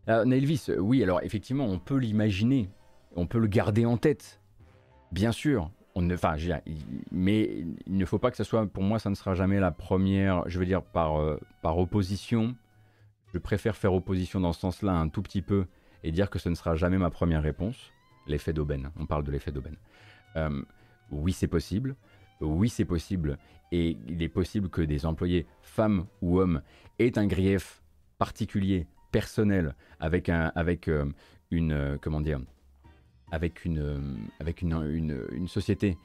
Alors, 0.06 0.26
Nelvis, 0.26 0.66
euh, 0.68 0.78
oui, 0.78 1.02
alors 1.02 1.22
effectivement, 1.22 1.64
on 1.64 1.78
peut 1.78 1.96
l'imaginer, 1.96 2.68
on 3.16 3.26
peut 3.26 3.38
le 3.38 3.46
garder 3.46 3.86
en 3.86 3.96
tête, 3.96 4.40
bien 5.12 5.32
sûr. 5.32 5.70
On 5.96 6.02
ne, 6.02 6.14
enfin, 6.14 6.34
mais 7.12 7.64
il 7.86 7.96
ne 7.96 8.04
faut 8.04 8.18
pas 8.18 8.32
que 8.32 8.36
ce 8.36 8.42
soit, 8.42 8.66
pour 8.66 8.82
moi, 8.82 8.98
ça 8.98 9.10
ne 9.10 9.14
sera 9.14 9.34
jamais 9.34 9.60
la 9.60 9.70
première, 9.70 10.42
je 10.48 10.58
veux 10.58 10.66
dire, 10.66 10.82
par, 10.82 11.20
euh, 11.20 11.38
par 11.62 11.78
opposition. 11.78 12.56
Je 13.32 13.38
préfère 13.38 13.76
faire 13.76 13.94
opposition 13.94 14.40
dans 14.40 14.52
ce 14.52 14.60
sens-là 14.60 14.92
un 14.92 15.08
tout 15.08 15.22
petit 15.22 15.40
peu 15.40 15.66
et 16.02 16.10
dire 16.10 16.30
que 16.30 16.40
ce 16.40 16.48
ne 16.48 16.56
sera 16.56 16.74
jamais 16.74 16.98
ma 16.98 17.10
première 17.10 17.42
réponse. 17.42 17.92
L'effet 18.26 18.52
d'aubaine, 18.52 18.90
on 18.98 19.06
parle 19.06 19.22
de 19.22 19.30
l'effet 19.30 19.52
d'aubaine. 19.52 19.76
Euh, 20.36 20.62
oui, 21.12 21.32
c'est 21.32 21.48
possible. 21.48 21.94
Oui, 22.40 22.68
c'est 22.68 22.84
possible. 22.84 23.38
Et 23.70 23.96
il 24.08 24.22
est 24.22 24.28
possible 24.28 24.68
que 24.68 24.82
des 24.82 25.06
employés, 25.06 25.46
femmes 25.62 26.06
ou 26.22 26.40
hommes, 26.40 26.60
aient 26.98 27.18
un 27.18 27.26
grief 27.26 27.82
particulier, 28.18 28.86
personnel, 29.14 29.74
avec, 30.00 30.28
un, 30.28 30.50
avec 30.56 30.88
euh, 30.88 31.04
une. 31.50 31.72
Euh, 31.72 31.96
comment 32.00 32.20
dire 32.20 32.40
avec 33.30 33.64
une, 33.64 34.28
avec 34.38 34.62
une, 34.62 35.18
une, 35.32 35.48
société 35.48 35.98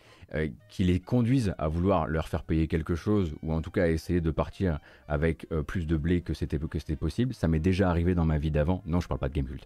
qui 0.67 0.83
les 0.83 0.99
conduise 0.99 1.53
à 1.59 1.67
vouloir 1.67 2.07
leur 2.07 2.27
faire 2.27 2.41
payer 2.41 2.67
quelque 2.67 2.95
chose 2.95 3.35
ou 3.43 3.53
en 3.53 3.61
tout 3.61 3.69
cas 3.69 3.87
essayer 3.87 4.19
de 4.19 4.31
partir 4.31 4.79
avec 5.07 5.47
plus 5.67 5.85
de 5.85 5.95
blé 5.95 6.21
que 6.21 6.33
c'était 6.33 6.57
que 6.57 6.79
c'était 6.79 6.95
possible. 6.95 7.35
Ça 7.35 7.47
m'est 7.47 7.59
déjà 7.59 7.87
arrivé 7.87 8.15
dans 8.15 8.25
ma 8.25 8.39
vie 8.39 8.49
d'avant. 8.49 8.81
Non, 8.87 8.99
je 8.99 9.07
parle 9.07 9.19
pas 9.19 9.29
de 9.29 9.35
Gamecult. 9.35 9.63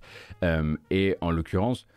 et 0.92 1.16
en 1.22 1.32
l'occurrence, 1.32 1.88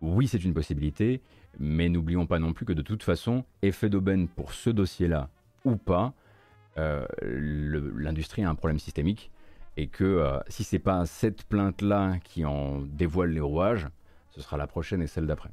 oui, 0.00 0.26
c'est 0.26 0.42
une 0.42 0.54
possibilité, 0.54 1.20
mais 1.58 1.90
n'oublions 1.90 2.26
pas 2.26 2.38
non 2.38 2.54
plus 2.54 2.64
que 2.64 2.72
de 2.72 2.82
toute 2.82 3.02
façon, 3.02 3.44
effet 3.60 3.90
d'aubaine 3.90 4.26
pour 4.26 4.54
ce 4.54 4.70
dossier-là 4.70 5.28
ou 5.66 5.76
pas, 5.76 6.14
euh, 6.78 7.04
l'industrie 7.22 8.44
a 8.44 8.50
un 8.50 8.54
problème 8.54 8.78
systémique 8.78 9.30
et 9.76 9.88
que 9.88 10.04
euh, 10.04 10.38
si 10.48 10.64
c'est 10.64 10.78
pas 10.78 11.06
cette 11.06 11.44
plainte-là 11.44 12.18
qui 12.24 12.44
en 12.44 12.80
dévoile 12.80 13.30
les 13.30 13.40
rouages, 13.40 13.86
ce 14.30 14.40
sera 14.40 14.56
la 14.56 14.66
prochaine 14.66 15.02
et 15.02 15.06
celle 15.06 15.26
d'après. 15.26 15.50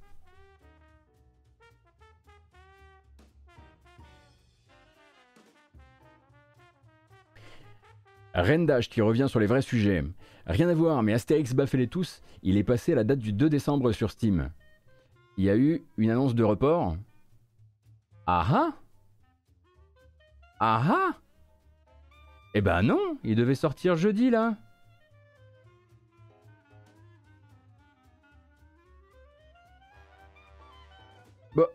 Rendage 8.34 8.90
qui 8.90 9.02
revient 9.02 9.28
sur 9.28 9.40
les 9.40 9.48
vrais 9.48 9.64
sujets. 9.64 10.04
Rien 10.46 10.70
à 10.70 10.74
voir, 10.74 11.02
mais 11.02 11.14
Astérix 11.14 11.54
baffez 11.54 11.78
les 11.78 11.88
tous, 11.88 12.22
il 12.44 12.56
est 12.58 12.64
passé 12.64 12.94
à 12.94 12.96
la 12.96 13.04
date 13.04 13.20
du 13.20 13.34
2 13.34 13.50
décembre 13.50 13.92
sur 13.92 14.12
Steam 14.12 14.52
il 15.38 15.44
y 15.44 15.50
a 15.50 15.56
eu 15.56 15.86
une 15.98 16.10
annonce 16.10 16.36
de 16.36 16.44
report. 16.44 16.98
Ah 18.26 18.46
ah 18.50 18.74
Ah 20.60 20.84
ah 20.84 21.18
Eh 22.58 22.62
ben 22.62 22.82
non, 22.82 23.20
il 23.24 23.36
devait 23.36 23.54
sortir 23.54 23.96
jeudi 23.96 24.32
là. 24.32 24.56
Bon. 31.56 31.68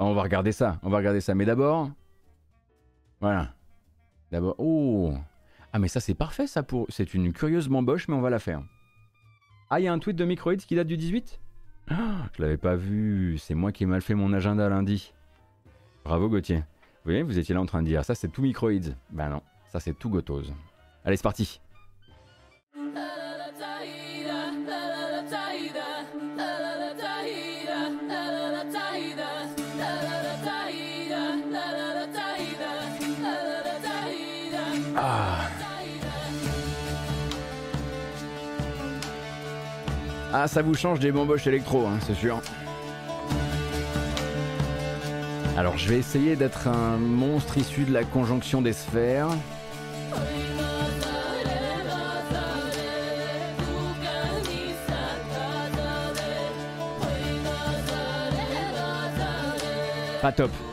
On 0.00 0.14
va 0.14 0.22
regarder 0.22 0.50
ça, 0.50 0.80
on 0.82 0.90
va 0.90 0.96
regarder 0.96 1.20
ça. 1.20 1.36
Mais 1.36 1.44
d'abord... 1.44 1.92
Voilà. 3.20 3.54
D'abord... 4.32 4.56
Oh 4.58 5.14
Ah 5.72 5.78
mais 5.78 5.86
ça 5.86 6.00
c'est 6.00 6.14
parfait 6.14 6.48
ça 6.48 6.64
pour... 6.64 6.86
C'est 6.88 7.14
une 7.14 7.32
curieuse 7.32 7.68
mamboche 7.68 8.08
mais 8.08 8.16
on 8.16 8.20
va 8.20 8.30
la 8.30 8.40
faire. 8.40 8.64
Ah 9.70 9.78
il 9.78 9.84
y 9.84 9.86
a 9.86 9.92
un 9.92 10.00
tweet 10.00 10.16
de 10.16 10.24
Microids 10.24 10.56
qui 10.56 10.74
date 10.74 10.88
du 10.88 10.96
18 10.96 11.40
je 11.88 12.42
l'avais 12.42 12.56
pas 12.56 12.74
vu, 12.74 13.38
c'est 13.38 13.54
moi 13.54 13.70
qui 13.70 13.84
ai 13.84 13.86
mal 13.86 14.02
fait 14.02 14.14
mon 14.14 14.32
agenda 14.32 14.68
lundi. 14.68 15.14
Bravo 16.04 16.28
Gauthier. 16.28 16.56
Vous 16.56 17.12
voyez, 17.12 17.22
vous 17.22 17.38
étiez 17.38 17.54
là 17.54 17.60
en 17.60 17.66
train 17.66 17.80
de 17.80 17.86
dire 17.86 18.04
ça 18.04 18.16
c'est 18.16 18.28
tout 18.28 18.42
microïdes. 18.42 18.96
Ben 19.10 19.28
non, 19.28 19.42
ça 19.72 19.80
c'est 19.80 19.94
tout 19.94 20.10
gotose. 20.10 20.52
Allez, 21.04 21.16
c'est 21.16 21.22
parti. 21.22 21.60
Ah, 40.40 40.46
ça 40.46 40.62
vous 40.62 40.74
change 40.74 41.00
des 41.00 41.10
bamboches 41.10 41.46
électro, 41.48 41.86
hein, 41.86 41.98
c'est 42.06 42.14
sûr. 42.14 42.40
Alors, 45.56 45.76
je 45.76 45.88
vais 45.88 45.98
essayer 45.98 46.36
d'être 46.36 46.68
un 46.68 46.96
monstre 46.96 47.58
issu 47.58 47.82
de 47.84 47.92
la 47.92 48.04
conjonction 48.04 48.62
des 48.62 48.72
sphères. 48.72 49.30
Pas 60.20 60.32
top. 60.32 60.67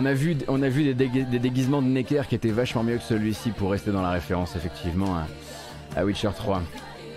On 0.00 0.62
a 0.62 0.68
vu 0.68 0.94
des, 0.94 1.38
déguisements 1.38 1.82
de 1.82 1.88
Necker 1.88 2.22
qui 2.28 2.34
étaient 2.34 2.50
vachement 2.50 2.82
mieux 2.82 2.96
que 2.96 3.02
celui-ci 3.02 3.50
pour 3.50 3.70
rester 3.70 3.90
dans 3.90 4.02
la 4.02 4.10
référence, 4.10 4.56
effectivement, 4.56 5.16
à, 5.96 6.04
Witcher 6.04 6.30
3. 6.34 6.62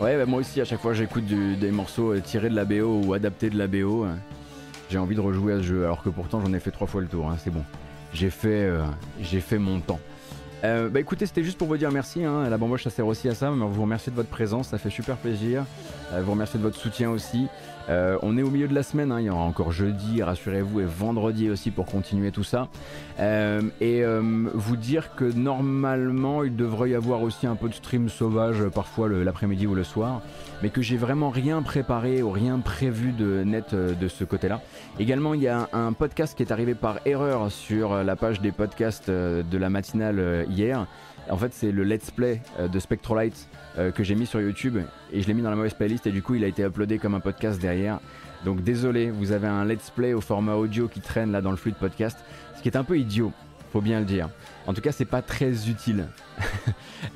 Ouais, 0.01 0.17
bah, 0.17 0.25
moi 0.25 0.39
aussi, 0.39 0.59
à 0.59 0.65
chaque 0.65 0.81
fois 0.81 0.93
j'écoute 0.93 1.25
des 1.25 1.71
morceaux 1.71 2.17
tirés 2.19 2.49
de 2.49 2.55
la 2.55 2.65
BO 2.65 3.01
ou 3.05 3.13
adaptés 3.13 3.49
de 3.49 3.57
la 3.57 3.67
BO, 3.67 4.03
hein. 4.03 4.17
j'ai 4.89 4.97
envie 4.97 5.15
de 5.15 5.21
rejouer 5.21 5.53
à 5.53 5.57
ce 5.57 5.63
jeu, 5.63 5.86
alors 5.86 6.03
que 6.03 6.09
pourtant 6.09 6.41
j'en 6.41 6.51
ai 6.53 6.59
fait 6.59 6.71
trois 6.71 6.88
fois 6.88 7.01
le 7.01 7.07
tour, 7.07 7.29
hein, 7.29 7.38
c'est 7.41 7.51
bon. 7.51 7.63
J'ai 8.13 8.29
fait, 8.29 8.69
euh, 8.69 9.59
mon 9.59 9.79
temps. 9.79 9.99
Euh, 10.63 10.88
bah 10.88 10.99
écoutez, 10.99 11.25
c'était 11.25 11.43
juste 11.43 11.57
pour 11.57 11.67
vous 11.67 11.77
dire 11.77 11.91
merci. 11.91 12.23
Hein. 12.23 12.47
La 12.49 12.57
bamboche, 12.57 12.84
ça 12.84 12.89
sert 12.89 13.07
aussi 13.07 13.27
à 13.27 13.36
ça. 13.36 13.49
Vous 13.49 13.81
remercie 13.81 14.11
de 14.11 14.15
votre 14.15 14.29
présence, 14.29 14.69
ça 14.69 14.77
fait 14.77 14.89
super 14.89 15.17
plaisir. 15.17 15.65
Euh, 16.13 16.21
vous 16.23 16.31
remercie 16.31 16.57
de 16.57 16.63
votre 16.63 16.77
soutien 16.77 17.09
aussi. 17.09 17.47
Euh, 17.89 18.17
on 18.21 18.38
est 18.38 18.43
au 18.43 18.49
milieu 18.49 18.67
de 18.67 18.73
la 18.73 18.84
semaine, 18.84 19.11
hein. 19.11 19.19
il 19.19 19.25
y 19.25 19.29
aura 19.29 19.43
encore 19.43 19.71
jeudi, 19.71 20.23
rassurez-vous, 20.23 20.81
et 20.81 20.86
vendredi 20.86 21.49
aussi 21.49 21.71
pour 21.71 21.86
continuer 21.86 22.31
tout 22.31 22.43
ça. 22.43 22.67
et 23.19 24.03
vous 24.53 24.75
dire 24.75 25.15
que 25.15 25.25
normalement, 25.25 26.43
il 26.43 26.55
devrait 26.55 26.91
y 26.91 26.95
avoir 26.95 27.21
aussi 27.21 27.47
un 27.47 27.55
peu 27.55 27.69
de 27.69 27.73
stream 27.73 28.09
sauvage, 28.09 28.63
parfois 28.73 29.09
l'après-midi 29.09 29.67
ou 29.67 29.75
le 29.75 29.84
soir, 29.84 30.21
mais 30.61 30.69
que 30.69 30.81
j'ai 30.81 30.97
vraiment 30.97 31.29
rien 31.29 31.61
préparé 31.61 32.21
ou 32.21 32.31
rien 32.31 32.59
prévu 32.59 33.11
de 33.11 33.43
net 33.43 33.75
de 33.75 34.07
ce 34.07 34.23
côté-là. 34.23 34.61
Également, 34.99 35.34
il 35.34 35.41
y 35.41 35.47
a 35.47 35.69
un, 35.73 35.93
podcast 35.93 36.36
qui 36.36 36.43
est 36.43 36.51
arrivé 36.51 36.75
par 36.75 36.99
erreur 37.05 37.51
sur 37.51 38.03
la 38.03 38.15
page 38.15 38.41
des 38.41 38.51
podcasts 38.51 39.09
de 39.09 39.57
la 39.57 39.69
matinale 39.69 40.45
hier. 40.49 40.88
En 41.30 41.38
fait, 41.38 41.53
c'est 41.53 41.71
le 41.71 41.84
let's 41.84 42.11
play 42.11 42.41
euh, 42.59 42.67
de 42.67 42.80
Spectrolight 42.80 43.47
euh, 43.78 43.91
que 43.91 44.03
j'ai 44.03 44.15
mis 44.15 44.26
sur 44.26 44.41
YouTube 44.41 44.78
et 45.11 45.21
je 45.21 45.28
l'ai 45.28 45.34
mis 45.34 45.41
dans 45.41 45.49
la 45.49 45.55
mauvaise 45.55 45.74
playlist 45.74 46.05
et 46.07 46.11
du 46.11 46.21
coup, 46.21 46.36
il 46.36 46.43
a 46.43 46.47
été 46.47 46.63
uploadé 46.63 46.99
comme 46.99 47.15
un 47.15 47.19
podcast 47.19 47.61
derrière. 47.61 47.99
Donc 48.43 48.61
désolé, 48.61 49.09
vous 49.09 49.32
avez 49.32 49.47
un 49.47 49.65
let's 49.65 49.89
play 49.89 50.13
au 50.13 50.21
format 50.21 50.55
audio 50.55 50.88
qui 50.88 50.99
traîne 50.99 51.32
là 51.32 51.41
dans 51.41 51.51
le 51.51 51.57
flux 51.57 51.71
de 51.71 51.78
podcast, 51.78 52.17
ce 52.57 52.61
qui 52.61 52.67
est 52.67 52.76
un 52.76 52.84
peu 52.84 52.97
idiot, 52.97 53.32
faut 53.71 53.82
bien 53.82 53.99
le 53.99 54.05
dire. 54.05 54.30
En 54.67 54.74
tout 54.74 54.82
cas, 54.82 54.91
c'est 54.91 55.05
pas 55.05 55.21
très 55.21 55.69
utile. 55.69 56.07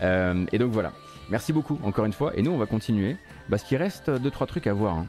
Euh, 0.03 0.45
et 0.51 0.59
donc 0.59 0.73
voilà. 0.73 0.91
Merci 1.29 1.53
beaucoup 1.53 1.79
encore 1.81 2.05
une 2.05 2.13
fois. 2.13 2.35
Et 2.35 2.43
nous, 2.43 2.51
on 2.51 2.57
va 2.57 2.67
continuer 2.67 3.17
parce 3.49 3.63
qu'il 3.63 3.77
reste 3.77 4.09
2-3 4.09 4.45
trucs 4.45 4.67
à 4.67 4.73
voir. 4.73 4.95
Hein. 4.95 5.07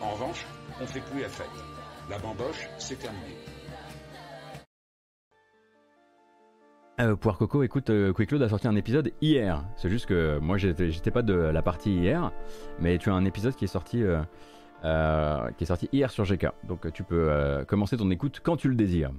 En 0.00 0.10
revanche, 0.10 0.46
on 0.80 0.86
fait 0.86 1.00
plus 1.00 1.20
la 1.20 1.28
fête. 1.28 1.50
La 2.08 2.18
bamboche, 2.18 2.68
c'est 2.78 2.98
terminé. 2.98 3.36
Euh, 7.00 7.16
Poire 7.16 7.38
Coco, 7.38 7.62
écoute, 7.62 7.88
euh, 7.88 8.12
Quick 8.12 8.30
Load 8.30 8.42
a 8.42 8.48
sorti 8.50 8.68
un 8.68 8.76
épisode 8.76 9.10
hier. 9.22 9.64
C'est 9.76 9.88
juste 9.88 10.04
que 10.04 10.38
moi, 10.38 10.58
j'étais 10.58 11.10
pas 11.10 11.22
de 11.22 11.32
la 11.32 11.62
partie 11.62 11.94
hier, 11.94 12.30
mais 12.78 12.98
tu 12.98 13.08
as 13.08 13.14
un 13.14 13.24
épisode 13.24 13.54
qui 13.54 13.64
est 13.64 13.68
sorti, 13.68 14.02
euh, 14.02 14.20
euh, 14.84 15.50
qui 15.56 15.64
est 15.64 15.66
sorti 15.66 15.88
hier 15.92 16.10
sur 16.10 16.24
GK. 16.24 16.48
Donc 16.68 16.92
tu 16.92 17.02
peux 17.02 17.30
euh, 17.30 17.64
commencer 17.64 17.96
ton 17.96 18.10
écoute 18.10 18.40
quand 18.42 18.56
tu 18.56 18.68
le 18.68 18.74
désires. 18.74 19.12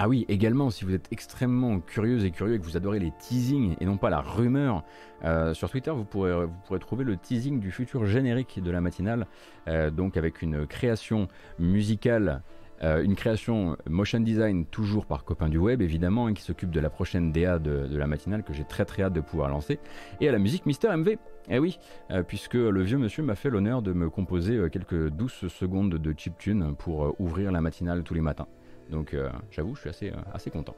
Ah 0.00 0.08
oui, 0.08 0.24
également, 0.28 0.70
si 0.70 0.84
vous 0.84 0.94
êtes 0.94 1.08
extrêmement 1.10 1.80
curieuse 1.80 2.24
et 2.24 2.30
curieux 2.30 2.54
et 2.54 2.58
que 2.60 2.64
vous 2.64 2.76
adorez 2.76 3.00
les 3.00 3.12
teasings 3.18 3.74
et 3.80 3.84
non 3.84 3.96
pas 3.96 4.10
la 4.10 4.20
rumeur, 4.20 4.84
euh, 5.24 5.54
sur 5.54 5.68
Twitter, 5.68 5.90
vous 5.90 6.04
pourrez, 6.04 6.46
vous 6.46 6.54
pourrez 6.66 6.78
trouver 6.78 7.04
le 7.04 7.16
teasing 7.16 7.58
du 7.58 7.72
futur 7.72 8.06
générique 8.06 8.62
de 8.62 8.70
la 8.70 8.80
matinale, 8.80 9.26
euh, 9.66 9.90
donc 9.90 10.16
avec 10.16 10.40
une 10.40 10.68
création 10.68 11.26
musicale, 11.58 12.42
euh, 12.84 13.02
une 13.02 13.16
création 13.16 13.76
motion 13.90 14.20
design 14.20 14.66
toujours 14.66 15.04
par 15.04 15.24
copain 15.24 15.48
du 15.48 15.58
web 15.58 15.82
évidemment, 15.82 16.26
hein, 16.26 16.32
qui 16.32 16.42
s'occupe 16.42 16.70
de 16.70 16.78
la 16.78 16.90
prochaine 16.90 17.32
DA 17.32 17.58
de, 17.58 17.96
la 17.96 18.06
matinale 18.06 18.44
que 18.44 18.52
j'ai 18.52 18.64
très 18.64 18.84
très 18.84 19.02
hâte 19.02 19.14
de 19.14 19.20
pouvoir 19.20 19.48
lancer, 19.48 19.80
et 20.20 20.28
à 20.28 20.32
la 20.32 20.38
musique 20.38 20.64
Mister 20.64 20.96
MV. 20.96 21.16
Eh 21.50 21.58
oui, 21.58 21.78
euh, 22.10 22.22
puisque 22.22 22.54
le 22.54 22.82
vieux 22.82 22.98
monsieur 22.98 23.22
m'a 23.22 23.34
fait 23.34 23.48
l'honneur 23.48 23.80
de 23.80 23.92
me 23.92 24.10
composer 24.10 24.56
euh, 24.56 24.68
quelques 24.68 25.08
douces 25.08 25.48
secondes 25.48 25.94
de 25.94 26.14
chiptune 26.16 26.76
pour 26.76 27.04
euh, 27.04 27.16
ouvrir 27.18 27.50
la 27.50 27.60
matinale 27.60 28.02
tous 28.04 28.14
les 28.14 28.20
matins. 28.20 28.46
Donc 28.90 29.14
euh, 29.14 29.30
j'avoue, 29.50 29.74
je 29.74 29.80
suis 29.80 29.90
assez, 29.90 30.10
euh, 30.10 30.16
assez 30.32 30.50
content. 30.50 30.74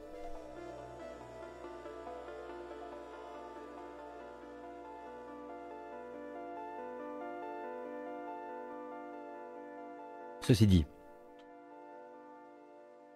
Ceci 10.41 10.67
dit, 10.67 10.85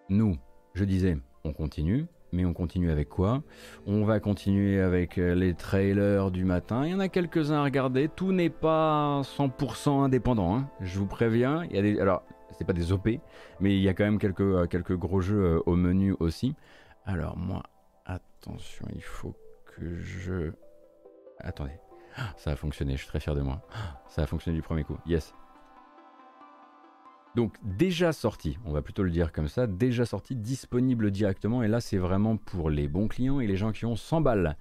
nous, 0.08 0.36
je 0.74 0.84
disais, 0.84 1.18
on 1.44 1.52
continue, 1.52 2.06
mais 2.32 2.44
on 2.44 2.54
continue 2.54 2.90
avec 2.90 3.08
quoi? 3.08 3.42
On 3.86 4.04
va 4.04 4.20
continuer 4.20 4.80
avec 4.80 5.18
euh, 5.18 5.34
les 5.34 5.54
trailers 5.54 6.30
du 6.30 6.44
matin. 6.44 6.86
Il 6.86 6.92
y 6.92 6.94
en 6.94 7.00
a 7.00 7.08
quelques-uns 7.08 7.56
à 7.56 7.64
regarder. 7.64 8.08
Tout 8.08 8.32
n'est 8.32 8.48
pas 8.48 9.22
100% 9.22 10.04
indépendant, 10.04 10.56
hein. 10.56 10.70
je 10.80 10.98
vous 10.98 11.06
préviens. 11.06 11.64
Il 11.64 11.76
y 11.76 11.78
a 11.78 11.82
des, 11.82 12.00
alors, 12.00 12.22
c'est 12.56 12.64
pas 12.64 12.72
des 12.72 12.92
OP, 12.92 13.08
mais 13.60 13.76
il 13.76 13.82
y 13.82 13.88
a 13.88 13.94
quand 13.94 14.04
même 14.04 14.18
quelques, 14.18 14.40
euh, 14.40 14.96
gros 14.96 15.20
jeux 15.20 15.42
euh, 15.44 15.60
au 15.66 15.76
menu 15.76 16.14
aussi. 16.20 16.54
Alors, 17.04 17.36
moi, 17.36 17.62
attention, 18.04 18.86
il 18.94 19.02
faut 19.02 19.34
que 19.64 19.96
je. 19.96 20.52
Attendez. 21.40 21.78
Ah, 22.16 22.32
Ça 22.36 22.52
a 22.52 22.56
fonctionné, 22.56 22.92
je 22.92 22.98
suis 22.98 23.08
très 23.08 23.20
fier 23.20 23.34
de 23.34 23.42
moi. 23.42 23.62
Ah, 23.74 24.00
Ça 24.08 24.22
a 24.22 24.26
fonctionné 24.26 24.56
du 24.56 24.62
premier 24.62 24.84
coup. 24.84 24.96
Yes. 25.06 25.34
Donc 27.34 27.54
déjà 27.62 28.14
sorti, 28.14 28.58
on 28.64 28.72
va 28.72 28.80
plutôt 28.80 29.02
le 29.02 29.10
dire 29.10 29.30
comme 29.30 29.48
ça, 29.48 29.66
déjà 29.66 30.06
sorti, 30.06 30.34
disponible 30.34 31.10
directement. 31.10 31.62
Et 31.62 31.68
là, 31.68 31.82
c'est 31.82 31.98
vraiment 31.98 32.38
pour 32.38 32.70
les 32.70 32.88
bons 32.88 33.08
clients 33.08 33.40
et 33.40 33.46
les 33.46 33.56
gens 33.56 33.72
qui 33.72 33.84
ont 33.84 33.94
100 33.94 34.22
balles 34.22 34.56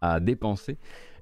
à 0.00 0.18
dépenser. 0.18 0.76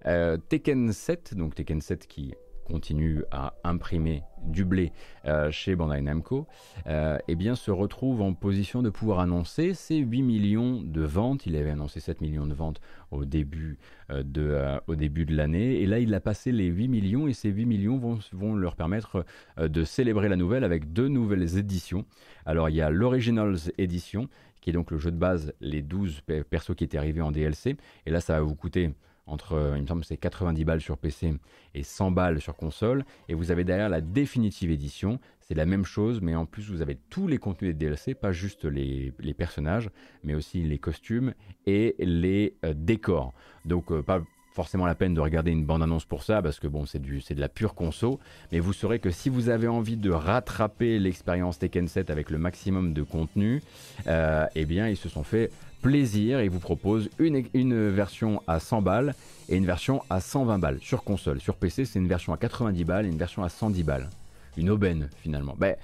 Euh, 0.07 0.39
Tekken 0.39 0.93
7, 0.93 1.35
donc 1.35 1.55
Tekken 1.55 1.83
7 1.83 2.07
qui 2.07 2.35
continue 2.65 3.23
à 3.31 3.55
imprimer 3.65 4.23
du 4.47 4.65
blé 4.65 4.93
euh, 5.27 5.51
chez 5.51 5.75
Bandai 5.77 6.01
Namco, 6.03 6.47
euh, 6.87 7.19
eh 7.29 7.35
bien 7.35 7.55
se 7.55 7.71
retrouve 7.71 8.21
en 8.21 8.35
position 8.35 8.83
de 8.83 8.91
pouvoir 8.91 9.21
annoncer 9.21 9.73
ses 9.75 9.97
8 9.97 10.23
millions 10.23 10.83
de 10.83 11.03
ventes. 11.03 11.47
Il 11.47 11.57
avait 11.57 11.71
annoncé 11.71 12.01
7 12.01 12.21
millions 12.21 12.47
de 12.47 12.55
ventes 12.55 12.81
au 13.11 13.25
début, 13.25 13.79
euh, 14.11 14.23
de, 14.23 14.79
au 14.87 14.97
début 14.97 15.25
de 15.25 15.35
l'année. 15.37 15.81
Et 15.81 15.87
là, 15.87 15.99
il 15.99 16.13
a 16.15 16.21
passé 16.21 16.53
les 16.53 16.67
8 16.67 16.89
millions 16.89 17.27
et 17.29 17.33
ces 17.33 17.51
8 17.51 17.65
millions 17.67 17.97
vont, 17.99 18.19
vont 18.33 18.55
leur 18.55 18.77
permettre 18.77 19.25
de 19.59 19.85
célébrer 19.85 20.29
la 20.29 20.37
nouvelle 20.37 20.65
avec 20.65 20.93
deux 20.93 21.09
nouvelles 21.09 21.57
éditions. 21.59 22.05
Alors, 22.45 22.69
il 22.69 22.77
y 22.77 22.81
a 22.83 22.91
l'Originals 22.91 23.71
Edition, 23.79 24.29
qui 24.61 24.71
est 24.71 24.73
donc 24.75 24.91
le 24.91 24.99
jeu 24.99 25.11
de 25.11 25.17
base, 25.17 25.53
les 25.61 25.83
12 25.83 26.21
pe- 26.23 26.43
persos 26.43 26.75
qui 26.75 26.85
étaient 26.85 26.99
arrivés 26.99 27.21
en 27.23 27.31
DLC. 27.31 27.77
Et 28.07 28.11
là, 28.11 28.21
ça 28.21 28.35
va 28.35 28.41
vous 28.41 28.55
coûter 28.55 28.91
entre, 29.27 29.55
euh, 29.55 29.77
il 29.77 29.83
me 29.83 29.87
semble, 29.87 30.05
c'est 30.05 30.17
90 30.17 30.65
balles 30.65 30.81
sur 30.81 30.99
PC 30.99 31.35
et 31.75 31.83
100 31.83 32.11
balles 32.11 32.41
sur 32.41 32.57
console. 32.57 33.05
Et 33.29 33.35
vous 33.35 33.51
avez 33.51 33.65
derrière 33.65 33.89
la 33.89 34.01
définitive 34.01 34.71
édition. 34.71 35.19
C'est 35.41 35.55
la 35.55 35.67
même 35.67 35.85
chose, 35.85 36.21
mais 36.21 36.35
en 36.35 36.47
plus, 36.47 36.71
vous 36.71 36.83
avez 36.83 36.97
tous 37.11 37.27
les 37.27 37.39
contenus 37.39 37.75
des 37.75 37.87
DLC, 37.87 38.15
pas 38.15 38.33
juste 38.33 38.65
les, 38.65 39.13
personnages, 39.37 39.91
mais 40.23 40.35
aussi 40.35 40.63
les 40.63 40.79
costumes 40.79 41.35
et 41.67 41.95
les 41.99 42.55
euh, 42.65 42.75
décors. 42.75 43.33
Donc, 43.65 43.91
euh, 43.91 44.03
pas 44.03 44.23
forcément 44.53 44.87
la 44.87 44.95
peine 44.95 45.15
de 45.15 45.21
regarder 45.21 45.51
une 45.51 45.65
bande-annonce 45.65 46.05
pour 46.05 46.23
ça, 46.23 46.41
parce 46.41 46.61
que 46.61 46.69
bon, 46.69 46.87
c'est 46.87 47.03
de 47.03 47.41
la 47.41 47.49
pure 47.49 47.75
conso. 47.75 48.21
Mais 48.53 48.61
vous 48.61 48.73
saurez 48.73 49.01
que 49.01 49.11
si 49.11 49.29
vous 49.29 49.49
avez 49.49 49.67
envie 49.67 49.97
de 49.97 50.11
rattraper 50.11 51.01
l'expérience 51.01 51.59
Tekken 51.59 51.89
7 51.89 52.09
avec 52.09 52.31
le 52.31 52.39
maximum 52.39 52.95
de 52.95 53.03
contenu, 53.03 53.63
eh 54.07 54.65
bien, 54.65 54.89
ils 54.89 54.97
se 54.97 55.09
sont 55.09 55.25
fait 55.25 55.51
plaisir 55.85 56.39
et 56.41 56.49
vous 56.49 56.61
proposent 56.61 57.11
une, 57.19 57.45
une 57.53 57.91
version 57.91 58.41
à 58.47 58.59
100 58.59 58.81
balles 58.81 59.15
et 59.51 59.57
une 59.57 59.67
version 59.67 60.01
à 60.09 60.19
120 60.19 60.59
balles 60.59 60.79
sur 60.81 61.05
console. 61.05 61.43
Sur 61.43 61.57
PC, 61.57 61.85
c'est 61.85 61.99
une 61.99 62.09
version 62.09 62.33
à 62.33 62.39
90 62.39 62.85
balles 62.85 63.05
et 63.05 63.11
une 63.11 63.19
version 63.19 63.45
à 63.45 63.51
110 63.51 63.83
balles. 63.83 64.09
Une 64.57 64.71
aubaine 64.71 65.11
finalement. 65.19 65.55
Ben, 65.59 65.77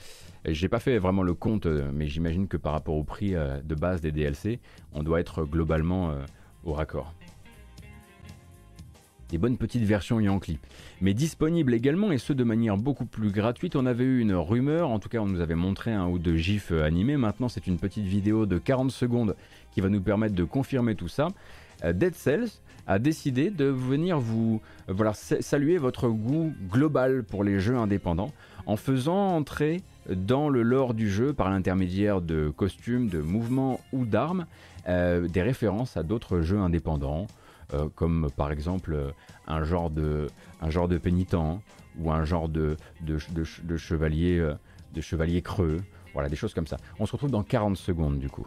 j'ai 0.47 0.71
pas 0.71 0.79
fait 0.79 0.97
vraiment 0.97 1.23
le 1.23 1.35
compte, 1.35 1.67
euh, 1.67 1.91
mais 1.93 2.07
j'imagine 2.07 2.49
que 2.49 2.57
par 2.57 2.73
rapport 2.73 2.95
au 2.95 3.05
prix 3.05 3.35
euh, 3.35 3.61
de 3.63 3.75
base 3.75 4.01
des 4.01 4.11
DLC, 4.11 4.59
on 4.95 5.03
doit 5.03 5.21
être 5.21 5.45
globalement 5.45 6.13
euh, 6.13 6.15
au 6.65 6.73
raccord. 6.73 7.13
Des 9.31 9.39
bonnes 9.39 9.59
petites 9.59 9.85
versions 9.85 10.19
Yankee. 10.19 10.59
Mais 11.01 11.15
disponibles 11.15 11.73
également, 11.73 12.11
et 12.11 12.19
ce 12.19 12.33
de 12.33 12.43
manière 12.43 12.77
beaucoup 12.77 13.05
plus 13.05 13.31
gratuite. 13.31 13.77
On 13.77 13.87
avait 13.87 14.03
eu 14.03 14.19
une 14.19 14.35
rumeur, 14.35 14.91
en 14.91 14.99
tout 14.99 15.09
cas 15.09 15.19
on 15.19 15.27
nous 15.27 15.41
avait 15.41 15.55
montré 15.55 15.93
un 15.93 16.09
ou 16.09 16.19
deux 16.19 16.37
gifs 16.37 16.73
euh, 16.73 16.83
animés. 16.83 17.17
Maintenant 17.17 17.49
c'est 17.49 17.69
une 17.69 17.79
petite 17.79 18.07
vidéo 18.07 18.45
de 18.47 18.59
40 18.59 18.91
secondes 18.91 19.37
qui 19.73 19.81
va 19.81 19.89
nous 19.89 20.01
permettre 20.01 20.35
de 20.35 20.43
confirmer 20.43 20.97
tout 20.97 21.07
ça. 21.07 21.29
Euh, 21.85 21.93
Dead 21.93 22.17
Cells 22.17 22.49
a 22.89 22.99
décidé 22.99 23.51
de 23.51 23.67
venir 23.67 24.19
vous 24.19 24.61
euh, 24.89 25.13
saluer 25.13 25.79
votre 25.79 26.09
goût 26.09 26.53
global 26.69 27.23
pour 27.23 27.45
les 27.45 27.61
jeux 27.61 27.77
indépendants 27.77 28.33
en 28.67 28.77
faisant 28.77 29.37
entrer 29.37 29.81
dans 30.09 30.49
le 30.49 30.63
lore 30.63 30.93
du 30.93 31.09
jeu 31.09 31.33
par 31.33 31.51
l'intermédiaire 31.51 32.21
de 32.21 32.49
costumes, 32.49 33.09
de 33.09 33.21
mouvements 33.21 33.81
ou 33.93 34.05
d'armes 34.05 34.47
des 34.87 35.43
références 35.43 35.97
à 35.97 36.03
d'autres 36.03 36.41
jeux 36.41 36.59
indépendants, 36.59 37.27
euh, 37.75 37.89
comme 37.95 38.29
par 38.37 38.51
exemple 38.53 38.93
euh, 38.95 39.11
un 39.47 39.65
genre 39.65 39.91
de, 39.91 40.29
un 40.61 40.71
genre 40.71 40.89
de 40.89 40.99
pénitent 40.99 41.37
ou 41.99 42.11
un 42.13 42.25
genre 42.25 42.49
de, 42.49 42.77
de, 43.03 43.19
de- 43.31 43.45
de 43.65 43.77
chevalier, 43.77 44.39
euh, 44.39 44.55
de 44.95 45.01
chevalier 45.01 45.43
creux, 45.43 45.81
voilà 46.15 46.29
des 46.29 46.37
choses 46.37 46.55
comme 46.55 46.67
ça. 46.67 46.77
On 46.99 47.07
se 47.07 47.13
retrouve 47.13 47.31
dans 47.31 47.43
40 47.43 47.77
secondes 47.77 48.19
du 48.19 48.29
coup. 48.29 48.47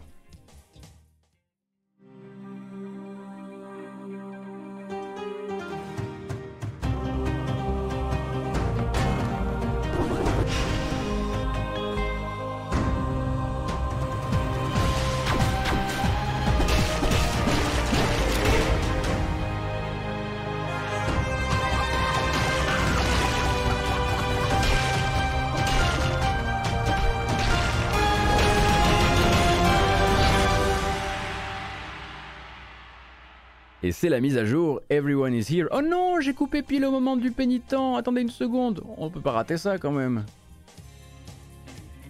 C'est 34.04 34.10
la 34.10 34.20
mise 34.20 34.36
à 34.36 34.44
jour 34.44 34.82
Everyone 34.90 35.32
is 35.32 35.46
here. 35.50 35.66
Oh 35.72 35.80
non, 35.80 36.20
j'ai 36.20 36.34
coupé 36.34 36.60
pile 36.60 36.84
au 36.84 36.90
moment 36.90 37.16
du 37.16 37.30
pénitent. 37.30 37.74
Attendez 37.96 38.20
une 38.20 38.28
seconde. 38.28 38.82
On 38.98 39.08
peut 39.08 39.22
pas 39.22 39.30
rater 39.30 39.56
ça 39.56 39.78
quand 39.78 39.92
même. 39.92 40.26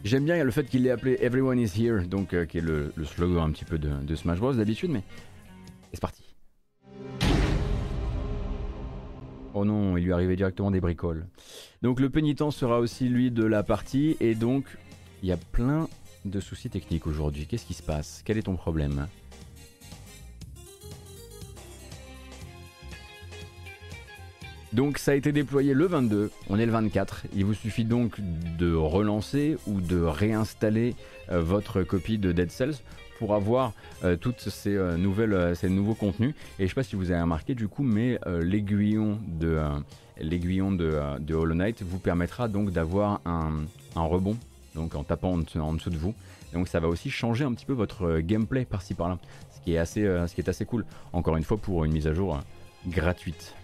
J'aime 0.03 0.25
bien 0.25 0.43
le 0.43 0.51
fait 0.51 0.65
qu'il 0.65 0.83
l'ait 0.83 0.91
appelé 0.91 1.17
Everyone 1.21 1.57
is 1.57 1.71
here, 1.81 2.05
donc 2.05 2.35
euh, 2.35 2.47
qui 2.47 2.59
est 2.59 2.63
le, 2.63 2.93
slogan 3.05 3.49
un 3.49 3.53
petit 3.53 3.65
peu 3.65 3.79
de 3.79 4.15
Smash 4.17 4.41
Bros 4.41 4.55
d'habitude, 4.55 4.91
mais 4.91 5.05
c'est 5.93 6.01
parti. 6.01 6.25
Oh 9.55 9.65
non, 9.65 9.97
il 9.97 10.03
lui 10.03 10.13
arrivait 10.13 10.35
directement 10.35 10.73
des 10.73 10.81
bricoles. 10.81 11.29
Donc 11.83 12.01
le 12.01 12.11
pénitent 12.11 12.51
sera 12.51 12.81
aussi 12.81 13.09
lui 13.09 13.31
de 13.31 13.45
la 13.45 13.63
partie, 13.63 14.17
et 14.19 14.35
donc 14.35 14.65
il 15.23 15.29
y 15.29 15.33
a 15.33 15.37
plein 15.37 15.89
de 16.25 16.41
soucis 16.41 16.71
techniques 16.71 17.07
aujourd'hui. 17.07 17.47
Qu'est-ce 17.47 17.67
qui 17.67 17.75
se 17.75 17.85
passe? 17.85 18.23
Quel 18.25 18.37
est 18.37 18.43
ton 18.43 18.57
problème? 18.57 19.07
Donc 24.75 24.99
ça 24.99 25.13
a 25.13 25.15
été 25.15 25.31
déployé 25.31 25.73
le 25.73 25.87
22, 25.87 26.33
on 26.51 26.59
est 26.59 26.67
le 26.67 26.73
24. 26.73 27.27
Il 27.33 27.45
vous 27.45 27.55
suffit 27.55 27.85
donc 27.85 28.17
de 28.59 28.75
relancer 28.75 29.57
ou 29.69 29.81
de 29.81 30.01
réinstaller 30.01 30.97
euh, 31.31 31.41
votre 31.41 31.85
copie 31.85 32.19
de 32.19 32.33
Dead 32.33 32.51
Cells 32.51 32.75
pour 33.21 33.35
avoir 33.35 33.73
toutes 34.21 34.41
ces 34.51 34.77
nouvelles, 34.99 35.55
ces 35.55 35.71
nouveaux 35.71 35.95
contenus. 35.95 36.35
Et 36.59 36.65
je 36.65 36.69
sais 36.69 36.75
pas 36.75 36.83
si 36.83 36.97
vous 36.97 37.13
avez 37.13 37.21
remarqué 37.23 37.55
du 37.55 37.69
coup, 37.69 37.85
mais 37.85 38.19
l'aiguillon 38.27 39.19
de 39.29 39.57
l'aiguillon 40.19 40.73
de, 40.73 41.33
Hollow 41.33 41.55
Knight 41.55 41.83
vous 41.83 42.01
permettra 42.01 42.49
donc 42.49 42.73
d'avoir 42.73 43.21
un, 43.25 43.53
un, 43.95 44.03
rebond, 44.03 44.37
donc 44.75 44.97
en 44.97 45.05
tapant 45.05 45.39
en 45.55 45.73
dessous 45.73 45.91
de 45.91 45.97
vous. 45.97 46.13
Donc 46.53 46.67
ça 46.67 46.81
va 46.81 46.89
aussi 46.89 47.09
changer 47.09 47.45
un 47.45 47.55
petit 47.55 47.67
peu 47.67 47.73
votre 47.73 48.19
gameplay 48.19 48.65
par-ci 48.65 48.95
par-là, 48.95 49.19
ce 49.55 49.61
qui 49.61 49.75
est 49.75 49.79
assez, 49.79 50.03
ce 50.03 50.35
qui 50.35 50.41
est 50.41 50.49
assez 50.51 50.67
cool. 50.67 50.85
Encore 51.13 51.37
une 51.37 51.45
fois 51.45 51.57
pour 51.57 51.85
une 51.85 51.93
mise 51.93 52.09
à 52.09 52.13
jour 52.15 52.43
gratuite. 52.89 53.55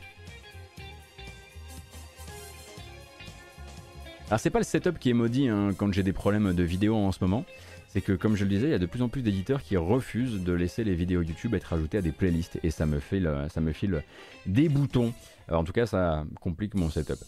Alors 4.30 4.38
c'est 4.38 4.50
pas 4.50 4.60
le 4.60 4.64
setup 4.64 5.00
qui 5.00 5.10
est 5.10 5.12
maudit 5.12 5.48
hein, 5.48 5.70
quand 5.76 5.92
j'ai 5.92 6.04
des 6.04 6.12
problèmes 6.12 6.52
de 6.52 6.62
vidéo 6.62 6.94
en 6.94 7.10
ce 7.10 7.18
moment. 7.20 7.44
C'est 7.88 8.00
que 8.00 8.12
comme 8.12 8.36
je 8.36 8.44
le 8.44 8.50
disais, 8.50 8.68
il 8.68 8.70
y 8.70 8.74
a 8.74 8.78
de 8.78 8.86
plus 8.86 9.02
en 9.02 9.08
plus 9.08 9.22
d'éditeurs 9.22 9.60
qui 9.60 9.76
refusent 9.76 10.44
de 10.44 10.52
laisser 10.52 10.84
les 10.84 10.94
vidéos 10.94 11.22
YouTube 11.22 11.52
être 11.54 11.72
ajoutées 11.72 11.98
à 11.98 12.00
des 12.00 12.12
playlists 12.12 12.60
et 12.62 12.70
ça 12.70 12.86
me 12.86 13.00
file, 13.00 13.28
ça 13.52 13.60
file 13.72 14.04
des 14.46 14.68
boutons. 14.68 15.12
en 15.50 15.64
tout 15.64 15.72
cas, 15.72 15.86
ça 15.86 16.24
complique 16.40 16.76
mon 16.76 16.90
setup. 16.90 17.18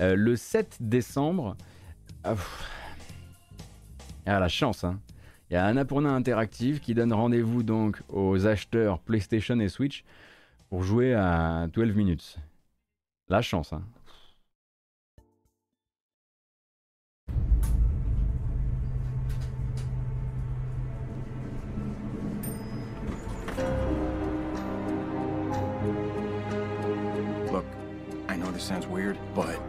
Euh, 0.00 0.14
le 0.14 0.36
7 0.36 0.76
décembre, 0.78 1.56
ah, 2.22 2.36
ah, 4.26 4.38
la 4.38 4.48
chance, 4.48 4.84
hein. 4.84 5.00
Il 5.50 5.54
y 5.54 5.56
a 5.56 5.66
Annapurna 5.66 6.10
Interactive 6.10 6.78
qui 6.78 6.94
donne 6.94 7.12
rendez-vous 7.12 7.64
donc 7.64 8.00
aux 8.08 8.46
acheteurs 8.46 9.00
PlayStation 9.00 9.58
et 9.58 9.68
Switch 9.68 10.04
pour 10.70 10.84
jouer 10.84 11.12
à 11.12 11.66
12 11.72 11.92
minutes. 11.92 12.38
La 13.28 13.42
chance, 13.42 13.72
hein. 13.72 13.82
Weird, 29.12 29.18
but 29.34 29.60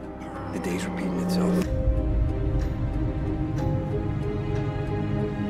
the 0.54 0.60
day's 0.60 0.86
repeating 0.86 1.20
itself. 1.22 1.66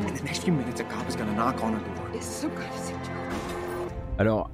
In 0.07 0.13
the 0.15 0.23
next 0.23 0.43
few 0.43 0.53
minutes, 0.53 0.81
a 0.81 0.83
cop 0.83 1.07
is 1.09 1.15
gonna 1.15 1.33
knock 1.33 1.63
on 1.63 1.73
our 1.73 1.79
door. 1.79 2.09
It's 2.13 2.25
some 2.25 2.51
kind 2.51 2.69
of 2.69 4.19
Alors, 4.19 4.49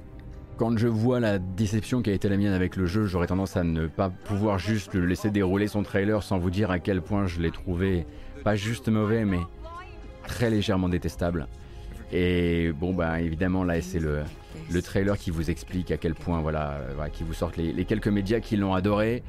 quand 0.56 0.78
je 0.78 0.88
vois 0.88 1.20
la 1.20 1.38
déception 1.38 2.02
qui 2.02 2.10
a 2.10 2.12
été 2.12 2.28
la 2.28 2.36
mienne 2.36 2.52
avec 2.52 2.76
le 2.76 2.86
jeu, 2.86 3.06
j'aurais 3.06 3.26
tendance 3.26 3.56
à 3.56 3.64
ne 3.64 3.86
pas 3.86 4.10
pouvoir 4.10 4.58
juste 4.58 4.94
le 4.94 5.06
laisser 5.06 5.30
dérouler 5.30 5.68
son 5.68 5.82
trailer 5.82 6.22
sans 6.22 6.38
vous 6.38 6.50
dire 6.50 6.70
à 6.70 6.78
quel 6.78 7.02
point 7.02 7.26
je 7.26 7.40
l'ai 7.40 7.50
trouvé 7.50 8.06
pas 8.44 8.56
juste 8.56 8.88
mauvais, 8.88 9.24
mais 9.24 9.40
très 10.26 10.50
légèrement 10.50 10.88
détestable. 10.88 11.46
Et 12.12 12.72
bon, 12.72 12.92
bah 12.92 13.20
évidemment, 13.20 13.62
là, 13.62 13.80
c'est 13.80 14.00
le, 14.00 14.22
le 14.70 14.82
trailer 14.82 15.16
qui 15.16 15.30
vous 15.30 15.50
explique 15.50 15.90
à 15.90 15.96
quel 15.96 16.14
point, 16.14 16.40
voilà, 16.40 16.72
euh, 16.72 17.08
qui 17.08 17.22
vous 17.22 17.34
sortent 17.34 17.56
les, 17.56 17.84
quelques 17.84 18.08
médias 18.08 18.40
qui 18.40 18.56
l'ont 18.56 18.74
adoré, 18.74 19.22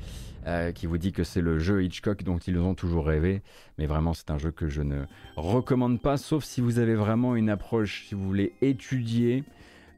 euh, 0.47 0.71
qui 0.71 0.87
vous 0.87 0.97
dit 0.97 1.11
que 1.11 1.23
c'est 1.23 1.41
le 1.41 1.59
jeu 1.59 1.83
Hitchcock 1.83 2.23
dont 2.23 2.39
ils 2.39 2.57
ont 2.57 2.73
toujours 2.73 3.05
rêvé. 3.05 3.41
Mais 3.77 3.85
vraiment, 3.85 4.13
c'est 4.13 4.31
un 4.31 4.39
jeu 4.39 4.51
que 4.51 4.67
je 4.67 4.81
ne 4.81 5.03
recommande 5.35 6.01
pas, 6.01 6.17
sauf 6.17 6.43
si 6.43 6.61
vous 6.61 6.79
avez 6.79 6.95
vraiment 6.95 7.35
une 7.35 7.49
approche, 7.49 8.05
si 8.07 8.15
vous 8.15 8.25
voulez 8.25 8.53
étudier. 8.61 9.43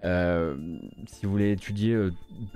Euh, 0.04 0.58
si 1.08 1.26
vous 1.26 1.32
voulez 1.32 1.52
étudier 1.52 1.98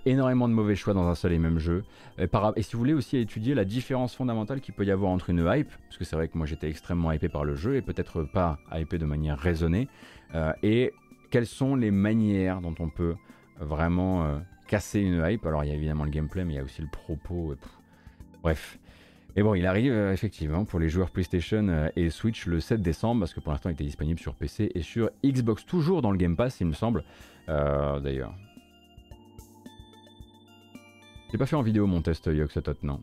énormément 0.05 0.49
de 0.49 0.53
mauvais 0.53 0.75
choix 0.75 0.93
dans 0.93 1.07
un 1.07 1.15
seul 1.15 1.31
et 1.31 1.39
même 1.39 1.59
jeu, 1.59 1.83
et, 2.17 2.27
si 2.61 2.73
vous 2.73 2.79
voulez 2.79 2.93
aussi 2.93 3.17
étudier 3.17 3.55
la 3.55 3.63
différence 3.63 4.15
fondamentale 4.15 4.59
qu'il 4.59 4.73
peut 4.73 4.85
y 4.85 4.91
avoir 4.91 5.11
entre 5.11 5.29
une 5.29 5.39
hype, 5.49 5.69
parce 5.87 5.97
que 5.97 6.03
c'est 6.03 6.15
vrai 6.15 6.27
que 6.27 6.37
moi 6.37 6.45
j'étais 6.45 6.69
extrêmement 6.69 7.11
hypé 7.11 7.29
par 7.29 7.45
le 7.45 7.55
jeu 7.55 7.75
et 7.75 7.81
peut-être 7.81 8.23
pas 8.23 8.59
hypé 8.73 8.97
de 8.97 9.05
manière 9.05 9.37
raisonnée, 9.37 9.87
et 10.61 10.91
quelles 11.29 11.45
sont 11.45 11.75
les 11.75 11.91
manières 11.91 12.61
dont 12.61 12.75
on 12.79 12.89
peut 12.89 13.15
vraiment 13.59 14.25
euh, 14.25 14.37
casser 14.67 14.99
une 14.99 15.23
hype? 15.25 15.45
Alors 15.45 15.63
il 15.63 15.69
y 15.69 15.71
a 15.71 15.75
évidemment 15.75 16.03
le 16.03 16.09
gameplay, 16.09 16.45
mais 16.45 16.53
il 16.53 16.55
y 16.57 16.59
a 16.59 16.63
aussi 16.63 16.81
le 16.81 16.87
propos. 16.87 17.55
Bref. 18.43 18.79
Et 19.35 19.43
bon, 19.43 19.53
il 19.53 19.67
arrive 19.67 19.91
euh, 19.91 20.13
effectivement 20.13 20.65
pour 20.65 20.79
les 20.79 20.89
joueurs 20.89 21.11
PlayStation 21.11 21.67
euh, 21.69 21.89
et 21.95 22.09
Switch 22.09 22.47
le 22.47 22.59
7 22.59 22.81
décembre, 22.81 23.21
parce 23.21 23.33
que 23.33 23.39
pour 23.39 23.51
l'instant 23.51 23.69
il 23.69 23.73
était 23.73 23.83
disponible 23.83 24.19
sur 24.19 24.33
PC 24.33 24.71
et 24.73 24.81
sur 24.81 25.11
Xbox, 25.23 25.65
toujours 25.65 26.01
dans 26.01 26.11
le 26.11 26.17
Game 26.17 26.35
Pass, 26.35 26.59
il 26.59 26.67
me 26.67 26.73
semble, 26.73 27.03
d'ailleurs. 27.47 28.33
J'ai 31.31 31.37
pas 31.37 31.45
fait 31.45 31.55
en 31.55 31.61
vidéo 31.61 31.87
mon 31.87 32.01
test 32.01 32.27
Yoxotot, 32.27 32.75
non. 32.83 33.01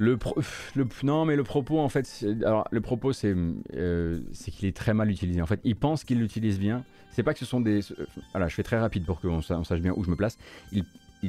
Le, 0.00 0.16
non, 1.02 1.24
mais 1.24 1.34
le 1.34 1.42
propos, 1.42 1.80
en 1.80 1.88
fait, 1.88 2.24
alors 2.44 2.68
le 2.70 2.80
propos, 2.80 3.12
c'est 3.12 3.34
euh, 3.74 4.20
c'est 4.32 4.52
qu'il 4.52 4.68
est 4.68 4.76
très 4.76 4.94
mal 4.94 5.10
utilisé. 5.10 5.42
En 5.42 5.46
fait, 5.46 5.60
il 5.64 5.74
pense 5.74 6.04
qu'il 6.04 6.20
l'utilise 6.20 6.60
bien. 6.60 6.84
C'est 7.10 7.24
pas 7.24 7.32
que 7.32 7.40
ce 7.40 7.44
sont 7.44 7.60
des. 7.60 7.80
voilà, 8.32 8.46
je 8.46 8.54
fais 8.54 8.62
très 8.62 8.78
rapide 8.78 9.04
pour 9.04 9.20
qu'on 9.20 9.42
sache 9.42 9.80
bien 9.80 9.92
où 9.96 10.04
je 10.04 10.10
me 10.10 10.14
place. 10.14 10.38
Il 10.70 10.84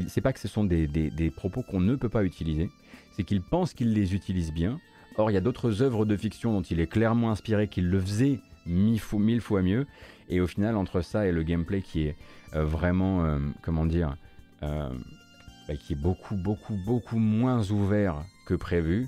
c'est 0.07 0.21
pas 0.21 0.33
que 0.33 0.39
ce 0.39 0.47
sont 0.47 0.63
des, 0.63 0.87
des, 0.87 1.29
propos 1.31 1.63
qu'on 1.63 1.79
ne 1.79 1.95
peut 1.95 2.09
pas 2.09 2.23
utiliser. 2.23 2.69
C'est 3.15 3.23
qu'il 3.23 3.41
pense 3.41 3.73
qu'il 3.73 3.93
les 3.93 4.13
utilise 4.13 4.51
bien. 4.51 4.79
Or, 5.17 5.31
il 5.31 5.33
y 5.33 5.37
a 5.37 5.41
d'autres 5.41 5.81
œuvres 5.81 6.05
de 6.05 6.15
fiction 6.15 6.53
dont 6.53 6.61
il 6.61 6.79
est 6.79 6.87
clairement 6.87 7.31
inspiré, 7.31 7.67
qu'il 7.67 7.89
le 7.89 7.99
faisait 7.99 8.39
mille 8.65 8.99
fois, 8.99 9.61
mieux. 9.61 9.85
Et 10.29 10.41
au 10.41 10.47
final, 10.47 10.75
entre 10.75 11.01
ça 11.01 11.25
et 11.27 11.31
le 11.31 11.43
gameplay 11.43 11.81
qui 11.81 12.03
est 12.03 12.15
euh, 12.55 12.63
vraiment, 12.63 13.25
euh, 13.25 13.39
comment 13.63 13.85
dire, 13.85 14.15
bah, 14.61 15.75
qui 15.75 15.93
est 15.93 16.01
beaucoup, 16.01 16.35
beaucoup, 16.35 16.77
beaucoup 16.85 17.17
moins 17.17 17.69
ouvert 17.71 18.23
prévu. 18.55 19.07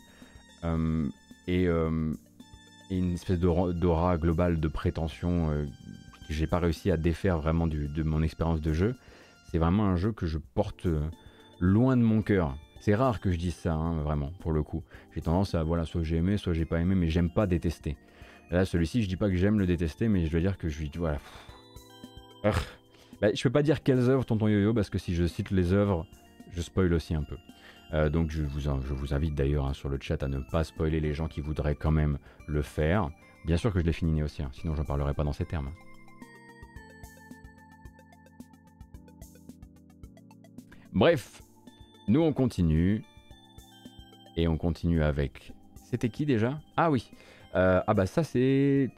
Euh, 0.63 1.07
euh, 1.49 2.13
et, 2.89 2.95
une 2.95 3.13
espèce 3.13 3.39
d'aura 3.39 4.17
globale 4.17 4.59
de 4.59 4.67
prétention 4.67 5.49
euh, 5.49 5.65
que 6.27 6.33
j'ai 6.33 6.47
pas 6.47 6.59
réussi 6.59 6.91
à 6.91 6.97
défaire 6.97 7.39
vraiment 7.39 7.67
de 7.67 8.03
mon 8.03 8.21
expérience 8.21 8.61
de 8.61 8.73
jeu. 8.73 8.95
C'est 9.51 9.57
vraiment 9.57 9.85
un 9.85 9.97
jeu 9.97 10.13
que 10.13 10.25
je 10.27 10.37
porte 10.37 10.87
loin 11.59 11.97
de 11.97 12.01
mon 12.01 12.21
cœur. 12.21 12.55
C'est 12.79 12.95
rare 12.95 13.19
que 13.19 13.31
je 13.31 13.37
dise 13.37 13.53
ça, 13.53 13.73
hein, 13.73 14.01
vraiment, 14.01 14.31
pour 14.39 14.53
le 14.53 14.63
coup. 14.63 14.81
J'ai 15.13 15.19
tendance 15.19 15.55
à, 15.55 15.63
voilà, 15.63 15.83
soit 15.83 16.03
j'ai 16.03 16.15
aimé, 16.15 16.37
soit 16.37 16.53
j'ai 16.53 16.63
pas 16.63 16.79
aimé, 16.79 16.95
mais 16.95 17.09
j'aime 17.09 17.29
pas 17.29 17.47
détester. 17.47 17.97
là, 18.49 18.63
celui-ci, 18.63 19.03
je 19.03 19.09
dis 19.09 19.17
pas 19.17 19.29
que 19.29 19.35
j'aime 19.35 19.59
le 19.59 19.67
détester, 19.67 20.07
mais 20.07 20.25
je 20.25 20.31
dois 20.31 20.39
dire 20.39 20.57
que 20.57 20.69
je 20.69 20.79
lui, 20.79 20.89
voilà. 20.95 21.19
Bah, 23.21 23.29
je 23.33 23.43
peux 23.43 23.49
pas 23.49 23.61
dire 23.61 23.83
quelles 23.83 24.09
œuvres, 24.09 24.23
tonton 24.25 24.47
Yo-Yo, 24.47 24.73
parce 24.73 24.89
que 24.89 24.97
si 24.97 25.13
je 25.13 25.27
cite 25.27 25.51
les 25.51 25.73
œuvres, 25.73 26.07
je 26.53 26.61
spoil 26.61 26.93
aussi 26.93 27.13
un 27.13 27.23
peu. 27.23 27.35
Euh, 27.93 28.09
donc 28.09 28.31
je 28.31 28.43
vous, 28.43 28.61
je 28.61 28.93
vous 28.93 29.13
invite 29.13 29.35
d'ailleurs 29.35 29.65
hein, 29.65 29.73
sur 29.73 29.89
le 29.89 29.97
chat 29.99 30.23
à 30.23 30.29
ne 30.29 30.39
pas 30.39 30.63
spoiler 30.63 31.01
les 31.01 31.13
gens 31.13 31.27
qui 31.27 31.41
voudraient 31.41 31.75
quand 31.75 31.91
même 31.91 32.17
le 32.47 32.61
faire. 32.61 33.09
Bien 33.45 33.57
sûr 33.57 33.73
que 33.73 33.79
je 33.79 33.85
l'ai 33.85 33.91
fini 33.91 34.23
aussi, 34.23 34.41
hein, 34.43 34.49
sinon 34.53 34.75
j'en 34.75 34.85
parlerai 34.85 35.13
pas 35.13 35.25
dans 35.25 35.33
ces 35.33 35.45
termes. 35.45 35.71
Bref, 40.93 41.41
nous 42.07 42.21
on 42.21 42.33
continue. 42.33 43.03
Et 44.37 44.47
on 44.47 44.57
continue 44.57 45.03
avec... 45.03 45.53
C'était 45.89 46.09
qui 46.09 46.25
déjà? 46.25 46.59
Ah 46.77 46.91
oui. 46.91 47.11
Euh, 47.55 47.81
ah 47.85 47.93
bah 47.93 48.05
ça 48.05 48.23
c'est... 48.23 48.89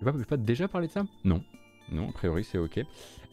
Je 0.00 0.04
vais 0.04 0.24
pas 0.24 0.36
déjà 0.36 0.68
parler 0.68 0.88
de 0.88 0.92
ça? 0.92 1.04
Non. 1.24 1.42
Non, 1.90 2.08
a 2.08 2.12
priori 2.12 2.44
c'est 2.44 2.58
ok. 2.58 2.80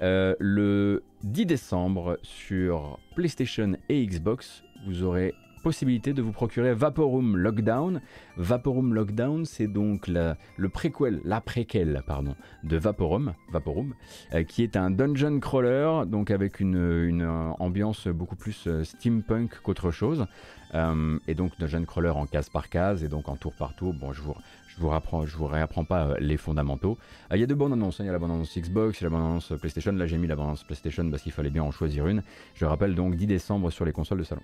Euh, 0.02 0.36
le 0.40 1.04
10 1.24 1.46
décembre 1.46 2.20
sur 2.22 3.00
PlayStation 3.16 3.74
et 3.90 4.06
Xbox, 4.06 4.64
vous 4.86 5.04
aurez 5.04 5.34
possibilité 5.64 6.14
de 6.14 6.22
vous 6.22 6.32
procurer 6.32 6.74
Vaporum 6.74 7.38
Lockdown. 7.38 8.02
Vaporum 8.38 8.94
Lockdown, 8.94 9.46
c'est 9.46 9.68
donc 9.68 10.08
la, 10.08 10.38
le 10.58 10.70
préquel, 10.70 12.04
pardon, 12.06 12.36
de 12.64 12.78
Vaporum, 12.78 13.34
Vaporum 13.52 13.96
euh, 14.34 14.44
qui 14.44 14.62
est 14.62 14.76
un 14.76 14.92
dungeon 14.92 15.40
crawler, 15.40 16.04
donc 16.06 16.30
avec 16.30 16.60
une, 16.60 17.24
ambiance 17.60 18.08
beaucoup 18.08 18.36
plus 18.36 18.68
euh, 18.68 18.84
steampunk 18.84 19.60
qu'autre 19.64 19.92
chose. 19.92 20.28
et 21.28 21.36
donc 21.36 21.58
dungeon 21.60 21.86
crawler 21.86 22.10
en 22.10 22.26
case 22.26 22.50
par 22.50 22.70
case 22.70 23.04
et 23.04 23.08
donc 23.08 23.30
en 23.30 23.38
tour 23.38 23.54
par 23.54 23.76
tour. 23.76 23.94
Bon, 23.94 24.12
je 24.12 24.22
vous, 24.22 24.36
je 24.76 24.82
vous, 24.82 24.90
rapprends, 24.90 25.26
je 25.26 25.38
vous 25.38 25.46
réapprends 25.46 25.86
pas 25.86 26.08
euh, 26.08 26.16
les 26.20 26.38
fondamentaux. 26.38 26.98
Euh, 27.32 27.38
il 27.38 27.40
y 27.40 27.44
a 27.44 27.48
de 27.48 27.54
bonnes 27.54 27.74
annonces, 27.74 28.00
hein. 28.00 28.04
il 28.04 28.08
y 28.08 28.10
a 28.10 28.14
la 28.14 28.20
bande 28.20 28.32
annonce 28.32 28.58
Xbox, 28.58 29.00
il 29.00 29.04
y 29.04 29.08
a 29.08 29.10
la 29.10 29.16
bande 29.16 29.26
annonce 29.26 29.54
PlayStation. 29.60 29.92
Là 29.92 30.08
j'ai 30.08 30.18
mis 30.18 30.28
la 30.28 30.36
bande 30.36 30.48
annonce 30.48 30.64
PlayStation 30.64 31.10
parce 31.10 31.22
qu'il 31.24 31.32
fallait 31.32 31.52
bien 31.52 31.64
en 31.64 31.72
choisir 31.72 32.08
une. 32.08 32.24
Je 32.56 32.66
rappelle 32.66 32.96
donc 32.96 33.16
10 33.16 33.28
décembre 33.28 33.70
sur 33.72 33.86
les 33.86 33.92
consoles 33.92 34.20
de 34.20 34.24
salon. 34.24 34.42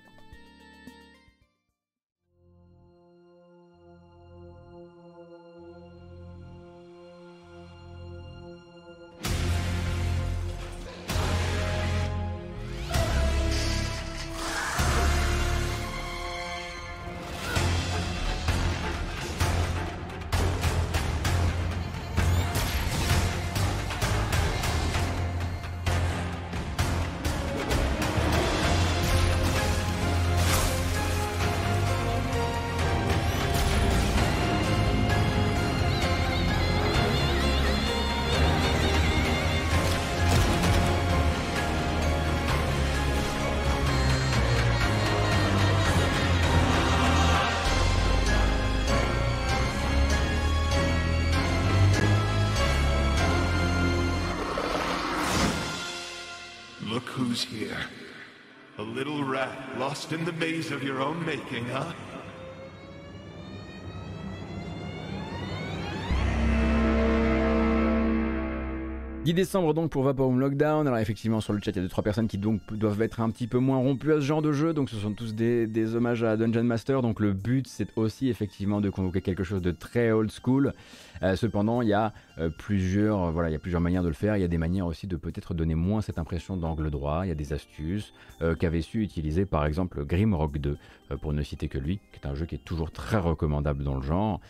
Décembre 69.40 69.72
donc 69.72 69.90
pour 69.90 70.02
Vaporum 70.02 70.38
Lockdown. 70.38 70.86
Alors 70.86 70.98
effectivement 70.98 71.40
sur 71.40 71.54
le 71.54 71.60
chat 71.62 71.70
il 71.70 71.82
y 71.82 71.86
a 71.86 71.88
2-3 71.88 72.02
personnes 72.02 72.28
qui 72.28 72.36
donc 72.36 72.60
doivent 72.74 73.00
être 73.00 73.20
un 73.20 73.30
petit 73.30 73.46
peu 73.46 73.58
moins 73.58 73.78
rompues 73.78 74.12
à 74.12 74.16
ce 74.16 74.20
genre 74.20 74.42
de 74.42 74.52
jeu. 74.52 74.74
Donc 74.74 74.90
ce 74.90 74.96
sont 74.96 75.14
tous 75.14 75.34
des, 75.34 75.94
hommages 75.94 76.22
à 76.22 76.36
Dungeon 76.36 76.62
Master. 76.62 77.00
Donc 77.00 77.20
le 77.20 77.32
but 77.32 77.66
c'est 77.66 77.88
aussi 77.96 78.28
effectivement 78.28 78.82
de 78.82 78.90
convoquer 78.90 79.22
quelque 79.22 79.42
chose 79.42 79.62
de 79.62 79.70
très 79.70 80.12
old 80.12 80.30
school. 80.30 80.74
Euh, 81.22 81.36
cependant 81.36 81.82
il 81.82 81.88
y 81.88 81.92
a 81.94 82.12
euh, 82.38 82.48
plusieurs 82.50 83.30
voilà 83.30 83.50
il 83.50 83.52
y 83.52 83.56
a 83.56 83.58
plusieurs 83.58 83.80
manières 83.80 84.02
de 84.02 84.08
le 84.08 84.14
faire. 84.14 84.36
Il 84.36 84.40
y 84.40 84.44
a 84.44 84.48
des 84.48 84.58
manières 84.58 84.86
aussi 84.86 85.06
de 85.06 85.16
peut-être 85.16 85.54
donner 85.54 85.74
moins 85.74 86.02
cette 86.02 86.18
impression 86.18 86.58
d'angle 86.58 86.90
droit. 86.90 87.22
Il 87.24 87.28
y 87.28 87.32
a 87.32 87.34
des 87.34 87.54
astuces 87.54 88.12
euh, 88.42 88.54
qu'avait 88.54 88.82
su 88.82 89.02
utiliser 89.02 89.46
par 89.46 89.64
exemple 89.64 90.04
Grimrock 90.04 90.58
2 90.58 90.76
pour 91.22 91.32
ne 91.32 91.42
citer 91.42 91.66
que 91.66 91.78
lui, 91.78 91.98
qui 92.12 92.20
est 92.22 92.26
un 92.28 92.36
jeu 92.36 92.46
qui 92.46 92.54
est 92.54 92.64
toujours 92.64 92.92
très 92.92 93.16
recommandable 93.16 93.82
dans 93.82 93.96
le 93.96 94.02
genre. 94.02 94.40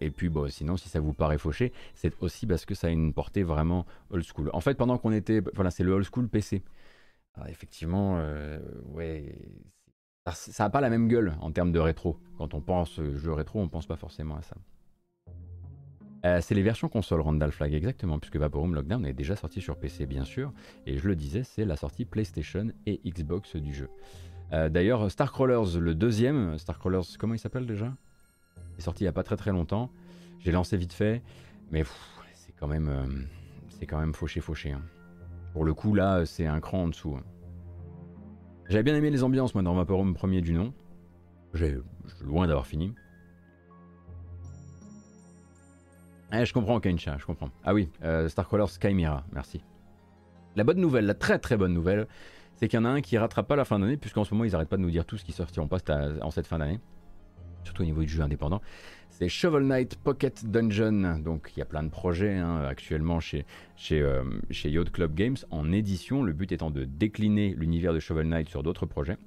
et 0.00 0.10
puis 0.10 0.28
bon 0.28 0.48
sinon 0.48 0.76
si 0.76 0.88
ça 0.88 0.98
vous 0.98 1.12
paraît 1.12 1.38
fauché, 1.38 1.72
c'est 1.94 2.12
aussi 2.20 2.44
parce 2.44 2.64
que 2.64 2.74
ça 2.74 2.88
a 2.88 2.90
une 2.90 3.12
portée 3.12 3.44
vraiment 3.44 3.86
school. 4.24 4.50
En 4.52 4.60
fait, 4.60 4.74
pendant 4.74 4.98
qu'on 4.98 5.12
était. 5.12 5.42
Voilà, 5.54 5.70
c'est 5.70 5.84
le 5.84 5.92
old 5.92 6.06
school 6.10 6.28
PC. 6.28 6.62
effectivement, 7.48 8.16
euh, 8.18 8.58
ouais. 8.92 9.36
Ça 10.32 10.64
n'a 10.64 10.70
pas 10.70 10.80
la 10.80 10.88
même 10.88 11.08
gueule 11.08 11.34
en 11.40 11.50
termes 11.50 11.72
de 11.72 11.80
rétro. 11.80 12.20
Quand 12.38 12.54
on 12.54 12.60
pense 12.60 13.00
jeu 13.00 13.32
rétro, 13.32 13.60
on 13.60 13.68
pense 13.68 13.86
pas 13.86 13.96
forcément 13.96 14.36
à 14.36 14.42
ça. 14.42 14.56
Euh, 16.24 16.38
c'est 16.40 16.54
les 16.54 16.62
versions 16.62 16.88
console 16.88 17.20
Randall 17.20 17.50
Flag, 17.50 17.74
exactement, 17.74 18.18
puisque 18.18 18.36
Vaporum 18.36 18.74
Lockdown 18.74 19.04
est 19.04 19.12
déjà 19.12 19.34
sorti 19.34 19.60
sur 19.60 19.76
PC, 19.76 20.06
bien 20.06 20.24
sûr. 20.24 20.52
Et 20.86 20.98
je 20.98 21.08
le 21.08 21.16
disais, 21.16 21.42
c'est 21.42 21.64
la 21.64 21.76
sortie 21.76 22.04
PlayStation 22.04 22.68
et 22.86 23.00
Xbox 23.04 23.56
du 23.56 23.74
jeu. 23.74 23.88
Euh, 24.52 24.68
d'ailleurs, 24.68 25.10
Starcrawlers, 25.10 25.78
le 25.78 25.94
deuxième, 25.94 26.58
Starcrawlers, 26.58 27.18
comment 27.18 27.34
il 27.34 27.40
s'appelle 27.40 27.66
déjà? 27.66 27.92
Il 28.74 28.78
est 28.78 28.82
sorti 28.82 29.02
il 29.02 29.06
n'y 29.06 29.08
a 29.08 29.12
pas 29.12 29.24
très 29.24 29.36
très 29.36 29.50
longtemps. 29.50 29.90
J'ai 30.38 30.52
lancé 30.52 30.76
vite 30.76 30.92
fait, 30.92 31.22
mais 31.72 31.82
c'est 32.34 32.52
quand 32.52 32.68
même 32.68 33.26
quand 33.86 33.98
même 33.98 34.14
fauché 34.14 34.40
fauché. 34.40 34.72
Hein. 34.72 34.82
Pour 35.52 35.64
le 35.64 35.74
coup 35.74 35.94
là 35.94 36.24
c'est 36.26 36.46
un 36.46 36.60
cran 36.60 36.84
en 36.84 36.88
dessous. 36.88 37.16
Hein. 37.16 37.24
J'avais 38.68 38.82
bien 38.82 38.94
aimé 38.94 39.10
les 39.10 39.22
ambiances 39.22 39.54
moi 39.54 39.62
dans 39.62 39.74
Vaporum 39.74 40.14
premier 40.14 40.40
du 40.40 40.52
nom. 40.52 40.72
J'ai 41.54 41.76
loin 42.22 42.46
d'avoir 42.46 42.66
fini. 42.66 42.94
Eh, 46.32 46.46
je 46.46 46.52
comprends 46.54 46.80
Kencha, 46.80 47.18
je 47.18 47.26
comprends. 47.26 47.50
Ah 47.62 47.74
oui, 47.74 47.90
euh, 48.02 48.26
Starcrawler 48.28 48.66
Skymira, 48.66 49.24
merci. 49.32 49.62
La 50.56 50.64
bonne 50.64 50.78
nouvelle, 50.78 51.04
la 51.04 51.14
très 51.14 51.38
très 51.38 51.58
bonne 51.58 51.74
nouvelle, 51.74 52.06
c'est 52.56 52.68
qu'il 52.68 52.78
y 52.78 52.82
en 52.82 52.86
a 52.86 52.88
un 52.88 53.00
qui 53.02 53.18
rattrape 53.18 53.46
pas 53.46 53.56
la 53.56 53.66
fin 53.66 53.78
d'année, 53.78 53.98
puisqu'en 53.98 54.24
ce 54.24 54.32
moment 54.32 54.44
ils 54.44 54.54
arrêtent 54.54 54.70
pas 54.70 54.78
de 54.78 54.82
nous 54.82 54.90
dire 54.90 55.04
tout 55.04 55.18
ce 55.18 55.24
qui 55.24 55.32
sortiront 55.32 55.68
pas 55.68 55.78
en 56.22 56.30
cette 56.30 56.46
fin 56.46 56.58
d'année, 56.58 56.80
surtout 57.64 57.82
au 57.82 57.86
niveau 57.86 58.02
du 58.02 58.08
jeu 58.08 58.22
indépendant 58.22 58.60
c'est 59.12 59.28
Shovel 59.28 59.64
Knight 59.64 59.96
Pocket 59.96 60.44
Dungeon. 60.46 61.20
Donc 61.22 61.52
il 61.54 61.60
y 61.60 61.62
a 61.62 61.66
plein 61.66 61.82
de 61.82 61.90
projets 61.90 62.34
hein, 62.34 62.62
actuellement 62.68 63.20
chez, 63.20 63.44
chez, 63.76 64.00
euh, 64.00 64.24
chez 64.50 64.70
Yacht 64.70 64.90
Club 64.90 65.14
Games 65.14 65.36
en 65.50 65.70
édition, 65.70 66.22
le 66.22 66.32
but 66.32 66.50
étant 66.50 66.70
de 66.70 66.84
décliner 66.84 67.54
l'univers 67.56 67.92
de 67.92 68.00
Shovel 68.00 68.26
Knight 68.26 68.48
sur 68.48 68.62
d'autres 68.62 68.86
projets. 68.86 69.18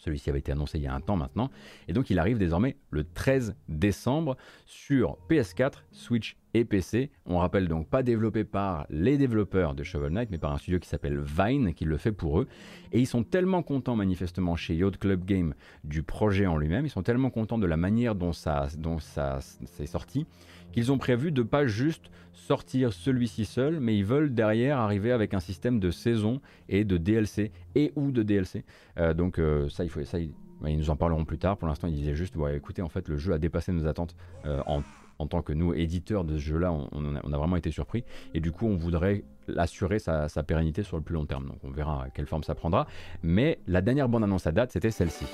Celui-ci 0.00 0.30
avait 0.30 0.38
été 0.38 0.52
annoncé 0.52 0.78
il 0.78 0.84
y 0.84 0.86
a 0.86 0.94
un 0.94 1.00
temps 1.00 1.16
maintenant. 1.16 1.50
Et 1.88 1.92
donc 1.92 2.10
il 2.10 2.18
arrive 2.18 2.38
désormais 2.38 2.76
le 2.90 3.04
13 3.04 3.54
décembre 3.68 4.36
sur 4.66 5.18
PS4, 5.28 5.84
Switch 5.92 6.36
et 6.54 6.64
PC. 6.64 7.10
On 7.26 7.38
rappelle 7.38 7.68
donc 7.68 7.88
pas 7.88 8.02
développé 8.02 8.44
par 8.44 8.86
les 8.90 9.18
développeurs 9.18 9.74
de 9.74 9.82
Shovel 9.82 10.12
Knight, 10.12 10.30
mais 10.30 10.38
par 10.38 10.52
un 10.52 10.58
studio 10.58 10.78
qui 10.78 10.88
s'appelle 10.88 11.20
Vine, 11.20 11.74
qui 11.74 11.84
le 11.84 11.96
fait 11.96 12.12
pour 12.12 12.40
eux. 12.40 12.48
Et 12.92 12.98
ils 12.98 13.06
sont 13.06 13.22
tellement 13.22 13.62
contents 13.62 13.94
manifestement 13.94 14.56
chez 14.56 14.74
Yacht 14.74 14.96
Club 14.96 15.24
Game 15.24 15.54
du 15.84 16.02
projet 16.02 16.46
en 16.46 16.56
lui-même, 16.56 16.86
ils 16.86 16.90
sont 16.90 17.02
tellement 17.02 17.30
contents 17.30 17.58
de 17.58 17.66
la 17.66 17.76
manière 17.76 18.14
dont 18.14 18.32
ça, 18.32 18.68
dont 18.76 18.98
ça 18.98 19.38
s'est 19.40 19.86
sorti, 19.86 20.26
qu'ils 20.72 20.92
ont 20.92 20.98
prévu 20.98 21.32
de 21.32 21.42
pas 21.42 21.66
juste 21.66 22.10
sortir 22.32 22.92
celui-ci 22.92 23.44
seul, 23.44 23.80
mais 23.80 23.96
ils 23.96 24.04
veulent 24.04 24.34
derrière 24.34 24.78
arriver 24.78 25.12
avec 25.12 25.34
un 25.34 25.40
système 25.40 25.78
de 25.80 25.90
saison 25.90 26.40
et 26.68 26.84
de 26.84 26.96
DLC 26.96 27.52
et 27.74 27.92
ou 27.96 28.10
de 28.12 28.22
DLC. 28.22 28.64
Euh, 28.98 29.14
donc 29.14 29.38
euh, 29.38 29.68
ça, 29.68 29.84
il 29.84 29.90
faut 29.90 30.02
ça. 30.04 30.18
Ils, 30.18 30.32
nous 30.62 30.90
en 30.90 30.96
parleront 30.96 31.24
plus 31.24 31.38
tard. 31.38 31.56
Pour 31.56 31.68
l'instant, 31.68 31.88
ils 31.88 31.94
disaient 31.94 32.14
juste, 32.14 32.34
écoutez, 32.54 32.82
en 32.82 32.90
fait, 32.90 33.08
le 33.08 33.16
jeu 33.16 33.32
a 33.32 33.38
dépassé 33.38 33.72
nos 33.72 33.86
attentes 33.86 34.14
euh, 34.44 34.60
en 34.66 34.82
en 35.18 35.26
tant 35.26 35.42
que 35.42 35.52
nous, 35.52 35.74
éditeurs 35.74 36.24
de 36.24 36.38
ce 36.38 36.42
jeu-là, 36.42 36.72
on, 36.72 37.14
a, 37.14 37.36
vraiment 37.36 37.56
été 37.56 37.70
surpris. 37.70 38.04
Et 38.32 38.40
du 38.40 38.52
coup, 38.52 38.66
on 38.66 38.76
voudrait 38.76 39.22
assurer 39.58 39.98
sa, 39.98 40.30
sa, 40.30 40.42
pérennité 40.42 40.82
sur 40.82 40.96
le 40.96 41.02
plus 41.02 41.14
long 41.14 41.26
terme. 41.26 41.46
Donc 41.46 41.58
on 41.62 41.70
verra 41.70 42.06
quelle 42.14 42.24
forme 42.24 42.42
ça 42.42 42.54
prendra. 42.54 42.86
Mais 43.22 43.58
la 43.66 43.82
dernière 43.82 44.08
bande 44.08 44.24
annonce 44.24 44.46
à 44.46 44.52
date, 44.52 44.72
c'était 44.72 44.90
celle-ci. 44.90 45.26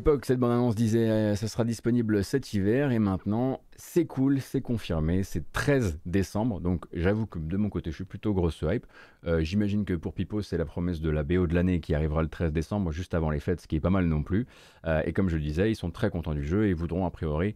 L'époque, 0.00 0.24
cette 0.24 0.38
bande-annonce 0.38 0.74
disait 0.74 1.10
euh, 1.10 1.34
ça 1.34 1.46
sera 1.46 1.62
disponible 1.62 2.24
cet 2.24 2.54
hiver 2.54 2.90
et 2.90 2.98
maintenant, 2.98 3.60
c'est 3.76 4.06
cool, 4.06 4.40
c'est 4.40 4.62
confirmé, 4.62 5.24
c'est 5.24 5.52
13 5.52 6.00
décembre. 6.06 6.58
Donc 6.58 6.86
j'avoue 6.94 7.26
que 7.26 7.38
de 7.38 7.58
mon 7.58 7.68
côté, 7.68 7.90
je 7.90 7.96
suis 7.96 8.04
plutôt 8.06 8.32
grosse 8.32 8.64
hype. 8.66 8.86
Euh, 9.26 9.42
j'imagine 9.42 9.84
que 9.84 9.92
pour 9.92 10.14
Pipo, 10.14 10.40
c'est 10.40 10.56
la 10.56 10.64
promesse 10.64 11.02
de 11.02 11.10
la 11.10 11.22
BO 11.22 11.46
de 11.46 11.54
l'année 11.54 11.80
qui 11.80 11.94
arrivera 11.94 12.22
le 12.22 12.28
13 12.28 12.50
décembre, 12.50 12.92
juste 12.92 13.12
avant 13.12 13.28
les 13.28 13.40
fêtes, 13.40 13.60
ce 13.60 13.68
qui 13.68 13.76
est 13.76 13.80
pas 13.80 13.90
mal 13.90 14.06
non 14.06 14.22
plus. 14.22 14.46
Euh, 14.86 15.02
et 15.04 15.12
comme 15.12 15.28
je 15.28 15.36
le 15.36 15.42
disais, 15.42 15.70
ils 15.70 15.76
sont 15.76 15.90
très 15.90 16.08
contents 16.08 16.34
du 16.34 16.46
jeu 16.46 16.66
et 16.66 16.72
voudront 16.72 17.04
a 17.04 17.10
priori 17.10 17.54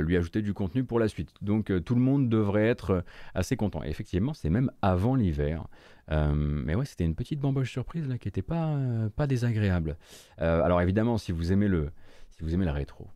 lui 0.00 0.16
ajouter 0.16 0.40
du 0.40 0.54
contenu 0.54 0.84
pour 0.84 0.98
la 0.98 1.08
suite. 1.08 1.34
Donc 1.42 1.70
tout 1.84 1.94
le 1.94 2.00
monde 2.00 2.30
devrait 2.30 2.68
être 2.68 3.04
assez 3.34 3.56
content. 3.56 3.82
Effectivement, 3.82 4.32
c'est 4.32 4.48
même 4.48 4.70
avant 4.80 5.14
l'hiver. 5.14 5.66
Euh, 6.10 6.32
mais 6.34 6.74
ouais, 6.74 6.84
c'était 6.84 7.04
une 7.04 7.14
petite 7.14 7.40
bamboche 7.40 7.70
surprise 7.70 8.08
là 8.08 8.18
qui 8.18 8.28
n'était 8.28 8.42
pas, 8.42 8.74
euh, 8.74 9.08
pas 9.10 9.26
désagréable. 9.26 9.96
Euh, 10.40 10.62
alors 10.62 10.80
évidemment, 10.80 11.18
si 11.18 11.32
vous 11.32 11.52
aimez 11.52 11.68
le, 11.68 11.90
si 12.30 12.42
vous 12.42 12.54
aimez 12.54 12.64
la 12.64 12.72
rétro, 12.72 13.08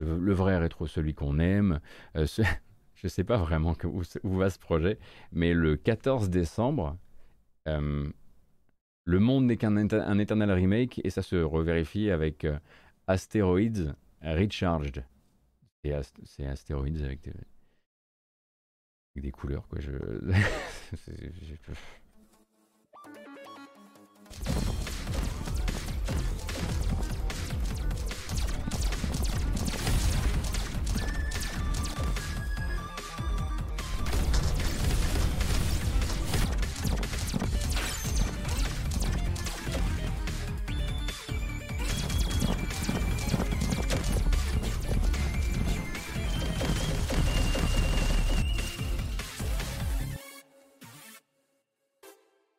le, 0.00 0.32
vrai 0.32 0.58
rétro, 0.58 0.86
celui 0.86 1.14
qu'on 1.14 1.38
aime, 1.38 1.80
je 2.14 2.42
ne 3.04 3.08
sais 3.08 3.24
pas 3.24 3.36
vraiment 3.36 3.74
où, 3.84 4.36
va 4.36 4.50
ce 4.50 4.58
projet, 4.58 4.98
mais 5.32 5.54
le 5.54 5.76
14 5.76 6.28
décembre, 6.28 6.96
le 7.66 9.18
monde 9.18 9.46
n'est 9.46 9.56
qu'un 9.56 9.76
un 9.76 10.18
éternel 10.18 10.52
remake 10.52 11.00
et 11.04 11.10
ça 11.10 11.22
se 11.22 11.36
revérifie 11.36 12.10
avec 12.10 12.46
Asteroids 13.06 13.94
Recharged. 14.22 15.04
C'est 16.24 16.46
Asteroids 16.46 17.02
avec 17.02 17.22
des 17.22 17.32
des 19.20 19.32
couleurs 19.32 19.66
quoi. 19.68 19.80
Je... 19.80 19.90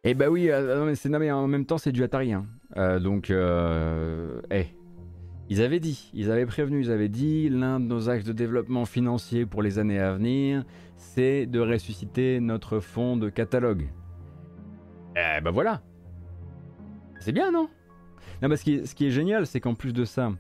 Eh 0.10 0.14
bah 0.14 0.30
oui, 0.30 0.50
euh, 0.50 0.86
mais 0.86 1.20
mais 1.20 1.32
en 1.32 1.50
même 1.50 1.66
temps 1.66 1.78
c'est 1.78 1.92
du 1.92 2.02
Atari. 2.02 2.32
Hein. 2.32 2.46
Euh, 2.78 2.98
donc, 2.98 3.30
euh, 3.30 4.40
eh. 4.50 4.68
ils 5.50 5.62
avaient 5.62 5.82
dit, 5.82 6.10
ils 6.14 6.32
avaient 6.32 6.46
prévenu, 6.46 6.80
ils 6.80 6.92
avaient 6.92 7.10
dit, 7.10 7.50
l'un 7.50 7.82
de 7.82 7.88
nos 7.88 8.10
axes 8.10 8.24
de 8.24 8.32
développement 8.32 8.86
financier 8.86 9.46
pour 9.46 9.62
les 9.62 9.80
années 9.80 10.00
à 10.00 10.14
venir, 10.14 10.64
c'est 10.96 11.46
de 11.46 11.60
ressusciter 11.60 12.40
notre 12.40 12.80
fonds 12.80 13.18
de 13.18 13.28
catalogue. 13.28 13.90
Eh 15.18 15.42
bah 15.42 15.52
voilà. 15.52 15.82
C'est 17.20 17.34
bien, 17.34 17.52
non? 17.52 17.68
Non, 18.42 18.56
ce, 18.56 18.64
qui 18.64 18.88
ce 18.88 18.96
qui 18.96 19.08
est 19.08 19.12
génial, 19.12 19.46
c'est 19.46 19.60
qu'en 19.60 19.76
plus 19.76 19.92
de 19.92 20.06
ça, 20.06 20.32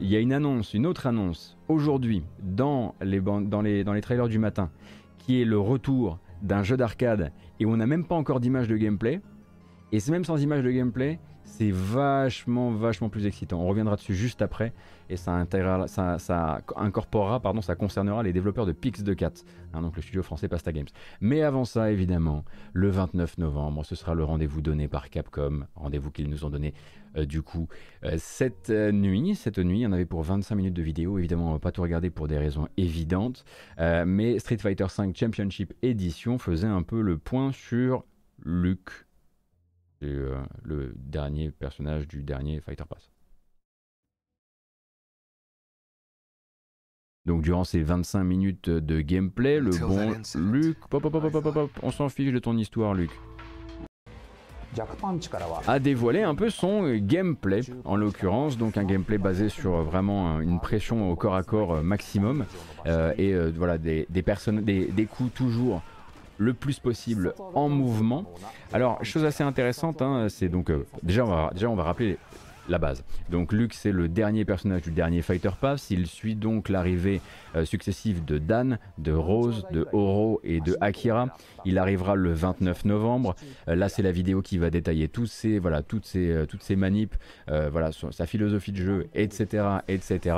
il 0.00 0.08
y 0.08 0.16
a 0.16 0.18
une 0.18 0.32
annonce, 0.32 0.74
une 0.74 0.84
autre 0.84 1.06
annonce, 1.06 1.56
aujourd'hui, 1.68 2.24
dans, 2.42 2.96
les, 3.00 3.20
dans 3.20 3.62
les 3.62 4.00
trailers 4.00 4.26
du 4.26 4.40
matin, 4.40 4.72
qui 5.18 5.40
est 5.40 5.44
le 5.44 5.60
retour 5.60 6.18
d'un 6.42 6.62
jeu 6.62 6.76
d'arcade 6.76 7.32
et 7.60 7.66
on 7.66 7.76
n'a 7.76 7.86
même 7.86 8.04
pas 8.04 8.14
encore 8.14 8.40
d'image 8.40 8.68
de 8.68 8.76
gameplay. 8.76 9.20
Et 9.92 10.00
c'est 10.00 10.12
même 10.12 10.24
sans 10.24 10.42
image 10.42 10.62
de 10.62 10.70
gameplay, 10.70 11.18
c'est 11.44 11.70
vachement, 11.70 12.70
vachement 12.70 13.08
plus 13.08 13.26
excitant. 13.26 13.60
On 13.60 13.66
reviendra 13.66 13.96
dessus 13.96 14.14
juste 14.14 14.42
après 14.42 14.72
et 15.08 15.16
ça, 15.16 15.44
ça, 15.86 16.18
ça 16.18 16.60
incorporera, 16.76 17.40
pardon, 17.40 17.60
ça 17.60 17.74
concernera 17.74 18.22
les 18.22 18.32
développeurs 18.32 18.66
de 18.66 18.72
Pix 18.72 19.02
2 19.02 19.14
4, 19.14 19.44
hein, 19.74 19.82
donc 19.82 19.96
le 19.96 20.02
studio 20.02 20.22
français 20.22 20.48
Pasta 20.48 20.72
Games. 20.72 20.86
Mais 21.20 21.42
avant 21.42 21.64
ça, 21.64 21.90
évidemment, 21.90 22.44
le 22.72 22.88
29 22.88 23.38
novembre, 23.38 23.84
ce 23.84 23.94
sera 23.94 24.14
le 24.14 24.24
rendez-vous 24.24 24.62
donné 24.62 24.88
par 24.88 25.10
Capcom, 25.10 25.66
rendez-vous 25.74 26.10
qu'ils 26.10 26.30
nous 26.30 26.44
ont 26.44 26.50
donné 26.50 26.72
euh, 27.16 27.26
du 27.26 27.42
coup 27.42 27.68
euh, 28.04 28.14
cette 28.18 28.70
euh, 28.70 28.90
nuit. 28.90 29.34
Cette 29.34 29.58
nuit, 29.58 29.80
il 29.80 29.82
y 29.82 29.86
en 29.86 29.92
avait 29.92 30.06
pour 30.06 30.22
25 30.22 30.54
minutes 30.54 30.74
de 30.74 30.82
vidéo. 30.82 31.18
Évidemment, 31.18 31.50
on 31.50 31.52
va 31.52 31.58
pas 31.58 31.72
tout 31.72 31.82
regarder 31.82 32.10
pour 32.10 32.28
des 32.28 32.38
raisons 32.38 32.68
évidentes, 32.76 33.44
mais 33.78 34.38
Street 34.38 34.58
Fighter 34.58 34.86
V 34.96 35.12
Championship 35.14 35.74
Edition 35.82 36.38
faisait 36.38 36.66
un 36.66 36.82
peu 36.82 37.00
le 37.00 37.18
point 37.18 37.52
sur 37.52 38.04
Luke 38.44 39.06
c'est 40.02 40.12
le 40.64 40.92
dernier 40.96 41.50
personnage 41.50 42.08
du 42.08 42.22
dernier 42.22 42.60
Fighter 42.60 42.84
Pass. 42.88 43.10
Donc 47.24 47.42
durant 47.42 47.62
ces 47.62 47.82
25 47.82 48.24
minutes 48.24 48.68
de 48.68 49.00
gameplay, 49.00 49.60
le 49.60 49.70
bon 49.70 50.12
Luc, 50.34 50.76
on 51.82 51.90
s'en 51.92 52.08
fiche 52.08 52.32
de 52.32 52.38
ton 52.40 52.56
histoire 52.56 52.94
Luc, 52.94 53.12
a 55.68 55.78
dévoilé 55.78 56.22
un 56.22 56.34
peu 56.34 56.50
son 56.50 56.96
gameplay, 56.96 57.60
en 57.84 57.94
l'occurrence, 57.94 58.58
donc 58.58 58.76
un 58.78 58.84
gameplay 58.84 59.18
basé 59.18 59.50
sur 59.50 59.82
vraiment 59.82 60.40
une 60.40 60.58
pression 60.58 61.12
au 61.12 61.14
corps 61.14 61.36
à 61.36 61.44
corps 61.44 61.80
maximum, 61.82 62.46
euh, 62.86 63.12
et 63.18 63.34
euh, 63.34 63.52
voilà 63.54 63.78
des, 63.78 64.06
personnes, 64.24 64.62
des 64.62 65.06
coups 65.06 65.32
toujours 65.32 65.82
le 66.42 66.54
plus 66.54 66.78
possible 66.78 67.34
en 67.54 67.68
mouvement. 67.68 68.24
Alors, 68.72 69.02
chose 69.04 69.24
assez 69.24 69.44
intéressante, 69.44 70.02
hein, 70.02 70.26
c'est 70.28 70.48
donc 70.48 70.70
euh, 70.70 70.86
déjà, 71.02 71.24
on 71.24 71.28
va, 71.28 71.50
déjà 71.52 71.68
on 71.68 71.76
va 71.76 71.84
rappeler 71.84 72.18
la 72.68 72.78
base. 72.78 73.04
Donc 73.30 73.52
Luke 73.52 73.74
c'est 73.74 73.92
le 73.92 74.08
dernier 74.08 74.44
personnage 74.44 74.82
du 74.82 74.90
dernier 74.90 75.22
Fighter 75.22 75.50
Pass, 75.60 75.90
il 75.90 76.06
suit 76.06 76.34
donc 76.34 76.68
l'arrivée 76.68 77.20
euh, 77.56 77.64
successive 77.64 78.24
de 78.24 78.38
Dan, 78.38 78.78
de 78.98 79.12
Rose, 79.12 79.66
de 79.72 79.86
Oro 79.92 80.40
et 80.44 80.60
de 80.60 80.76
Akira. 80.80 81.36
Il 81.64 81.78
arrivera 81.78 82.14
le 82.14 82.32
29 82.32 82.84
novembre. 82.84 83.34
Euh, 83.68 83.74
là 83.74 83.88
c'est 83.88 84.02
la 84.02 84.12
vidéo 84.12 84.42
qui 84.42 84.58
va 84.58 84.70
détailler 84.70 85.08
tous 85.08 85.26
ces, 85.26 85.58
voilà, 85.58 85.82
toutes, 85.82 86.06
ces, 86.06 86.30
euh, 86.30 86.46
toutes 86.46 86.62
ces 86.62 86.76
manips, 86.76 87.14
voilà, 87.48 87.90
sa 87.92 88.26
philosophie 88.26 88.72
de 88.72 88.76
jeu, 88.76 89.08
etc. 89.14 89.64
etc. 89.88 90.36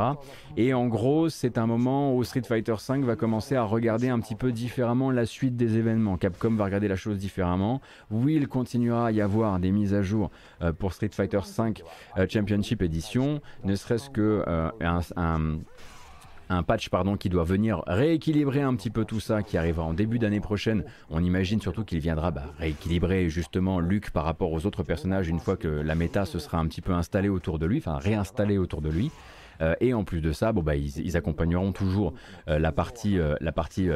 Et 0.57 0.75
en 0.75 0.87
gros 0.87 1.29
c'est 1.29 1.59
un 1.59 1.67
moment 1.67 2.15
où 2.15 2.25
Street 2.25 2.43
Fighter 2.43 2.75
V 2.89 3.01
va 3.01 3.17
commencer 3.17 3.55
à 3.55 3.63
regarder 3.63 4.09
un 4.09 4.21
petit 4.21 4.35
peu 4.35 4.53
différemment 4.53 5.11
la 5.11 5.27
suite 5.27 5.57
des 5.57 5.77
événements. 5.77 6.17
Capcom 6.17 6.55
va 6.55 6.65
regarder 6.65 6.89
la 6.89 6.97
chose 6.97 7.19
différemment. 7.19 7.81
Oui 8.11 8.35
il 8.35 8.49
continuera 8.49 9.09
à 9.09 9.13
y 9.13 9.21
avoir 9.21 9.59
des 9.61 9.71
mises 9.71 9.95
à 9.95 10.03
jour 10.03 10.31
pour 10.79 10.93
Street 10.93 11.11
Fighter 11.13 11.39
V 11.39 11.75
euh, 12.14 12.14
Championship 12.29 12.83
Edition, 12.83 13.41
ne 13.65 13.75
serait-ce 13.75 14.11
que 14.11 14.45
euh, 14.47 14.71
un, 16.49 16.63
patch 16.63 16.89
pardon, 16.89 17.17
qui 17.17 17.29
doit 17.29 17.45
venir 17.45 17.83
rééquilibrer 17.87 18.63
un 18.63 18.75
petit 18.77 18.91
peu 18.91 19.05
tout 19.05 19.21
ça, 19.21 19.43
qui 19.43 19.57
arrivera 19.57 19.85
en 19.85 19.95
début 19.95 20.19
d'année 20.19 20.41
prochaine. 20.41 20.85
On 21.11 21.23
imagine 21.23 21.61
surtout 21.61 21.85
qu'il 21.85 21.99
viendra 21.99 22.31
bah, 22.31 22.45
rééquilibrer 22.59 23.29
justement 23.29 23.81
Luke 23.81 24.11
par 24.11 24.25
rapport 24.25 24.53
aux 24.53 24.67
autres 24.67 24.83
personnages 24.83 25.29
une 25.29 25.41
fois 25.41 25.57
que 25.57 25.69
la 25.69 25.95
méta 25.95 26.25
se 26.27 26.39
sera 26.39 26.59
un 26.59 26.67
petit 26.67 26.81
peu 26.81 26.93
installée 26.93 27.29
autour 27.29 27.59
de 27.59 27.67
lui, 27.67 27.79
enfin 27.79 27.99
réinstallée 27.99 28.59
autour 28.59 28.81
de 28.83 28.89
lui. 28.89 29.11
Euh, 29.61 29.75
et 29.81 29.95
en 29.95 30.05
plus 30.05 30.21
de 30.21 30.33
ça, 30.33 30.53
bon, 30.53 30.63
bah, 30.63 30.77
ils, 30.77 31.17
accompagneront 31.17 31.73
toujours 31.73 32.15
la 32.47 32.73
partie, 32.73 33.19
la 33.41 33.53
partie 33.53 33.89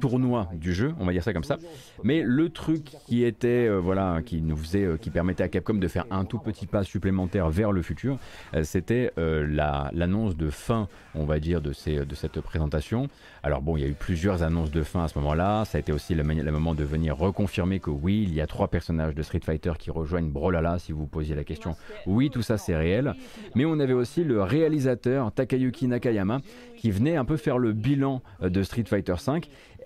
tournoi 0.00 0.48
du 0.54 0.72
jeu, 0.72 0.94
on 0.98 1.04
va 1.04 1.12
dire 1.12 1.22
ça 1.22 1.32
comme 1.32 1.44
ça. 1.44 1.58
Mais 2.02 2.22
le 2.22 2.50
truc 2.50 2.84
qui 3.06 3.24
était, 3.24 3.66
euh, 3.68 3.78
voilà, 3.78 4.20
qui 4.24 4.42
nous 4.42 4.56
faisait, 4.56 4.84
euh, 4.84 4.96
qui 4.96 5.10
permettait 5.10 5.42
à 5.42 5.48
Capcom 5.48 5.74
de 5.74 5.88
faire 5.88 6.06
un 6.10 6.24
tout 6.24 6.38
petit 6.38 6.66
pas 6.66 6.84
supplémentaire 6.84 7.50
vers 7.50 7.72
le 7.72 7.82
futur, 7.82 8.18
euh, 8.54 8.64
c'était 8.64 9.12
l'annonce 9.16 10.36
de 10.36 10.50
fin, 10.50 10.88
on 11.14 11.24
va 11.24 11.38
dire, 11.38 11.60
de, 11.60 11.72
ces, 11.72 12.04
de 12.04 12.14
cette 12.14 12.40
présentation. 12.40 13.08
Alors 13.44 13.60
bon, 13.60 13.76
il 13.76 13.82
y 13.82 13.84
a 13.84 13.88
eu 13.88 13.92
plusieurs 13.92 14.42
annonces 14.42 14.70
de 14.70 14.82
fin 14.82 15.04
à 15.04 15.08
ce 15.08 15.18
moment-là. 15.18 15.66
Ça 15.66 15.76
a 15.76 15.78
été 15.78 15.92
aussi 15.92 16.14
le, 16.14 16.24
moment 16.24 16.74
de 16.74 16.82
venir 16.82 17.14
reconfirmer 17.14 17.78
que 17.78 17.90
oui, 17.90 18.22
il 18.26 18.32
y 18.32 18.40
a 18.40 18.46
trois 18.46 18.68
personnages 18.68 19.14
de 19.14 19.22
Street 19.22 19.42
Fighter 19.44 19.72
qui 19.78 19.90
rejoignent 19.90 20.30
Brolala, 20.30 20.78
si 20.78 20.92
vous 20.92 21.06
posiez 21.06 21.34
la 21.34 21.44
question. 21.44 21.76
Oui, 22.06 22.30
tout 22.30 22.40
ça 22.40 22.56
c'est 22.56 22.74
réel. 22.74 23.14
Mais 23.54 23.66
on 23.66 23.78
avait 23.80 23.92
aussi 23.92 24.24
le 24.24 24.42
réalisateur 24.42 25.30
Takayuki 25.30 25.88
Nakayama 25.88 26.40
qui 26.78 26.90
venait 26.90 27.16
un 27.16 27.26
peu 27.26 27.36
faire 27.36 27.58
le 27.58 27.74
bilan 27.74 28.22
de 28.40 28.62
Street 28.62 28.84
Fighter 28.86 29.16
V 29.26 29.42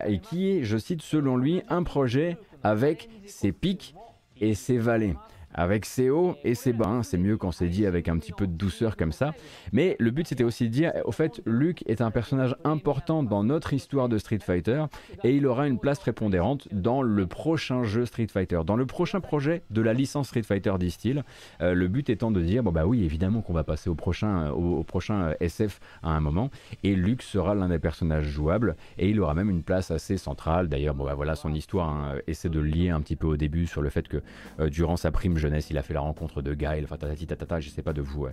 et 0.07 0.21
qui 0.21 0.51
est, 0.51 0.63
je 0.63 0.79
cite, 0.79 1.03
selon 1.03 1.37
lui, 1.37 1.63
un 1.69 1.83
projet 1.83 2.37
avec 2.63 3.11
ses 3.27 3.51
pics 3.51 3.97
et 4.41 4.55
ses 4.55 4.79
vallées 4.79 5.17
avec 5.55 5.85
ses 5.85 6.11
hauts 6.11 6.37
et 6.45 6.55
ses 6.55 6.73
bas. 6.73 6.89
Hein. 6.89 7.03
C'est 7.03 7.19
mieux 7.19 7.37
quand 7.37 7.53
c'est 7.53 7.69
dit 7.69 7.87
avec 7.87 8.09
un 8.09 8.19
petit 8.19 8.33
peu 8.33 8.47
de 8.47 8.53
douceur 8.53 8.97
comme 8.97 9.13
ça. 9.13 9.35
Mais 9.73 9.97
le 9.99 10.11
but 10.11 10.27
c'était 10.27 10.45
aussi 10.45 10.65
de 10.65 10.73
dire, 10.73 10.93
au 11.05 11.13
fait, 11.13 11.41
Luke 11.47 11.83
est 11.87 12.01
un 12.01 12.11
personnage 12.11 12.57
important 12.65 13.23
dans 13.23 13.45
notre 13.45 13.73
histoire 13.73 14.09
de 14.09 14.19
Street 14.19 14.41
Fighter 14.41 14.85
et 15.25 15.35
il 15.35 15.47
aura 15.47 15.67
une 15.67 15.79
place 15.79 15.99
prépondérante 15.99 16.69
dans 16.73 17.03
le 17.03 17.27
prochain 17.27 17.85
jeu 17.85 18.07
Street 18.07 18.29
Fighter, 18.31 18.61
dans 18.67 18.77
le 18.77 18.87
prochain 18.87 19.21
projet 19.21 19.63
de 19.71 19.83
la 19.83 19.95
licence 19.95 20.29
Street 20.29 20.43
Fighter 20.43 20.75
Distill. 20.79 21.25
Euh, 21.61 21.75
le 21.75 21.89
but 21.89 22.11
étant 22.11 22.31
de 22.31 22.41
dire, 22.41 22.63
bon 22.63 22.73
bah 22.73 22.87
oui, 22.87 23.05
évidemment 23.05 23.41
qu'on 23.41 23.53
va 23.53 23.65
passer 23.65 23.89
au 23.91 23.95
prochain, 23.95 24.47
euh, 24.47 24.51
au, 24.51 24.85
prochain 24.85 25.23
euh, 25.23 25.35
SF 25.41 25.81
à 26.03 26.11
un 26.11 26.21
moment 26.21 26.51
et 26.85 26.95
Luke 26.95 27.23
sera 27.23 27.55
l'un 27.55 27.69
des 27.69 27.79
personnages 27.79 28.27
jouables 28.27 28.77
et 28.99 29.09
il 29.09 29.21
aura 29.21 29.35
même 29.35 29.51
une 29.51 29.63
place 29.63 29.91
assez 29.91 30.17
centrale. 30.17 30.69
D'ailleurs, 30.69 30.95
bon 30.95 31.05
bah 31.05 31.15
voilà, 31.15 31.35
son 31.35 31.53
histoire 31.53 31.89
hein, 31.89 32.17
essaie 32.27 32.49
de 32.49 32.61
le 32.61 32.67
lier 32.67 32.91
un 32.91 33.01
petit 33.01 33.17
peu 33.17 33.27
au 33.27 33.37
début 33.37 33.67
sur 33.67 33.83
le 33.83 33.91
fait 33.91 34.09
que 34.09 34.23
durant 34.69 34.97
sa 34.97 35.11
prime 35.11 35.38
jeunesse, 35.39 35.71
il 35.71 35.79
a 35.79 35.83
fait 35.83 35.95
la 35.95 36.01
rencontre 36.01 36.43
de 36.43 36.55
Guile, 36.55 36.85
enfin 36.85 36.97
tatati 36.97 37.27
tatata, 37.27 37.61
je 37.61 37.71
sais 37.71 37.83
pas 37.83 37.93
de 37.93 38.03
vous, 38.03 38.27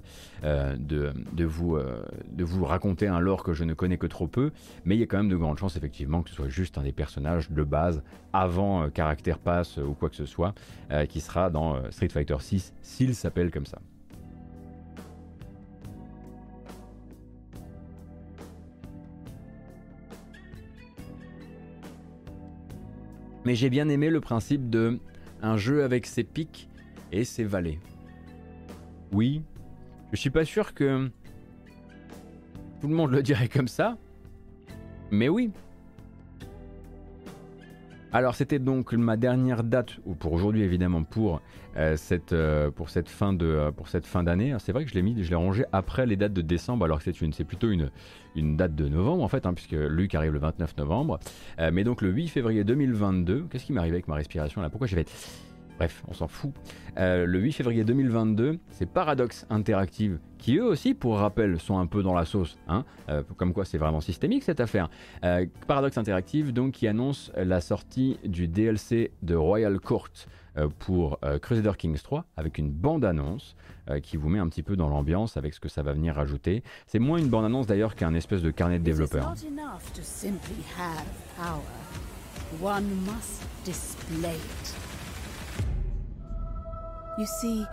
euh, 0.44 0.76
de, 0.78 1.46
vous, 1.46 1.76
euh, 1.76 2.04
de 2.32 2.44
vous 2.44 2.66
raconter 2.66 3.08
un 3.08 3.20
lore 3.20 3.44
que 3.44 3.54
je 3.54 3.64
ne 3.64 3.74
connais 3.74 3.98
que 3.98 4.08
trop 4.08 4.28
peu, 4.28 4.52
mais 4.84 4.96
il 4.96 5.00
y 5.00 5.04
a 5.04 5.06
quand 5.06 5.18
même 5.18 5.30
de 5.30 5.38
grandes 5.38 5.58
chances 5.58 5.78
effectivement 5.78 6.22
que 6.22 6.30
ce 6.30 6.36
soit 6.36 6.50
juste 6.50 6.78
un 6.78 6.84
des 6.84 6.92
personnages 6.92 7.50
de 7.52 7.64
base 7.64 8.04
avant 8.34 8.84
euh, 8.84 8.90
Caractère 8.90 9.40
Pass 9.40 9.78
ou 9.78 9.94
quoi 9.94 10.10
que 10.10 10.16
ce 10.16 10.26
soit, 10.26 10.54
qui 11.10 11.22
sera 11.22 11.50
dans 11.50 11.92
Street 11.92 12.10
Fighter 12.10 12.38
6 12.40 12.74
s'il 12.82 13.16
s'appelle 13.16 13.52
comme 13.52 13.66
ça. 13.66 13.80
Mais 23.46 23.56
j'ai 23.56 23.70
bien 23.70 23.88
aimé 23.90 24.10
le 24.10 24.20
principe 24.20 24.70
de 24.70 25.00
un 25.42 25.58
jeu 25.58 25.84
avec 25.84 26.08
ses 26.08 26.24
pics 26.24 26.68
et 27.12 27.24
ses 27.24 27.44
valets. 27.44 27.80
Oui, 29.12 29.44
je 30.12 30.18
suis 30.18 30.30
pas 30.30 30.46
sûr 30.46 30.74
que 30.74 31.10
tout 32.82 32.88
le 32.88 32.96
monde 32.96 33.12
le 33.12 33.24
dirait 33.24 33.50
comme 33.50 33.68
ça, 33.68 33.98
mais 35.12 35.30
oui. 35.30 35.52
Alors 38.16 38.34
c'était 38.34 38.60
donc 38.60 38.94
ma 38.94 39.18
dernière 39.18 39.62
date, 39.62 39.98
ou 40.06 40.16
pour 40.16 40.32
aujourd'hui 40.32 40.62
évidemment, 40.62 41.04
pour, 41.04 41.42
euh, 41.76 41.98
cette, 41.98 42.32
euh, 42.32 42.70
euh, 42.70 43.72
pour 43.72 43.90
cette 43.90 44.06
fin 44.06 44.24
d'année. 44.24 44.56
C'est 44.60 44.72
vrai 44.72 44.86
que 44.86 44.90
je 44.90 44.96
l'ai 44.96 45.02
mis, 45.02 45.22
je 45.22 45.30
l'ai 45.30 45.36
rangé 45.36 45.66
après 45.74 46.06
les 46.06 46.16
dates 46.16 46.32
de 46.32 46.42
décembre, 46.42 46.86
alors 46.86 47.00
que 47.00 47.04
c'est 47.04 47.22
une, 47.22 47.34
c'est 47.34 47.44
plutôt 47.44 47.70
une, 47.70 47.92
une 48.38 48.56
date 48.56 48.74
de 48.74 48.88
novembre 48.88 49.22
en 49.22 49.28
fait, 49.28 49.46
hein, 49.46 49.54
puisque 49.54 49.74
Luc 49.74 50.16
arrive 50.16 50.32
le 50.32 50.40
29 50.40 50.78
novembre. 50.78 51.20
mais 51.74 51.84
donc 51.84 52.02
le 52.02 52.10
8 52.10 52.30
février 52.30 52.64
2022, 52.64 53.48
qu'est-ce 53.50 53.66
qui 53.66 53.74
m'arrive 53.74 53.94
avec 53.94 54.08
ma 54.08 54.16
respiration 54.16 54.62
là? 54.62 54.70
Pourquoi 54.70 54.88
je 54.88 54.96
vais 54.96 55.06
Bref, 55.78 56.04
on 56.08 56.14
s'en 56.14 56.28
fout. 56.28 56.54
Euh, 56.98 57.26
le 57.26 57.40
8 57.40 57.52
février 57.52 57.84
2022, 57.84 58.60
c'est 58.72 58.86
Paradox 58.86 59.46
Interactive, 59.50 60.20
qui 60.38 60.58
eux 60.58 60.66
aussi, 60.66 60.94
pour 60.94 61.18
rappel, 61.18 61.60
sont 61.60 61.78
un 61.78 61.86
peu 61.86 62.02
dans 62.02 62.14
la 62.14 62.24
sauce. 62.24 62.58
Hein 62.68 62.86
euh, 63.10 63.24
comme 63.36 63.54
quoi, 63.54 63.66
c'est 63.66 63.78
vraiment 63.78 64.00
systémique 64.00 64.44
cette 64.44 64.62
affaire. 64.62 64.90
Euh, 65.24 65.46
Paradox 65.68 65.98
Interactive, 65.98 66.54
donc, 66.54 66.74
qui 66.74 66.88
annonce 66.88 67.32
la 67.36 67.60
sortie 67.60 68.18
du 68.24 68.48
DLC 68.48 69.12
de 69.22 69.36
Royal 69.36 69.80
Court 69.80 70.10
pour 70.80 71.20
Crusader 71.42 71.74
Kings 71.78 72.02
3, 72.02 72.24
avec 72.38 72.58
une 72.58 72.72
bande-annonce 72.72 73.58
qui 74.02 74.16
vous 74.16 74.30
met 74.30 74.40
un 74.40 74.48
petit 74.48 74.64
peu 74.64 74.78
dans 74.78 74.88
l'ambiance 74.88 75.36
avec 75.36 75.54
ce 75.54 75.60
que 75.60 75.68
ça 75.68 75.84
va 75.84 75.92
venir 75.92 76.16
rajouter. 76.16 76.64
C'est 76.88 76.98
moins 76.98 77.18
une 77.18 77.28
bande-annonce 77.28 77.68
d'ailleurs 77.68 77.94
qu'un 77.96 78.14
espèce 78.14 78.42
de 78.42 78.52
carnet 78.52 78.80
de 78.80 78.86
développeur. 78.86 79.36
One 82.62 82.86
must 83.06 83.44
display 83.66 84.36
it. 84.36 84.85
You 87.18 87.26
see, 87.26 87.66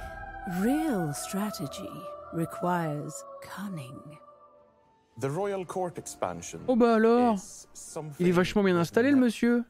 real 0.60 1.12
strategy 1.12 1.90
requires 2.32 3.24
cunning. 3.43 3.98
The 5.19 5.28
Royal 5.28 5.64
Court 5.66 5.98
expansion 5.98 6.60
oh 6.69 6.77
bah 6.77 6.94
alors 6.94 7.36
Il 8.19 8.28
est 8.28 8.32
vachement 8.32 8.62
bien 8.62 8.77
installé 8.77 9.10
le 9.10 9.16
monsieur 9.16 9.64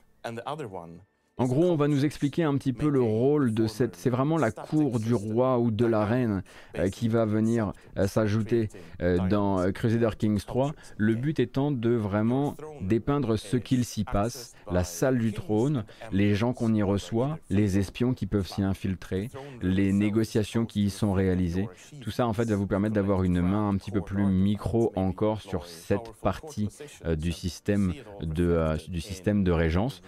En 1.42 1.46
gros, 1.46 1.64
on 1.64 1.74
va 1.74 1.88
nous 1.88 2.04
expliquer 2.04 2.44
un 2.44 2.56
petit 2.56 2.72
peu 2.72 2.88
le 2.88 3.02
rôle 3.02 3.52
de 3.52 3.66
cette. 3.66 3.96
C'est 3.96 4.10
vraiment 4.10 4.38
la 4.38 4.52
cour 4.52 5.00
du 5.00 5.12
roi 5.12 5.58
ou 5.58 5.72
de 5.72 5.84
la 5.84 6.04
reine 6.04 6.44
euh, 6.78 6.88
qui 6.88 7.08
va 7.08 7.24
venir 7.24 7.72
euh, 7.98 8.06
s'ajouter 8.06 8.68
euh, 9.00 9.18
dans 9.28 9.72
Crusader 9.72 10.10
Kings 10.16 10.44
3. 10.46 10.70
Le 10.98 11.16
but 11.16 11.40
étant 11.40 11.72
de 11.72 11.90
vraiment 11.90 12.56
dépeindre 12.80 13.36
ce 13.36 13.56
qu'il 13.56 13.84
s'y 13.84 14.04
passe, 14.04 14.54
la 14.70 14.84
salle 14.84 15.18
du 15.18 15.32
trône, 15.32 15.84
les 16.12 16.36
gens 16.36 16.52
qu'on 16.52 16.72
y 16.74 16.82
reçoit, 16.84 17.40
les 17.50 17.76
espions 17.76 18.14
qui 18.14 18.26
peuvent 18.26 18.46
s'y 18.46 18.62
infiltrer, 18.62 19.28
les 19.62 19.92
négociations 19.92 20.64
qui 20.64 20.84
y 20.84 20.90
sont 20.90 21.12
réalisées. 21.12 21.68
Tout 22.02 22.12
ça, 22.12 22.28
en 22.28 22.34
fait, 22.34 22.44
va 22.44 22.54
vous 22.54 22.68
permettre 22.68 22.94
d'avoir 22.94 23.24
une 23.24 23.40
main 23.40 23.68
un 23.68 23.76
petit 23.78 23.90
peu 23.90 24.00
plus 24.00 24.26
micro 24.26 24.92
encore 24.94 25.40
sur 25.40 25.66
cette 25.66 26.12
partie 26.22 26.68
du 27.16 27.32
système 27.32 27.94
de, 28.20 28.76
du 28.88 29.00
système 29.00 29.42
de 29.42 29.50
régence. 29.50 30.02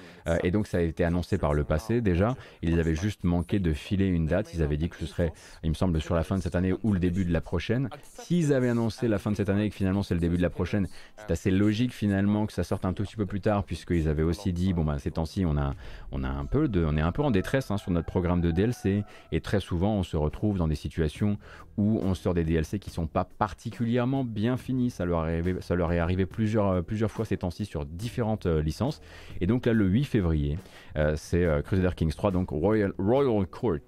et 0.44 0.52
donc, 0.52 0.68
ça 0.68 0.78
a 0.78 0.82
été 0.82 1.02
annoncé 1.02 1.23
par 1.38 1.54
le 1.54 1.64
passé 1.64 2.00
déjà. 2.00 2.36
Ils 2.62 2.78
avaient 2.78 2.94
juste 2.94 3.24
manqué 3.24 3.58
de 3.58 3.72
filer 3.72 4.06
une 4.06 4.26
date. 4.26 4.54
Ils 4.54 4.62
avaient 4.62 4.76
dit 4.76 4.88
que 4.88 4.96
ce 4.96 5.06
serait, 5.06 5.32
il 5.62 5.70
me 5.70 5.74
semble, 5.74 6.00
sur 6.00 6.14
la 6.14 6.24
fin 6.24 6.36
de 6.36 6.42
cette 6.42 6.54
année 6.54 6.74
ou 6.82 6.92
le 6.92 6.98
début 6.98 7.24
de 7.24 7.32
la 7.32 7.40
prochaine. 7.40 7.88
S'ils 8.02 8.52
avaient 8.52 8.68
annoncé 8.68 9.08
la 9.08 9.18
fin 9.18 9.30
de 9.30 9.36
cette 9.36 9.48
année 9.48 9.64
et 9.64 9.70
que 9.70 9.76
finalement 9.76 10.02
c'est 10.02 10.14
le 10.14 10.20
début 10.20 10.36
de 10.36 10.42
la 10.42 10.50
prochaine, 10.50 10.88
c'est 11.16 11.30
assez 11.30 11.50
logique 11.50 11.92
finalement 11.92 12.46
que 12.46 12.52
ça 12.52 12.64
sorte 12.64 12.84
un 12.84 12.92
tout 12.92 13.02
petit 13.04 13.16
peu 13.16 13.26
plus 13.26 13.40
tard 13.40 13.64
puisqu'ils 13.64 14.08
avaient 14.08 14.22
aussi 14.22 14.52
dit 14.52 14.72
bon 14.72 14.84
bah 14.84 14.98
ces 14.98 15.10
temps-ci 15.10 15.44
on 15.46 15.56
a 15.56 15.74
on 16.12 16.24
a 16.24 16.28
un 16.28 16.44
peu 16.44 16.68
de 16.68 16.84
on 16.84 16.96
est 16.96 17.00
un 17.00 17.12
peu 17.12 17.22
en 17.22 17.30
détresse 17.30 17.70
hein, 17.70 17.78
sur 17.78 17.90
notre 17.90 18.06
programme 18.06 18.40
de 18.40 18.50
DLC 18.50 19.04
et 19.32 19.40
très 19.40 19.60
souvent 19.60 19.94
on 19.94 20.02
se 20.02 20.16
retrouve 20.16 20.58
dans 20.58 20.68
des 20.68 20.74
situations 20.74 21.38
où 21.76 21.98
on 22.02 22.14
sort 22.14 22.34
des 22.34 22.44
DLC 22.44 22.78
qui 22.78 22.90
sont 22.90 23.06
pas 23.06 23.24
particulièrement 23.24 24.24
bien 24.24 24.56
finis. 24.56 24.90
Ça 24.90 25.04
leur, 25.04 25.26
est 25.28 25.40
arrivé, 25.40 25.98
arrivé 25.98 26.26
plusieurs, 26.26 27.10
fois 27.10 27.24
ces 27.24 27.38
temps-ci 27.38 27.64
sur 27.64 27.84
différentes 27.84 28.46
euh, 28.46 28.62
licences. 28.62 29.00
Et 29.40 29.46
donc 29.46 29.66
là, 29.66 29.72
le 29.72 29.86
8 29.86 30.04
février, 30.04 30.58
euh, 30.96 31.14
c'est 31.16 31.44
euh, 31.44 31.62
Crusader 31.62 31.94
Kings 31.96 32.12
3, 32.12 32.30
donc 32.30 32.50
Royal, 32.50 32.92
Royal 32.98 33.46
Court. 33.46 33.78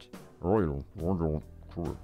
Royal 0.40 0.70
Court. 1.74 1.94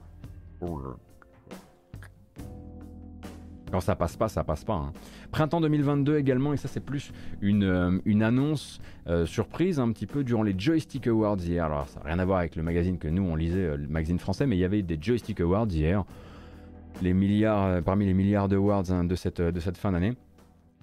Quand 3.73 3.81
ça 3.81 3.97
passe 3.97 4.17
pas, 4.17 4.29
ça 4.29 4.45
passe 4.45 4.63
pas. 4.63 4.75
Hein. 4.75 4.93
Printemps 5.33 5.61
2022 5.61 6.19
également, 6.19 6.53
et 6.53 6.57
ça 6.57 6.69
c'est 6.69 6.85
plus 6.85 7.13
une, 7.41 8.01
une 8.05 8.23
annonce 8.23 8.81
surprise 9.25 9.81
un 9.81 9.91
petit 9.91 10.07
peu 10.07 10.23
durant 10.23 10.45
les 10.45 10.55
Joystick 10.57 11.09
Awards 11.09 11.39
hier. 11.41 11.65
Alors 11.65 11.89
ça 11.89 12.01
n'a 12.01 12.07
rien 12.07 12.19
à 12.19 12.25
voir 12.25 12.39
avec 12.39 12.55
le 12.55 12.63
magazine 12.63 12.99
que 12.99 13.09
nous 13.09 13.23
on 13.23 13.35
lisait, 13.35 13.77
le 13.77 13.89
magazine 13.89 14.19
français, 14.19 14.47
mais 14.47 14.57
il 14.57 14.61
y 14.61 14.65
avait 14.65 14.83
des 14.83 14.99
Joystick 15.01 15.41
Awards 15.41 15.69
hier. 15.71 16.05
Les 17.01 17.15
milliards, 17.15 17.83
parmi 17.83 18.07
les 18.07 18.15
milliards 18.15 18.49
de 18.49 18.57
awards 18.57 18.91
hein, 18.91 19.05
de, 19.05 19.15
cette, 19.15 19.41
de 19.41 19.61
cette 19.61 19.79
fin 19.79 19.93
d'année. 19.93 20.15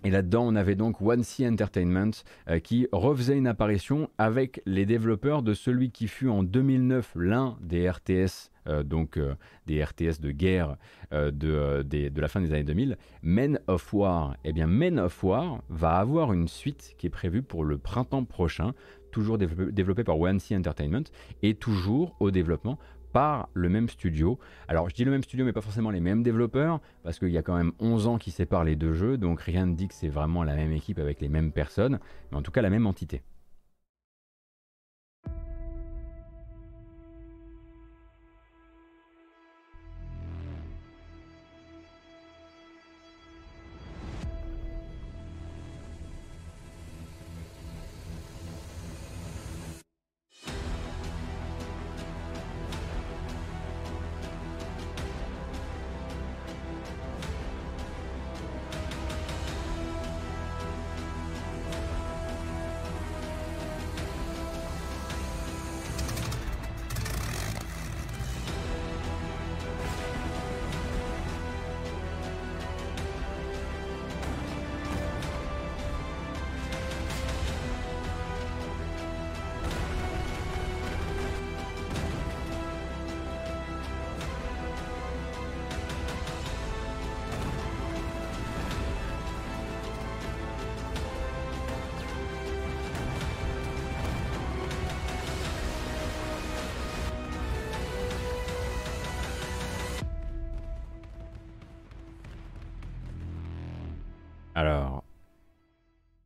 Et 0.05 0.11
là-dedans, 0.11 0.45
on 0.47 0.55
avait 0.55 0.75
donc 0.75 1.01
One 1.01 1.23
Sea 1.23 1.47
Entertainment 1.47 2.11
euh, 2.49 2.59
qui 2.59 2.87
refaisait 2.93 3.37
une 3.37 3.47
apparition 3.47 4.09
avec 4.17 4.61
les 4.65 4.85
développeurs 4.85 5.43
de 5.43 5.53
celui 5.53 5.91
qui 5.91 6.07
fut 6.07 6.29
en 6.29 6.41
2009 6.41 7.11
l'un 7.15 7.57
des 7.59 7.89
RTS, 7.89 8.49
euh, 8.67 8.83
donc 8.83 9.17
euh, 9.17 9.35
des 9.67 9.83
RTS 9.83 10.21
de 10.21 10.31
guerre 10.31 10.77
de, 11.11 11.81
de, 11.81 12.21
la 12.21 12.27
fin 12.27 12.39
des 12.39 12.53
années 12.53 12.63
2000, 12.63 12.97
Men 13.23 13.59
of 13.67 13.93
War. 13.93 14.37
Eh 14.45 14.53
bien, 14.53 14.67
Men 14.67 14.99
of 14.99 15.21
War 15.23 15.61
va 15.69 15.97
avoir 15.97 16.31
une 16.31 16.47
suite 16.47 16.95
qui 16.97 17.07
est 17.07 17.09
prévue 17.09 17.41
pour 17.41 17.65
le 17.65 17.77
printemps 17.77 18.23
prochain, 18.23 18.73
toujours 19.11 19.37
développée 19.37 20.03
par 20.03 20.19
One 20.19 20.39
Sea 20.39 20.55
Entertainment 20.55 21.03
et 21.41 21.55
toujours 21.55 22.15
au 22.19 22.31
développement 22.31 22.77
par 23.11 23.49
le 23.53 23.69
même 23.69 23.89
studio. 23.89 24.39
Alors 24.67 24.89
je 24.89 24.95
dis 24.95 25.05
le 25.05 25.11
même 25.11 25.23
studio 25.23 25.45
mais 25.45 25.53
pas 25.53 25.61
forcément 25.61 25.89
les 25.89 25.99
mêmes 25.99 26.23
développeurs 26.23 26.79
parce 27.03 27.19
qu'il 27.19 27.29
y 27.29 27.37
a 27.37 27.41
quand 27.41 27.55
même 27.55 27.71
11 27.79 28.07
ans 28.07 28.17
qui 28.17 28.31
séparent 28.31 28.63
les 28.63 28.75
deux 28.75 28.93
jeux 28.93 29.17
donc 29.17 29.41
rien 29.41 29.65
ne 29.65 29.75
dit 29.75 29.87
que 29.87 29.93
c'est 29.93 30.09
vraiment 30.09 30.43
la 30.43 30.55
même 30.55 30.71
équipe 30.71 30.99
avec 30.99 31.21
les 31.21 31.29
mêmes 31.29 31.51
personnes 31.51 31.99
mais 32.31 32.37
en 32.37 32.41
tout 32.41 32.51
cas 32.51 32.61
la 32.61 32.69
même 32.69 32.87
entité. 32.87 33.21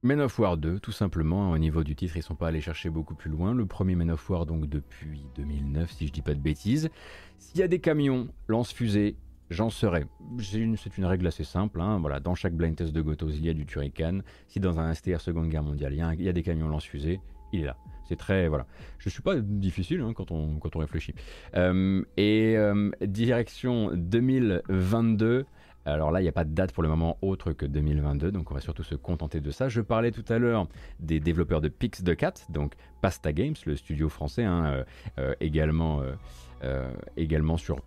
Men 0.04 0.20
of 0.20 0.38
War 0.38 0.58
2, 0.58 0.80
tout 0.80 0.92
simplement, 0.92 1.52
au 1.52 1.58
niveau 1.58 1.86
du 1.86 1.96
titre, 1.96 2.18
ils 2.18 2.24
sont 2.24 2.36
pas 2.36 2.50
allés 2.50 2.60
chercher 2.60 2.90
beaucoup 2.90 3.16
plus 3.16 3.32
loin. 3.32 3.54
Le 3.54 3.66
premier 3.66 3.96
Men 3.96 4.12
of 4.12 4.30
War, 4.30 4.46
donc 4.46 4.68
depuis 4.68 5.26
2009, 5.38 5.90
si 5.90 6.08
je 6.08 6.12
dis 6.12 6.22
pas 6.22 6.34
de 6.34 6.42
bêtises. 6.42 6.90
S'il 7.38 7.62
y 7.62 7.64
a 7.64 7.70
des 7.70 7.80
camions, 7.80 8.28
lance-fusées, 8.50 9.16
j'en 9.50 9.70
serai. 9.70 10.06
C'est 10.40 10.58
une, 10.58 11.06
règle 11.06 11.26
assez 11.26 11.46
simple. 11.46 11.80
Hein. 11.80 12.00
Voilà, 12.00 12.20
dans 12.20 12.36
chaque 12.36 12.54
blind 12.54 12.76
test 12.76 12.92
de 12.92 13.02
Gotos, 13.02 13.30
il 13.30 13.46
y 13.46 13.50
a 13.50 13.54
du 13.54 13.66
Turrican. 13.66 14.20
Si 14.50 14.60
dans 14.60 14.78
un 14.78 14.94
STR 14.94 15.22
Seconde 15.22 15.48
Guerre 15.48 15.64
mondiale, 15.64 15.94
il 15.94 16.22
y, 16.22 16.28
a, 16.28 16.34
des 16.34 16.44
camions 16.44 16.68
lance-fusées, 16.68 17.22
il 17.54 17.62
est 17.62 17.66
là. 17.66 17.78
C'est 18.10 18.18
très 18.18 18.50
voilà. 18.50 18.68
Je 18.98 19.08
suis 19.08 19.22
pas 19.22 19.40
difficile 19.40 20.02
hein, 20.02 20.12
quand 20.14 20.32
on 20.32 20.60
quand 20.60 20.76
on 20.76 20.80
réfléchit. 20.80 21.16
Euh, 21.56 22.04
et 22.18 22.58
euh, 22.58 22.92
direction 23.00 23.92
2022. 23.94 25.46
Alors 25.86 26.12
là, 26.12 26.22
il 26.22 26.24
n'y 26.24 26.30
a 26.30 26.34
pas 26.34 26.46
de 26.46 26.54
date 26.54 26.72
pour 26.72 26.84
le 26.84 26.90
moment 26.90 27.18
autre 27.22 27.52
que 27.52 27.66
2022, 27.66 28.32
donc 28.32 28.52
on 28.52 28.54
va 28.54 28.62
surtout 28.62 28.84
se 28.84 28.96
contenter 28.96 29.42
de 29.42 29.52
ça. 29.52 29.68
Je 29.68 29.82
parlais 29.82 30.12
tout 30.12 30.26
à 30.30 30.38
l'heure 30.38 30.68
des 31.00 31.20
développeurs 31.20 31.62
de 31.62 31.68
Pix 31.68 32.04
de 32.04 32.14
Cat, 32.14 32.34
donc 32.50 32.74
Pasta 33.02 33.34
Games, 33.34 33.56
le 33.66 33.76
studio 33.76 34.08
français, 34.10 34.44
hein, 34.44 34.66
euh, 34.66 34.84
euh, 35.20 36.16
euh, 36.64 36.94
également 37.18 37.58
sur... 37.58 37.82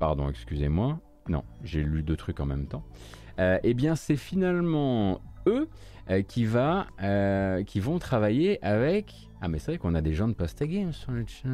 Pardon, 0.00 0.28
excusez-moi. 0.30 0.98
Non, 1.28 1.44
j'ai 1.62 1.82
lu 1.82 2.02
deux 2.02 2.16
trucs 2.16 2.40
en 2.40 2.46
même 2.46 2.66
temps. 2.66 2.84
eh 3.38 3.74
bien, 3.74 3.94
c'est 3.94 4.16
finalement 4.16 5.20
eux 5.46 5.68
qui, 6.28 6.44
va, 6.44 6.86
qui 7.66 7.80
vont 7.80 7.98
travailler 7.98 8.64
avec 8.64 9.28
ah 9.44 9.48
mais 9.48 9.58
c'est 9.58 9.72
vrai 9.72 9.78
qu'on 9.78 9.94
a 9.94 10.00
des 10.00 10.14
gens 10.14 10.26
de 10.26 10.32
Pasta 10.32 10.66
Games 10.66 10.94
sur 10.94 11.12
le 11.12 11.22
chat. 11.26 11.50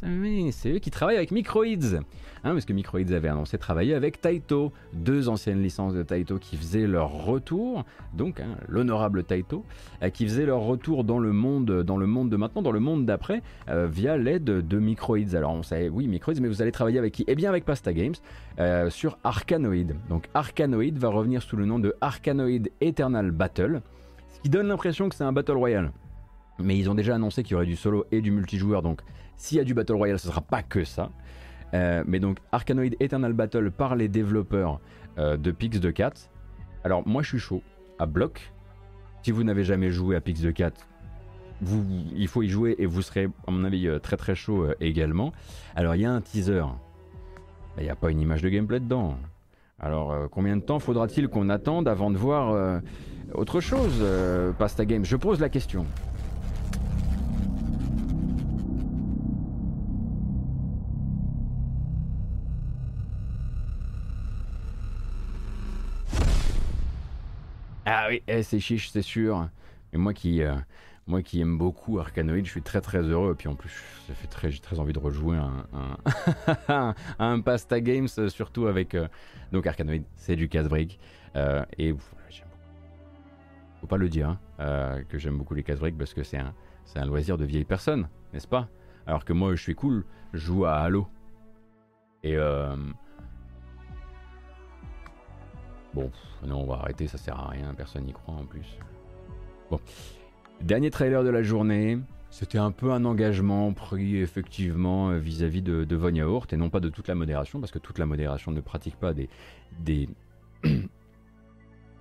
Ah 0.00 0.06
c'est 0.52 0.70
eux 0.70 0.78
qui 0.78 0.92
travaillent 0.92 1.16
avec 1.16 1.32
Microids. 1.32 1.96
Hein, 2.44 2.52
parce 2.52 2.64
que 2.64 2.72
Microids 2.72 3.00
avait 3.10 3.26
annoncé 3.26 3.58
travailler 3.58 3.94
avec 3.94 4.20
Taito. 4.20 4.70
Deux 4.92 5.28
anciennes 5.28 5.60
licences 5.60 5.92
de 5.92 6.04
Taito 6.04 6.38
qui 6.38 6.56
faisaient 6.56 6.86
leur 6.86 7.10
retour. 7.24 7.84
Donc 8.14 8.38
hein, 8.38 8.56
l'honorable 8.68 9.24
Taito. 9.24 9.64
Euh, 10.04 10.10
qui 10.10 10.24
faisaient 10.24 10.46
leur 10.46 10.60
retour 10.60 11.02
dans 11.02 11.18
le 11.18 11.32
monde, 11.32 11.82
dans 11.82 11.96
le 11.96 12.06
monde 12.06 12.30
de 12.30 12.36
maintenant, 12.36 12.62
dans 12.62 12.70
le 12.70 12.78
monde 12.78 13.06
d'après, 13.06 13.42
euh, 13.68 13.88
via 13.90 14.16
l'aide 14.16 14.44
de 14.44 14.78
Microids. 14.78 15.34
Alors 15.34 15.50
on 15.50 15.64
savait, 15.64 15.88
oui 15.88 16.06
Microids, 16.06 16.34
mais 16.40 16.46
vous 16.46 16.62
allez 16.62 16.70
travailler 16.70 17.00
avec 17.00 17.12
qui? 17.12 17.24
Eh 17.26 17.34
bien 17.34 17.48
avec 17.48 17.64
Pasta 17.64 17.92
Games. 17.92 18.14
Euh, 18.60 18.88
sur 18.88 19.18
Arkanoid. 19.24 19.96
Donc 20.08 20.28
Arkanoid 20.34 20.96
va 20.96 21.08
revenir 21.08 21.42
sous 21.42 21.56
le 21.56 21.64
nom 21.64 21.80
de 21.80 21.96
Arkanoid 22.00 22.68
Eternal 22.80 23.31
Battle. 23.32 23.82
Ce 24.28 24.40
qui 24.40 24.48
donne 24.48 24.68
l'impression 24.68 25.08
que 25.08 25.14
c'est 25.14 25.24
un 25.24 25.32
Battle 25.32 25.56
Royale. 25.56 25.92
Mais 26.58 26.78
ils 26.78 26.88
ont 26.90 26.94
déjà 26.94 27.14
annoncé 27.14 27.42
qu'il 27.42 27.52
y 27.52 27.54
aurait 27.54 27.66
du 27.66 27.76
solo 27.76 28.04
et 28.12 28.20
du 28.20 28.30
multijoueur, 28.30 28.82
donc 28.82 29.00
s'il 29.36 29.58
y 29.58 29.60
a 29.60 29.64
du 29.64 29.74
Battle 29.74 29.94
Royale, 29.94 30.18
ce 30.18 30.28
sera 30.28 30.40
pas 30.40 30.62
que 30.62 30.84
ça. 30.84 31.10
Euh, 31.74 32.04
mais 32.06 32.20
donc 32.20 32.38
Arkanoid 32.52 32.94
Eternal 33.00 33.32
Battle 33.32 33.70
par 33.70 33.96
les 33.96 34.08
développeurs 34.08 34.80
euh, 35.18 35.36
de 35.36 35.50
Pix 35.50 35.80
de 35.80 35.90
4. 35.90 36.30
Alors 36.84 37.06
moi 37.06 37.22
je 37.22 37.28
suis 37.28 37.38
chaud 37.38 37.62
à 37.98 38.06
bloc. 38.06 38.52
Si 39.22 39.30
vous 39.30 39.42
n'avez 39.44 39.64
jamais 39.64 39.90
joué 39.90 40.16
à 40.16 40.20
Pix 40.20 40.40
de 40.40 40.50
4, 40.50 40.86
vous, 41.62 41.84
il 42.14 42.28
faut 42.28 42.42
y 42.42 42.48
jouer 42.48 42.74
et 42.78 42.86
vous 42.86 43.02
serez 43.02 43.28
à 43.46 43.50
mon 43.50 43.64
avis 43.64 43.88
euh, 43.88 43.98
très 43.98 44.16
très 44.16 44.34
chaud 44.34 44.66
également. 44.80 45.32
Alors 45.74 45.94
il 45.94 46.02
y 46.02 46.04
a 46.04 46.12
un 46.12 46.20
teaser. 46.20 46.64
Il 47.78 47.84
n'y 47.84 47.90
a 47.90 47.96
pas 47.96 48.10
une 48.10 48.20
image 48.20 48.42
de 48.42 48.48
gameplay 48.48 48.80
dedans. 48.80 49.16
Alors, 49.84 50.12
euh, 50.12 50.28
combien 50.30 50.56
de 50.56 50.62
temps 50.62 50.78
faudra-t-il 50.78 51.26
qu'on 51.26 51.48
attende 51.48 51.88
avant 51.88 52.12
de 52.12 52.16
voir 52.16 52.52
euh, 52.52 52.78
autre 53.34 53.60
chose, 53.60 53.98
euh, 54.00 54.52
Pasta 54.52 54.84
Games? 54.84 55.04
Je 55.04 55.16
pose 55.16 55.40
la 55.40 55.48
question. 55.48 55.84
Ah 67.84 68.06
oui, 68.08 68.22
eh, 68.28 68.44
c'est 68.44 68.60
chiche, 68.60 68.90
c'est 68.90 69.02
sûr. 69.02 69.48
Mais 69.92 69.98
moi 69.98 70.14
qui 70.14 70.42
euh, 70.42 70.54
moi 71.06 71.22
qui 71.22 71.40
aime 71.40 71.58
beaucoup 71.58 71.98
Arkanoid, 71.98 72.44
je 72.44 72.50
suis 72.50 72.62
très 72.62 72.80
très 72.80 73.02
heureux. 73.02 73.32
Et 73.32 73.34
puis 73.34 73.48
en 73.48 73.54
plus, 73.54 73.72
j'ai 74.08 74.58
très 74.60 74.78
envie 74.78 74.92
de 74.92 74.98
rejouer 74.98 75.38
un, 76.68 77.40
Pasta 77.40 77.80
Games, 77.80 78.08
surtout 78.28 78.66
avec. 78.66 78.94
Euh, 78.94 79.08
donc 79.50 79.66
Arkanoid, 79.66 80.02
c'est 80.16 80.36
du 80.36 80.48
casse-brique. 80.48 80.98
Euh, 81.36 81.64
et 81.78 81.94
j'aime. 82.28 82.46
Faut 83.80 83.86
pas 83.86 83.96
le 83.96 84.08
dire, 84.08 84.38
hein, 84.58 85.02
que 85.08 85.18
j'aime 85.18 85.38
beaucoup 85.38 85.54
les 85.54 85.64
casse-briques 85.64 85.98
parce 85.98 86.14
que 86.14 86.22
c'est 86.22 86.38
un, 86.38 87.06
loisir 87.06 87.36
de 87.36 87.44
vieille 87.44 87.64
personne, 87.64 88.08
n'est-ce 88.32 88.48
pas? 88.48 88.68
Alors 89.06 89.24
que 89.24 89.32
moi, 89.32 89.54
je 89.56 89.62
suis 89.62 89.74
cool, 89.74 90.04
je 90.32 90.38
joue 90.38 90.64
à 90.66 90.76
Halo. 90.76 91.08
Et. 92.22 92.36
Bon, 95.94 96.10
non, 96.46 96.62
on 96.62 96.66
va 96.66 96.76
arrêter, 96.76 97.06
ça 97.06 97.18
sert 97.18 97.38
à 97.38 97.48
rien, 97.48 97.74
personne 97.74 98.04
n'y 98.04 98.12
croit 98.12 98.34
en 98.34 98.46
plus. 98.46 98.78
Bon. 99.70 99.78
Dernier 100.62 100.90
trailer 100.90 101.24
de 101.24 101.30
la 101.30 101.42
journée. 101.42 101.98
C'était 102.30 102.58
un 102.58 102.70
peu 102.70 102.92
un 102.92 103.04
engagement 103.04 103.72
pris 103.72 104.16
effectivement 104.16 105.10
euh, 105.10 105.18
vis-à-vis 105.18 105.60
de, 105.60 105.84
de 105.84 105.96
Von 105.96 106.14
et 106.14 106.56
non 106.56 106.70
pas 106.70 106.80
de 106.80 106.88
toute 106.88 107.08
la 107.08 107.14
modération, 107.14 107.60
parce 107.60 107.72
que 107.72 107.78
toute 107.78 107.98
la 107.98 108.06
modération 108.06 108.52
ne 108.52 108.60
pratique 108.60 108.96
pas 108.96 109.12
des 109.12 109.28
voilà, 110.64 110.78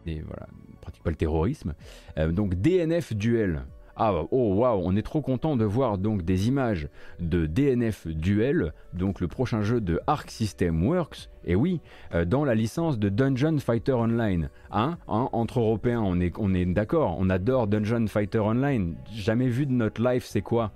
ne 0.05 0.75
pratique 0.79 1.03
pas 1.03 1.09
le 1.09 1.15
terrorisme. 1.15 1.73
Euh, 2.17 2.31
donc 2.31 2.55
DNF 2.55 3.13
Duel. 3.13 3.63
Ah 3.95 4.13
oh 4.31 4.55
waouh, 4.55 4.81
on 4.83 4.95
est 4.95 5.01
trop 5.01 5.21
content 5.21 5.55
de 5.55 5.65
voir 5.65 5.97
donc 5.97 6.23
des 6.23 6.47
images 6.47 6.87
de 7.19 7.45
DNF 7.45 8.07
Duel, 8.07 8.73
donc 8.93 9.19
le 9.19 9.27
prochain 9.27 9.61
jeu 9.61 9.81
de 9.81 9.99
Arc 10.07 10.31
System 10.31 10.85
Works. 10.87 11.29
Et 11.43 11.55
oui, 11.55 11.81
euh, 12.13 12.25
dans 12.25 12.45
la 12.45 12.55
licence 12.55 12.99
de 12.99 13.09
Dungeon 13.09 13.57
Fighter 13.59 13.93
Online. 13.93 14.49
Hein, 14.71 14.97
hein 15.07 15.29
entre 15.31 15.59
Européens, 15.59 16.01
on 16.01 16.19
est, 16.19 16.33
on 16.37 16.53
est 16.53 16.65
d'accord, 16.65 17.17
on 17.19 17.29
adore 17.29 17.67
Dungeon 17.67 18.07
Fighter 18.07 18.39
Online. 18.39 18.95
Jamais 19.13 19.47
vu 19.47 19.65
de 19.65 19.71
notre 19.71 20.01
life, 20.03 20.25
c'est 20.25 20.41
quoi? 20.41 20.71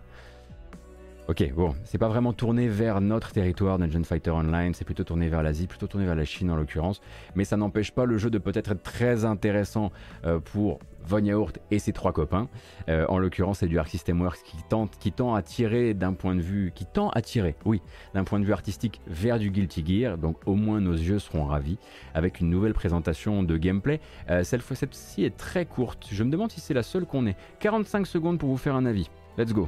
Ok, 1.28 1.44
bon, 1.56 1.74
c'est 1.86 1.98
pas 1.98 2.08
vraiment 2.08 2.34
tourné 2.34 2.68
vers 2.68 3.02
notre 3.02 3.32
territoire 3.32 3.80
Dungeon 3.80 4.04
Fighter 4.04 4.30
Online, 4.30 4.76
c'est 4.76 4.86
plutôt 4.86 5.04
tourné 5.04 5.28
vers 5.28 5.42
l'Asie, 5.42 5.66
plutôt 5.66 5.88
tourné 5.88 6.06
vers 6.06 6.14
la 6.14 6.24
Chine 6.24 6.52
en 6.52 6.56
l'occurrence, 6.56 7.02
mais 7.34 7.46
ça 7.46 7.58
n'empêche 7.58 7.92
pas 7.92 8.06
le 8.06 8.20
jeu 8.20 8.30
de 8.30 8.38
peut-être 8.38 8.74
être 8.74 8.84
très 8.84 9.26
intéressant 9.26 9.92
euh, 10.24 10.40
pour 10.40 10.78
Von 11.08 11.26
Yaourt 11.26 11.58
et 11.72 11.80
ses 11.80 11.94
trois 11.94 12.14
copains. 12.14 12.48
Euh, 12.90 13.08
en 13.10 13.18
l'occurrence, 13.18 13.60
c'est 13.60 13.68
du 13.68 13.80
Arc 13.80 13.90
System 13.90 14.22
Works 14.22 14.44
qui 14.44 15.12
tend 15.12 15.34
à 15.34 15.42
tirer 15.42 15.96
d'un 15.96 16.14
point 16.14 16.36
de 16.36 16.42
vue, 16.42 16.72
qui 16.76 16.86
tend 16.86 17.10
à 17.10 17.22
oui, 17.66 17.82
d'un 18.14 18.24
point 18.24 18.40
de 18.40 18.46
vue 18.46 18.54
artistique 18.54 19.02
vers 19.08 19.40
du 19.40 19.50
Guilty 19.50 19.84
Gear. 19.84 20.20
Donc 20.20 20.38
au 20.46 20.54
moins 20.54 20.80
nos 20.80 20.94
yeux 20.94 21.18
seront 21.18 21.46
ravis 21.46 21.80
avec 22.14 22.40
une 22.40 22.52
nouvelle 22.52 22.76
présentation 22.76 23.42
de 23.42 23.58
gameplay. 23.58 24.00
Euh, 24.30 24.44
cette 24.44 24.62
fois-ci 24.62 25.26
est 25.26 25.36
très 25.36 25.66
courte. 25.66 26.08
Je 26.12 26.24
me 26.24 26.30
demande 26.30 26.52
si 26.52 26.60
c'est 26.60 26.76
la 26.76 26.84
seule 26.84 27.08
qu'on 27.08 27.26
ait. 27.26 27.36
45 27.62 28.06
secondes 28.06 28.38
pour 28.38 28.50
vous 28.50 28.58
faire 28.58 28.76
un 28.76 28.86
avis. 28.86 29.10
Let's 29.40 29.54
go. 29.54 29.68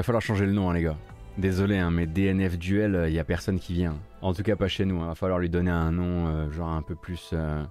Va 0.00 0.04
falloir 0.04 0.22
changer 0.22 0.46
le 0.46 0.52
nom, 0.52 0.70
hein, 0.70 0.74
les 0.74 0.82
gars. 0.82 0.96
Désolé, 1.36 1.78
hein, 1.78 1.90
mais 1.90 2.06
DNF 2.06 2.58
Duel, 2.58 2.92
il 2.92 2.96
euh, 2.96 3.10
n'y 3.10 3.18
a 3.18 3.24
personne 3.24 3.58
qui 3.58 3.74
vient. 3.74 3.96
En 4.22 4.32
tout 4.32 4.42
cas, 4.42 4.56
pas 4.56 4.68
chez 4.68 4.84
nous. 4.84 4.96
Il 4.96 5.02
hein. 5.02 5.08
va 5.08 5.14
falloir 5.14 5.38
lui 5.38 5.50
donner 5.50 5.70
un 5.70 5.92
nom, 5.92 6.28
euh, 6.28 6.50
genre 6.50 6.70
un 6.70 6.82
peu 6.82 6.94
plus. 6.94 7.30
Euh... 7.32 7.62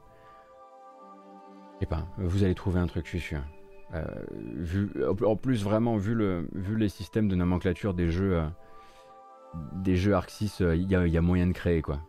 Je 1.76 1.80
sais 1.82 1.86
pas, 1.86 2.08
vous 2.18 2.44
allez 2.44 2.56
trouver 2.56 2.80
un 2.80 2.88
truc, 2.88 3.06
je 3.06 3.10
suis 3.10 3.20
sûr. 3.20 3.42
En 5.26 5.36
plus, 5.36 5.64
vraiment, 5.64 5.98
vu, 5.98 6.14
le, 6.14 6.48
vu 6.54 6.76
les 6.76 6.90
systèmes 6.90 7.28
de 7.28 7.36
nomenclature 7.36 7.94
des 7.94 8.10
jeux, 8.10 8.44
des 9.74 9.96
jeux 9.96 10.14
Arc 10.14 10.30
6, 10.30 10.60
il 10.60 10.92
y, 10.92 11.18
a 11.18 11.22
moyen 11.22 11.48
de 11.48 11.54
créer, 11.54 11.82
quoi. 11.82 12.00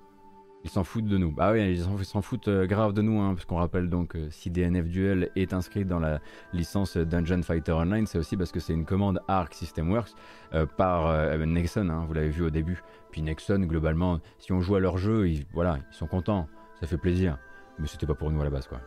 Ils 0.62 0.70
s'en 0.70 0.84
foutent 0.84 1.06
de 1.06 1.16
nous. 1.16 1.34
Ah 1.38 1.52
oui, 1.52 1.72
ils 1.72 2.04
s'en 2.04 2.20
foutent 2.20 2.48
euh, 2.48 2.66
grave 2.66 2.92
de 2.92 3.00
nous, 3.00 3.18
hein, 3.18 3.34
parce 3.34 3.46
qu'on 3.46 3.56
rappelle 3.56 3.88
donc 3.88 4.14
euh, 4.14 4.28
si 4.30 4.50
DNF 4.50 4.88
Duel 4.88 5.30
est 5.34 5.54
inscrit 5.54 5.86
dans 5.86 5.98
la 5.98 6.20
licence 6.52 6.98
Dungeon 6.98 7.42
Fighter 7.42 7.72
Online, 7.72 8.06
c'est 8.06 8.18
aussi 8.18 8.36
parce 8.36 8.52
que 8.52 8.60
c'est 8.60 8.74
une 8.74 8.84
commande 8.84 9.20
Arc 9.26 9.54
System 9.54 9.90
Works 9.90 10.10
euh, 10.52 10.66
par 10.66 11.38
Nexon, 11.46 11.88
hein, 11.88 12.04
vous 12.06 12.12
l'avez 12.12 12.28
vu 12.28 12.44
au 12.44 12.50
début. 12.50 12.82
Puis 13.10 13.22
Nexon, 13.22 13.60
globalement, 13.60 14.20
si 14.38 14.52
on 14.52 14.60
joue 14.60 14.76
à 14.76 14.80
leur 14.80 14.98
jeu, 14.98 15.28
ils, 15.28 15.46
voilà, 15.54 15.78
ils 15.90 15.94
sont 15.94 16.06
contents, 16.06 16.46
ça 16.78 16.86
fait 16.86 16.98
plaisir. 16.98 17.38
Mais 17.78 17.86
c'était 17.86 18.06
pas 18.06 18.14
pour 18.14 18.30
nous 18.30 18.40
à 18.40 18.44
la 18.44 18.50
base, 18.50 18.68
quoi. 18.68 18.80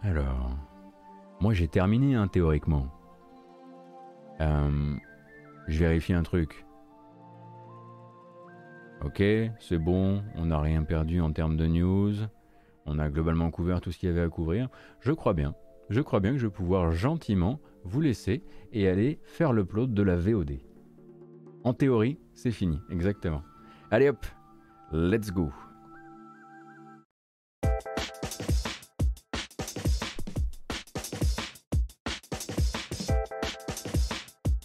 Alors, 0.00 0.56
moi 1.40 1.54
j'ai 1.54 1.66
terminé 1.66 2.14
hein, 2.14 2.28
théoriquement. 2.28 2.86
Euh, 4.40 4.94
je 5.66 5.78
vérifie 5.78 6.12
un 6.12 6.22
truc. 6.22 6.64
Ok, 9.04 9.22
c'est 9.60 9.78
bon, 9.78 10.24
on 10.34 10.46
n'a 10.46 10.60
rien 10.60 10.82
perdu 10.82 11.20
en 11.20 11.32
termes 11.32 11.56
de 11.56 11.66
news. 11.66 12.14
On 12.84 12.98
a 12.98 13.10
globalement 13.10 13.50
couvert 13.50 13.80
tout 13.80 13.92
ce 13.92 13.98
qu'il 13.98 14.08
y 14.08 14.12
avait 14.12 14.22
à 14.22 14.28
couvrir. 14.28 14.68
Je 15.00 15.12
crois 15.12 15.34
bien, 15.34 15.54
je 15.88 16.00
crois 16.00 16.20
bien 16.20 16.32
que 16.32 16.38
je 16.38 16.46
vais 16.46 16.52
pouvoir 16.52 16.90
gentiment 16.90 17.60
vous 17.84 18.00
laisser 18.00 18.42
et 18.72 18.88
aller 18.88 19.20
faire 19.22 19.52
le 19.52 19.64
plot 19.64 19.86
de 19.86 20.02
la 20.02 20.16
VOD. 20.16 20.58
En 21.64 21.74
théorie, 21.74 22.18
c'est 22.34 22.50
fini, 22.50 22.80
exactement. 22.90 23.42
Allez 23.90 24.08
hop, 24.08 24.26
let's 24.92 25.30
go. 25.30 25.50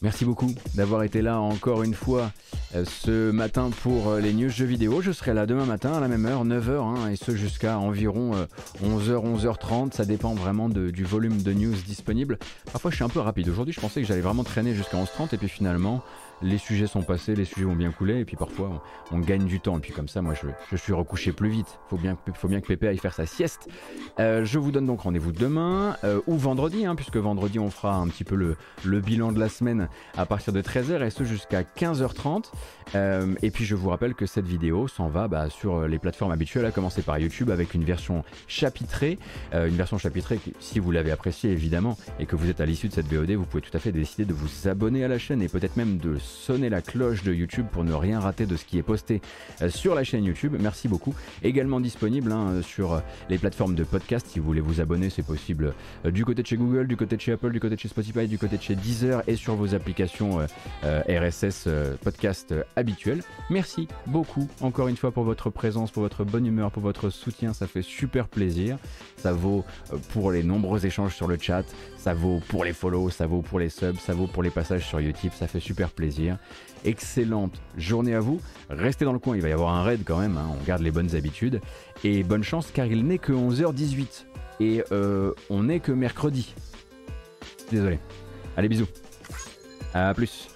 Merci 0.03 0.25
beaucoup 0.25 0.53
d'avoir 0.75 1.03
été 1.03 1.21
là 1.21 1.39
encore 1.39 1.81
une 1.81 1.93
fois 1.93 2.33
euh, 2.75 2.83
ce 2.83 3.31
matin 3.31 3.69
pour 3.83 4.09
euh, 4.09 4.19
les 4.19 4.33
news 4.33 4.49
jeux 4.49 4.65
vidéo. 4.65 5.01
Je 5.01 5.13
serai 5.13 5.33
là 5.33 5.45
demain 5.45 5.65
matin 5.65 5.93
à 5.93 6.01
la 6.01 6.09
même 6.09 6.25
heure, 6.25 6.43
9h, 6.43 6.71
hein, 6.81 7.09
et 7.09 7.15
ce 7.15 7.37
jusqu'à 7.37 7.79
environ 7.79 8.33
11h, 8.83 9.11
euh, 9.11 9.37
11h30. 9.37 9.93
Ça 9.93 10.03
dépend 10.03 10.33
vraiment 10.33 10.67
du 10.67 11.05
volume 11.05 11.41
de 11.41 11.53
news 11.53 11.75
disponible. 11.87 12.37
Parfois 12.73 12.91
je 12.91 12.97
suis 12.97 13.05
un 13.05 13.09
peu 13.09 13.21
rapide. 13.21 13.47
Aujourd'hui 13.47 13.73
je 13.73 13.79
pensais 13.79 14.01
que 14.01 14.07
j'allais 14.07 14.19
vraiment 14.19 14.43
traîner 14.43 14.75
jusqu'à 14.75 14.97
11h30 14.97 15.33
et 15.35 15.37
puis 15.37 15.47
finalement 15.47 16.03
les 16.43 16.57
sujets 16.57 16.87
sont 16.87 17.01
passés, 17.01 17.35
les 17.35 17.45
sujets 17.45 17.65
ont 17.65 17.75
bien 17.75 17.91
coulé, 17.91 18.19
et 18.19 18.25
puis 18.25 18.35
parfois 18.35 18.83
on, 19.11 19.19
gagne 19.19 19.45
du 19.45 19.59
temps. 19.59 19.77
Et 19.77 19.81
puis 19.81 19.93
comme 19.93 20.07
ça, 20.07 20.21
moi 20.21 20.33
je, 20.33 20.75
suis 20.75 20.93
recouché 20.93 21.31
plus 21.31 21.49
vite. 21.49 21.79
Faut 21.89 21.97
bien, 21.97 22.17
faut 22.35 22.47
bien 22.47 22.59
que 22.59 22.67
Pépé 22.67 22.87
aille 22.87 22.97
faire 22.97 23.13
sa 23.13 23.25
sieste. 23.25 23.69
Euh, 24.19 24.43
je 24.43 24.59
vous 24.59 24.71
donne 24.71 24.85
donc 24.85 25.01
rendez-vous 25.01 25.31
demain 25.31 25.95
euh, 26.03 26.19
ou 26.27 26.35
vendredi, 26.35 26.85
hein, 26.85 26.95
puisque 26.95 27.17
vendredi 27.17 27.59
on 27.59 27.69
fera 27.69 27.95
un 27.95 28.07
petit 28.07 28.25
peu 28.25 28.35
le, 28.35 28.57
le, 28.83 28.99
bilan 28.99 29.31
de 29.31 29.39
la 29.39 29.49
semaine 29.49 29.87
à 30.17 30.25
partir 30.25 30.51
de 30.51 30.61
13h 30.61 31.05
et 31.05 31.09
ce 31.09 31.23
jusqu'à 31.23 31.63
15h30. 31.63 32.45
Euh, 32.95 33.33
et 33.41 33.49
puis 33.49 33.63
je 33.63 33.75
vous 33.75 33.89
rappelle 33.89 34.13
que 34.13 34.25
cette 34.25 34.45
vidéo 34.45 34.87
s'en 34.87 35.07
va 35.07 35.27
bah, 35.27 35.49
sur 35.49 35.87
les 35.87 35.99
plateformes 35.99 36.31
habituelles, 36.31 36.65
à 36.65 36.71
commencer 36.71 37.01
par 37.01 37.17
YouTube 37.17 37.49
avec 37.49 37.73
une 37.73 37.85
version 37.85 38.23
chapitrée. 38.47 39.17
une 39.53 39.75
version 39.75 39.97
chapitrée 39.97 40.37
qui, 40.37 40.53
si 40.59 40.79
vous 40.79 40.91
l'avez 40.91 41.11
appréciée 41.11 41.51
évidemment 41.51 41.97
et 42.19 42.25
que 42.25 42.35
vous 42.35 42.49
êtes 42.49 42.59
à 42.59 42.65
l'issue 42.65 42.89
de 42.89 42.93
cette 42.93 43.07
VOD, 43.07 43.31
vous 43.31 43.45
pouvez 43.45 43.61
tout 43.61 43.75
à 43.75 43.79
fait 43.79 43.91
décider 43.91 44.25
de 44.25 44.33
vous 44.33 44.67
abonner 44.67 45.03
à 45.03 45.07
la 45.07 45.17
chaîne 45.17 45.41
et 45.41 45.47
peut-être 45.47 45.77
même 45.77 45.97
de 45.97 46.17
sonner 46.33 46.69
la 46.69 46.81
cloche 46.81 47.23
de 47.23 47.33
YouTube 47.33 47.67
pour 47.71 47.83
ne 47.83 47.93
rien 47.93 48.19
rater 48.19 48.45
de 48.45 48.55
ce 48.55 48.65
qui 48.65 48.77
est 48.77 48.83
posté 48.83 49.21
euh, 49.61 49.69
sur 49.69 49.95
la 49.95 50.03
chaîne 50.03 50.23
YouTube. 50.23 50.55
Merci 50.59 50.87
beaucoup. 50.87 51.15
Également 51.43 51.79
disponible 51.79 52.31
hein, 52.31 52.61
sur 52.61 52.93
euh, 52.93 52.99
les 53.29 53.37
plateformes 53.37 53.75
de 53.75 53.83
podcast. 53.83 54.27
Si 54.29 54.39
vous 54.39 54.45
voulez 54.45 54.61
vous 54.61 54.81
abonner, 54.81 55.09
c'est 55.09 55.25
possible 55.25 55.73
euh, 56.05 56.11
du 56.11 56.25
côté 56.25 56.41
de 56.41 56.47
chez 56.47 56.57
Google, 56.57 56.87
du 56.87 56.97
côté 56.97 57.15
de 57.15 57.21
chez 57.21 57.33
Apple, 57.33 57.51
du 57.51 57.59
côté 57.59 57.75
de 57.75 57.79
chez 57.79 57.87
Spotify, 57.87 58.27
du 58.27 58.37
côté 58.37 58.57
de 58.57 58.61
chez 58.61 58.75
Deezer 58.75 59.23
et 59.27 59.35
sur 59.35 59.55
vos 59.55 59.73
applications 59.75 60.39
RSS 60.83 61.67
podcast 62.03 62.53
habituelles. 62.75 63.21
Merci 63.49 63.87
beaucoup 64.07 64.47
encore 64.61 64.87
une 64.87 64.97
fois 64.97 65.11
pour 65.11 65.23
votre 65.23 65.49
présence, 65.49 65.91
pour 65.91 66.03
votre 66.03 66.23
bonne 66.23 66.45
humeur, 66.45 66.71
pour 66.71 66.83
votre 66.83 67.09
soutien. 67.09 67.53
Ça 67.53 67.67
fait 67.67 67.81
super 67.81 68.27
plaisir. 68.27 68.77
Ça 69.17 69.33
vaut 69.33 69.63
pour 70.11 70.31
les 70.31 70.43
nombreux 70.43 70.85
échanges 70.85 71.15
sur 71.15 71.27
le 71.27 71.37
chat. 71.39 71.63
Ça 71.97 72.13
vaut 72.13 72.41
pour 72.49 72.65
les 72.65 72.73
follow, 72.73 73.09
ça 73.09 73.27
vaut 73.27 73.41
pour 73.41 73.59
les 73.59 73.69
subs, 73.69 73.97
ça 73.97 74.13
vaut 74.13 74.27
pour 74.27 74.43
les 74.43 74.49
passages 74.49 74.85
sur 74.85 74.99
YouTube. 74.99 75.31
Ça 75.33 75.47
fait 75.47 75.59
super 75.59 75.89
plaisir. 75.89 76.22
Excellente 76.85 77.61
journée 77.77 78.13
à 78.13 78.19
vous. 78.19 78.41
Restez 78.69 79.05
dans 79.05 79.13
le 79.13 79.19
coin, 79.19 79.35
il 79.35 79.41
va 79.41 79.49
y 79.49 79.53
avoir 79.53 79.73
un 79.73 79.83
raid 79.83 80.01
quand 80.05 80.19
même, 80.19 80.37
hein. 80.37 80.47
on 80.51 80.63
garde 80.65 80.81
les 80.81 80.91
bonnes 80.91 81.15
habitudes. 81.15 81.61
Et 82.03 82.23
bonne 82.23 82.43
chance 82.43 82.71
car 82.73 82.85
il 82.85 83.05
n'est 83.05 83.19
que 83.19 83.31
11h18. 83.31 84.25
Et 84.59 84.83
euh, 84.91 85.31
on 85.49 85.63
n'est 85.63 85.79
que 85.79 85.91
mercredi. 85.91 86.53
Désolé. 87.71 87.99
Allez 88.55 88.67
bisous. 88.67 88.87
À 89.93 90.13
plus. 90.13 90.52